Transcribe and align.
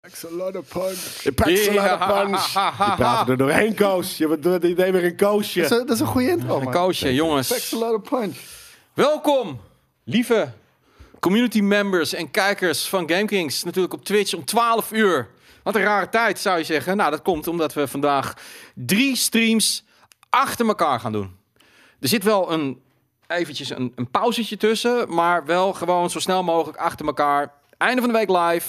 Packs 0.00 0.24
a 0.24 0.28
lot 0.30 0.56
of 0.56 0.68
punch. 0.68 1.24
It 1.26 1.34
packs 1.34 1.68
a 1.68 1.72
lot 1.72 1.90
of 2.00 2.06
punch. 2.06 2.52
Je 2.88 2.94
praat 2.96 3.28
er 3.28 3.36
doorheen, 3.36 3.74
Koos. 3.74 4.16
Je 4.16 4.36
idee 4.62 4.92
weer 4.92 5.04
een 5.04 5.16
Dat 5.16 5.28
koosje. 5.28 5.60
is, 5.60 5.70
een- 5.70 5.78
dat 5.86 5.90
is 5.90 6.00
een 6.00 6.06
goede 6.06 6.28
intro, 6.28 6.60
Een 6.60 6.70
koosje, 6.70 7.02
Packs 7.04 7.16
jongens. 7.16 7.72
a 7.72 7.76
lot 7.76 7.94
of 7.94 8.08
punch. 8.08 8.36
Welkom, 8.94 9.60
lieve 10.04 10.52
community 11.20 11.60
members 11.60 12.12
en 12.14 12.30
kijkers 12.30 12.88
van 12.88 13.08
GameKings. 13.10 13.64
Natuurlijk 13.64 13.94
op 13.94 14.04
Twitch 14.04 14.34
om 14.34 14.44
12 14.44 14.92
uur. 14.92 15.28
Wat 15.62 15.74
een 15.74 15.82
rare 15.82 16.08
tijd, 16.08 16.38
zou 16.38 16.58
je 16.58 16.64
zeggen. 16.64 16.96
Nou, 16.96 17.10
dat 17.10 17.22
komt 17.22 17.46
omdat 17.46 17.74
we 17.74 17.88
vandaag 17.88 18.34
drie 18.74 19.16
streams 19.16 19.84
achter 20.30 20.66
elkaar 20.66 21.00
gaan 21.00 21.12
doen. 21.12 21.36
Er 22.00 22.08
zit 22.08 22.22
wel 22.24 22.52
een, 22.52 22.82
eventjes 23.26 23.70
een, 23.70 23.92
een 23.96 24.10
pauzetje 24.10 24.56
tussen, 24.56 25.14
maar 25.14 25.44
wel 25.44 25.72
gewoon 25.72 26.10
zo 26.10 26.18
snel 26.20 26.42
mogelijk 26.42 26.78
achter 26.78 27.06
elkaar. 27.06 27.52
Einde 27.78 28.00
van 28.02 28.12
de 28.12 28.18
week 28.18 28.28
live. 28.30 28.66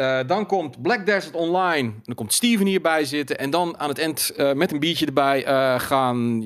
Eh, 0.00 0.18
dan 0.26 0.46
komt 0.46 0.82
Black 0.82 1.06
Desert 1.06 1.34
Online. 1.34 1.92
Dan 2.02 2.14
komt 2.14 2.32
Steven 2.32 2.66
hierbij 2.66 3.04
zitten. 3.04 3.38
En 3.38 3.50
dan 3.50 3.74
aan 3.78 3.88
het 3.88 3.98
eind 3.98 4.32
eh, 4.36 4.52
met 4.52 4.72
een 4.72 4.78
biertje 4.78 5.06
erbij 5.06 5.44
eh, 5.44 5.80
gaan. 5.80 6.44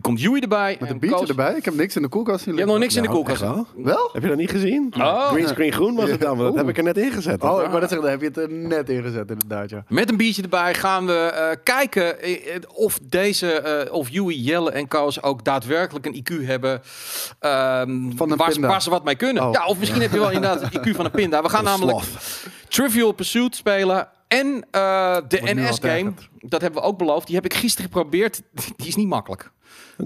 komt 0.00 0.20
Joey 0.20 0.40
erbij. 0.40 0.76
Met 0.80 0.88
en 0.88 0.94
een 0.94 1.00
biertje 1.00 1.18
Koos- 1.18 1.28
erbij. 1.28 1.54
Ik 1.54 1.64
heb 1.64 1.74
niks 1.74 1.96
in 1.96 2.02
de 2.02 2.08
koelkast 2.08 2.44
zien 2.44 2.52
Je 2.52 2.58
hebt 2.58 2.70
nog 2.72 2.80
niks 2.80 2.96
in 2.96 3.02
de 3.02 3.08
koelkast. 3.08 3.40
wel? 3.40 3.66
Wel? 3.76 4.10
Heb 4.12 4.22
je 4.22 4.28
dat 4.28 4.36
niet 4.36 4.50
gezien? 4.50 4.94
Oh. 4.98 5.28
Green 5.28 5.48
screen 5.48 5.72
groen 5.72 5.94
was 5.94 6.10
het 6.10 6.20
dan, 6.20 6.36
want 6.36 6.48
dat 6.48 6.56
heb 6.56 6.68
ik 6.68 6.76
er 6.76 6.82
net 6.82 6.96
ingezet. 6.98 7.42
Oh, 7.42 7.62
ik 7.62 7.68
wou 7.68 7.80
net 7.80 7.88
zeggen, 7.90 8.00
daar 8.00 8.10
heb 8.10 8.20
je 8.20 8.26
het 8.26 8.36
er 8.36 8.50
net 8.52 8.88
ingezet 8.88 9.30
inderdaad, 9.30 9.70
ja. 9.70 9.84
Met 9.88 10.10
een 10.10 10.16
biertje 10.16 10.42
erbij 10.42 10.74
gaan 10.74 11.06
we 11.06 11.12
eh, 11.12 11.56
kijken 11.62 12.16
of 12.74 12.98
deze, 13.02 13.52
eh, 13.52 13.92
of 13.92 14.08
Joey, 14.08 14.34
Jelle 14.34 14.70
en 14.70 14.88
Koos 14.88 15.22
ook 15.22 15.44
daadwerkelijk 15.44 16.06
een 16.06 16.14
IQ 16.24 16.46
hebben. 16.46 16.80
ehm, 17.38 18.10
Van 18.16 18.30
een 18.30 18.36
waar, 18.36 18.60
waar 18.60 18.82
ze 18.82 18.90
wat 18.90 19.04
mee 19.04 19.14
kunnen. 19.16 19.42
Oh. 19.46 19.52
Ja, 19.52 19.66
of 19.66 19.78
misschien 19.78 20.00
heb 20.02 20.12
je 20.12 20.18
wel 20.18 20.30
inderdaad 20.30 20.62
een 20.62 20.80
IQ 20.80 20.96
van 20.96 21.04
een 21.04 21.10
pinda. 21.10 21.42
We 21.42 21.48
gaan 21.48 21.58
Een 21.58 21.64
namelijk 21.64 21.98
sloth. 21.98 22.52
Trivial 22.94 23.14
Pursuit 23.14 23.56
spelen. 23.56 24.08
En 24.28 24.66
eh, 24.70 25.16
de 25.28 25.40
NS-game, 25.42 26.12
dat 26.38 26.60
hebben 26.60 26.82
we 26.82 26.86
ook 26.86 26.98
beloofd. 26.98 27.26
Die 27.26 27.34
heb 27.34 27.44
ik 27.44 27.54
gisteren 27.54 27.90
geprobeerd. 27.90 28.42
Die 28.76 28.86
is 28.86 28.96
niet 28.96 29.08
makkelijk. 29.08 29.50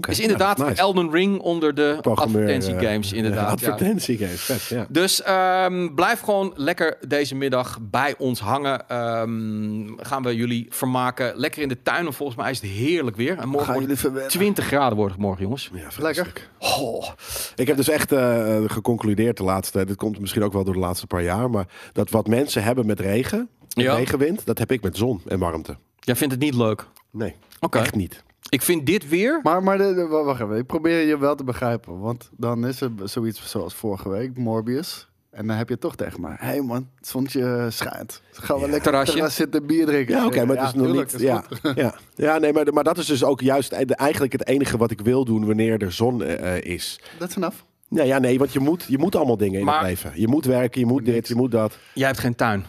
Is 0.07 0.19
inderdaad 0.19 0.57
ja, 0.57 0.63
nice. 0.65 0.81
Elden 0.81 1.11
Ring 1.11 1.39
onder 1.39 1.75
de 1.75 1.97
advertentiegames. 2.01 3.11
eh, 3.11 3.17
Inderdaad, 3.17 3.59
ja. 3.59 3.67
Advertentiegames, 3.71 4.41
vet, 4.41 4.63
ja. 4.63 4.85
Dus 4.89 5.21
ehm, 5.21 5.93
blijf 5.95 6.19
gewoon 6.19 6.53
lekker 6.55 6.97
deze 7.07 7.35
middag 7.35 7.77
bij 7.81 8.15
ons 8.17 8.39
hangen. 8.39 8.87
Ehm, 8.89 9.87
gaan 9.97 10.23
we 10.23 10.35
jullie 10.35 10.67
vermaken. 10.69 11.33
Lekker 11.35 11.61
in 11.61 11.67
de 11.67 11.81
tuin. 11.83 12.03
Want 12.03 12.15
volgens 12.15 12.37
mij 12.37 12.51
is 12.51 12.61
het 12.61 12.69
heerlijk 12.69 13.15
weer. 13.17 13.37
En 13.37 13.47
morgen 13.47 13.73
wordt 13.73 13.79
jullie 13.79 13.89
het 13.89 13.99
verwennen? 13.99 14.31
20 14.31 14.65
graden 14.65 14.97
wordt 14.97 15.11
het 15.13 15.21
morgen, 15.21 15.43
jongens. 15.43 15.69
Ja, 15.73 15.87
Lekker. 15.97 16.49
Oh, 16.59 17.07
Ik 17.55 17.67
heb 17.67 17.77
dus 17.77 17.89
echt 17.89 18.11
eh, 18.11 18.57
geconcludeerd 18.67 19.37
de 19.37 19.43
laatste, 19.43 19.85
dit 19.85 19.95
komt 19.95 20.19
misschien 20.19 20.43
ook 20.43 20.53
wel 20.53 20.63
door 20.63 20.73
de 20.73 20.79
laatste 20.79 21.07
paar 21.07 21.23
jaar, 21.23 21.49
maar 21.49 21.65
dat 21.93 22.09
wat 22.09 22.27
mensen 22.27 22.63
hebben 22.63 22.85
met 22.85 22.99
regen, 22.99 23.49
Ja. 23.67 23.95
regenwind, 23.95 24.45
dat 24.45 24.57
heb 24.57 24.71
ik 24.71 24.81
met 24.81 24.97
zon 24.97 25.21
en 25.27 25.39
warmte. 25.39 25.77
jij 25.99 26.15
vindt 26.15 26.33
het 26.33 26.43
niet 26.43 26.53
leuk? 26.53 26.87
Nee, 27.11 27.35
Oké. 27.59 27.79
echt 27.79 27.95
niet. 27.95 28.23
Ik 28.49 28.61
vind 28.61 28.85
dit 28.85 29.09
weer... 29.09 29.39
Maar, 29.43 29.63
maar 29.63 29.77
de, 29.77 29.93
de- 29.93 30.07
wa- 30.07 30.23
wacht 30.23 30.41
even, 30.41 30.57
ik 30.57 30.65
probeer 30.65 31.07
je 31.07 31.17
wel 31.17 31.35
te 31.35 31.43
begrijpen. 31.43 31.99
Want 31.99 32.29
dan 32.37 32.67
is 32.67 32.81
er 32.81 32.91
zoiets 33.03 33.49
zoals 33.49 33.73
vorige 33.73 34.09
week, 34.09 34.37
Morbius. 34.37 35.07
En 35.31 35.47
dan 35.47 35.55
heb 35.57 35.69
je 35.69 35.77
toch 35.77 35.95
tegen 35.95 36.21
mij. 36.21 36.35
Hé 36.39 36.47
hey 36.47 36.61
man, 36.61 36.89
het 36.95 37.07
zonnetje 37.07 37.67
schijnt. 37.69 38.21
Dus 38.29 38.37
gaan 38.37 38.55
we 38.55 38.61
Ja. 38.65 38.67
lekker 38.71 38.91
Terrasje. 38.91 39.13
terras 39.13 39.35
zitten 39.35 39.65
bier 39.65 39.85
drinken. 39.85 40.15
Ja, 40.15 40.25
oké, 40.25 40.45
maar 40.45 40.55
het 40.57 40.67
is 40.67 40.73
nog 40.73 40.85
tuurlijk, 40.85 41.11
niet. 41.11 41.21
is 41.21 41.27
Ja, 41.27 41.43
ja, 41.75 41.93
ja, 42.15 42.37
nee, 42.37 42.53
maar, 42.53 42.73
maar 42.73 42.83
dat 42.83 42.97
is 42.97 43.05
dus 43.05 43.23
ook 43.23 43.41
juist 43.41 43.71
e- 43.71 43.83
eigenlijk 43.85 44.31
het 44.31 44.47
enige 44.47 44.77
wat 44.77 44.91
ik 44.91 45.01
wil 45.01 45.25
doen 45.25 45.45
wanneer 45.45 45.81
er 45.81 45.91
zon 45.91 46.23
eh, 46.23 46.55
eh, 46.57 46.63
is. 46.63 46.99
Dat 47.17 47.29
is 47.29 47.35
enough. 47.35 47.55
Ja, 47.89 48.03
ja, 48.03 48.19
nee, 48.19 48.37
want 48.39 48.53
je 48.53 48.59
moet, 48.59 48.85
je 48.87 48.97
moet 48.97 49.15
allemaal 49.15 49.37
dingen 49.37 49.59
in 49.59 49.65
Maar- 49.65 49.79
het 49.79 49.87
leven. 49.87 50.11
Je 50.15 50.27
moet 50.27 50.45
werken, 50.45 50.79
je 50.79 50.85
moet 50.87 51.05
dit, 51.05 51.27
je 51.27 51.35
moet 51.35 51.51
dat. 51.51 51.77
Jij 51.93 52.07
hebt 52.07 52.19
geen 52.19 52.35
tuin. 52.35 52.65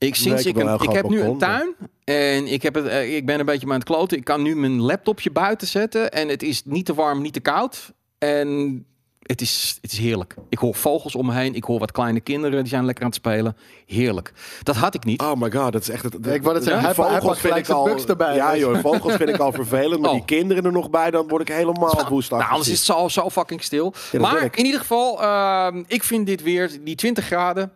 Ik, 0.00 0.14
sinds 0.14 0.46
ik 0.46 0.56
ik, 0.56 0.62
heb 0.62 0.80
een, 0.80 0.94
ik 0.94 1.08
nu 1.08 1.20
een 1.20 1.38
tuin 1.38 1.74
en 2.04 2.46
ik, 2.46 2.62
heb 2.62 2.74
het, 2.74 2.86
eh, 2.86 3.16
ik 3.16 3.26
ben 3.26 3.40
een 3.40 3.46
beetje 3.46 3.66
aan 3.66 3.72
het 3.72 3.84
kloten. 3.84 4.16
Ik 4.18 4.24
kan 4.24 4.42
nu 4.42 4.56
mijn 4.56 4.80
laptopje 4.80 5.30
buiten 5.30 5.68
zetten 5.68 6.10
en 6.12 6.28
het 6.28 6.42
is 6.42 6.62
niet 6.64 6.86
te 6.86 6.94
warm, 6.94 7.22
niet 7.22 7.32
te 7.32 7.40
koud. 7.40 7.92
En 8.18 8.84
het 9.20 9.40
is, 9.40 9.78
het 9.80 9.92
is 9.92 9.98
heerlijk. 9.98 10.34
Ik 10.48 10.58
hoor 10.58 10.74
vogels 10.74 11.14
om 11.14 11.26
me 11.26 11.34
heen. 11.34 11.54
Ik 11.54 11.64
hoor 11.64 11.78
wat 11.78 11.92
kleine 11.92 12.20
kinderen, 12.20 12.58
die 12.60 12.68
zijn 12.68 12.84
lekker 12.84 13.04
aan 13.04 13.10
het 13.10 13.18
spelen. 13.18 13.56
Heerlijk. 13.86 14.32
Dat 14.62 14.76
had 14.76 14.94
ik 14.94 15.04
niet. 15.04 15.20
Oh 15.20 15.34
my 15.40 15.50
god, 15.50 15.72
dat 15.72 15.82
is 15.82 15.88
echt 15.88 16.02
het. 16.02 16.14
Ik 16.26 16.42
wou 16.42 16.54
net 16.54 16.64
zeggen, 16.64 16.82
hij- 16.84 17.10
hij 17.10 17.20
pakt 17.20 17.38
gelijk 17.38 17.66
zijn 17.66 17.84
buks 17.84 18.04
erbij, 18.04 18.34
Ja, 18.34 18.50
dus. 18.50 18.60
joh, 18.60 18.78
vogels 18.78 19.14
vind 19.14 19.28
ik 19.28 19.36
al 19.38 19.52
vervelend. 19.62 20.00
Maar 20.00 20.10
Oh. 20.10 20.16
die 20.16 20.24
kinderen 20.24 20.64
er 20.64 20.72
nog 20.72 20.90
bij, 20.90 21.10
dan 21.10 21.28
word 21.28 21.42
ik 21.48 21.54
helemaal 21.54 22.04
woest. 22.08 22.30
Nou, 22.30 22.42
anders 22.50 22.68
is 22.68 22.76
het 22.76 22.86
zo, 22.86 23.08
zo 23.08 23.30
fucking 23.30 23.62
stil. 23.62 23.94
maar 24.18 24.42
ik. 24.44 24.56
in 24.56 24.64
ieder 24.64 24.80
geval, 24.80 25.22
ehm, 25.22 25.82
ik 25.86 26.04
vind 26.04 26.26
dit 26.26 26.42
weer, 26.42 26.70
die 26.84 26.94
20 26.94 27.24
graden, 27.24 27.72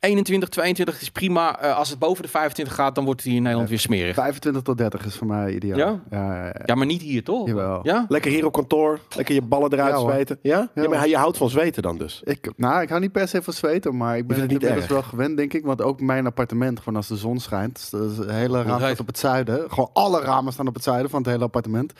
21, 0.00 0.48
22 0.48 1.00
is 1.00 1.10
prima. 1.10 1.60
Eh, 1.60 1.76
als 1.76 1.90
het 1.90 1.98
boven 1.98 2.22
de 2.22 2.28
25 2.28 2.74
gaat, 2.74 2.94
dan 2.94 3.04
wordt 3.04 3.20
het 3.20 3.28
hier 3.28 3.36
in 3.36 3.42
Nederland 3.42 3.70
weer 3.70 3.78
smerig. 3.78 4.14
25 4.14 4.62
tot 4.62 4.78
30 4.78 5.04
is 5.04 5.14
voor 5.14 5.26
mij 5.26 5.54
ideaal. 5.54 5.78
Ja? 5.78 6.00
Ja, 6.10 6.34
ja, 6.34 6.44
ja. 6.44 6.62
Ja, 6.64 6.74
maar 6.74 6.86
niet 6.86 7.02
hier, 7.02 7.24
toch? 7.24 7.46
Jawel. 7.46 7.80
Ja? 7.82 8.04
Lekker 8.08 8.30
hier 8.30 8.46
op 8.46 8.52
kantoor, 8.52 9.00
lekker 9.16 9.34
je 9.34 9.42
ballen 9.42 9.72
eruit 9.72 9.94
Ja, 9.94 10.00
zweten. 10.00 10.38
Ja? 10.42 10.70
ja? 10.74 10.82
Ja, 10.82 10.88
maar 10.88 11.08
je 11.08 11.16
houdt 11.16 11.36
van 11.36 11.50
zweten 11.50 11.82
dan 11.82 11.98
dus. 11.98 12.20
Ik, 12.24 12.52
nou, 12.56 12.82
ik 12.82 12.88
hou 12.88 13.00
niet 13.00 13.12
per 13.12 13.28
se 13.28 13.42
van 13.42 13.52
zweten, 13.52 13.96
maar 13.96 14.16
ik 14.16 14.26
ben 14.26 14.40
het 14.40 14.44
het 14.44 14.52
niet 14.52 14.62
inmiddels 14.62 14.90
wel 14.92 15.02
gewend, 15.02 15.36
denk 15.36 15.52
ik. 15.52 15.64
Want 15.64 15.82
ook 15.82 16.00
mijn 16.00 16.26
appartement, 16.26 16.78
gewoon 16.78 16.96
als 16.96 17.08
de 17.08 17.16
zon 17.16 17.40
schijnt, 17.40 17.90
dus 17.90 18.16
de 18.16 18.32
hele 18.32 18.62
raam 18.62 18.78
staat 18.78 19.00
op 19.00 19.06
het 19.06 19.18
zuiden. 19.18 19.70
Gewoon 19.70 19.90
alle 19.92 20.20
ramen 20.20 20.52
staan 20.52 20.66
op 20.66 20.74
het 20.74 20.82
zuiden 20.82 21.10
van 21.10 21.20
het 21.22 21.30
hele 21.30 21.44
appartement. 21.44 21.92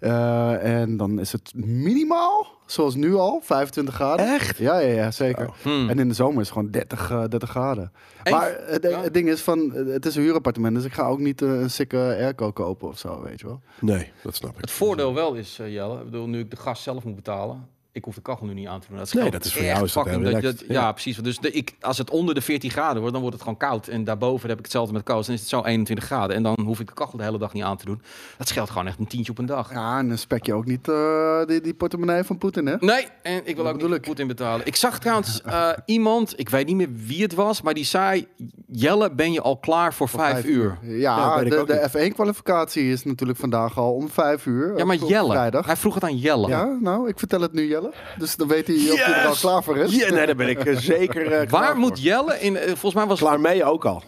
Eh, 0.00 0.80
en 0.80 0.96
dan 0.96 1.20
is 1.20 1.32
het 1.32 1.52
minimaal, 1.54 2.46
zoals 2.66 2.94
nu 2.94 3.14
al, 3.14 3.40
25 3.42 3.94
graden. 3.94 4.26
Echt? 4.34 4.58
Ja, 4.58 4.78
ja, 4.78 4.94
ja 4.94 5.10
zeker. 5.10 5.50
Hmm. 5.62 5.88
En 5.88 5.98
in 5.98 6.08
de 6.08 6.14
zomer 6.14 6.40
is 6.40 6.48
het 6.48 6.56
gewoon 6.56 6.70
30, 6.70 7.10
eh, 7.10 7.24
30 7.28 7.50
graden. 7.50 7.92
En- 8.22 8.32
maar 8.32 8.56
het, 8.66 8.82
ja. 8.82 9.00
het 9.02 9.14
ding 9.14 9.28
is 9.28 9.40
van, 9.40 9.74
eh, 9.74 9.86
het 9.86 10.06
is 10.06 10.16
een 10.16 10.22
huurappartement, 10.22 10.74
dus 10.74 10.84
ik 10.84 10.92
ga 10.92 11.06
ook 11.06 11.18
niet 11.18 11.42
eh, 11.42 11.48
een 11.48 11.70
sikke 11.70 11.96
airco 11.96 12.50
kopen 12.52 12.88
of 12.88 12.98
zo, 12.98 13.22
weet 13.22 13.40
je 13.40 13.46
wel. 13.46 13.60
Nee, 13.80 14.10
dat 14.22 14.34
snap 14.34 14.50
ik. 14.54 14.60
Het 14.60 14.70
voordeel 14.70 15.14
wel 15.14 15.34
is, 15.34 15.58
eh, 15.58 15.72
Jelle, 15.72 15.98
ik 15.98 16.04
bedoel, 16.04 16.26
nu 16.28 16.38
ik 16.38 16.50
de 16.50 16.56
gas 16.56 16.82
zelf 16.82 17.04
moet 17.04 17.16
betalen, 17.16 17.68
ik 17.96 18.04
hoef 18.04 18.14
de 18.14 18.20
kachel 18.20 18.46
nu 18.46 18.54
niet 18.54 18.66
aan 18.66 18.80
te 18.80 18.86
doen. 18.88 18.96
Dat 18.96 19.12
Nee, 19.12 19.22
scheelt 19.22 19.32
dat 19.32 19.44
is 19.44 19.52
voor 19.52 19.62
jou 19.62 19.84
is 19.84 19.92
dat 19.92 20.42
dat 20.42 20.60
ja. 20.60 20.72
ja. 20.74 20.92
precies. 20.92 21.16
Dus 21.16 21.38
de, 21.38 21.50
ik, 21.50 21.74
als 21.80 21.98
het 21.98 22.10
onder 22.10 22.34
de 22.34 22.40
14 22.40 22.70
graden 22.70 22.96
wordt, 22.96 23.12
dan 23.12 23.20
wordt 23.20 23.36
het 23.36 23.44
gewoon 23.44 23.58
koud. 23.58 23.88
En 23.88 24.04
daarboven 24.04 24.48
heb 24.48 24.58
ik 24.58 24.64
hetzelfde 24.64 24.92
met 24.92 25.02
koos. 25.02 25.26
Dan 25.26 25.34
is 25.34 25.40
het 25.40 25.50
zo 25.50 25.62
21 25.62 26.04
graden. 26.04 26.36
En 26.36 26.42
dan 26.42 26.60
hoef 26.64 26.80
ik 26.80 26.86
de 26.86 26.92
kachel 26.92 27.18
de 27.18 27.24
hele 27.24 27.38
dag 27.38 27.52
niet 27.52 27.62
aan 27.62 27.76
te 27.76 27.84
doen. 27.84 28.02
Dat 28.38 28.48
scheelt 28.48 28.70
gewoon 28.70 28.86
echt 28.86 28.98
een 28.98 29.06
tientje 29.06 29.32
op 29.32 29.38
een 29.38 29.46
dag. 29.46 29.72
Ja, 29.72 29.98
en 29.98 30.08
dan 30.08 30.18
spek 30.18 30.46
je 30.46 30.54
ook 30.54 30.64
niet 30.66 30.88
eh, 30.88 31.44
die, 31.46 31.60
die 31.60 31.74
portemonnee 31.74 32.22
van 32.22 32.38
Poetin, 32.38 32.66
hè? 32.66 32.76
Nee, 32.80 33.06
en 33.22 33.40
ik 33.44 33.54
wil 33.54 33.64
Dat 33.64 33.82
ook 33.82 33.90
niet. 33.90 34.00
Poetin 34.00 34.26
betalen. 34.26 34.66
Ik 34.66 34.76
zag 34.76 34.98
trouwens 34.98 35.42
eh, 35.42 35.70
iemand, 35.84 36.38
ik 36.38 36.48
weet 36.48 36.66
niet 36.66 36.76
meer 36.76 36.92
wie 36.92 37.22
het 37.22 37.34
was, 37.34 37.62
maar 37.62 37.74
die 37.74 37.84
zei: 37.84 38.26
Jelle, 38.66 39.10
ben 39.10 39.32
je 39.32 39.40
al 39.40 39.56
klaar 39.56 39.94
voor, 39.94 40.08
vijf, 40.08 40.44
uur? 40.44 40.78
Ja, 40.82 41.42
de, 41.42 41.64
de 41.66 41.88
F1-kwalificatie 41.90 42.90
is 42.90 43.04
natuurlijk 43.04 43.38
vandaag 43.38 43.78
al 43.78 43.94
om 43.94 44.08
vijf 44.08 44.46
uur. 44.46 44.78
Ja, 44.78 44.84
maar 44.84 44.96
Jelle. 44.96 45.30
Vrijdag. 45.30 45.66
Hij 45.66 45.76
vroeg 45.76 45.94
het 45.94 46.04
aan 46.04 46.16
Jelle. 46.16 46.48
Ja, 46.48 46.76
nou, 46.80 47.08
ik 47.08 47.18
vertel 47.18 47.40
het 47.40 47.52
nu 47.52 47.66
Jelle. 47.68 47.85
Dus 48.18 48.36
dan 48.36 48.48
weet 48.48 48.66
hij 48.66 48.76
of 48.76 49.04
hij 49.04 49.14
er 49.14 49.24
al 49.24 49.30
Yes! 49.30 49.40
klaar 49.40 49.62
voor 49.62 49.76
is. 49.76 49.94
Ja, 49.96 50.10
nee, 50.12 50.26
daar 50.26 50.34
ben 50.36 50.48
ik 50.48 50.64
eh, 50.64 50.76
zeker 50.94 51.22
eh, 51.22 51.28
klaar 51.28 51.48
Waar 51.48 51.70
voor. 51.70 51.76
moet 51.80 52.02
Jelle 52.02 52.40
in? 52.40 52.56
eh, 52.56 52.66
volgens 52.66 52.94
mij 52.94 53.06
was 53.06 53.18
Klaar 53.18 53.40
mee 53.40 53.64
ook 53.64 53.84
al. 53.84 54.02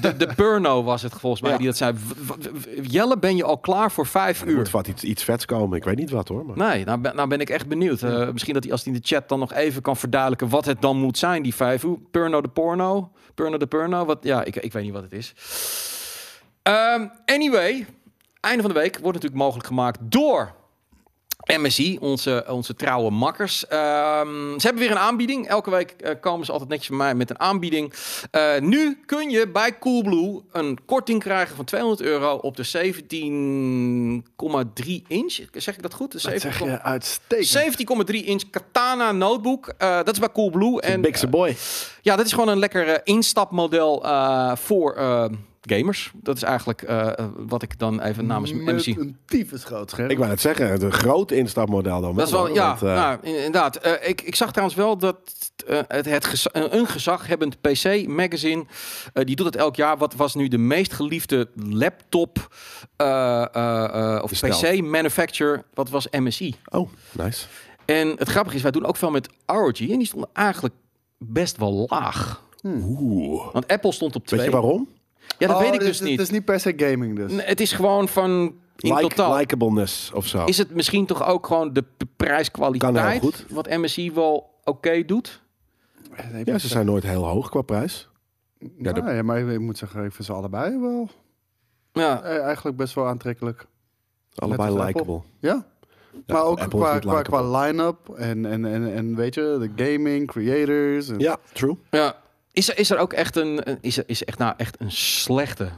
de, 0.00 0.16
de 0.16 0.28
Purno 0.36 0.82
was 0.82 1.02
het 1.02 1.12
volgens 1.18 1.42
mij 1.42 1.50
Ja. 1.50 1.56
die 1.56 1.66
dat 1.66 1.76
zei. 1.76 1.94
Jelle, 2.82 3.18
ben 3.18 3.36
je 3.36 3.44
al 3.44 3.58
klaar 3.58 3.92
voor 3.92 4.06
vijf 4.06 4.40
Er 4.42 4.48
uur? 4.48 4.56
moet 4.56 4.70
wat 4.70 4.86
iets, 4.86 5.02
iets 5.04 5.24
vets 5.24 5.44
komen. 5.44 5.76
Ik 5.76 5.84
weet 5.84 5.96
niet 5.96 6.10
wat 6.10 6.28
hoor. 6.28 6.44
Maar... 6.46 6.56
Nee, 6.56 6.84
nou 6.84 6.98
ben, 7.00 7.16
nou 7.16 7.28
ben 7.28 7.40
ik 7.40 7.50
echt 7.50 7.66
benieuwd. 7.66 8.02
Eh, 8.02 8.28
misschien 8.32 8.54
dat 8.54 8.62
hij 8.62 8.72
als 8.72 8.84
hij 8.84 8.92
in 8.92 8.98
de 9.00 9.06
chat 9.06 9.28
dan 9.28 9.38
nog 9.38 9.52
even 9.52 9.82
kan 9.82 9.96
verduidelijken 9.96 10.48
wat 10.48 10.64
het 10.64 10.80
dan 10.82 10.96
moet 10.96 11.18
zijn, 11.18 11.42
die 11.42 11.54
vijf 11.54 11.82
uur. 11.82 11.96
Purno 12.10 12.40
de 12.40 12.48
porno. 12.48 13.10
Purno 13.34 13.56
de 13.56 13.66
Purno. 13.66 14.04
Wat, 14.04 14.18
ja, 14.22 14.44
ik, 14.44 14.56
ik 14.56 14.72
weet 14.72 14.82
niet 14.82 14.92
wat 14.92 15.02
het 15.02 15.12
is. 15.12 15.32
Ehm, 16.62 17.06
anyway, 17.26 17.86
einde 18.40 18.62
van 18.62 18.72
de 18.72 18.80
week 18.80 18.92
wordt 18.98 19.14
natuurlijk 19.14 19.42
mogelijk 19.42 19.66
gemaakt 19.66 19.98
door 20.02 20.52
MSI, 21.58 21.98
onze, 22.00 22.44
onze 22.48 22.74
trouwe 22.74 23.10
makkers. 23.10 23.66
Ehm, 23.66 24.58
ze 24.58 24.66
hebben 24.66 24.82
weer 24.82 24.90
een 24.90 24.98
aanbieding. 24.98 25.48
Elke 25.48 25.70
week 25.70 25.90
eh, 25.90 26.14
komen 26.20 26.46
ze 26.46 26.52
altijd 26.52 26.70
netjes 26.70 26.88
bij 26.88 26.98
mij 26.98 27.14
met 27.14 27.30
een 27.30 27.40
aanbieding. 27.40 27.92
Eh, 28.30 28.58
nu 28.58 29.00
kun 29.06 29.30
je 29.30 29.48
bij 29.48 29.78
Coolblue 29.78 30.42
een 30.52 30.78
korting 30.84 31.20
krijgen 31.20 31.56
van 31.56 31.64
200 31.64 32.02
euro 32.02 32.34
op 32.34 32.56
de 32.56 32.64
17,3 32.64 35.04
inch. 35.08 35.38
Zeg 35.52 35.74
ik 35.74 35.82
dat 35.82 35.94
goed? 35.94 36.12
De 36.12 36.30
Dat 36.30 36.40
zeg 36.40 36.58
17,3 36.58 36.64
je 36.64 36.82
uitstekend. 36.82 38.10
17,3 38.10 38.16
inch 38.24 38.50
Katana 38.50 39.12
notebook. 39.12 39.72
Eh, 39.78 39.96
dat 39.96 40.12
is 40.12 40.18
bij 40.18 40.32
Coolblue. 40.32 40.80
En 40.80 41.00
Bigse 41.00 41.28
boy. 41.28 41.56
ja, 42.02 42.16
dat 42.16 42.26
is 42.26 42.32
gewoon 42.32 42.48
een 42.48 42.58
lekker 42.58 43.06
instapmodel 43.06 44.04
voor 44.56 44.96
gamers. 45.60 46.12
Dat 46.14 46.36
is 46.36 46.42
eigenlijk 46.42 46.82
eh, 46.82 47.18
eh, 47.18 47.26
wat 47.36 47.62
ik 47.62 47.78
dan 47.78 48.00
even 48.00 48.26
namens 48.26 48.52
Met 48.52 48.74
MC... 48.76 48.86
een 48.96 49.16
tyfus 49.26 49.64
groot 49.64 49.90
scherm. 49.90 50.10
Ik 50.10 50.18
wou 50.18 50.30
het 50.30 50.40
zeggen, 50.40 50.82
een 50.84 50.92
groot 50.92 51.30
instapmodel 51.30 52.00
dan. 52.00 52.14
Dat 52.16 52.26
is 52.26 52.32
wel, 52.32 52.46
hoor, 52.46 52.54
ja, 52.54 52.66
want, 52.68 52.82
eh, 52.82 52.94
nou, 52.94 53.18
in- 53.22 53.34
inderdaad. 53.36 53.76
Eh, 53.76 54.08
ik, 54.08 54.20
ik 54.22 54.34
zag 54.34 54.50
trouwens 54.50 54.78
wel 54.78 54.98
dat 54.98 55.18
eh, 55.66 55.78
het, 55.88 56.04
het 56.06 56.24
geza- 56.24 56.50
een 56.52 56.86
gezaghebbend 56.86 57.60
PC-magazine, 57.60 58.64
eh, 59.12 59.24
die 59.24 59.36
doet 59.36 59.46
het 59.46 59.56
elk 59.56 59.76
jaar. 59.76 59.96
Wat 59.98 60.14
was 60.14 60.34
nu 60.34 60.48
de 60.48 60.58
meest 60.58 60.92
geliefde 60.92 61.48
laptop 61.54 62.54
eh, 62.96 63.44
eh, 63.54 63.84
eh, 64.16 64.22
of 64.22 64.30
Besteld. 64.30 64.60
PC-manufacturer? 64.62 65.64
Wat 65.74 65.90
was 65.90 66.06
MSI? 66.10 66.54
Oh, 66.68 66.88
nice. 67.12 67.46
En 67.84 68.08
het 68.08 68.28
grappige 68.28 68.56
is, 68.56 68.62
wij 68.62 68.70
doen 68.70 68.84
ook 68.86 68.96
veel 68.96 69.10
met 69.10 69.28
ROG 69.46 69.80
en 69.80 69.98
die 69.98 70.06
stonden 70.06 70.30
eigenlijk 70.32 70.74
best 71.18 71.56
wel 71.56 71.86
laag. 71.88 72.42
Oeh. 72.64 73.52
Want 73.52 73.68
Apple 73.68 73.92
stond 73.92 74.16
op 74.16 74.26
2. 74.26 74.40
Weet 74.40 74.48
je 74.48 74.54
waarom? 74.54 74.88
Ja, 75.38 75.46
dat 75.46 75.56
Oh, 75.56 75.62
weet 75.62 75.74
ik 75.74 75.80
dus 75.80 76.00
niet. 76.00 76.10
Het 76.10 76.20
is 76.20 76.30
niet 76.30 76.44
per 76.44 76.60
se 76.60 76.72
gaming 76.76 77.16
dus. 77.16 77.32
Nee, 77.32 77.46
Het 77.46 77.60
is 77.60 77.72
gewoon 77.72 78.08
van 78.08 78.30
in 78.76 78.94
Like, 78.94 79.00
totaal. 79.08 79.36
Likeableness 79.36 80.12
of 80.12 80.26
zo. 80.26 80.44
Is 80.44 80.58
het 80.58 80.74
misschien 80.74 81.06
toch 81.06 81.26
ook 81.28 81.46
gewoon 81.46 81.72
de 81.72 81.84
prijskwaliteit? 82.16 82.94
heel 83.10 83.20
goed. 83.20 83.46
Wat 83.50 83.68
MSI 83.68 84.12
wel 84.12 84.54
oké 84.64 85.04
doet? 85.04 85.42
Ja, 86.44 86.58
ze 86.58 86.68
zijn 86.68 86.86
nooit 86.86 87.02
heel 87.02 87.24
hoog 87.26 87.48
qua 87.50 87.62
prijs. 87.62 88.08
Ja, 88.58 88.92
de- 88.92 89.00
Nou, 89.00 89.14
ja, 89.14 89.22
maar 89.22 89.38
ik 89.38 89.60
moet 89.60 89.78
zeggen, 89.78 90.04
ik 90.04 90.12
vind 90.12 90.24
ze 90.26 90.32
allebei 90.32 90.78
wel 90.80 91.08
Ja, 91.92 92.22
eh, 92.22 92.42
eigenlijk 92.44 92.76
best 92.76 92.94
wel 92.94 93.06
aantrekkelijk. 93.06 93.66
Allebei 94.34 94.78
likable. 94.84 95.20
Ja. 95.40 95.66
Ja, 96.26 96.34
maar 96.34 96.44
ook 96.44 96.60
Apple 96.60 96.78
qua, 96.78 96.98
qua, 96.98 97.22
qua 97.22 97.60
line-up 97.60 98.08
en, 98.08 98.46
en, 98.46 98.64
en, 98.64 98.94
en 98.94 99.16
weet 99.16 99.34
je, 99.34 99.70
de 99.74 99.84
gaming, 99.84 100.26
creators. 100.26 101.08
En 101.08 101.18
Ja, 101.18 101.36
true. 101.52 101.76
ja. 101.90 102.16
Is, 102.52 102.68
er, 102.68 102.78
is 102.78 102.90
er 102.90 102.98
ook 102.98 103.12
echt 103.12 103.36
een, 103.36 103.62
is 103.80 103.96
er, 103.96 104.04
is 104.06 104.20
er 104.20 104.26
echt 104.28 104.38
nou 104.38 104.54
echt 104.56 104.76
een 104.80 104.90
slechte, 104.92 105.68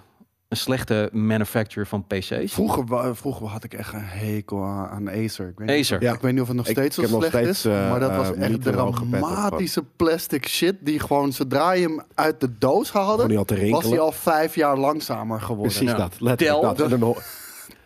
een 0.48 0.56
slechte 0.56 1.08
manufacturer 1.12 1.86
van 1.86 2.06
PC's? 2.06 2.52
Vroeger, 2.52 3.16
vroeger 3.16 3.46
had 3.46 3.64
ik 3.64 3.74
echt 3.74 3.92
een 3.92 4.04
hekel 4.04 4.64
aan, 4.64 5.08
Acer. 5.10 5.48
Ik 5.48 5.58
weet, 5.58 5.80
Acer. 5.80 5.98
Niet, 5.98 6.08
Ja. 6.08 6.14
ik 6.14 6.20
weet 6.20 6.32
niet 6.32 6.40
of 6.40 6.46
het 6.48 6.56
nog 6.56 6.66
Ik- 6.66 6.72
steeds 6.72 6.98
ik 6.98 7.04
zo 7.06 7.10
heb 7.12 7.20
nog 7.20 7.30
slecht 7.30 7.44
steeds, 7.44 7.64
is. 7.64 7.72
eh, 7.84 7.90
maar 7.90 8.00
dat 8.00 8.16
was 8.16 8.32
eh, 8.32 8.42
echt 8.50 8.62
dramatische 8.62 9.82
plastic 9.96 10.48
shit. 10.48 10.74
Die 10.80 10.98
gewoon, 11.00 11.32
zodra 11.32 11.72
je 11.72 11.82
hem 11.82 12.02
uit 12.14 12.40
de 12.40 12.58
doos 12.58 12.92
haalde, 12.92 13.44
was 13.70 13.84
hij 13.84 14.00
al 14.00 14.12
vijf 14.12 14.54
jaar 14.54 14.76
langzamer 14.78 15.40
geworden. 15.40 15.72
Precies 15.72 15.90
Ja. 15.90 15.96
dat. 15.96 16.14
Letterlijk 16.20 16.76
Dell. 16.76 16.98
dat. 16.98 17.22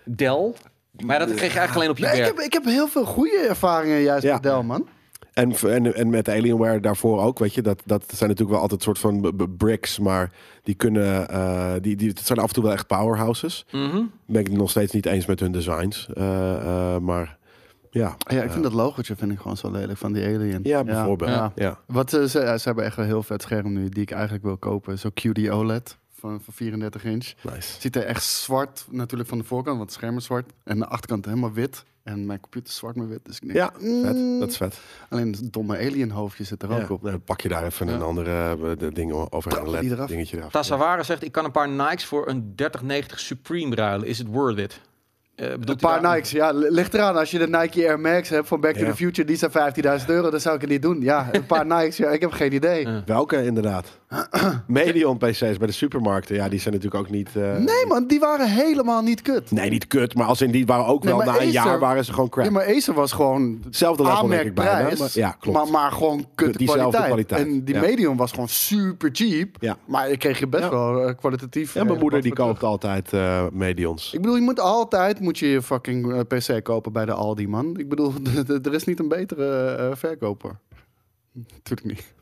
Dell? 0.04 0.52
Maar 1.04 1.18
dat 1.18 1.28
kreeg 1.34 1.52
je 1.52 1.58
eigenlijk 1.58 1.74
alleen 1.74 1.90
op 1.90 1.98
je 1.98 2.04
Nee, 2.04 2.12
ik, 2.12 2.18
werk. 2.18 2.36
heb, 2.36 2.44
ik 2.46 2.52
heb 2.52 2.64
heel 2.64 2.88
veel 2.88 3.04
goede 3.04 3.46
ervaringen 3.48 4.00
juist 4.00 4.22
Ja. 4.24 4.32
met 4.32 4.42
Dell, 4.42 4.62
man. 4.62 4.88
En, 5.36 5.52
en, 5.52 5.94
en 5.94 6.10
met 6.10 6.28
Alienware 6.28 6.80
daarvoor 6.80 7.22
ook, 7.22 7.38
weet 7.38 7.54
je, 7.54 7.62
dat, 7.62 7.82
dat 7.84 8.04
zijn 8.06 8.28
natuurlijk 8.30 8.50
wel 8.56 8.60
altijd 8.60 8.82
soort 8.82 8.98
van 8.98 9.34
bricks, 9.56 9.98
maar 9.98 10.32
die 10.62 10.74
kunnen, 10.74 11.28
eh, 11.28 11.72
die, 11.80 11.96
die, 11.96 12.08
het 12.08 12.18
zijn 12.18 12.38
af 12.38 12.48
en 12.48 12.54
toe 12.54 12.62
wel 12.62 12.72
echt 12.72 12.86
powerhouses. 12.86 13.66
Mhm. 13.72 14.02
Ben 14.26 14.40
ik 14.40 14.46
het 14.46 14.56
nog 14.56 14.70
steeds 14.70 14.92
niet 14.92 15.06
eens 15.06 15.26
met 15.26 15.40
hun 15.40 15.52
designs, 15.52 16.08
eh, 16.14 16.54
eh, 16.54 17.00
maar 17.00 17.38
ja. 17.90 18.16
Ja, 18.28 18.42
ik 18.42 18.50
vind 18.50 18.62
dat 18.62 18.72
logootje 18.72 19.16
vind 19.16 19.32
ik 19.32 19.38
gewoon 19.38 19.56
zo 19.56 19.70
lelijk 19.70 19.98
van 19.98 20.12
die 20.12 20.24
Alien. 20.24 20.60
Ja, 20.62 20.84
bijvoorbeeld. 20.84 21.30
Ja. 21.30 21.52
Ja. 21.54 21.78
Wat 21.86 22.10
ze, 22.10 22.28
ze, 22.28 22.54
ze 22.58 22.62
hebben 22.64 22.84
echt 22.84 22.96
een 22.96 23.04
heel 23.04 23.22
vet 23.22 23.42
scherm 23.42 23.72
nu, 23.72 23.88
die 23.88 24.02
ik 24.02 24.10
eigenlijk 24.10 24.44
wil 24.44 24.56
kopen. 24.56 24.98
Zo 24.98 25.08
QD 25.14 25.50
OLED 25.50 25.98
van, 26.18 26.40
van 26.42 26.54
34 26.54 27.04
inch. 27.04 27.32
Nice. 27.42 27.80
Ziet 27.80 27.96
er 27.96 28.04
echt 28.04 28.24
zwart 28.24 28.84
natuurlijk 28.90 29.28
van 29.28 29.38
de 29.38 29.44
voorkant, 29.44 29.76
want 29.76 29.88
het 29.90 29.98
scherm 29.98 30.16
is 30.16 30.24
zwart. 30.24 30.52
En 30.64 30.78
de 30.78 30.86
achterkant 30.86 31.24
helemaal 31.24 31.52
wit. 31.52 31.84
En 32.02 32.26
mijn 32.26 32.40
computer 32.40 32.68
is 32.70 32.76
zwart 32.76 32.96
met 32.96 33.08
wit. 33.08 33.20
Dus 33.24 33.36
ik 33.36 33.42
denk, 33.42 33.54
Ja, 33.58 33.70
vet. 33.78 34.14
mm, 34.16 34.38
Dat 34.40 34.48
is 34.50 34.56
vet. 34.56 34.78
Alleen 35.08 35.32
het 35.32 35.52
domme 35.52 35.76
alien 35.78 36.10
hoofdje 36.10 36.44
zit 36.44 36.62
er 36.62 36.82
ook 36.82 36.90
op. 36.90 37.02
dan 37.02 37.20
pak 37.22 37.40
je 37.40 37.48
daar 37.48 37.64
even 37.64 37.88
een 37.88 38.02
andere 38.02 38.30
eh, 38.70 38.78
de 38.78 38.92
ding 38.92 39.12
over 39.30 39.58
een 39.58 39.70
LED 39.70 39.90
eraf. 39.90 40.08
dingetje 40.08 40.36
eraf. 40.52 41.04
Zegt, 41.06 41.24
ik 41.24 41.32
kan 41.32 41.44
een 41.44 41.50
paar 41.50 41.68
Nikes 41.68 42.04
voor 42.04 42.28
een 42.28 42.52
3090 42.56 43.18
Supreme 43.20 43.74
ruilen. 43.74 44.08
Is 44.08 44.18
het 44.18 44.26
worth 44.26 44.58
it? 44.58 44.80
Eh, 45.34 45.48
bedoelt 45.50 45.68
Een 45.68 45.76
paar 45.76 46.02
Nikes, 46.02 46.30
ja, 46.30 46.50
li- 46.52 46.70
ligt 46.70 46.94
eraan. 46.94 47.16
Als 47.16 47.30
je 47.30 47.38
de 47.38 47.48
Nike 47.48 47.86
Air 47.88 48.00
Max 48.00 48.28
hebt 48.28 48.48
van 48.48 48.60
Back 48.60 48.74
to 48.74 48.84
the 48.84 48.94
Future, 48.96 49.26
die 49.26 49.36
zijn 49.36 49.50
15.000 49.50 50.06
euro, 50.10 50.30
dan 50.30 50.40
zou 50.40 50.54
ik 50.54 50.60
het 50.60 50.70
niet 50.70 50.82
doen. 50.82 51.00
Ja, 51.00 51.28
een 51.32 51.46
paar 51.46 51.66
Nikes, 51.76 51.96
ja, 51.96 52.08
ik 52.10 52.20
heb 52.20 52.32
geen 52.32 52.52
idee. 52.52 52.88
Welke 53.06 53.44
inderdaad? 53.44 53.98
Medion 54.66 55.18
PC's 55.18 55.40
bij 55.40 55.66
de 55.66 55.72
supermarkten, 55.72 56.34
ja, 56.36 56.48
die 56.48 56.60
zijn 56.60 56.74
natuurlijk 56.74 57.04
ook 57.04 57.10
niet... 57.10 57.28
eh, 57.36 57.56
Nee 57.56 57.86
man, 57.88 58.06
die 58.06 58.20
waren 58.20 58.50
helemaal 58.50 59.02
niet 59.02 59.22
kut. 59.22 59.50
Nee, 59.50 59.70
niet 59.70 59.86
kut, 59.86 60.14
maar 60.14 60.26
als 60.26 60.40
in 60.40 60.50
die 60.50 60.66
waren 60.66 60.86
ook 60.86 61.04
Nee, 61.04 61.14
wel 61.14 61.24
na 61.26 61.40
een 61.40 61.50
jaar 61.50 61.78
waren 61.78 62.04
ze 62.04 62.12
gewoon 62.12 62.28
crap. 62.28 62.44
Ja, 62.44 62.50
maar 62.50 62.66
Acer 62.74 62.94
was 62.94 63.12
gewoon 63.12 63.60
Hetzelfde 63.64 64.02
level 64.02 64.26
denk 64.28 64.42
ik 64.42 64.54
bijna. 64.54 64.70
aanmerkprijs, 64.70 65.14
Maar, 65.14 65.24
ja, 65.24 65.36
klopt. 65.40 65.58
maar, 65.58 65.68
maar 65.70 65.92
gewoon 65.92 66.26
kut 66.34 66.56
kwaliteit. 66.56 67.04
kwaliteit, 67.06 67.46
En 67.46 67.64
die 67.64 67.74
ja. 67.74 67.80
medium 67.80 68.16
was 68.16 68.30
gewoon 68.30 68.48
super 68.48 69.08
cheap. 69.12 69.56
Ja. 69.60 69.76
Maar 69.86 70.10
ik 70.10 70.18
kreeg 70.18 70.38
je 70.38 70.46
best 70.46 70.62
Ja. 70.64 70.70
wel 70.70 71.00
eh, 71.08 71.14
kwalitatief. 71.16 71.74
Ja, 71.74 71.82
mijn 71.82 71.94
eh, 71.96 72.00
moeder 72.02 72.22
die 72.22 72.32
koopt 72.32 72.54
terug. 72.58 72.70
altijd 72.70 73.12
Medions. 73.52 74.12
Ik 74.12 74.20
bedoel, 74.20 74.36
je 74.36 74.42
moet 74.42 74.60
altijd 74.60 75.20
moet 75.20 75.38
je 75.38 75.46
je 75.46 75.62
fucking 75.62 76.26
PC 76.26 76.60
kopen 76.64 76.92
bij 76.92 77.04
de 77.04 77.12
Aldi, 77.12 77.48
man. 77.48 77.76
Ik 77.76 77.88
bedoel, 77.88 78.12
er 78.62 78.74
is 78.74 78.84
niet 78.84 78.98
een 78.98 79.08
betere 79.08 79.92
verkoper. 79.96 80.58
Natuurlijk 81.54 81.86
niet. 81.86 82.14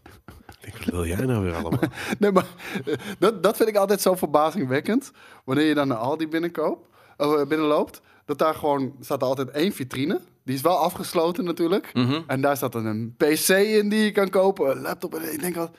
Ik 0.65 0.73
denk, 0.73 0.85
wat 0.85 0.95
wil 0.95 1.07
jij 1.07 1.25
nou 1.25 1.45
weer 1.45 1.55
allemaal? 1.55 1.81
Nee, 2.19 2.33
maar 2.33 2.47
eh, 2.87 2.95
dat, 3.19 3.43
dat 3.43 3.57
vind 3.57 3.69
ik 3.69 3.77
altijd 3.77 4.01
zo 4.01 4.15
verbazingwekkend. 4.15 5.11
Wanneer 5.45 5.65
je 5.65 5.75
dan 5.75 5.89
naar 5.89 5.97
Aldi 5.97 6.29
binnenkoopt, 6.29 6.89
eh, 7.17 7.45
binnenloopt, 7.47 8.01
dat 8.25 8.39
daar 8.39 8.55
gewoon 8.55 8.95
staat 9.01 9.23
er 9.23 9.29
altijd 9.29 9.51
één 9.51 9.73
vitrine. 9.73 10.21
Die 10.45 10.55
is 10.55 10.61
wel 10.61 10.77
afgesloten 10.77 11.45
natuurlijk. 11.45 11.91
Mhm. 11.95 12.21
En 12.27 12.41
daar 12.41 12.57
staat 12.57 12.73
dan 12.73 12.87
een 12.87 13.15
PC 13.17 13.49
in 13.49 13.89
die 13.89 14.05
je 14.05 14.13
kan 14.13 14.31
kopen, 14.31 14.71
een 14.71 14.81
laptop. 14.81 15.15
En 15.15 15.33
ik 15.33 15.41
denk 15.41 15.57
al, 15.57 15.71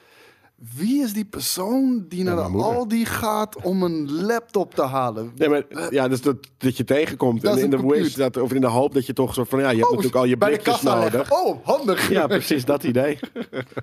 wie 0.75 1.03
is 1.03 1.13
die 1.13 1.25
persoon 1.25 2.05
die 2.09 2.23
naar 2.23 2.35
de 2.35 2.49
moeder. 2.49 2.71
Aldi 2.75 3.05
gaat 3.05 3.61
om 3.61 3.83
een 3.83 4.11
laptop 4.11 4.73
te 4.73 4.81
halen? 4.81 5.31
Nee, 5.35 5.49
maar 5.49 5.63
ja, 5.89 6.07
dus 6.07 6.21
dat, 6.21 6.35
dat 6.57 6.77
je 6.77 6.83
tegenkomt 6.83 7.41
Dat 7.41 7.51
en 7.51 7.57
is 7.57 7.63
in 7.63 7.69
de 7.69 7.87
wish, 7.87 8.13
dat, 8.13 8.37
of 8.37 8.53
in 8.53 8.61
de 8.61 8.67
hoop 8.67 8.93
dat 8.93 9.05
je 9.05 9.13
toch 9.13 9.33
soort 9.33 9.49
van, 9.49 9.59
ja, 9.59 9.69
je 9.69 9.77
hebt 9.77 9.87
natuurlijk 9.89 10.15
al 10.15 10.25
je 10.25 10.33
Oh, 10.33 10.39
bij 10.39 10.49
de 10.49 10.55
blikjes 10.55 10.81
kassa 10.81 10.95
nodig. 10.99 11.13
leggen. 11.13 11.45
Oh, 11.45 11.65
handig. 11.65 12.09
Ja, 12.09 12.27
precies, 12.27 12.65
dat 12.65 12.83
idee. 12.83 13.19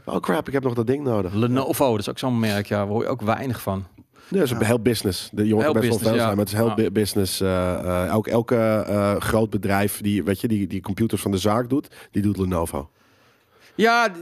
Oh 0.04 0.16
crap, 0.16 0.46
ik 0.46 0.52
heb 0.52 0.62
nog 0.62 0.74
dat 0.74 0.86
ding 0.86 1.04
nodig. 1.04 1.34
Lenovo, 1.34 1.90
dat 1.90 1.98
is 2.00 2.08
ook 2.08 2.18
zo'n 2.18 2.38
merk, 2.38 2.66
ja, 2.66 2.76
daar 2.78 2.86
hoor 2.86 3.02
je 3.02 3.08
ook 3.08 3.22
weinig 3.22 3.62
van. 3.62 3.84
Nee, 4.28 4.40
dat 4.40 4.50
is 4.50 4.56
een 4.58 4.64
heel 4.64 4.80
business. 4.80 5.28
De 5.32 5.46
jongen 5.46 5.64
Heel 5.64 5.74
best 5.74 5.88
wel 5.88 5.98
veel 5.98 6.10
ja. 6.14 6.16
zijn, 6.16 6.28
maar 6.36 6.44
het 6.44 6.54
is 6.54 6.60
heel 6.60 6.90
business. 6.92 7.40
eh, 7.40 7.72
eh, 7.72 8.06
elk, 8.06 8.26
elke 8.26 8.56
eh, 8.56 9.16
groot 9.16 9.50
bedrijf 9.50 10.00
die, 10.00 10.22
weet 10.24 10.40
je, 10.40 10.48
die, 10.48 10.66
die 10.66 10.80
computers 10.80 11.22
van 11.22 11.30
de 11.30 11.38
zaak 11.38 11.68
doet, 11.68 11.88
die 12.10 12.22
doet 12.22 12.36
Lenovo. 12.36 12.90
Ja, 13.74 14.06
eh, 14.06 14.12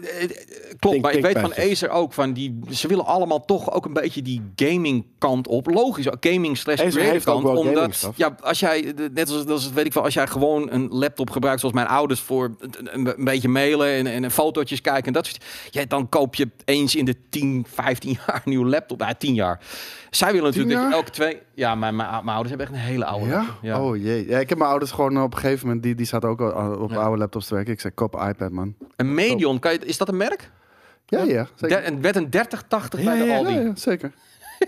klopt. 0.79 0.81
Think- 0.81 1.02
maar 1.02 1.12
ik 1.14 1.23
weet 1.23 1.38
van. 1.38 1.55
Acer 1.55 1.88
ook, 1.88 2.12
van 2.12 2.32
die, 2.32 2.58
ze 2.70 2.88
willen 2.88 3.06
allemaal 3.06 3.44
toch 3.44 3.73
ook 3.73 3.85
een 3.85 3.93
beetje 3.93 4.23
die 4.23 4.43
gaming 4.56 5.06
kant 5.19 5.47
op. 5.49 5.67
Logisch, 5.67 6.06
gaming 6.20 6.56
slash 6.58 6.76
creative 6.76 7.25
kant. 7.25 7.44
Omdat, 7.44 8.11
ja, 8.17 8.37
als 8.41 8.61
jij, 8.61 8.94
net 9.12 9.31
als, 9.31 9.47
als 9.47 9.73
weet 9.73 9.87
ik 9.87 9.93
wel, 9.93 10.05
als 10.05 10.14
jij 10.14 10.26
gewoon 10.26 10.70
een 10.70 10.88
laptop 10.91 11.31
gebruikt 11.31 11.61
zoals 11.61 11.75
mijn 11.75 11.87
ouders 11.87 12.20
voor 12.20 12.56
een, 12.58 12.88
een, 12.93 13.19
een 13.19 13.25
beetje 13.25 13.49
mailen 13.49 13.88
en, 13.88 14.06
en, 14.06 14.25
en 14.25 14.31
fotootjes 14.31 14.81
kijken 14.81 15.05
en 15.06 15.12
dat 15.12 15.26
soort, 15.26 15.44
ja, 15.70 15.85
dan 15.85 16.08
koop 16.08 16.35
je 16.35 16.49
eens 16.64 16.94
in 16.94 17.05
de 17.05 17.14
10, 17.31 17.67
15 17.73 18.19
jaar 18.26 18.35
een 18.44 18.50
nieuwe 18.50 18.69
laptop. 18.69 19.00
Ja, 19.00 19.14
10 19.14 19.35
jaar. 19.35 19.61
Zij 20.11 20.33
willen 20.33 20.47
natuurlijk 20.47 20.75
dat 20.75 20.89
je 20.89 20.95
elke 20.95 21.11
twee, 21.11 21.43
ja, 21.55 21.75
mijn, 21.75 21.97
mijn, 21.97 22.09
mijn 22.11 22.29
ouders 22.29 22.49
hebben 22.49 22.67
echt 22.67 22.77
een 22.77 22.83
hele 22.83 23.05
oude 23.05 23.45
Ja? 23.62 23.83
Oh 23.83 23.97
jee. 23.97 24.29
Ja, 24.29 24.39
ik 24.39 24.49
heb 24.49 24.59
mijn 24.59 24.71
ouders 24.71 24.91
gewoon 24.91 25.23
op 25.23 25.33
een 25.33 25.39
gegeven 25.39 25.67
moment, 25.67 25.83
die, 25.85 25.95
die 25.95 26.07
zaten 26.07 26.29
ook 26.29 26.41
al 26.41 26.77
op 26.77 26.93
oude 26.93 27.19
laptops 27.19 27.47
te 27.47 27.55
werken. 27.55 27.73
Ik 27.73 27.81
zei, 27.81 27.93
een 27.97 28.29
iPad, 28.29 28.51
man. 28.51 28.75
Een 28.97 29.15
Medion, 29.15 29.59
kan 29.59 29.73
je, 29.73 29.79
is 29.79 29.99
dat 29.99 30.09
een 30.09 30.17
merk? 30.17 30.51
Ja, 31.07 31.23
ja. 31.23 31.47
Zeker. 31.55 31.99
Met 31.99 32.17
een 32.17 32.31
3080 32.31 33.01
Ja, 33.03 33.05
bij 33.05 33.27
de 33.27 33.33
Aldi. 33.33 33.53
Ja, 33.53 33.73
zeker. 33.75 34.12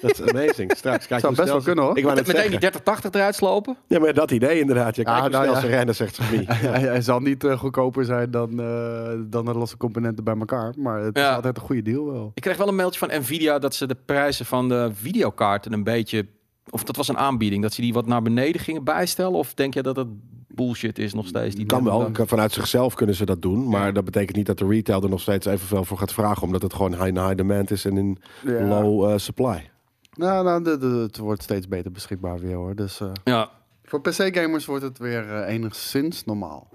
Dat 0.00 0.10
is 0.10 0.22
amazing. 0.22 0.72
Straks 0.76 1.06
kijk 1.06 1.20
Zou 1.20 1.34
hoe 1.34 1.44
best 1.44 1.48
snel 1.48 1.54
wel 1.54 1.62
kunnen, 1.62 1.84
hoor. 1.84 1.96
Ik 1.96 2.02
wou 2.04 2.14
net 2.16 2.26
Meteen 2.26 2.42
die 2.42 2.50
zeggen. 2.50 2.70
3080 2.70 3.20
eruit 3.20 3.34
slopen. 3.34 3.76
Ja, 3.86 3.98
maar 3.98 4.14
dat 4.14 4.30
idee 4.30 4.60
inderdaad. 4.60 4.96
Je 4.96 5.02
Ja, 5.04 5.20
kijkt 5.20 5.32
nou 5.34 5.56
snel 5.56 5.70
rennen, 5.70 5.94
zegt 5.94 6.14
ze 6.14 6.22
niet. 6.32 6.48
Hij, 6.48 6.80
hij 6.80 7.00
zal 7.02 7.20
niet 7.20 7.44
eh, 7.44 7.58
goedkoper 7.58 8.04
zijn 8.04 8.30
dan, 8.30 8.60
eh, 8.60 9.12
dan 9.26 9.44
de 9.44 9.54
losse 9.54 9.76
componenten 9.76 10.24
bij 10.24 10.36
elkaar. 10.38 10.74
Maar 10.76 11.00
het 11.00 11.16
is 11.18 11.24
altijd 11.24 11.56
een 11.56 11.62
goede 11.62 11.82
deal 11.82 12.12
wel. 12.12 12.30
Ik 12.34 12.42
kreeg 12.42 12.56
wel 12.56 12.68
een 12.68 12.76
mailtje 12.76 12.98
van 12.98 13.20
Nvidia 13.20 13.58
dat 13.58 13.74
ze 13.74 13.86
de 13.86 13.96
prijzen 14.04 14.46
van 14.46 14.68
de 14.68 14.90
videokaarten 14.94 15.72
een 15.72 15.84
beetje. 15.84 16.26
Of 16.70 16.84
dat 16.84 16.96
was 16.96 17.08
een 17.08 17.18
aanbieding, 17.18 17.62
dat 17.62 17.72
ze 17.72 17.80
die 17.80 17.92
wat 17.92 18.06
naar 18.06 18.22
beneden 18.22 18.60
gingen 18.60 18.84
bijstellen? 18.84 19.38
Of 19.38 19.54
denk 19.54 19.74
je 19.74 19.82
dat 19.82 19.96
het 19.96 20.08
bullshit 20.48 20.98
is 20.98 21.14
nog 21.14 21.26
steeds? 21.26 21.54
Die 21.54 21.66
Kan 21.66 21.84
wel. 21.84 22.10
Vanuit 22.12 22.52
zichzelf 22.52 22.94
kunnen 22.94 23.14
ze 23.14 23.24
dat 23.24 23.42
doen. 23.42 23.68
Maar 23.68 23.92
dat 23.92 24.04
betekent 24.04 24.36
niet 24.36 24.46
dat 24.46 24.58
de 24.58 24.66
retail 24.66 25.02
er 25.02 25.08
nog 25.08 25.20
steeds 25.20 25.46
evenveel 25.46 25.84
voor 25.84 25.98
gaat 25.98 26.12
vragen. 26.12 26.42
Omdat 26.42 26.62
het 26.62 26.74
gewoon 26.74 26.92
high, 27.04 27.20
high 27.24 27.34
demand 27.36 27.70
is 27.70 27.84
en 27.84 27.96
in 27.96 28.18
Ja. 28.46 28.66
low 28.66 29.10
eh, 29.10 29.18
supply. 29.18 29.70
Nou, 30.16 30.44
nou 30.44 30.62
de, 30.64 30.78
de- 30.78 30.86
het 30.86 31.16
wordt 31.18 31.42
steeds 31.42 31.68
beter 31.68 31.92
beschikbaar 31.92 32.38
weer 32.38 32.54
hoor. 32.54 32.74
Dus 32.74 33.00
eh, 33.00 33.10
Ja, 33.24 33.50
voor 33.84 34.00
PC-gamers 34.00 34.66
wordt 34.66 34.84
het 34.84 34.98
weer 34.98 35.30
eh, 35.34 35.54
enigszins 35.54 36.24
normaal. 36.24 36.68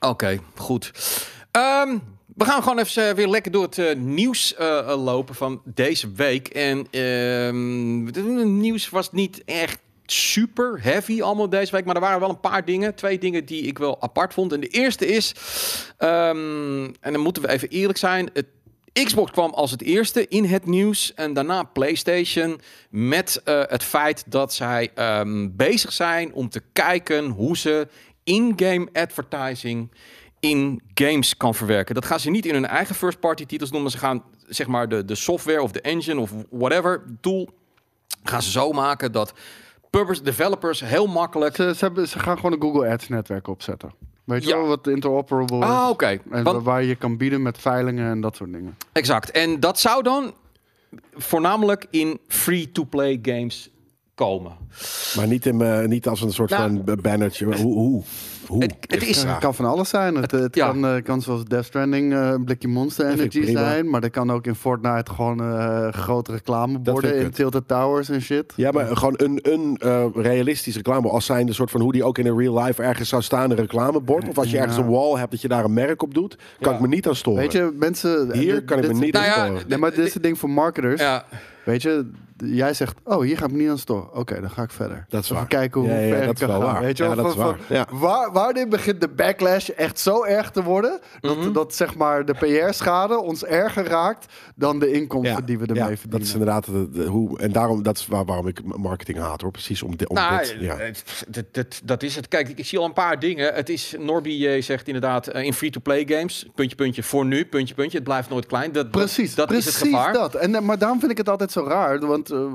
oké, 0.00 0.38
goed. 0.56 0.90
Ehm, 1.50 1.98
we 2.36 2.44
gaan 2.44 2.62
gewoon 2.62 2.78
even 2.78 3.08
eh, 3.08 3.14
weer 3.14 3.28
lekker 3.28 3.52
door 3.52 3.68
het 3.74 3.98
nieuws 3.98 4.54
lopen 4.86 5.34
van 5.34 5.62
deze 5.64 6.12
week. 6.12 6.48
En 6.48 6.86
ehm, 6.90 8.06
het 8.06 8.44
nieuws 8.46 8.88
was 8.90 9.12
niet 9.12 9.42
echt 9.44 9.78
super 10.06 10.82
heavy 10.82 11.22
allemaal 11.22 11.48
deze 11.48 11.72
week. 11.72 11.84
Maar 11.84 11.94
er 11.94 12.00
waren 12.00 12.20
wel 12.20 12.28
een 12.28 12.40
paar 12.40 12.64
dingen. 12.64 12.94
Twee 12.94 13.18
dingen 13.18 13.44
die 13.44 13.62
ik 13.62 13.78
wel 13.78 14.02
apart 14.02 14.34
vond. 14.34 14.52
En 14.52 14.60
de 14.60 14.66
eerste 14.68 15.06
is, 15.06 15.34
ehm, 15.96 16.84
en 17.00 17.12
dan 17.12 17.20
moeten 17.20 17.42
we 17.42 17.48
even 17.48 17.68
eerlijk 17.68 17.98
zijn... 17.98 18.30
Het 18.32 18.46
Xbox 18.92 19.30
kwam 19.30 19.50
als 19.50 19.70
het 19.70 19.82
eerste 19.82 20.28
in 20.28 20.44
het 20.44 20.66
nieuws 20.66 21.14
en 21.14 21.32
daarna 21.32 21.62
PlayStation 21.62 22.60
met 22.90 23.40
eh, 23.44 23.62
het 23.66 23.82
feit 23.82 24.24
dat 24.26 24.54
zij 24.54 24.90
ehm, 24.94 25.48
bezig 25.52 25.92
zijn 25.92 26.32
om 26.32 26.48
te 26.48 26.62
kijken 26.72 27.28
hoe 27.28 27.56
ze 27.56 27.88
in-game 28.24 28.88
advertising 28.92 29.90
in 30.40 30.82
games 30.94 31.36
kan 31.36 31.54
verwerken. 31.54 31.94
Dat 31.94 32.04
gaan 32.04 32.20
ze 32.20 32.30
niet 32.30 32.46
in 32.46 32.54
hun 32.54 32.66
eigen 32.66 32.94
first-party 32.94 33.46
titels 33.46 33.70
doen, 33.70 33.82
maar 33.82 33.90
ze 33.90 33.98
gaan 33.98 34.22
zeg 34.48 34.66
maar 34.66 34.88
de, 34.88 35.04
de 35.04 35.14
software 35.14 35.62
of 35.62 35.72
de 35.72 35.80
engine 35.80 36.20
of 36.20 36.30
whatever 36.50 37.04
tool 37.20 37.48
gaan 38.22 38.42
ze 38.42 38.50
zo 38.50 38.72
maken 38.72 39.12
dat 39.12 39.32
developers 40.22 40.80
heel 40.80 41.06
makkelijk. 41.06 41.56
Ze 41.56 41.74
gaan 42.06 42.36
gewoon 42.36 42.52
een 42.52 42.62
Google 42.62 42.88
Ads 42.88 43.08
netwerk 43.08 43.48
opzetten. 43.48 43.92
Weet 44.24 44.42
je 44.42 44.48
Ja. 44.48 44.56
wel 44.56 44.66
wat 44.66 44.86
interoperable 44.86 45.58
is? 45.58 45.64
Ah, 45.64 45.88
oké. 45.90 46.18
En 46.30 46.42
Want- 46.42 46.64
waar 46.64 46.82
je 46.82 46.94
kan 46.94 47.16
bieden 47.16 47.42
met 47.42 47.58
veilingen 47.58 48.10
en 48.10 48.20
dat 48.20 48.36
soort 48.36 48.52
dingen. 48.52 48.76
Exact. 48.92 49.30
En 49.30 49.60
dat 49.60 49.78
zou 49.80 50.02
dan 50.02 50.32
voornamelijk 51.14 51.86
in 51.90 52.18
free-to-play 52.28 53.18
games 53.22 53.70
komen. 54.14 54.52
Maar 55.16 55.26
niet, 55.26 55.46
in, 55.46 55.60
eh, 55.60 55.84
niet 55.86 56.08
als 56.08 56.20
een 56.20 56.32
soort 56.32 56.50
Nou, 56.50 56.80
van 56.84 56.98
bannertje. 57.02 57.44
Hoe? 57.44 57.74
hoe, 57.74 58.02
Het, 58.58 58.74
het 58.80 59.06
is... 59.06 59.22
Het 59.22 59.38
kan 59.38 59.54
van 59.54 59.64
alles 59.64 59.88
zijn. 59.88 60.14
Het, 60.14 60.30
het 60.30 60.54
ja. 60.54 60.66
kan, 60.66 60.86
eh, 60.86 61.02
kan 61.02 61.22
zoals 61.22 61.44
Death 61.44 61.64
Stranding 61.64 62.12
eh, 62.12 62.28
een 62.28 62.44
blikje 62.44 62.68
Monster 62.68 63.06
Energy 63.06 63.52
zijn. 63.52 63.90
Maar 63.90 64.00
dat 64.00 64.10
kan 64.10 64.30
ook 64.32 64.46
in 64.46 64.54
Fortnite 64.54 65.12
gewoon 65.12 65.40
eh 65.40 65.88
grote 65.92 66.32
reclameborden 66.32 67.16
in. 67.16 67.30
Tilted 67.30 67.68
Towers 67.68 68.08
en 68.08 68.22
shit. 68.22 68.52
Ja, 68.56 68.70
maar 68.70 68.96
gewoon 68.96 69.14
een, 69.16 69.38
een 69.42 69.76
eh, 69.80 70.04
realistisch 70.14 70.76
reclame. 70.76 71.08
Als 71.08 71.24
zijn 71.26 71.46
de 71.46 71.52
soort 71.52 71.70
van 71.70 71.80
hoe 71.80 71.92
die 71.92 72.04
ook 72.04 72.18
in 72.18 72.26
een 72.26 72.38
real 72.38 72.62
life 72.62 72.82
ergens 72.82 73.08
zou 73.08 73.22
staan, 73.22 73.50
een 73.50 73.56
reclamebord. 73.56 74.28
Of 74.28 74.38
als 74.38 74.50
je 74.50 74.58
ergens 74.58 74.76
een 74.76 74.90
wall 74.90 75.18
hebt 75.18 75.30
dat 75.30 75.40
je 75.40 75.48
daar 75.48 75.64
een 75.64 75.72
merk 75.72 76.02
op 76.02 76.14
doet, 76.14 76.38
kan 76.60 76.74
ik 76.74 76.80
me 76.80 76.88
niet 76.88 77.08
aan 77.08 77.16
storen. 77.16 77.40
Weet 77.40 77.52
je, 77.52 77.72
mensen... 77.78 78.32
Hier 78.32 78.54
dit- 78.54 78.64
kan 78.64 78.78
ik 78.78 78.86
me 78.86 78.92
dit- 78.92 79.00
niet 79.00 79.12
Nou 79.12 79.24
aan 79.26 79.30
ja, 79.30 79.44
storen. 79.44 79.68
Nee, 79.68 79.78
maar 79.78 79.90
dit 79.90 80.06
is 80.06 80.14
het 80.14 80.22
ding 80.22 80.38
voor 80.38 80.50
marketers. 80.50 81.00
Ja, 81.00 81.24
Weet 81.64 81.82
je, 81.82 82.10
jij 82.36 82.74
zegt, 82.74 82.96
oh, 83.04 83.22
hier 83.22 83.36
ga 83.38 83.44
ik 83.44 83.50
me 83.52 83.58
niet 83.58 83.68
aan 83.70 83.78
storen. 83.78 84.14
Oké, 84.14 84.40
dan 84.40 84.50
ga 84.50 84.62
ik 84.62 84.70
verder. 84.70 85.04
Dat 85.08 85.20
is 85.20 85.24
Even 85.26 85.36
waar. 85.36 85.46
kijken 85.46 85.80
hoe 85.80 85.90
Ja, 85.90 85.96
ja, 85.98 86.08
ver 86.08 86.20
dat 86.20 86.28
ik 86.28 86.32
is 86.32 86.38
kan 86.38 86.48
wel 86.48 86.60
gaan. 86.60 86.72
waar. 86.72 86.82
Weet 86.82 86.96
je 86.96 87.02
Ja, 87.04 87.14
wel, 87.14 87.22
dat 87.24 87.32
is 87.32 87.38
waar. 87.38 87.58
Ja. 87.68 87.86
Waar, 87.90 88.32
wanneer 88.32 88.68
begint 88.68 89.00
de 89.00 89.08
backlash 89.08 89.68
echt 89.68 89.98
zo 89.98 90.24
erg 90.24 90.50
te 90.50 90.62
worden... 90.62 91.00
dat, 91.20 91.36
Mhm. 91.36 91.52
dat 91.52 91.74
zeg 91.74 91.94
maar 91.96 92.24
de 92.24 92.34
PR-schade 92.34 93.18
ons 93.20 93.44
erger 93.44 93.84
raakt... 93.84 94.32
dan 94.56 94.78
de 94.78 94.92
inkomsten 94.92 95.44
die 95.44 95.58
we 95.58 95.66
ermee 95.66 95.82
ja, 95.82 95.88
verdienen. 95.88 96.10
Dat 96.18 96.20
is 96.28 96.32
inderdaad 96.32 96.64
de, 96.64 96.88
de- 96.90 97.04
hoe. 97.04 97.38
En 97.38 97.52
daarom, 97.52 97.82
dat 97.82 97.98
is 97.98 98.06
waar, 98.06 98.24
waarom 98.24 98.46
ik 98.46 98.60
marketing 98.76 99.18
haat 99.18 99.40
hoor. 99.40 99.50
Precies 99.50 99.82
om, 99.82 99.96
dit 99.96 100.08
om 100.08 100.14
nou, 100.16 100.38
dit. 100.38 100.56
Ja. 100.60 100.76
het- 100.76 101.24
dat, 101.28 101.44
dat, 101.52 101.80
dat 101.84 102.02
is 102.02 102.16
het. 102.16 102.28
Kijk, 102.28 102.48
ik 102.48 102.66
zie 102.66 102.78
al 102.78 102.84
een 102.84 102.92
paar 102.92 103.18
dingen. 103.18 103.54
Het 103.54 103.68
is, 103.68 103.94
Norby 103.98 104.46
eh, 104.46 104.62
zegt 104.62 104.86
inderdaad, 104.86 105.26
eh, 105.26 105.42
in 105.44 105.52
free-to-play 105.54 106.04
games, 106.08 106.46
puntje, 106.54 106.76
puntje, 106.76 107.02
voor 107.02 107.26
nu, 107.26 107.44
puntje, 107.46 107.74
puntje, 107.74 107.96
het 107.98 108.06
blijft 108.06 108.28
nooit 108.30 108.46
klein. 108.46 108.72
Dat, 108.72 108.90
Precies, 108.90 109.34
dat 109.34 109.46
precies 109.46 109.66
is 109.66 109.74
het 109.80 109.82
gevaar. 109.88 110.12
dat. 110.12 110.34
En, 110.34 110.54
eh, 110.54 110.60
maar 110.60 110.78
daarom 110.78 110.98
vind 110.98 111.10
ik 111.10 111.16
het 111.18 111.28
altijd 111.28 111.50
zo 111.52 111.64
raar. 111.64 111.98
Want 112.06 112.30
eh, 112.30 112.46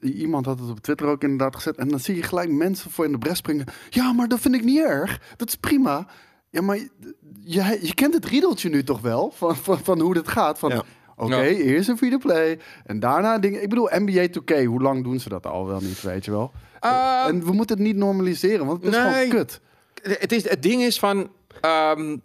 iemand 0.00 0.46
had 0.46 0.58
het 0.58 0.70
op 0.70 0.80
Twitter 0.80 1.06
ook 1.06 1.22
inderdaad 1.22 1.54
gezet. 1.56 1.76
En 1.76 1.88
dan 1.88 2.00
zie 2.00 2.16
je 2.16 2.22
gelijk 2.22 2.50
mensen 2.50 2.90
voor 2.90 3.04
in 3.04 3.12
de 3.12 3.18
bres 3.18 3.38
springen. 3.38 3.66
Ja, 3.90 4.12
maar 4.12 4.28
dat 4.28 4.40
vind 4.40 4.54
ik 4.54 4.64
niet 4.64 4.78
erg. 4.80 5.20
Dat 5.36 5.48
is 5.48 5.56
prima. 5.56 6.06
Ja, 6.50 6.62
maar 6.62 6.76
je, 6.76 6.90
je, 7.44 7.78
je 7.82 7.94
kent 7.94 8.14
het 8.14 8.24
riedeltje 8.24 8.68
nu 8.68 8.84
toch 8.84 9.00
wel? 9.00 9.30
Van, 9.34 9.56
van, 9.56 9.78
van 9.78 10.00
hoe 10.00 10.14
dit 10.14 10.28
gaat. 10.28 10.58
Van, 10.58 10.70
Ja. 10.70 10.82
Oké, 11.16 11.34
Ja. 11.36 11.42
eerst 11.42 11.88
een 11.88 11.96
free-to-play. 11.96 12.58
En 12.84 13.00
daarna 13.00 13.38
dingen... 13.38 13.62
Ik 13.62 13.68
bedoel, 13.68 13.88
NBA 13.92 14.26
2K. 14.28 14.64
Hoe 14.64 14.82
lang 14.82 15.04
doen 15.04 15.20
ze 15.20 15.28
dat 15.28 15.46
al 15.46 15.66
wel 15.66 15.80
niet, 15.80 16.02
weet 16.02 16.24
je 16.24 16.30
wel? 16.30 16.52
Uh, 16.84 17.24
en 17.26 17.44
we 17.44 17.52
moeten 17.52 17.76
het 17.76 17.86
niet 17.86 17.96
normaliseren. 17.96 18.66
Want 18.66 18.84
het 18.84 18.94
is 18.94 19.00
nee. 19.00 19.12
gewoon 19.12 19.28
kut. 19.28 19.60
het, 20.02 20.32
is, 20.32 20.48
het 20.48 20.62
ding 20.62 20.82
is 20.82 20.98
van. 20.98 21.30
ehm, 21.60 22.16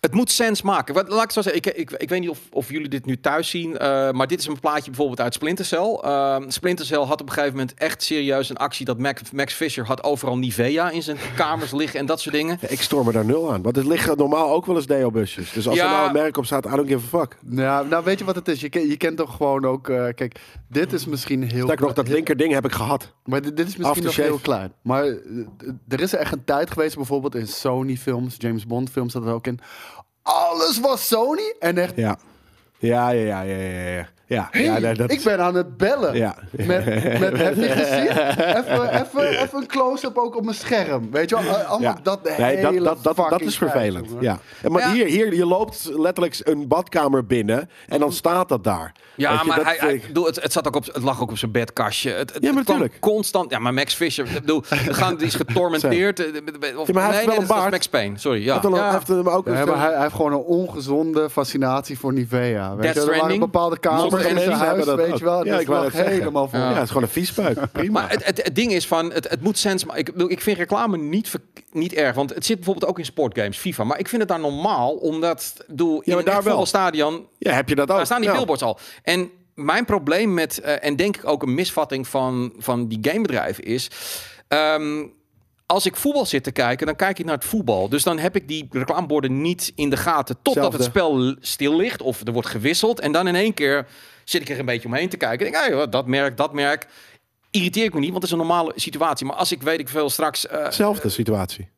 het 0.00 0.12
moet 0.14 0.30
sens 0.30 0.62
maken. 0.62 0.94
Wat, 0.94 1.08
laat 1.08 1.24
ik 1.24 1.30
zo 1.30 1.42
zeggen, 1.42 1.66
ik, 1.66 1.76
ik, 1.76 1.90
ik 1.90 2.08
weet 2.08 2.20
niet 2.20 2.28
of, 2.28 2.38
of 2.52 2.70
jullie 2.70 2.88
dit 2.88 3.04
nu 3.06 3.20
thuis 3.20 3.50
zien, 3.50 3.78
eh, 3.78 4.10
maar 4.10 4.26
dit 4.26 4.40
is 4.40 4.46
een 4.46 4.60
plaatje 4.60 4.84
bijvoorbeeld 4.90 5.20
uit 5.20 5.34
Splinter 5.34 5.64
Cell. 5.64 5.98
Ehm, 6.02 6.50
Splinter 6.50 6.86
Cell 6.86 6.98
had 6.98 7.20
op 7.20 7.26
een 7.26 7.32
gegeven 7.32 7.56
moment 7.56 7.74
echt 7.74 8.02
serieus 8.02 8.48
een 8.48 8.56
actie 8.56 8.84
dat 8.86 8.98
Max, 8.98 9.22
Max 9.30 9.54
Fisher 9.54 9.86
had 9.86 10.04
overal 10.04 10.38
Nivea 10.38 10.90
in 10.90 11.02
zijn 11.02 11.16
kamers 11.36 11.72
liggen 11.72 12.00
en 12.00 12.06
dat 12.06 12.20
soort 12.20 12.34
dingen. 12.34 12.58
Ja, 12.60 12.68
ik 12.68 12.80
stoor 12.82 13.04
me 13.04 13.12
daar 13.12 13.24
nul 13.24 13.52
aan. 13.52 13.62
Want 13.62 13.76
het 13.76 13.86
liggen 13.86 14.16
normaal 14.16 14.50
ook 14.52 14.66
wel 14.66 14.76
eens 14.76 14.86
deo-busjes. 14.86 15.52
Dus 15.52 15.68
als 15.68 15.76
Ja. 15.76 15.84
er 15.84 15.90
nou 15.90 16.06
een 16.06 16.12
merk 16.12 16.36
op 16.36 16.44
staat, 16.46 16.66
I 16.66 16.70
don't 16.70 16.88
give 16.88 17.16
a 17.16 17.18
fuck. 17.18 17.36
Ja, 17.50 17.82
nou 17.82 18.04
weet 18.04 18.18
je 18.18 18.24
wat 18.24 18.34
het 18.34 18.48
is? 18.48 18.60
Je, 18.60 18.68
ken- 18.68 18.88
je 18.88 18.96
kent 18.96 19.16
toch 19.16 19.36
gewoon 19.36 19.64
ook... 19.64 19.88
eh, 19.88 20.06
kijk, 20.14 20.40
dit 20.68 20.92
is 20.92 21.06
misschien 21.06 21.42
heel... 21.42 21.62
Sterker 21.64 21.84
nog, 21.86 21.94
dat 21.94 22.06
heel- 22.06 22.14
linkerding 22.14 22.52
heb 22.52 22.64
ik 22.64 22.72
gehad. 22.72 23.12
Maar 23.24 23.42
dit, 23.42 23.56
dit 23.56 23.68
is 23.68 23.76
misschien 23.76 24.04
nog 24.04 24.16
heel 24.16 24.38
klein. 24.38 24.72
Maar 24.82 25.04
er 25.88 26.00
is 26.00 26.14
echt 26.14 26.32
een 26.32 26.44
tijd 26.44 26.70
geweest, 26.70 26.96
bijvoorbeeld 26.96 27.34
in 27.34 27.46
Sony-films, 27.46 28.34
James 28.38 28.66
Bond-films, 28.66 29.12
dat 29.12 29.26
er 29.26 29.32
ook 29.32 29.46
in. 29.46 29.60
Alles 30.22 30.80
was 30.80 31.08
Sony 31.08 31.54
en 31.58 31.78
echt. 31.78 31.96
Ja. 31.96 32.16
Ja, 32.78 33.10
ja, 33.10 33.42
ja, 33.42 33.56
ja, 33.56 33.88
ja. 33.88 34.06
Ja. 34.28 34.36
Ja, 34.36 34.48
hey, 34.50 34.62
ja 34.64 34.78
nee, 34.78 34.94
dat 34.94 35.10
ik 35.10 35.22
ben 35.24 35.40
aan 35.40 35.54
het 35.54 35.76
bellen. 35.76 36.14
Ja. 36.16 36.36
Met, 36.50 36.66
met 37.20 37.38
heb 37.46 37.56
je 37.56 37.68
gezien? 37.68 38.08
Even, 38.56 38.88
even, 39.00 39.28
even 39.42 39.58
een 39.58 39.66
close-up 39.66 40.16
ook 40.18 40.36
op 40.36 40.44
mijn 40.44 40.56
scherm. 40.56 41.10
Weet 41.10 41.28
je 41.30 41.34
wel? 41.42 41.44
Eh, 41.56 41.68
Allemaal 41.70 41.80
Ja. 41.94 41.98
dat 42.02 42.24
de 42.24 42.34
Nee, 42.38 42.60
dat, 42.62 42.70
hele 42.72 42.84
dat, 42.84 43.02
dat, 43.02 43.30
dat 43.30 43.40
is 43.40 43.56
vervelend. 43.58 44.08
Ja. 44.20 44.38
En 44.62 44.72
maar 44.72 44.82
Ja. 44.82 44.92
Hier, 44.92 45.06
hier, 45.06 45.34
je 45.34 45.46
loopt 45.46 45.88
letterlijk 45.92 46.40
een 46.42 46.68
badkamer 46.68 47.26
binnen 47.26 47.70
en 47.88 48.00
dan 48.00 48.12
staat 48.12 48.48
dat 48.48 48.64
daar. 48.64 48.92
Ja, 49.14 49.30
Weet 49.30 49.40
je, 49.40 49.46
maar 49.46 49.56
dat 49.56 49.66
hij, 49.78 49.94
ik- 49.94 50.06
bedoel, 50.06 50.26
het, 50.26 50.42
het, 50.42 50.52
zat 50.52 50.66
ook 50.66 50.76
op, 50.76 50.84
het 50.86 51.02
lag 51.02 51.20
ook 51.22 51.30
op 51.30 51.38
zijn 51.38 51.50
bedkastje. 51.50 52.10
Het, 52.10 52.32
het, 52.34 52.42
Ja, 52.42 52.48
maar 52.48 52.56
het 52.56 52.64
kwam 52.64 52.78
tuurlijk. 52.78 53.00
constant. 53.00 53.50
Ja, 53.50 53.58
maar 53.58 53.74
Max 53.74 53.94
Fisher, 53.94 54.26
ik 54.26 54.32
bedoel, 54.40 54.62
gaan, 54.66 55.16
die 55.16 55.26
is 55.26 55.34
getormenteerd. 55.34 56.20
eh, 56.20 56.78
Of, 56.78 56.86
Ja, 56.86 56.92
maar 56.92 57.02
hij 57.02 57.10
nee, 57.10 57.18
heeft 57.20 57.24
wel 57.26 57.26
nee, 57.26 57.38
een 57.38 57.46
baard. 57.46 57.70
Max 57.70 57.88
Payne. 57.88 58.18
Sorry, 58.18 58.44
ja. 58.44 58.64
Een- 58.64 58.70
ja. 58.74 58.82
hij 58.82 58.92
heeft 58.92 59.08
hem 59.08 59.28
ook 59.28 59.46
Ja, 59.46 59.60
een- 59.60 59.68
maar 59.68 59.78
hij, 59.80 59.92
hij 59.92 60.02
heeft 60.02 60.14
gewoon 60.14 60.32
een 60.32 60.38
ongezonde 60.38 61.30
fascinatie 61.30 61.98
voor 61.98 62.12
Nivea. 62.12 62.70
Weet 62.76 62.82
Death 62.94 63.06
je? 63.06 63.12
Er 63.12 63.20
waren 63.20 63.38
bepaalde 63.38 63.78
kamers 63.78 64.17
Zijn 64.22 64.34
mensen 64.34 64.52
huis, 64.52 64.68
hebben 64.68 64.86
dat 64.96 65.06
weet 65.06 65.18
je 65.18 65.24
wel. 65.24 65.44
Ja, 65.44 65.52
Ja, 65.54 65.60
ik 65.60 65.66
zeggen. 65.92 66.06
helemaal 66.06 66.48
vol. 66.48 66.58
Ja, 66.58 66.72
het 66.72 66.82
is 66.82 66.88
gewoon 66.88 67.02
een 67.02 67.08
viesbuik. 67.08 67.58
Prima. 67.72 68.00
Maar 68.00 68.10
het, 68.10 68.24
het, 68.24 68.42
het 68.42 68.54
ding 68.54 68.72
is 68.72 68.86
van, 68.86 69.12
het, 69.12 69.28
het 69.28 69.40
moet 69.42 69.58
sens. 69.58 69.84
Ik, 69.94 70.08
ik 70.08 70.40
vind 70.40 70.58
reclame 70.58 70.96
niet, 70.96 71.32
niet 71.72 71.92
erg, 71.92 72.14
want 72.14 72.34
het 72.34 72.46
zit 72.46 72.56
bijvoorbeeld 72.56 72.90
ook 72.90 72.98
in 72.98 73.04
sportgames, 73.04 73.56
FIFA. 73.58 73.84
Maar 73.84 73.98
ik 73.98 74.08
vind 74.08 74.20
het 74.20 74.30
daar 74.30 74.40
normaal, 74.40 74.90
omdat, 74.94 75.54
ik 75.58 75.66
bedoel, 75.66 76.00
in 76.00 76.14
daar 76.14 76.24
wel. 76.24 76.42
voetbalstadion, 76.42 77.26
ja, 77.38 77.52
heb 77.52 77.68
je 77.68 77.74
dat 77.74 77.90
ook? 77.90 77.96
daar 77.96 78.06
staan 78.06 78.20
die 78.20 78.30
Ja. 78.30 78.36
billboards 78.36 78.62
al. 78.62 78.78
En 79.02 79.30
mijn 79.54 79.84
probleem 79.84 80.34
met, 80.34 80.58
eh, 80.60 80.84
en 80.84 80.96
denk 80.96 81.16
ik 81.16 81.26
ook 81.26 81.42
een 81.42 81.54
misvatting 81.54 82.08
van, 82.08 82.52
van 82.58 82.88
die 82.88 82.98
gamebedrijven 83.02 83.64
is... 83.64 83.90
ehm, 84.48 85.04
als 85.70 85.86
ik 85.86 85.96
voetbal 85.96 86.26
zit 86.26 86.44
te 86.44 86.50
kijken, 86.52 86.86
dan 86.86 86.96
kijk 86.96 87.18
ik 87.18 87.24
naar 87.24 87.34
het 87.34 87.44
voetbal. 87.44 87.88
Dus 87.88 88.02
dan 88.02 88.18
heb 88.18 88.36
ik 88.36 88.48
die 88.48 88.68
reclameborden 88.70 89.40
niet 89.42 89.72
in 89.74 89.90
de 89.90 89.96
gaten 89.96 90.36
totdat 90.42 90.72
het 90.72 90.82
spel 90.84 91.36
stil 91.40 91.76
ligt 91.76 92.02
of 92.02 92.20
er 92.26 92.32
wordt 92.32 92.48
gewisseld. 92.48 93.00
En 93.00 93.12
dan 93.12 93.28
in 93.28 93.34
één 93.34 93.54
keer 93.54 93.86
zit 94.24 94.40
ik 94.40 94.48
er 94.48 94.58
een 94.58 94.64
beetje 94.66 94.88
omheen 94.88 95.08
te 95.08 95.16
kijken. 95.16 95.46
Ik 95.46 95.52
denk, 95.52 95.64
ah, 95.64 95.70
joh, 95.70 95.90
dat 95.90 96.06
merk, 96.06 96.36
dat 96.36 96.52
merk. 96.52 96.86
Irriteer 97.50 97.84
ik 97.84 97.94
me 97.94 98.00
niet, 98.00 98.10
want 98.10 98.22
het 98.22 98.32
is 98.32 98.38
een 98.38 98.46
normale 98.46 98.72
situatie. 98.76 99.26
Maar 99.26 99.36
als 99.36 99.52
ik 99.52 99.62
weet 99.62 99.78
ik 99.80 99.88
veel 99.88 100.10
straks... 100.10 100.46
eh, 100.46 100.70
Zelfde 100.70 101.08
situatie. 101.08 101.68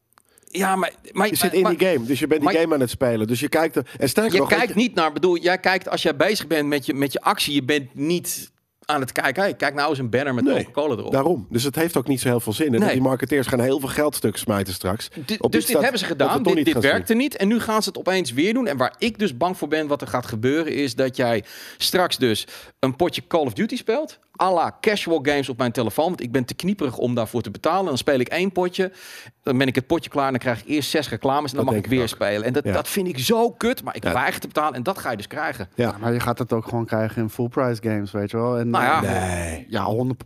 ja, 0.50 0.76
maar... 0.76 0.92
maar 1.12 1.28
Je 1.28 1.34
zit 1.34 1.52
in 1.52 1.62
maar- 1.62 1.76
die 1.76 1.88
game, 1.88 2.06
dus 2.06 2.18
je 2.18 2.26
bent 2.26 2.40
die 2.40 2.50
maar- 2.52 2.60
game 2.60 2.74
aan 2.74 2.80
het 2.80 2.90
spelen. 2.90 3.26
Dus 3.26 3.40
je 3.40 3.48
kijkt 3.48 3.76
er. 3.76 3.86
En 3.98 4.08
sterker 4.08 4.32
Je 4.34 4.38
nog, 4.38 4.48
kijkt 4.48 4.74
niet 4.74 4.94
naar, 4.94 5.12
bedoel, 5.12 5.36
jij 5.38 5.58
kijkt 5.58 5.88
als 5.88 6.02
jij 6.02 6.16
bezig 6.16 6.46
bent 6.46 6.68
met 6.68 6.86
je, 6.86 6.94
met 6.94 7.12
je 7.12 7.20
actie, 7.20 7.54
je 7.54 7.62
bent 7.62 7.94
niet 7.94 8.50
aan 8.90 9.00
het 9.00 9.12
kijken. 9.12 9.42
Hey, 9.42 9.54
kijk 9.54 9.74
nou 9.74 9.88
eens 9.90 9.98
een 9.98 10.10
banner 10.10 10.34
met 10.34 10.44
Nee, 10.44 10.56
Coca-Cola 10.64 10.94
erop. 10.96 11.12
Daarom. 11.12 11.46
Dus 11.50 11.62
het 11.62 11.74
heeft 11.74 11.96
ook 11.96 12.06
niet 12.08 12.20
zo 12.20 12.28
heel 12.28 12.40
veel 12.40 12.52
zin. 12.52 12.74
En 12.74 12.80
Nee. 12.80 12.92
die 12.92 13.00
marketeers 13.00 13.46
gaan 13.46 13.60
heel 13.60 13.80
veel 13.80 13.88
geld 13.88 14.14
stuk 14.14 14.36
smijten 14.36 14.74
straks. 14.74 15.08
Op 15.38 15.52
dus 15.52 15.64
dit 15.64 15.72
dat- 15.72 15.82
hebben 15.82 16.00
ze 16.00 16.06
gedaan. 16.06 16.42
Dit, 16.42 16.78
werkte 16.78 17.14
niet. 17.14 17.36
En 17.36 17.48
nu 17.48 17.60
gaan 17.60 17.82
ze 17.82 17.88
het 17.88 17.98
opeens 17.98 18.32
weer 18.32 18.54
doen. 18.54 18.66
En 18.66 18.76
waar 18.76 18.94
ik 18.98 19.18
dus 19.18 19.36
bang 19.36 19.56
voor 19.56 19.68
ben, 19.68 19.86
wat 19.86 20.00
er 20.00 20.08
gaat 20.08 20.26
gebeuren, 20.26 20.72
is 20.74 20.94
dat 20.94 21.16
jij 21.16 21.44
straks 21.76 22.16
dus 22.18 22.46
een 22.78 22.96
potje 22.96 23.22
Call 23.26 23.40
of 23.44 23.52
Duty 23.52 23.76
speelt. 23.76 24.18
À 24.40 24.52
la 24.52 24.76
casual 24.80 25.18
games 25.22 25.48
op 25.48 25.58
mijn 25.58 25.72
telefoon. 25.72 26.04
Want 26.08 26.20
ik 26.22 26.32
ben 26.32 26.44
te 26.44 26.54
knieperig 26.54 26.96
om 26.96 27.14
daarvoor 27.14 27.42
te 27.42 27.50
betalen. 27.50 27.84
Dan 27.84 27.98
speel 27.98 28.18
ik 28.18 28.28
één 28.28 28.52
potje. 28.52 28.92
Dan 29.42 29.58
ben 29.58 29.66
ik 29.66 29.74
het 29.74 29.86
potje 29.86 30.10
klaar. 30.10 30.24
En 30.26 30.30
dan 30.30 30.40
krijg 30.40 30.60
ik 30.60 30.68
eerst 30.68 30.90
zes 30.90 31.08
reclames. 31.08 31.50
En 31.50 31.56
dan 31.56 31.64
Dat 31.66 31.74
mag 31.74 31.84
ik 31.84 31.90
weer 31.90 32.02
ook. 32.02 32.08
spelen. 32.08 32.42
En 32.44 32.52
dat, 32.52 32.64
Ja. 32.64 32.72
dat 32.72 32.88
vind 32.88 33.08
ik 33.08 33.18
zo 33.18 33.50
kut. 33.50 33.82
Maar 33.84 33.96
ik 33.96 34.04
Ja. 34.04 34.12
weiger 34.12 34.40
te 34.40 34.46
betalen. 34.46 34.74
En 34.74 34.82
dat 34.82 34.98
ga 34.98 35.10
je 35.10 35.16
dus 35.16 35.26
krijgen. 35.26 35.68
Ja. 35.74 35.96
Maar 36.00 36.12
je 36.12 36.20
gaat 36.20 36.38
het 36.38 36.52
ook 36.52 36.64
gewoon 36.68 36.84
krijgen 36.84 37.22
in 37.22 37.30
full 37.30 37.48
price 37.48 37.82
games, 37.82 38.10
weet 38.10 38.30
je 38.30 38.36
wel. 38.36 38.58
En, 38.58 38.70
Nou 38.70 38.84
ja. 38.84 39.00
Nee, 39.00 39.66
ja, 39.68 39.84
100. 39.84 40.22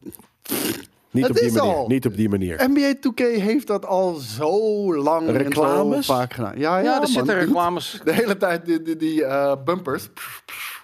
niet 1.10 1.28
op 1.28 1.34
die 1.36 1.52
manier. 1.52 1.60
al. 1.60 1.86
Niet 1.88 2.06
op 2.06 2.16
die 2.16 2.28
manier. 2.28 2.68
NBA 2.70 2.94
2K 3.00 3.18
heeft 3.40 3.66
dat 3.66 3.86
al 3.86 4.14
zo 4.14 4.58
lang 4.96 5.30
Reclames? 5.30 5.96
en 5.96 6.02
zo 6.04 6.14
vaak 6.14 6.32
gedaan. 6.32 6.58
Ja, 6.58 6.76
ja, 6.78 6.82
Ja, 6.84 6.92
er 6.94 6.98
man. 7.00 7.06
zitten 7.08 7.38
reclames. 7.38 8.00
De 8.04 8.12
hele 8.12 8.36
tijd 8.36 8.66
die, 8.66 8.82
die, 8.82 8.96
die 8.96 9.24
eh, 9.24 9.52
bumpers. 9.64 10.08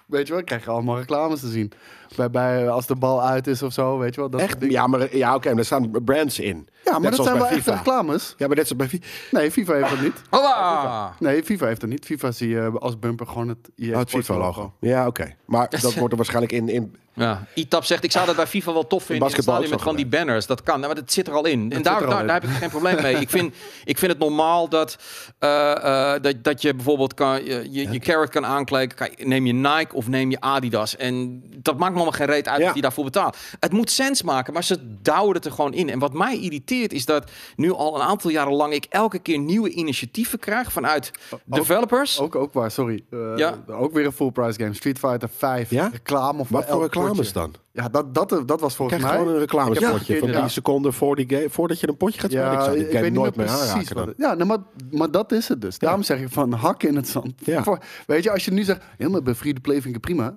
Weet 0.05 0.27
je 0.27 0.33
wel, 0.33 0.43
krijg 0.43 0.63
je 0.63 0.69
allemaal 0.69 0.97
reclames 0.97 1.39
te 1.39 1.47
zien. 1.49 1.71
Bij, 2.15 2.29
bij, 2.29 2.69
als 2.69 2.87
de 2.87 2.95
bal 2.95 3.23
uit 3.23 3.47
is 3.47 3.63
of 3.63 3.73
zo, 3.73 3.97
weet 3.97 4.15
je 4.15 4.21
wel. 4.21 4.29
Dat 4.29 4.41
Echt? 4.41 4.57
Ja, 4.59 4.87
maar 4.87 5.15
ja, 5.15 5.35
oké, 5.35 5.49
maar 5.49 5.57
er 5.57 5.65
staan 5.65 5.91
brands 6.05 6.39
in. 6.39 6.67
Ja, 6.83 6.91
maar 6.91 7.01
Net 7.01 7.15
dat 7.15 7.25
zijn 7.25 7.37
wel 7.37 7.47
FIFA. 7.47 7.73
reclames. 7.75 8.35
Ja, 8.37 8.47
maar 8.47 8.55
net 8.55 8.67
zoals 8.67 8.89
bij 8.89 8.99
FIFA. 8.99 9.37
Nee, 9.37 9.51
FIFA 9.51 9.73
heeft 9.73 9.89
dat 9.89 10.01
niet. 10.01 10.21
Hoppa! 10.29 11.13
Nee, 11.19 11.43
FIFA 11.43 11.65
heeft 11.65 11.81
dat 11.81 11.89
niet. 11.89 12.05
FIFA 12.05 12.31
zie 12.31 12.49
je 12.49 12.71
als 12.79 12.99
bumper 12.99 13.27
gewoon 13.27 13.47
het 13.47 13.57
Oh, 13.79 13.97
het 13.97 14.09
Sports 14.09 14.27
FIFA-logo. 14.27 14.73
Ja, 14.79 15.07
oké. 15.07 15.35
Maar 15.45 15.69
dat 15.69 15.93
wordt 15.93 16.11
er 16.11 16.17
waarschijnlijk 16.17 16.53
in... 16.53 16.69
in 16.69 16.95
Ja, 17.13 17.45
Itap 17.53 17.83
zegt, 17.83 18.03
ik 18.03 18.11
zou 18.11 18.25
dat 18.25 18.35
bij 18.35 18.47
FIFA 18.47 18.73
wel 18.73 18.87
tof 18.87 19.03
vinden 19.03 19.27
in 19.27 19.33
het 19.33 19.43
stadion 19.43 19.69
met 19.69 19.81
van 19.81 19.95
die 19.95 20.05
banners. 20.07 20.45
Dat 20.45 20.63
kan, 20.63 20.79
Nou, 20.79 20.93
maar 20.93 21.01
dat 21.01 21.11
zit 21.11 21.27
er 21.27 21.33
al 21.33 21.45
in. 21.45 21.71
En 21.71 21.81
daar, 21.81 22.03
al 22.03 22.09
daar, 22.09 22.21
in. 22.21 22.27
daar 22.27 22.41
heb 22.41 22.49
ik 22.49 22.55
geen 22.57 22.69
probleem 22.69 23.01
mee. 23.01 23.15
Ik 23.15 23.29
vind, 23.29 23.53
ik 23.83 23.97
vind 23.97 24.11
het 24.11 24.21
normaal 24.21 24.69
dat, 24.69 24.97
eh, 25.39 26.13
eh, 26.15 26.21
dat, 26.21 26.43
dat 26.43 26.61
je 26.61 26.73
bijvoorbeeld 26.73 27.13
kan, 27.13 27.45
je, 27.45 27.67
je, 27.71 27.91
je 27.91 27.99
carrot 27.99 28.29
kan 28.29 28.45
aankleken. 28.45 28.97
Kan 28.97 29.27
Neem 29.27 29.45
je 29.45 29.53
Nike 29.53 29.95
of 29.95 30.07
neem 30.07 30.29
je 30.31 30.39
Adidas. 30.39 30.95
En 30.95 31.43
dat 31.57 31.77
maakt 31.77 31.91
me 31.91 31.95
allemaal 31.99 32.17
geen 32.17 32.27
reet 32.27 32.47
uit 32.47 32.59
Ja. 32.59 32.65
wat 32.65 32.75
je 32.75 32.81
daarvoor 32.81 33.03
betaalt. 33.03 33.37
Het 33.59 33.71
moet 33.71 33.89
sens 33.91 34.21
maken, 34.23 34.53
maar 34.53 34.63
ze 34.63 34.77
douwen 35.01 35.35
het 35.35 35.45
er 35.45 35.51
gewoon 35.51 35.73
in. 35.73 35.89
En 35.89 35.99
wat 35.99 36.13
mij 36.13 36.39
irriteert 36.39 36.93
is 36.93 37.05
dat 37.05 37.31
nu 37.55 37.71
al 37.71 37.95
een 37.95 38.01
aantal 38.07 38.29
jaren 38.31 38.53
lang 38.53 38.73
ik 38.73 38.85
elke 38.89 39.19
keer 39.19 39.37
nieuwe 39.39 39.69
initiatieven 39.69 40.39
krijg 40.39 40.71
vanuit 40.71 41.11
developers. 41.45 42.19
Ook, 42.19 42.35
ook 42.35 42.53
waar, 42.53 42.71
sorry. 42.71 43.03
Eh, 43.11 43.19
Ja. 43.35 43.57
Ook 43.67 43.93
weer 43.93 44.05
een 44.05 44.11
full 44.11 44.31
price 44.31 44.59
game. 44.59 44.73
Street 44.73 44.99
Fighter 44.99 45.29
5. 45.37 45.69
Ja? 45.69 45.89
Reclame 45.91 46.37
voor 46.45 46.57
wat 46.57 46.65
voor 46.69 46.81
elk 46.81 46.93
reclames 47.07 47.31
potje. 47.31 47.33
dan? 47.33 47.55
Ja, 47.73 47.89
dat, 47.89 48.13
dat, 48.13 48.29
dat 48.45 48.59
was 48.59 48.71
Je 48.71 48.75
volgens 48.77 49.01
mij... 49.01 49.11
gewoon 49.11 49.27
een 49.27 49.39
reclamespotje 49.39 49.93
een 49.93 49.99
van 49.99 50.05
keer- 50.17 50.21
drie 50.21 50.33
ja. 50.33 50.47
seconden 50.47 50.93
voor 50.93 51.15
die 51.15 51.25
game, 51.29 51.49
voordat 51.49 51.79
je 51.79 51.87
een 51.89 51.97
potje 51.97 52.19
gaat 52.19 52.31
spelen. 52.31 52.53
ik 52.53 52.59
zou 52.59 52.77
die 52.77 52.85
game 52.87 53.09
nooit 53.09 53.35
meer 53.35 53.47
aanraken 53.47 53.95
dan. 53.95 54.13
Ja, 54.17 54.33
nou, 54.33 54.45
maar, 54.45 54.57
maar 54.91 55.11
dat 55.11 55.31
is 55.31 55.47
het 55.47 55.61
dus. 55.61 55.79
Daarom 55.79 56.03
zeg 56.03 56.19
ik 56.21 56.29
van 56.29 56.51
hakken 56.53 56.89
in 56.89 56.95
het 56.95 57.07
zand. 57.07 57.33
Ja. 57.43 57.63
Voor- 57.63 57.79
weet 58.07 58.23
je, 58.23 58.31
als 58.31 58.45
je 58.45 58.51
nu 58.51 58.63
zegt, 58.63 58.81
helemaal 58.97 59.21
bij 59.21 59.35
free 59.35 59.53
to 59.53 59.59
play 59.61 59.81
vind 59.81 59.95
ik 59.95 60.01
prima. 60.01 60.33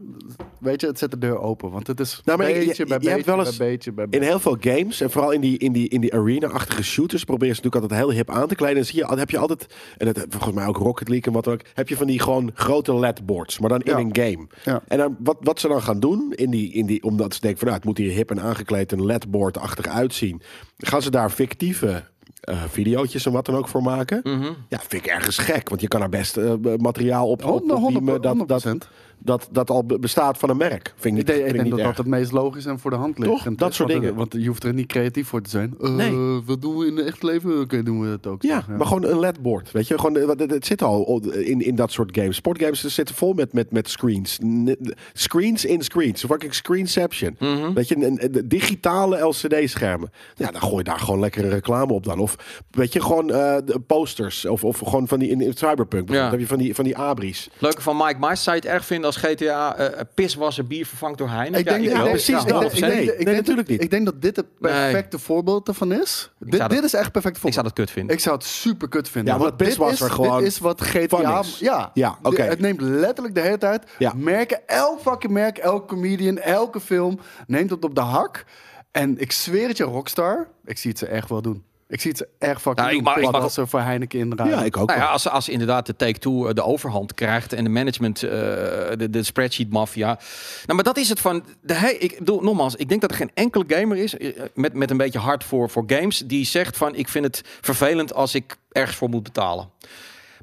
Weet 0.59 0.81
je, 0.81 0.87
het 0.87 0.99
zet 0.99 1.11
de 1.11 1.19
deur 1.19 1.39
open. 1.39 1.71
Want 1.71 1.87
het 1.87 2.01
is 2.01 2.21
Nou, 2.25 2.39
maar 2.39 2.49
je- 2.49 2.55
beetje 2.55 2.83
je- 2.83 2.89
bij 2.89 2.99
je 3.01 3.09
hebt 3.09 3.17
beetje 3.25 3.31
wel 3.31 3.37
bij 3.41 3.47
eens 3.47 3.57
beetje 3.57 3.93
bij 3.93 4.07
In 4.11 4.23
heel 4.23 4.39
veel 4.41 4.57
games, 4.61 5.01
en 5.01 5.11
vooral 5.11 5.31
in 5.31 5.41
die, 5.41 5.59
in 5.59 5.73
die, 5.73 5.89
in 5.89 6.01
die 6.01 6.15
arena-achtige 6.15 6.83
shooters, 6.83 7.25
proberen 7.25 7.55
ze 7.57 7.63
natuurlijk 7.63 7.83
altijd 7.93 8.09
heel 8.11 8.19
hip 8.19 8.31
aan 8.31 8.49
te 8.49 8.55
kleden. 8.55 8.77
En 8.77 8.87
zie 8.87 8.99
je, 8.99 9.17
heb 9.19 9.31
je 9.31 9.39
altijd, 9.39 9.67
en 9.97 10.13
dat 10.13 10.27
volgens 10.29 10.55
mij 10.55 10.67
ook 10.67 10.77
Rocket 10.77 11.09
League 11.09 11.27
en 11.27 11.33
wat 11.33 11.45
dan 11.45 11.53
ook, 11.55 11.61
heb 11.75 11.89
je 11.89 11.97
van 11.97 12.07
die 12.07 12.21
gewoon 12.21 12.51
grote 12.55 12.95
LED-boards, 12.99 13.59
maar 13.59 13.69
dan 13.69 13.81
in 13.81 13.93
Ja. 13.93 13.99
een 13.99 14.17
game. 14.17 14.47
Ja. 14.65 14.83
En 14.89 14.99
dan, 14.99 15.17
wat, 15.19 15.37
wat 15.41 15.61
ze 15.61 15.69
dan 15.69 15.83
gaan 15.83 16.01
doen, 16.01 16.33
in 16.33 16.51
die, 16.51 16.73
in 16.73 16.87
die, 16.87 17.03
omdat 17.25 17.35
ze 17.35 17.41
denken 17.41 17.59
van 17.59 17.69
nou, 17.69 17.79
het 17.81 17.89
moet 17.89 17.99
hier 17.99 18.13
hip 18.13 18.31
en 18.31 18.41
aangekleed 18.41 18.93
en 18.93 19.05
LED-board-achtig 19.05 19.87
uitzien, 19.87 20.43
gaan 20.79 21.03
ze 21.03 21.11
daar 21.11 21.31
fictieve 21.31 22.05
eh 22.41 22.63
videootjes 22.69 23.27
en 23.27 23.33
wat 23.33 23.47
dan 23.47 23.57
ook 23.57 23.69
voor 23.69 23.83
maken. 23.83 24.21
Mhm. 24.23 24.53
Ja, 24.69 24.79
vind 24.79 24.93
ik 24.93 25.07
ergens 25.07 25.39
gek, 25.39 25.69
want 25.69 25.81
je 25.81 25.89
kan 25.89 26.03
er 26.03 26.09
best 26.09 26.37
eh, 26.37 26.53
materiaal 26.77 27.29
op, 27.29 27.45
op, 27.45 27.71
op 27.71 27.79
100, 27.79 28.05
beamen 28.05 28.47
dat, 28.47 28.63
100%. 28.63 28.65
dat, 28.65 28.89
dat, 29.25 29.49
dat 29.51 29.71
al 29.71 29.85
be- 29.85 29.99
bestaat 29.99 30.39
van 30.39 30.51
een 30.51 30.57
merk. 30.57 30.93
Vind 30.97 31.05
ik 31.05 31.11
Ik 31.11 31.13
niet, 31.17 31.27
denk, 31.27 31.39
vind 31.39 31.41
ik 31.41 31.47
ik 31.49 31.53
denk 31.53 31.63
niet 31.65 31.71
dat 31.71 31.79
erg. 31.87 31.97
dat 31.97 32.05
het 32.05 32.15
meest 32.15 32.33
logisch 32.33 32.67
en 32.67 32.79
voor 32.79 32.91
de 32.91 32.97
hand 32.97 33.19
ligt. 33.19 33.31
Toch? 33.31 33.47
En 33.47 33.57
Dat 33.57 33.75
soort 33.75 33.89
dingen. 33.89 34.15
Want 34.15 34.33
je 34.39 34.47
hoeft 34.47 34.65
er 34.65 34.75
niet 34.75 34.87
creatief 34.87 35.29
voor 35.29 35.41
te 35.43 35.51
zijn. 35.51 35.75
Eh, 35.81 35.91
Nee. 35.95 36.13
Wat 36.47 36.63
doen 36.63 36.77
we 36.77 36.87
in 36.87 36.97
het 36.97 37.07
echt 37.07 37.23
leven? 37.23 37.61
Oké, 37.61 37.83
doen 37.83 38.01
we 38.01 38.07
het 38.09 38.27
ook. 38.27 38.43
Ja, 38.43 38.59
toch? 38.61 38.77
maar 38.77 38.87
gewoon 38.87 39.05
een 39.05 39.19
LED-board. 39.19 39.73
Weet 39.73 39.89
je, 39.89 39.99
gewoon, 39.99 40.17
eh, 40.17 40.25
wat- 40.25 40.39
het, 40.39 40.51
het 40.51 40.67
zit 40.67 40.83
al 40.83 41.21
in, 41.33 41.61
in 41.61 41.75
dat 41.75 41.93
soort 41.93 42.17
games. 42.19 42.37
Sportgames 42.37 42.85
zitten 42.85 43.15
vol 43.15 43.33
met, 43.33 43.53
met, 43.53 43.71
met 43.73 43.89
screens. 43.91 44.39
N- 44.47 44.77
Screens 45.13 45.65
in 45.65 45.83
screens. 45.83 46.25
Fucking 46.25 46.55
screenception. 46.55 47.37
Mhm. 47.39 47.73
Weet 47.73 47.89
je, 47.89 47.97
een, 47.97 48.25
een- 48.25 48.49
digitale 48.49 49.19
LCD-schermen. 49.21 50.11
Ja, 50.35 50.51
dan 50.51 50.61
gooi 50.61 50.77
je 50.77 50.83
daar 50.85 50.99
gewoon 50.99 51.21
lekkere 51.21 51.49
reclame 51.49 51.93
op 51.93 52.05
dan. 52.05 52.19
Of 52.19 52.37
weet 52.71 52.93
je, 52.93 53.01
gewoon 53.01 53.31
eh, 53.31 53.57
de 53.65 53.81
posters. 53.87 54.45
Of, 54.47 54.65
of 54.65 54.79
gewoon 54.79 55.09
van 55.09 55.19
die 55.19 55.29
in, 55.29 55.41
in 55.41 55.53
Cyberpunk. 55.53 55.89
bijvoorbeeld, 55.91 56.25
Ja. 56.25 56.31
heb 56.31 56.41
je 56.41 56.47
van 56.47 56.59
die, 56.59 56.75
van 56.75 56.85
die 56.85 56.97
abris. 56.97 57.49
Leuke 57.59 57.83
van 57.83 57.97
Mike. 57.97 58.37
Zou 58.37 58.57
je 58.57 58.63
het 58.63 58.71
erg 58.73 58.85
vinden 58.85 59.07
als 59.07 59.14
GTA 59.17 59.77
eh 59.77 60.01
piswassen 60.15 60.67
bier 60.67 60.87
vervangt 60.87 61.19
door 61.19 61.29
Heineken? 61.29 61.59
Ik 61.59 61.65
denk, 61.65 61.83
Ja, 61.83 61.89
ik 61.91 61.97
denk- 61.97 62.09
precies 62.11 62.29
ik 62.41 62.47
denk- 62.47 62.63
dat. 62.63 62.73
ik 62.73 62.81
denk- 62.81 62.93
Nee, 62.93 63.17
ik 63.17 63.25
denk- 63.25 63.37
natuurlijk 63.37 63.69
niet. 63.69 63.83
Ik 63.83 63.91
denk 63.91 64.05
dat 64.05 64.23
dit 64.23 64.37
het 64.37 64.59
perfecte 64.61 65.19
voorbeeld 65.19 65.69
ervan 65.69 65.93
is. 65.93 66.31
Dit, 66.39 66.69
dit 66.71 66.85
is 66.85 66.95
echt 66.95 67.13
perfect 67.13 67.35
Ik 67.37 67.41
voorbeeld. 67.43 67.55
zou 67.55 67.67
dat 67.67 67.73
kut 67.73 67.91
vinden. 67.91 68.15
Ik 68.17 68.23
zou 68.23 68.35
het 68.37 68.45
super 68.45 68.89
kut 68.89 69.09
vinden. 69.09 69.35
Ja, 69.35 69.41
want 69.41 69.57
piswasser 69.57 70.07
is, 70.07 70.13
gewoon 70.13 70.39
dit 70.39 70.47
is 70.47 70.59
wat 70.59 70.81
GTA... 70.81 71.43
Ja, 71.61 71.91
Ja, 71.95 72.19
oké. 72.23 72.43
Het 72.43 72.59
neemt 72.61 72.81
letterlijk 72.81 73.35
de 73.35 73.41
hele 73.41 73.59
tijd 73.59 73.83
Ja. 73.99 74.13
merken. 74.17 74.69
Elk 74.69 75.01
fucking 75.01 75.33
merk, 75.33 75.59
elke 75.59 75.87
comedian, 75.87 76.39
elke 76.39 76.81
film 76.81 77.19
neemt 77.47 77.71
het 77.71 77.85
op 77.85 77.95
de 77.95 78.01
hak. 78.01 78.45
En 78.91 79.19
ik 79.19 79.33
zweer 79.33 79.69
het 79.69 79.77
je, 79.77 79.85
Rockstar, 79.85 80.49
ik 80.65 80.79
zie 80.79 80.91
het 80.91 80.99
ze 80.99 81.07
echt 81.07 81.29
wel 81.29 81.43
doen. 81.43 81.65
Ik 81.95 82.01
zie 82.01 82.11
het 82.11 82.27
echt 82.39 82.61
fucking 82.61 82.77
Nou, 82.77 82.89
ik 82.89 82.95
doen. 82.95 83.05
mag- 83.05 83.17
ik 83.17 83.31
mag- 83.31 83.43
als 83.43 83.55
ze 83.55 83.67
voor 83.67 83.81
Heineken 83.81 84.19
indraaien. 84.19 84.59
Ja, 84.59 84.65
ik 84.65 84.77
ook 84.77 84.89
Nou 84.89 85.01
ja, 85.01 85.07
als, 85.07 85.29
als 85.29 85.49
inderdaad 85.49 85.87
de 85.87 85.97
Take-Two 85.97 86.47
eh, 86.49 86.55
de 86.55 86.63
overhand 86.63 87.15
krijgt 87.15 87.53
en 87.53 87.65
de 87.65 87.71
management, 87.71 88.23
eh, 88.23 88.31
de, 88.31 89.07
de 89.11 89.23
spreadsheet 89.23 89.71
mafia. 89.71 90.07
Nou, 90.07 90.75
maar 90.75 90.85
dat 90.85 90.97
is 90.97 91.09
het 91.09 91.21
van. 91.21 91.45
De, 91.63 91.75
he- 91.75 91.89
ik 91.99 92.19
bedoel, 92.19 92.41
nogmaals, 92.41 92.75
ik 92.75 92.89
denk 92.89 93.01
dat 93.01 93.11
er 93.11 93.17
geen 93.17 93.31
enkele 93.35 93.65
gamer 93.69 93.97
is 93.97 94.17
eh, 94.17 94.43
met, 94.55 94.73
met 94.73 94.91
een 94.91 94.97
beetje 94.97 95.19
hart 95.19 95.45
voor, 95.45 95.71
voor 95.71 95.85
games 95.87 96.19
die 96.19 96.45
zegt 96.47 96.77
van 96.77 96.95
ik 96.95 97.09
vind 97.09 97.25
het 97.25 97.43
vervelend 97.61 98.15
als 98.15 98.35
ik 98.35 98.57
ergens 98.73 98.97
voor 98.97 99.09
moet 99.09 99.23
betalen. 99.23 99.71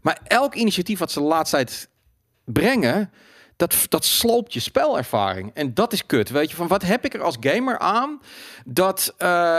Maar 0.02 0.20
elk 0.24 0.56
initiatief 0.56 1.00
wat 1.00 1.12
ze 1.12 1.20
de 1.20 1.26
laatste 1.26 1.56
tijd 1.56 1.90
brengen, 2.46 3.12
dat, 3.70 3.86
dat 3.90 4.06
sloopt 4.06 4.54
je 4.54 4.60
spelervaring. 4.60 5.52
En 5.54 5.74
dat 5.74 5.94
is 5.94 6.06
kut. 6.06 6.30
Weet 6.30 6.50
je, 6.50 6.56
van 6.56 6.68
wat 6.68 6.82
heb 6.82 7.06
ik 7.06 7.14
er 7.14 7.22
als 7.22 7.38
gamer 7.40 7.80
aan 7.80 8.20
dat, 8.66 9.14
eh, 9.18 9.58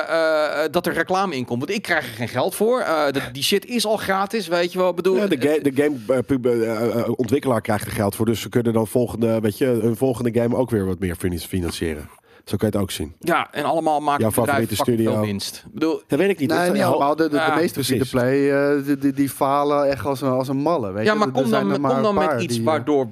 eh, 0.65 0.71
dat 0.71 0.87
er 0.87 0.93
reclame 0.93 1.37
in 1.37 1.45
komt? 1.45 1.59
Want 1.59 1.73
ik 1.77 1.83
krijg 1.83 2.09
er 2.09 2.15
geen 2.15 2.29
geld 2.29 2.55
voor. 2.55 2.81
Eh, 2.81 3.05
de- 3.13 3.21
die 3.33 3.43
shit 3.43 3.67
is 3.67 3.87
al 3.87 3.97
gratis, 3.97 4.49
weet 4.49 4.73
je 4.73 4.79
wel. 4.79 4.89
Ik 4.89 4.97
Bedoel, 4.97 5.17
Ja, 5.17 5.27
de, 5.27 5.37
ga- 5.41 5.63
de 5.71 5.73
game 5.75 7.07
ontwikkelaar 7.17 7.61
krijgt 7.61 7.87
er 7.87 7.93
geld 7.93 8.15
voor. 8.15 8.27
Dus 8.27 8.41
ze 8.41 8.49
kunnen 8.49 8.73
dan 8.73 8.87
volgende, 8.87 9.41
weet 9.41 9.59
je, 9.59 9.65
hun 9.67 9.97
volgende 9.97 10.41
game 10.41 10.57
ook 10.57 10.71
weer 10.71 10.87
wat 10.87 10.99
meer 10.99 11.17
fin- 11.17 11.39
financieren. 11.39 12.09
Zo 12.45 12.57
kan 12.57 12.69
je 12.71 12.75
het 12.75 12.83
ook 12.85 12.91
zien. 12.91 13.15
Ja, 13.19 13.49
en 13.53 13.65
allemaal 13.65 14.01
maken 14.01 14.21
Jouw 14.23 14.31
favoriete 14.45 14.75
studio. 14.77 15.13
veel 15.13 15.21
winst. 15.21 15.63
Ik 15.67 15.73
bedoel, 15.75 16.03
Dat 16.07 16.19
weet 16.19 16.31
ik 16.31 16.39
niet. 16.39 16.49
Nee, 16.51 16.65
Dat- 16.65 16.73
niet 16.75 16.83
ho- 16.83 16.91
allemaal. 16.91 17.17
De, 17.17 17.29
de, 17.29 17.53
meeste 17.57 17.73
precies. 17.73 18.09
free-to-play, 18.09 18.83
die, 18.83 18.99
die, 18.99 19.13
die 19.13 19.29
falen 19.29 19.89
echt 19.91 20.07
als 20.07 20.21
een, 20.21 20.29
als 20.31 20.49
een 20.49 20.57
malle. 20.57 20.93
Weet 20.93 21.07
ja, 21.07 21.15
maar 21.15 21.31
kom 21.31 21.51
dan, 21.51 21.67
er 21.67 21.73
kom 21.73 21.81
maar 21.81 22.03
dan 22.03 22.15
met 22.15 22.41
iets 22.43 22.55
die, 22.55 22.65
waardoor 22.65 23.09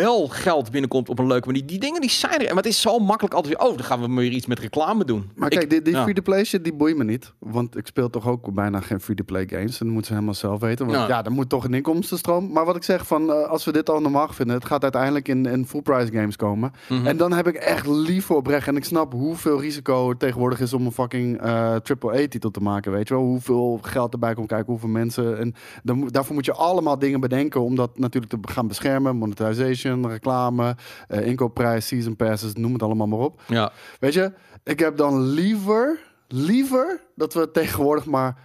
wel 0.00 0.28
geld 0.28 0.70
binnenkomt 0.70 1.08
op 1.08 1.18
een 1.18 1.26
leuke 1.26 1.46
manier. 1.46 1.66
Die 1.66 1.78
dingen 1.78 2.00
die 2.00 2.10
zijn 2.10 2.40
er. 2.40 2.46
Maar 2.46 2.56
het 2.62 2.66
is 2.72 2.80
zo 2.80 2.98
makkelijk 2.98 3.34
altijd 3.34 3.58
weer, 3.58 3.68
oh, 3.68 3.76
dan 3.76 3.84
gaan 3.86 4.00
we 4.00 4.20
weer 4.20 4.30
iets 4.30 4.46
met 4.46 4.58
reclame 4.58 5.04
doen. 5.04 5.30
Maar 5.34 5.52
Ik- 5.52 5.58
kijk, 5.58 5.70
die, 5.70 5.82
die 5.82 5.94
ja. 5.94 6.02
free-to-play 6.02 6.44
shit, 6.44 6.64
die 6.64 6.74
boeit 6.74 6.96
me 6.96 7.04
niet. 7.04 7.32
Want 7.38 7.76
ik 7.76 7.86
speel 7.86 8.10
toch 8.10 8.26
ook 8.28 8.52
bijna 8.54 8.80
geen 8.80 9.00
free-to-play 9.00 9.46
games. 9.48 9.70
En 9.80 9.86
dat 9.86 9.86
moeten 9.86 10.06
ze 10.06 10.12
helemaal 10.12 10.34
zelf 10.34 10.60
weten. 10.60 10.86
Want 10.86 10.98
Ja. 10.98 11.08
ja, 11.08 11.24
er 11.24 11.32
moet 11.32 11.48
toch 11.48 11.64
een 11.64 11.74
inkomstenstroom. 11.74 12.52
Maar 12.52 12.64
wat 12.64 12.76
ik 12.76 12.82
zeg, 12.82 13.06
van, 13.06 13.30
eh, 13.32 13.48
als 13.48 13.64
we 13.64 13.72
dit 13.72 13.90
al 13.90 14.00
normaal 14.00 14.28
vinden... 14.32 14.54
het 14.56 14.64
gaat 14.64 14.82
uiteindelijk 14.82 15.28
in, 15.28 15.46
in 15.46 15.66
full-price 15.66 16.12
games 16.12 16.36
komen. 16.36 16.72
Mhm. 16.88 17.06
En 17.06 17.16
dan 17.16 17.32
heb 17.32 17.46
ik 17.46 17.54
echt 17.54 17.86
lief 17.86 18.24
voor 18.24 18.36
oprecht. 18.36 18.68
En 18.68 18.76
ik 18.76 18.84
snap 18.84 19.12
hoeveel 19.12 19.60
risico 19.60 20.10
er 20.10 20.16
tegenwoordig 20.16 20.60
is... 20.60 20.72
om 20.72 20.86
een 20.86 20.92
fucking 20.92 21.40
eh 21.40 21.74
triple-A-titel 21.76 22.50
te 22.50 22.60
maken, 22.60 22.92
weet 22.92 23.08
je 23.08 23.14
wel. 23.14 23.22
Hoeveel 23.22 23.78
geld 23.82 24.12
erbij 24.12 24.34
komt 24.34 24.48
kijken, 24.48 24.66
hoeveel 24.66 24.88
mensen. 24.88 25.38
En 25.38 25.54
dan, 25.82 26.08
daarvoor 26.10 26.34
moet 26.34 26.44
je 26.44 26.52
allemaal 26.52 26.98
dingen 26.98 27.20
bedenken... 27.20 27.60
om 27.60 27.74
dat 27.76 27.98
natuurlijk 27.98 28.32
te 28.32 28.52
gaan 28.52 28.66
beschermen. 28.68 29.16
Monetization, 29.16 29.85
reclame, 29.94 30.76
eh, 31.08 31.26
inkoopprijs, 31.26 31.86
season 31.86 32.16
passes, 32.16 32.52
noem 32.52 32.72
het 32.72 32.82
allemaal 32.82 33.06
maar 33.06 33.18
op. 33.18 33.40
Ja. 33.46 33.72
Weet 34.00 34.14
je, 34.14 34.32
ik 34.64 34.78
heb 34.78 34.96
dan 34.96 35.20
liever, 35.20 35.98
liever 36.28 37.00
dat 37.14 37.34
we 37.34 37.50
tegenwoordig 37.50 38.04
maar 38.04 38.36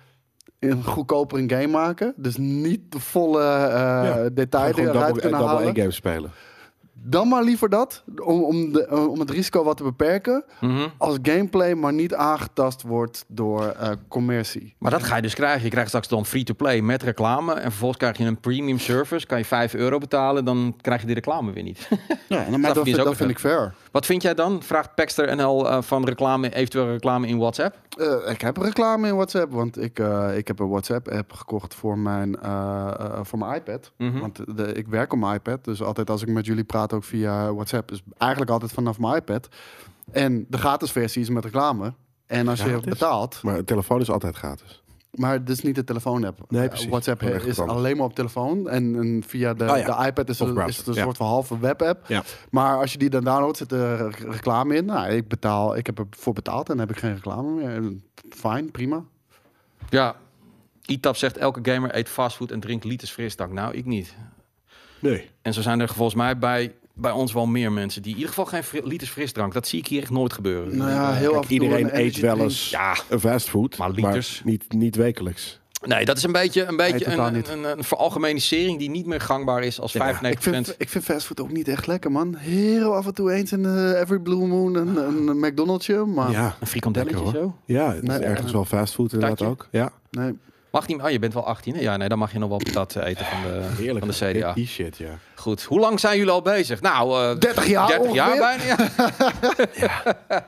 een 0.59 0.83
goedkoper 0.83 1.39
een 1.39 1.49
game 1.49 1.67
maken. 1.67 2.13
Dus 2.17 2.37
niet 2.37 2.91
de 2.91 2.99
volle 2.99 3.41
eh 3.41 3.69
Ja, 3.73 4.29
detail 4.33 4.73
eruit 4.77 4.93
double, 4.93 5.21
kunnen 5.21 5.39
double 5.39 5.55
halen. 5.55 5.69
A-games 5.69 5.95
spelen. 5.95 6.31
Dan 7.03 7.27
maar 7.27 7.43
liever 7.43 7.69
dat, 7.69 8.03
om, 8.23 8.43
om, 8.43 8.71
de, 8.73 9.07
om 9.09 9.19
het 9.19 9.29
risico 9.29 9.63
wat 9.63 9.77
te 9.77 9.83
beperken. 9.83 10.43
Mhm. 10.59 10.87
Als 10.97 11.17
gameplay 11.21 11.73
maar 11.73 11.93
niet 11.93 12.13
aangetast 12.13 12.81
wordt 12.81 13.25
door 13.27 13.65
eh, 13.65 13.89
commercie. 14.07 14.75
Maar 14.77 14.91
dat 14.91 15.03
ga 15.03 15.15
je 15.15 15.21
dus 15.21 15.33
krijgen. 15.33 15.63
Je 15.63 15.69
krijgt 15.69 15.87
straks 15.87 16.07
dan 16.07 16.25
free-to-play 16.25 16.81
met 16.81 17.03
reclame. 17.03 17.53
En 17.53 17.61
vervolgens 17.69 17.99
krijg 17.99 18.17
je 18.17 18.23
een 18.23 18.39
premium 18.39 18.79
service. 18.79 19.25
Kan 19.27 19.37
je 19.37 19.45
5 19.45 19.73
euro 19.73 19.97
betalen, 19.97 20.45
dan 20.45 20.75
krijg 20.81 20.99
je 20.99 21.05
die 21.05 21.15
reclame 21.15 21.51
weer 21.51 21.63
niet. 21.63 21.89
Ja, 22.27 22.45
maar 22.57 22.73
dat, 22.73 22.83
vind- 22.83 22.99
ook 22.99 23.05
dat 23.05 23.15
vind 23.15 23.29
ik 23.29 23.39
fair. 23.39 23.73
Wat 23.91 24.05
vind 24.05 24.21
jij 24.21 24.33
dan? 24.33 24.63
Vraagt 24.63 24.95
Paxter 24.95 25.35
NL 25.35 25.69
eh, 25.69 25.81
van 25.81 26.05
reclame, 26.05 26.53
eventueel 26.53 26.87
reclame 26.87 27.27
in 27.27 27.37
WhatsApp? 27.37 27.75
Eh, 27.97 28.31
ik 28.31 28.41
heb 28.41 28.57
reclame 28.57 29.07
in 29.07 29.15
WhatsApp, 29.15 29.51
want 29.51 29.81
ik, 29.81 29.99
eh, 29.99 30.37
ik 30.37 30.47
heb 30.47 30.59
een 30.59 30.69
WhatsApp-app 30.69 31.33
gekocht 31.33 31.73
voor 31.73 31.97
mijn, 31.97 32.37
voor 33.21 33.39
mijn 33.39 33.55
iPad. 33.55 33.91
Mhm. 33.97 34.19
Want 34.19 34.57
de, 34.57 34.73
ik 34.73 34.87
werk 34.87 35.13
op 35.13 35.19
mijn 35.19 35.33
iPad, 35.33 35.63
dus 35.63 35.81
altijd 35.81 36.09
als 36.09 36.21
ik 36.21 36.27
met 36.27 36.45
jullie 36.45 36.63
praat 36.63 36.93
ook 36.93 37.03
via 37.03 37.53
WhatsApp. 37.53 37.89
Dus 37.89 38.01
eigenlijk 38.17 38.51
altijd 38.51 38.71
vanaf 38.71 38.99
mijn 38.99 39.15
iPad. 39.15 39.47
En 40.11 40.45
de 40.49 40.57
gratis 40.57 40.91
versie 40.91 41.21
is 41.21 41.29
met 41.29 41.43
reclame. 41.43 41.93
En 42.27 42.47
als 42.47 42.63
je 42.63 42.79
betaalt, 42.79 43.39
Maar 43.43 43.57
de 43.57 43.63
telefoon 43.63 44.01
is 44.01 44.11
altijd 44.11 44.35
gratis. 44.35 44.83
Maar 45.11 45.33
het 45.33 45.49
is 45.49 45.61
niet 45.61 45.75
de 45.75 45.83
telefoon-app. 45.83 46.39
Nee, 46.51 46.61
Eh, 46.61 46.67
precies. 46.69 46.87
WhatsApp 46.89 47.21
is 47.23 47.59
alleen 47.59 47.97
maar 47.97 48.05
op 48.05 48.13
telefoon. 48.15 48.69
En, 48.69 48.95
en 48.95 49.23
via 49.27 49.53
de, 49.53 49.69
Oh 49.71 49.77
ja. 49.77 49.99
de 50.01 50.07
iPad 50.07 50.29
is, 50.29 50.37
browser, 50.37 50.67
is 50.67 50.77
het 50.77 50.87
een 50.87 50.93
ja. 50.93 51.03
soort 51.03 51.17
van 51.17 51.27
halve 51.27 51.59
webapp. 51.59 52.07
Ja. 52.07 52.23
Maar 52.51 52.77
als 52.77 52.91
je 52.91 52.97
die 52.97 53.09
dan 53.09 53.23
downloadt, 53.23 53.57
zit 53.57 53.71
er 53.71 53.97
re- 53.97 54.29
reclame 54.31 54.75
in. 54.75 54.85
Nou, 54.85 55.09
ik 55.09 55.27
betaal, 55.27 55.75
ik 55.77 55.85
heb 55.85 55.99
ervoor 55.99 56.33
betaald 56.33 56.69
en 56.69 56.77
dan 56.77 56.87
heb 56.87 56.95
ik 56.95 57.01
geen 57.01 57.13
reclame 57.13 57.51
meer. 57.51 57.93
Fijn, 58.29 58.71
prima. 58.71 59.03
Ja. 59.89 60.15
Itap 60.85 61.15
zegt, 61.15 61.37
elke 61.37 61.71
gamer 61.71 61.95
eet 61.95 62.09
fastfood 62.09 62.51
en 62.51 62.59
drinkt 62.59 62.83
liters 62.83 63.11
frisdrank. 63.11 63.51
Nou, 63.51 63.73
ik 63.75 63.85
niet. 63.85 64.15
Nee. 64.99 65.29
En 65.41 65.53
zo 65.53 65.61
zijn 65.61 65.79
er 65.79 65.87
volgens 65.87 66.15
mij 66.17 66.37
bij, 66.37 66.73
bij 66.93 67.11
ons 67.11 67.33
wel 67.33 67.45
meer 67.45 67.71
mensen 67.71 68.01
die 68.01 68.11
in 68.11 68.17
ieder 68.17 68.33
geval 68.33 68.45
geen 68.51 68.63
fri- 68.63 68.81
liters 68.83 69.09
frisdrank. 69.09 69.53
Dat 69.53 69.67
zie 69.67 69.79
ik 69.79 69.87
hier 69.87 70.01
echt 70.01 70.11
nooit 70.11 70.33
gebeuren. 70.33 70.77
Nou 70.77 70.89
ja, 70.89 71.13
heel 71.13 71.31
Kijk, 71.31 71.35
af 71.35 71.41
en 71.41 71.47
toe 71.57 71.59
iedereen 71.65 71.85
een 71.85 71.99
eet 72.05 72.19
wel 72.19 72.37
eens 72.39 72.69
Ja. 72.69 72.95
een 73.09 73.19
fastfood. 73.19 73.77
Maar 73.77 73.89
liters. 73.91 74.41
niet, 74.45 74.73
niet 74.73 74.95
wekelijks. 74.95 75.59
Nee, 75.85 76.05
dat 76.05 76.17
is 76.17 76.23
een 76.23 76.31
beetje, 76.31 76.63
een, 76.65 76.75
beetje 76.77 77.05
een, 77.05 77.35
een, 77.51 77.63
een, 77.77 77.83
veralgemenisering 77.83 78.79
die 78.79 78.89
niet 78.89 79.05
meer 79.05 79.21
gangbaar 79.21 79.63
is 79.63 79.79
als 79.79 79.97
95%. 79.97 79.99
Ik 80.29 80.41
vind, 80.41 80.75
ik 80.77 80.89
vind 80.89 81.03
fastfood 81.03 81.41
ook 81.41 81.51
niet 81.51 81.67
echt 81.67 81.87
lekker, 81.87 82.11
man. 82.11 82.35
Heel 82.35 82.95
af 82.95 83.05
en 83.05 83.13
toe 83.13 83.31
eens 83.31 83.51
in 83.51 83.65
eh, 83.65 83.99
Every 83.99 84.19
Blue 84.19 84.47
Moon 84.47 84.75
een, 84.75 84.95
een 84.97 85.39
McDonald'sje, 85.39 85.93
maar 86.05 86.31
Ja, 86.31 86.55
Een 86.59 86.67
frikandelletje 86.67 87.29
zo? 87.33 87.55
ja 87.65 87.93
het 87.93 88.03
is 88.09 88.17
ergens 88.17 88.47
eh, 88.47 88.53
wel 88.53 88.65
fastfood 88.65 89.13
inderdaad 89.13 89.41
ook. 89.41 89.67
Ja, 89.71 89.91
nee. 90.11 90.37
Mag 90.71 90.87
niet, 90.87 91.01
oh, 91.01 91.09
je 91.09 91.19
bent 91.19 91.33
wel 91.33 91.45
18, 91.45 91.75
hè? 91.75 91.81
Ja, 91.81 91.97
nee, 91.97 92.09
dan 92.09 92.17
mag 92.17 92.31
je 92.31 92.39
nog 92.39 92.49
wel 92.49 92.57
patat 92.57 92.95
eh, 92.95 93.07
eten 93.07 93.25
van 93.25 93.41
de, 93.41 93.67
heerlijk. 93.77 94.05
van 94.05 94.07
de 94.07 94.31
CDA. 94.31 94.53
Die 94.53 94.67
shit, 94.67 94.97
ja. 94.97 95.17
Goed. 95.35 95.63
Hoe 95.63 95.79
lang 95.79 95.99
zijn 95.99 96.17
jullie 96.17 96.31
al 96.31 96.41
bezig? 96.41 96.81
Nou, 96.81 97.31
eh 97.31 97.39
30 97.39 97.67
jaar 97.67 97.87
30 97.87 98.13
jaar 98.13 98.37
bijna, 98.37 98.63
ja. 98.63 98.77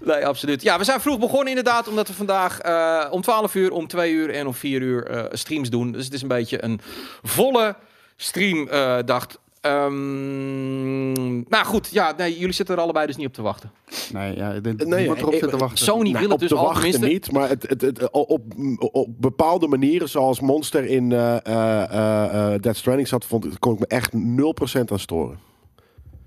Nee, 0.00 0.26
absoluut. 0.26 0.62
Ja, 0.62 0.78
we 0.78 0.84
zijn 0.84 1.00
vroeg 1.00 1.18
begonnen 1.18 1.48
inderdaad, 1.48 1.88
omdat 1.88 2.08
we 2.08 2.14
vandaag 2.14 2.60
eh, 2.60 3.06
om 3.10 3.22
12 3.22 3.54
uur, 3.54 3.72
om 3.72 3.86
2 3.86 4.12
uur 4.12 4.30
en 4.30 4.46
om 4.46 4.54
4 4.54 4.80
uur 4.80 5.06
eh, 5.06 5.24
streams 5.32 5.70
doen. 5.70 5.92
Dus 5.92 6.04
het 6.04 6.14
is 6.14 6.22
een 6.22 6.28
beetje 6.28 6.64
een 6.64 6.80
volle 7.22 7.76
streamdag. 8.16 9.26
Ehm, 9.64 11.34
nou 11.48 11.64
goed, 11.64 11.88
ja, 11.92 12.14
nee, 12.16 12.38
jullie 12.38 12.54
zitten 12.54 12.74
er 12.76 12.80
allebei 12.80 13.06
dus 13.06 13.16
niet 13.16 13.26
op 13.26 13.32
te 13.32 13.42
wachten. 13.42 13.70
Nee, 14.12 14.36
ja, 14.36 14.60
dit, 14.60 14.86
Nee, 14.86 15.08
erop 15.08 15.40
wachten. 15.58 15.78
Sony 15.84 16.10
Nou, 16.10 16.24
wil 16.24 16.24
op 16.24 16.30
het 16.30 16.40
dus 16.40 16.48
de 16.48 16.54
al 16.56 16.64
wachten 16.64 16.90
tenminste. 16.90 17.12
niet, 17.14 17.32
maar 17.32 17.48
het, 17.48 17.68
het, 17.68 17.80
het, 17.80 18.10
op, 18.10 18.40
op 18.78 19.08
bepaalde 19.20 19.66
manieren, 19.66 20.08
zoals 20.08 20.40
Monster 20.40 20.84
in 20.84 21.12
eh 21.12 21.36
eh 21.46 21.82
eh, 21.82 22.54
eh, 22.54 22.60
Death 22.60 22.76
Stranding 22.76 23.08
zat, 23.08 23.24
vond, 23.24 23.58
kon 23.58 23.72
ik 23.74 23.78
me 23.78 23.86
echt 23.86 24.12
0% 24.12 24.90
aan 24.92 24.98
storen. 24.98 25.38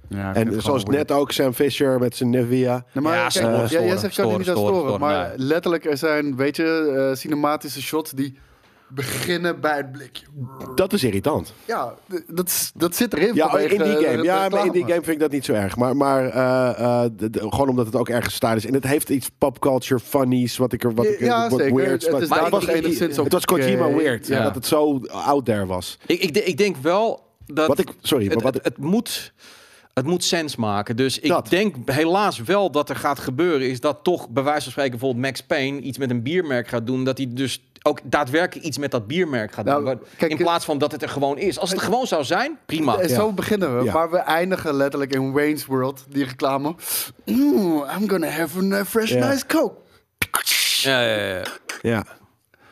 Ja, 0.10 0.34
En 0.34 0.62
zoals 0.62 0.84
net 0.84 1.12
ook 1.12 1.32
Sam 1.32 1.54
Fisher 1.54 2.00
met 2.00 2.16
zijn 2.16 2.30
Nvidia. 2.30 2.86
Nee, 2.94 3.04
maar 3.04 3.16
Ja, 3.16 3.28
kijk, 3.28 3.70
jij- 3.70 3.98
zegt 3.98 4.16
kan 4.16 4.28
niet 4.28 4.36
aan 4.38 4.42
storen, 4.44 4.58
storen, 4.58 4.76
storen, 4.82 5.00
maar 5.00 5.34
letterlijk 5.36 5.86
er 5.86 5.98
zijn, 5.98 6.36
weet 6.36 6.56
je, 6.56 7.12
cinematische 7.18 7.82
shots 7.82 8.12
die 8.12 8.38
beginnen 8.90 9.60
bij 9.62 9.78
het 9.78 9.92
blikje. 9.92 10.26
Dat 10.76 10.94
is 10.94 11.04
irritant. 11.04 11.54
Ja, 11.66 11.94
dat, 12.28 12.48
is- 12.48 12.72
dat 12.76 12.96
zit 12.96 13.14
erin. 13.14 13.36
Ja, 13.36 13.50
vanwege, 13.50 13.76
in 13.76 13.84
die 13.84 14.06
game. 14.06 14.18
de 14.18 14.24
Ja, 14.24 14.50
maar 14.50 14.66
in 14.66 14.72
die 14.72 14.82
game 14.84 14.94
vind 15.02 15.08
ik 15.08 15.20
dat 15.20 15.32
niet 15.32 15.46
zo 15.46 15.54
erg. 15.54 15.76
Maar, 15.78 15.96
maar 15.98 16.30
eh, 16.30 17.04
eh, 17.04 17.12
de- 17.18 17.30
de- 17.30 17.40
gewoon 17.40 17.70
omdat 17.70 17.86
het 17.86 17.96
ook 17.96 18.10
ergens 18.10 18.34
staat 18.36 18.56
is. 18.56 18.66
En 18.66 18.74
het 18.74 18.84
heeft 18.84 19.10
iets 19.10 19.30
popculture 19.38 20.00
funnies, 20.00 20.58
wat 20.58 20.74
ik 20.74 20.84
er 20.84 20.94
wat 20.94 21.06
ik, 21.06 21.20
Ja, 21.20 21.50
wat 21.50 21.60
zeker. 21.60 21.76
weirds. 21.76 22.06
Het 22.08 22.22
is 22.22 22.28
maar 22.30 22.50
was 22.50 22.68
enigszins 22.68 23.18
Het 23.18 23.32
was 23.34 23.46
Kojima 23.46 23.88
weird. 23.94 24.28
Ja. 24.28 24.38
Ja. 24.38 24.44
dat 24.44 24.56
het 24.56 24.66
zo 24.66 25.02
out 25.06 25.46
there 25.46 25.66
was. 25.66 25.98
Ik, 26.06 26.22
ik, 26.22 26.38
ik 26.38 26.58
denk 26.58 26.76
wel 26.78 27.26
dat 27.46 27.68
Wat 27.68 27.80
ik, 27.80 27.90
sorry, 28.02 28.26
maar 28.26 28.36
het, 28.36 28.44
wat 28.44 28.60
het, 28.64 28.78
moet... 28.78 29.34
Het 29.94 30.06
moet 30.06 30.24
sens 30.24 30.56
maken. 30.56 30.96
Dus 30.96 31.20
ik 31.20 31.30
Dat. 31.30 31.50
denk 31.50 31.76
helaas 31.92 32.40
wel 32.40 32.72
dat 32.72 32.90
er 32.90 32.96
gaat 32.96 33.20
gebeuren... 33.20 33.70
is 33.70 33.80
dat 33.80 34.00
toch 34.04 34.30
bij 34.30 34.44
wijze 34.44 34.62
van 34.62 34.72
spreken 34.72 34.92
bijvoorbeeld 34.92 35.26
Max 35.26 35.42
Payne... 35.42 35.80
iets 35.80 35.98
met 35.98 36.10
een 36.10 36.24
biermerk 36.24 36.68
gaat 36.68 36.86
doen. 36.88 37.04
Dat 37.04 37.18
hij 37.18 37.28
dus 37.30 37.67
ook 37.84 38.00
daadwerkelijk 38.04 38.66
iets 38.68 38.78
met 38.78 38.92
dat 38.92 39.08
biermerk 39.08 39.52
gaat 39.52 39.66
Nou, 39.66 39.86
doen. 39.86 40.00
Kijk, 40.18 40.32
in 40.32 40.38
plaats 40.38 40.66
van 40.66 40.78
dat 40.78 40.92
het 40.92 41.02
er 41.02 41.10
gewoon 41.10 41.38
is. 41.38 41.60
Als 41.60 41.70
het 41.70 41.80
er 41.80 41.86
gewoon 41.86 42.08
zou 42.08 42.24
zijn, 42.24 42.58
prima. 42.66 42.98
En 42.98 43.08
Ja. 43.10 43.16
zo 43.16 43.32
beginnen 43.34 43.78
we, 43.78 43.84
Ja. 43.84 43.94
maar 43.94 44.12
we 44.12 44.18
eindigen 44.18 44.74
letterlijk 44.74 45.14
in 45.14 45.32
Wayne's 45.32 45.66
World, 45.66 46.06
die 46.10 46.24
reclame. 46.26 46.76
Ooh, 47.26 47.92
I'm 48.00 48.10
gonna 48.10 48.28
have 48.30 48.74
a 48.74 48.86
fresh 48.86 49.12
Ja. 49.12 49.28
nice 49.30 49.46
coke. 49.46 49.76
Ja, 50.82 51.02
ja, 51.02 51.26
ja. 51.28 51.44
ja. 51.82 52.04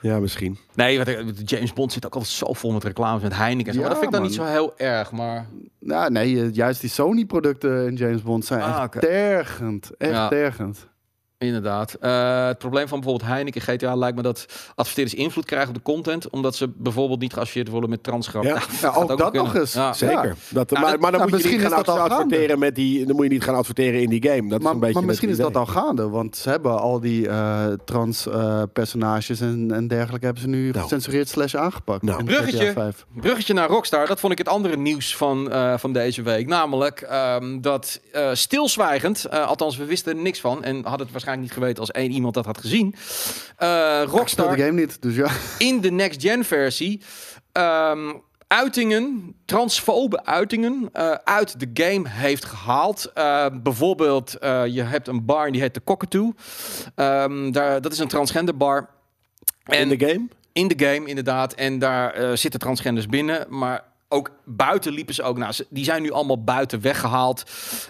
ja, 0.02 0.20
misschien. 0.20 0.58
Nee, 0.74 1.00
ik- 1.00 1.50
James 1.50 1.74
Bond 1.74 1.92
zit 1.94 2.06
ook 2.06 2.14
altijd 2.14 2.32
zo 2.32 2.54
vol 2.54 2.72
met 2.72 2.84
reclames 2.84 3.22
met 3.22 3.36
Heineken. 3.36 3.68
En 3.68 3.74
zo. 3.74 3.80
Ja, 3.80 3.86
maar 3.86 3.96
dat 3.96 4.04
vind 4.04 4.16
ik 4.16 4.20
dan 4.22 4.22
man. 4.22 4.30
niet 4.30 4.40
zo 4.56 4.62
heel 4.62 4.88
erg. 4.90 5.12
Maar 5.12 5.46
Nou, 5.80 6.12
nee, 6.12 6.42
eh, 6.42 6.54
juist 6.54 6.82
die 6.82 6.90
Sony-producten 6.90 7.88
in 7.88 7.96
James 7.96 8.22
Bond 8.22 8.46
zijn 8.46 8.62
Ah, 8.62 8.70
echt 8.70 8.84
oké. 8.86 9.00
tergend. 9.00 9.92
Echt 9.98 10.12
Ja. 10.12 10.28
tergend. 10.28 10.88
Inderdaad. 11.38 11.94
Eh, 11.94 12.48
het 12.48 12.58
probleem 12.58 12.88
van 12.88 13.00
bijvoorbeeld 13.00 13.30
Heineken, 13.32 13.62
GTA, 13.62 13.96
lijkt 13.96 14.16
me 14.18 14.22
dat 14.24 14.46
adverteerders 14.76 15.18
invloed 15.20 15.46
krijgen 15.46 15.70
op 15.70 15.76
de 15.76 15.82
content. 15.82 16.30
Omdat 16.30 16.56
ze 16.56 16.70
bijvoorbeeld 16.76 17.20
niet 17.20 17.34
geassocieerd 17.34 17.68
worden 17.68 17.90
met 17.90 18.04
transgrap. 18.04 18.44
Ja. 18.44 18.60
Nou, 18.82 18.96
ook 19.12 19.18
dat 19.18 19.34
nog 19.34 19.56
eens. 19.56 19.74
Ja. 19.74 19.94
Zeker. 19.94 20.36
Dat, 20.50 20.70
Ja, 20.70 20.80
maar, 20.80 20.92
dat- 20.92 21.00
maar 21.00 21.12
dan 21.12 21.20
nou, 21.20 21.22
moet 21.22 21.30
je 21.30 21.36
misschien 21.36 21.52
niet 21.52 21.88
is 21.88 21.94
gaan 21.94 22.12
gaande. 22.12 22.58
met 22.58 22.76
die. 22.76 23.06
Dan 23.06 23.16
moet 23.16 23.26
je 23.26 23.32
niet 23.32 23.44
gaan 23.44 23.56
adverteren 23.56 24.02
in 24.02 24.10
die 24.10 24.24
game. 24.30 24.50
Dat 24.50 24.58
is 24.60 24.64
Maar, 24.66 24.74
een 24.74 24.80
beetje 24.80 24.94
maar 24.96 25.06
misschien 25.06 25.30
is 25.30 25.38
dat 25.38 25.56
al 25.56 25.66
gaande, 25.66 26.10
want 26.10 26.38
ze 26.38 26.50
hebben 26.50 26.80
al 26.80 27.00
die 27.00 27.28
eh, 27.28 27.66
trans-personages 27.86 29.40
en, 29.40 29.72
en 29.74 29.88
dergelijke 29.88 30.26
hebben 30.26 30.44
ze 30.44 30.50
nu 30.50 30.70
Nou. 30.72 30.84
gecensureerd 30.84 31.30
slash 31.30 31.56
aangepakt. 31.56 32.04
In 32.04 32.26
Bruggetje. 32.26 32.58
GTA 32.66 32.74
5. 32.74 33.06
Bruggetje 33.16 33.54
naar 33.54 33.68
Rockstar, 33.70 34.08
dat 34.08 34.20
vond 34.20 34.32
ik 34.32 34.38
het 34.38 34.48
andere 34.50 34.78
nieuws 34.78 35.16
van, 35.16 35.52
eh, 35.52 35.78
van 35.78 35.94
deze 35.94 36.22
week. 36.22 36.48
Namelijk 36.48 37.02
ehm, 37.02 37.62
dat 37.62 38.00
eh, 38.12 38.30
stilzwijgend, 38.34 39.26
eh, 39.26 39.48
althans 39.48 39.78
we 39.78 39.86
wisten 39.86 40.16
er 40.16 40.22
niks 40.22 40.40
van... 40.40 40.64
en 40.64 40.74
hadden 40.76 40.84
het 40.84 41.12
waarschijnlijk 41.12 41.24
niet 41.34 41.52
geweten 41.52 41.80
als 41.80 41.92
één 41.92 42.12
iemand 42.12 42.34
dat 42.34 42.46
had 42.46 42.58
gezien... 42.58 42.96
eh, 43.58 44.00
Ik 44.02 44.08
speel 44.08 44.18
Rockstar 44.18 44.56
de 44.56 44.64
game 44.64 44.80
niet, 44.82 45.02
dus 45.02 45.16
ja. 45.16 45.28
in 45.58 45.82
de 45.82 45.92
next-gen 45.92 46.44
versie 46.46 47.02
ehm, 47.52 48.14
uitingen, 48.48 49.36
transfobe 49.46 50.26
uitingen 50.26 50.90
eh, 50.94 51.12
uit 51.24 51.60
de 51.60 51.70
game 51.84 52.10
heeft 52.10 52.46
gehaald. 52.46 53.12
Eh, 53.14 53.46
bijvoorbeeld, 53.64 54.38
eh, 54.38 54.66
je 54.66 54.82
hebt 54.82 55.08
een 55.08 55.26
bar 55.26 55.46
en 55.46 55.52
die 55.52 55.62
heet 55.62 55.74
de 55.74 55.84
Cockatoo. 55.84 56.34
Ehm, 56.96 57.52
daar, 57.52 57.82
dat 57.82 57.92
is 57.92 58.00
een 58.00 58.08
transgender 58.08 58.58
bar. 58.58 58.90
In 59.66 59.90
de 59.90 60.00
game? 60.06 60.28
In 60.54 60.68
de 60.68 60.86
game, 60.86 61.08
inderdaad. 61.08 61.54
En 61.54 61.80
daar 61.80 62.14
eh, 62.14 62.32
zitten 62.34 62.60
transgenders 62.60 63.06
binnen. 63.08 63.46
Maar 63.50 63.84
ook 64.08 64.32
buiten 64.46 64.94
liepen 64.94 65.14
ze 65.14 65.24
ook. 65.24 65.54
Ze, 65.54 65.66
die 65.70 65.84
zijn 65.84 66.02
nu 66.02 66.12
allemaal 66.12 66.44
buiten 66.44 66.82
weggehaald. 66.82 67.44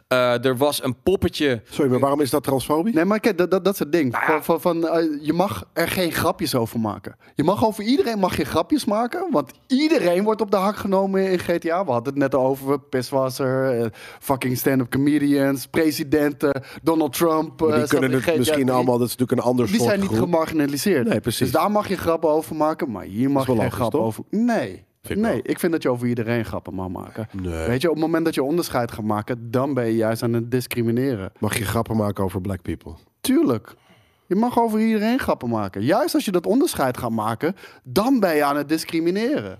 Eh, 0.07 0.45
er 0.45 0.57
was 0.57 0.83
een 0.83 0.95
poppetje. 1.03 1.61
Sorry, 1.69 1.91
maar 1.91 1.99
waarom 1.99 2.21
is 2.21 2.29
dat 2.29 2.43
transfobisch? 2.43 2.93
Nee, 2.93 3.05
maar 3.05 3.19
kijk, 3.19 3.37
dat, 3.37 3.51
dat, 3.51 3.63
dat 3.65 3.73
is 3.73 3.79
het 3.79 3.91
ding. 3.91 4.11
Nou 4.11 4.23
ja. 4.31 4.41
Van, 4.41 4.61
van, 4.61 4.81
van, 4.81 4.87
eh, 4.89 5.03
je 5.21 5.33
mag 5.33 5.63
er 5.73 5.87
geen 5.87 6.11
grapjes 6.11 6.55
over 6.55 6.79
maken. 6.79 7.15
Je 7.33 7.43
mag 7.43 7.65
over 7.65 7.83
iedereen 7.83 8.19
mag 8.19 8.37
je 8.37 8.43
grapjes 8.45 8.85
maken, 8.85 9.27
want 9.31 9.51
iedereen 9.67 10.23
wordt 10.23 10.41
op 10.41 10.51
de 10.51 10.57
hak 10.57 10.75
genomen 10.75 11.31
in 11.31 11.39
GTA. 11.39 11.85
We 11.85 11.91
hadden 11.91 12.13
het 12.13 12.21
net 12.21 12.35
over 12.35 12.79
Pisswasser, 12.79 13.79
eh, 13.81 13.87
fucking 14.19 14.57
stand-up 14.57 14.89
comedians, 14.89 15.67
presidenten, 15.67 16.61
Donald 16.83 17.13
Trump. 17.13 17.61
Maar 17.61 17.79
die 17.79 17.87
kunnen 17.87 18.11
het 18.11 18.21
GTA 18.21 18.37
misschien 18.37 18.59
3. 18.65 18.71
allemaal. 18.75 18.97
Dat 18.97 19.07
is 19.07 19.15
natuurlijk 19.15 19.39
een 19.41 19.47
ander 19.51 19.65
Die 19.65 19.75
soort 19.75 19.87
zijn 19.87 19.99
niet 19.99 20.09
groep. 20.09 20.21
gemarginaliseerd. 20.23 21.07
Nee, 21.07 21.19
precies. 21.19 21.39
Dus 21.39 21.51
daar 21.51 21.71
mag 21.71 21.87
je 21.87 21.97
grappen 21.97 22.29
over 22.29 22.55
maken, 22.55 22.91
maar 22.91 23.03
hier 23.03 23.31
mag 23.31 23.47
je 23.47 23.55
geen 23.55 23.89
toch? 23.89 23.93
over. 24.01 24.23
Nee. 24.29 24.85
Ik 25.09 25.17
nee, 25.17 25.31
wel. 25.31 25.41
ik 25.43 25.59
vind 25.59 25.71
dat 25.71 25.83
je 25.83 25.89
over 25.89 26.07
iedereen 26.07 26.45
grappen 26.45 26.73
mag 26.73 26.89
maken. 26.89 27.27
Nee. 27.31 27.67
Weet 27.67 27.81
je, 27.81 27.87
op 27.89 27.95
het 27.95 28.03
moment 28.03 28.25
dat 28.25 28.35
je 28.35 28.43
onderscheid 28.43 28.91
gaat 28.91 29.05
maken, 29.05 29.51
dan 29.51 29.73
ben 29.73 29.85
je 29.85 29.95
juist 29.95 30.23
aan 30.23 30.33
het 30.33 30.51
discrimineren. 30.51 31.31
Mag 31.39 31.57
je 31.57 31.65
grappen 31.65 31.97
maken 31.97 32.23
over 32.23 32.41
black 32.41 32.61
people? 32.61 32.93
Tuurlijk. 33.21 33.75
Je 34.27 34.35
mag 34.35 34.59
over 34.59 34.79
iedereen 34.79 35.19
grappen 35.19 35.49
maken. 35.49 35.83
Juist 35.83 36.13
als 36.13 36.25
je 36.25 36.31
dat 36.31 36.45
onderscheid 36.45 36.97
gaat 36.97 37.11
maken, 37.11 37.55
dan 37.83 38.19
ben 38.19 38.35
je 38.35 38.43
aan 38.43 38.57
het 38.57 38.69
discrimineren. 38.69 39.59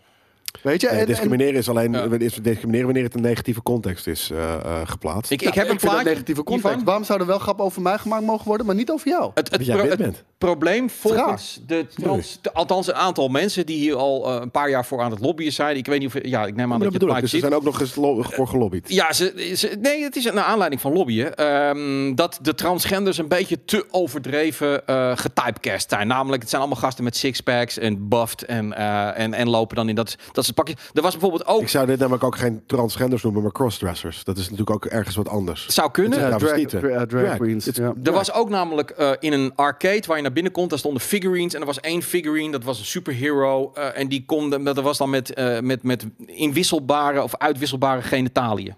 Weet 0.65 0.81
je? 0.81 0.87
En- 0.87 1.05
discrimineren 1.05 1.55
is 1.55 1.69
alleen 1.69 1.91
Ja. 1.91 2.07
is 2.17 2.33
discrimineren 2.35 2.85
wanneer 2.85 3.03
het 3.03 3.13
een 3.15 3.21
negatieve 3.21 3.63
context 3.63 4.07
is 4.07 4.29
eh, 4.31 4.53
eh, 4.53 4.81
geplaatst. 4.85 5.31
Ik, 5.31 5.41
Ja, 5.41 5.47
ik 5.47 5.53
heb 5.53 5.69
een 5.69 5.77
plaatje 5.77 6.03
negatieve 6.09 6.43
context. 6.43 6.67
hiervan. 6.67 6.85
Waarom 6.85 7.03
zou 7.03 7.19
er 7.19 7.25
wel 7.25 7.39
grappen 7.39 7.65
over 7.65 7.81
mij 7.81 7.97
gemaakt 7.97 8.23
mogen 8.25 8.47
worden, 8.47 8.65
maar 8.65 8.75
niet 8.75 8.91
over 8.91 9.07
jou? 9.07 9.31
Het, 9.33 9.49
het, 9.49 9.57
Dat 9.57 9.65
jij 9.65 9.75
pro- 9.75 9.83
wit 9.83 9.91
het 9.91 10.01
bent. 10.01 10.23
probleem 10.37 10.89
volgens 10.89 11.61
de 11.67 11.85
trans, 12.01 12.39
de- 12.41 12.53
althans 12.53 12.87
een 12.87 12.93
aantal 12.95 13.27
mensen 13.27 13.65
die 13.65 13.77
hier 13.77 13.95
al 13.95 14.25
eh, 14.35 14.41
een 14.41 14.51
paar 14.51 14.69
jaar 14.69 14.85
voor 14.85 15.01
aan 15.01 15.11
het 15.11 15.19
lobbyen 15.19 15.51
zijn. 15.53 15.77
Ik 15.77 15.85
weet 15.85 15.99
niet 15.99 16.15
of 16.15 16.23
ja, 16.23 16.45
ik 16.45 16.55
neem 16.55 16.73
aan 16.73 16.79
dat 16.79 16.91
dat 16.91 17.01
je 17.01 17.07
het. 17.07 17.13
Dus 17.15 17.23
er 17.23 17.27
ziet. 17.29 17.39
zijn 17.39 17.53
ook 17.53 17.63
nog 17.63 17.79
eens 17.79 17.95
lo- 17.95 18.21
voor 18.21 18.47
gelobbyd. 18.47 18.89
Ja, 18.93 19.13
ze, 19.13 19.51
ze- 19.55 19.77
nee, 19.81 20.03
het 20.03 20.15
is 20.15 20.25
een 20.25 20.39
aanleiding 20.39 20.81
van 20.81 20.93
lobbyen. 20.93 21.35
Ehm, 21.35 22.15
dat 22.15 22.39
de 22.41 22.55
transgenders 22.55 23.17
een 23.17 23.27
beetje 23.27 23.65
te 23.65 23.85
overdreven 23.91 24.87
eh 24.87 25.11
getypecast 25.17 25.89
zijn. 25.89 26.07
Namelijk, 26.07 26.41
het 26.41 26.49
zijn 26.49 26.61
allemaal 26.61 26.79
gasten 26.81 27.03
met 27.03 27.15
sixpacks 27.17 27.77
en 27.77 28.07
buffed 28.09 28.43
en, 28.45 28.73
eh, 28.77 29.19
en, 29.19 29.33
en 29.33 29.49
lopen 29.49 29.75
dan 29.75 29.89
in 29.89 29.95
dat, 29.95 30.15
dat 30.31 30.45
soort 30.55 30.67
pakje. 30.67 30.75
Er 30.93 31.01
was 31.01 31.11
bijvoorbeeld 31.11 31.45
ook, 31.47 31.61
Ik 31.61 31.67
zou 31.69 31.85
dit 31.85 31.99
namelijk 31.99 32.23
ook 32.23 32.35
geen 32.37 32.63
transgenders 32.65 33.23
noemen, 33.23 33.41
maar 33.41 33.51
crossdressers. 33.51 34.23
Dat 34.23 34.37
is 34.37 34.43
natuurlijk 34.43 34.69
ook 34.69 34.85
ergens 34.85 35.15
wat 35.15 35.27
anders. 35.29 35.67
zou 35.67 35.91
kunnen. 35.91 36.19
Het 36.31 36.39
drag, 36.39 36.81
drag 36.81 37.05
Drag. 37.07 37.35
queens. 37.37 37.65
Het- 37.65 37.75
ja. 37.75 37.93
Er 38.03 38.11
was 38.11 38.33
ook 38.33 38.49
namelijk 38.49 38.89
eh, 38.89 39.11
in 39.19 39.33
een 39.33 39.51
arcade 39.55 40.03
waar 40.07 40.17
je 40.17 40.23
naar 40.23 40.33
binnen 40.33 40.51
komt, 40.51 40.69
daar 40.69 40.79
stonden 40.79 41.01
figurines. 41.01 41.53
En 41.53 41.59
er 41.59 41.65
was 41.65 41.79
één 41.79 42.01
figurine, 42.01 42.51
dat 42.51 42.63
was 42.63 42.79
een 42.79 42.85
superhero. 42.85 43.71
eh, 43.73 43.99
en 43.99 44.07
die 44.07 44.23
kon, 44.25 44.63
dat 44.63 44.79
was 44.81 44.97
dan 44.97 45.09
met, 45.09 45.33
eh, 45.33 45.59
met, 45.59 45.83
met 45.83 46.05
inwisselbare 46.25 47.23
of 47.23 47.35
uitwisselbare 47.37 48.01
genitaliën. 48.01 48.75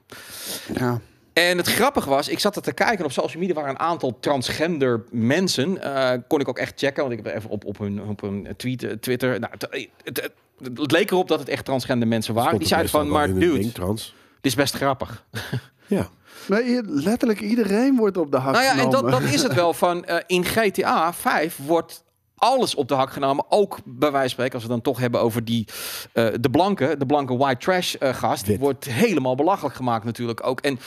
Ja. 0.73 0.99
En 1.33 1.57
het 1.57 1.67
grappige 1.67 2.09
was, 2.09 2.27
ik 2.27 2.39
zat 2.39 2.55
er 2.55 2.61
te 2.61 2.73
kijken 2.73 2.97
en 2.97 3.05
op 3.05 3.11
social 3.11 3.39
media 3.41 3.55
waren 3.55 3.69
een 3.69 3.79
aantal 3.79 4.17
transgender 4.19 5.03
mensen. 5.11 5.81
eh, 5.81 6.11
kon 6.27 6.39
ik 6.39 6.47
ook 6.47 6.57
echt 6.57 6.73
checken, 6.79 7.03
want 7.07 7.17
ik 7.19 7.25
heb 7.25 7.35
even 7.35 7.49
op, 7.49 7.65
op 7.65 7.77
hun, 7.77 8.01
op 8.01 8.21
hun 8.21 8.47
tweet, 8.57 9.01
Twitter. 9.01 9.39
Nou, 9.39 9.51
het, 9.57 9.87
het, 10.03 10.31
het, 10.63 10.91
leek 10.91 11.11
erop 11.11 11.27
dat 11.27 11.39
het 11.39 11.49
echt 11.49 11.65
transgender 11.65 12.07
mensen 12.07 12.33
waren. 12.33 12.59
Die 12.59 12.67
zeiden 12.67 12.91
van, 12.91 13.09
maar 13.09 13.27
dude, 13.27 13.59
ding, 13.59 13.73
trans. 13.73 14.15
dit 14.41 14.51
is 14.51 14.55
best 14.55 14.75
grappig. 14.75 15.23
Ja. 15.89 16.09
Maar 16.47 16.61
hier- 16.61 16.83
letterlijk 16.85 17.41
iedereen 17.41 17.95
wordt 17.95 18.17
op 18.17 18.31
de 18.31 18.37
hak 18.37 18.53
Nou 18.53 18.65
ja, 18.65 18.77
en 18.77 18.89
dat, 18.89 19.09
dat 19.09 19.21
is 19.21 19.43
het 19.43 19.53
wel 19.53 19.73
van 19.73 20.05
eh, 20.05 20.17
in 20.25 20.45
GTA 20.45 21.13
5 21.13 21.59
wordt 21.65 22.03
alles 22.35 22.75
op 22.75 22.87
de 22.87 22.93
hak 22.93 23.11
genomen. 23.11 23.45
Ook 23.49 23.77
bij 23.85 24.11
wijze 24.11 24.19
van 24.19 24.29
spreken, 24.29 24.53
als 24.53 24.63
we 24.63 24.69
dan 24.69 24.81
toch 24.81 24.99
hebben 24.99 25.21
over 25.21 25.45
die 25.45 25.67
eh, 26.13 26.27
de 26.39 26.49
blanke, 26.49 26.95
de 26.97 27.05
blanke 27.05 27.37
white 27.37 27.57
trash 27.57 27.93
eh, 27.93 28.13
gast, 28.13 28.45
die 28.45 28.59
wordt 28.59 28.85
helemaal 28.85 29.35
belachelijk 29.35 29.75
gemaakt 29.75 30.05
natuurlijk 30.05 30.47
ook. 30.47 30.59
En 30.59 30.79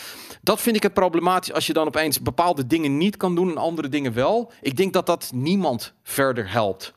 dat 0.42 0.60
vind 0.60 0.76
ik 0.76 0.82
het 0.82 0.94
problematisch 0.94 1.52
als 1.52 1.66
je 1.66 1.72
dan 1.72 1.86
opeens 1.86 2.20
bepaalde 2.20 2.66
dingen 2.66 2.96
niet 2.96 3.16
kan 3.16 3.34
doen 3.34 3.50
en 3.50 3.56
andere 3.56 3.88
dingen 3.88 4.12
wel. 4.12 4.52
Ik 4.60 4.76
denk 4.76 4.92
dat 4.92 5.06
dat 5.06 5.30
niemand 5.34 5.92
verder 6.02 6.52
helpt. 6.52 6.92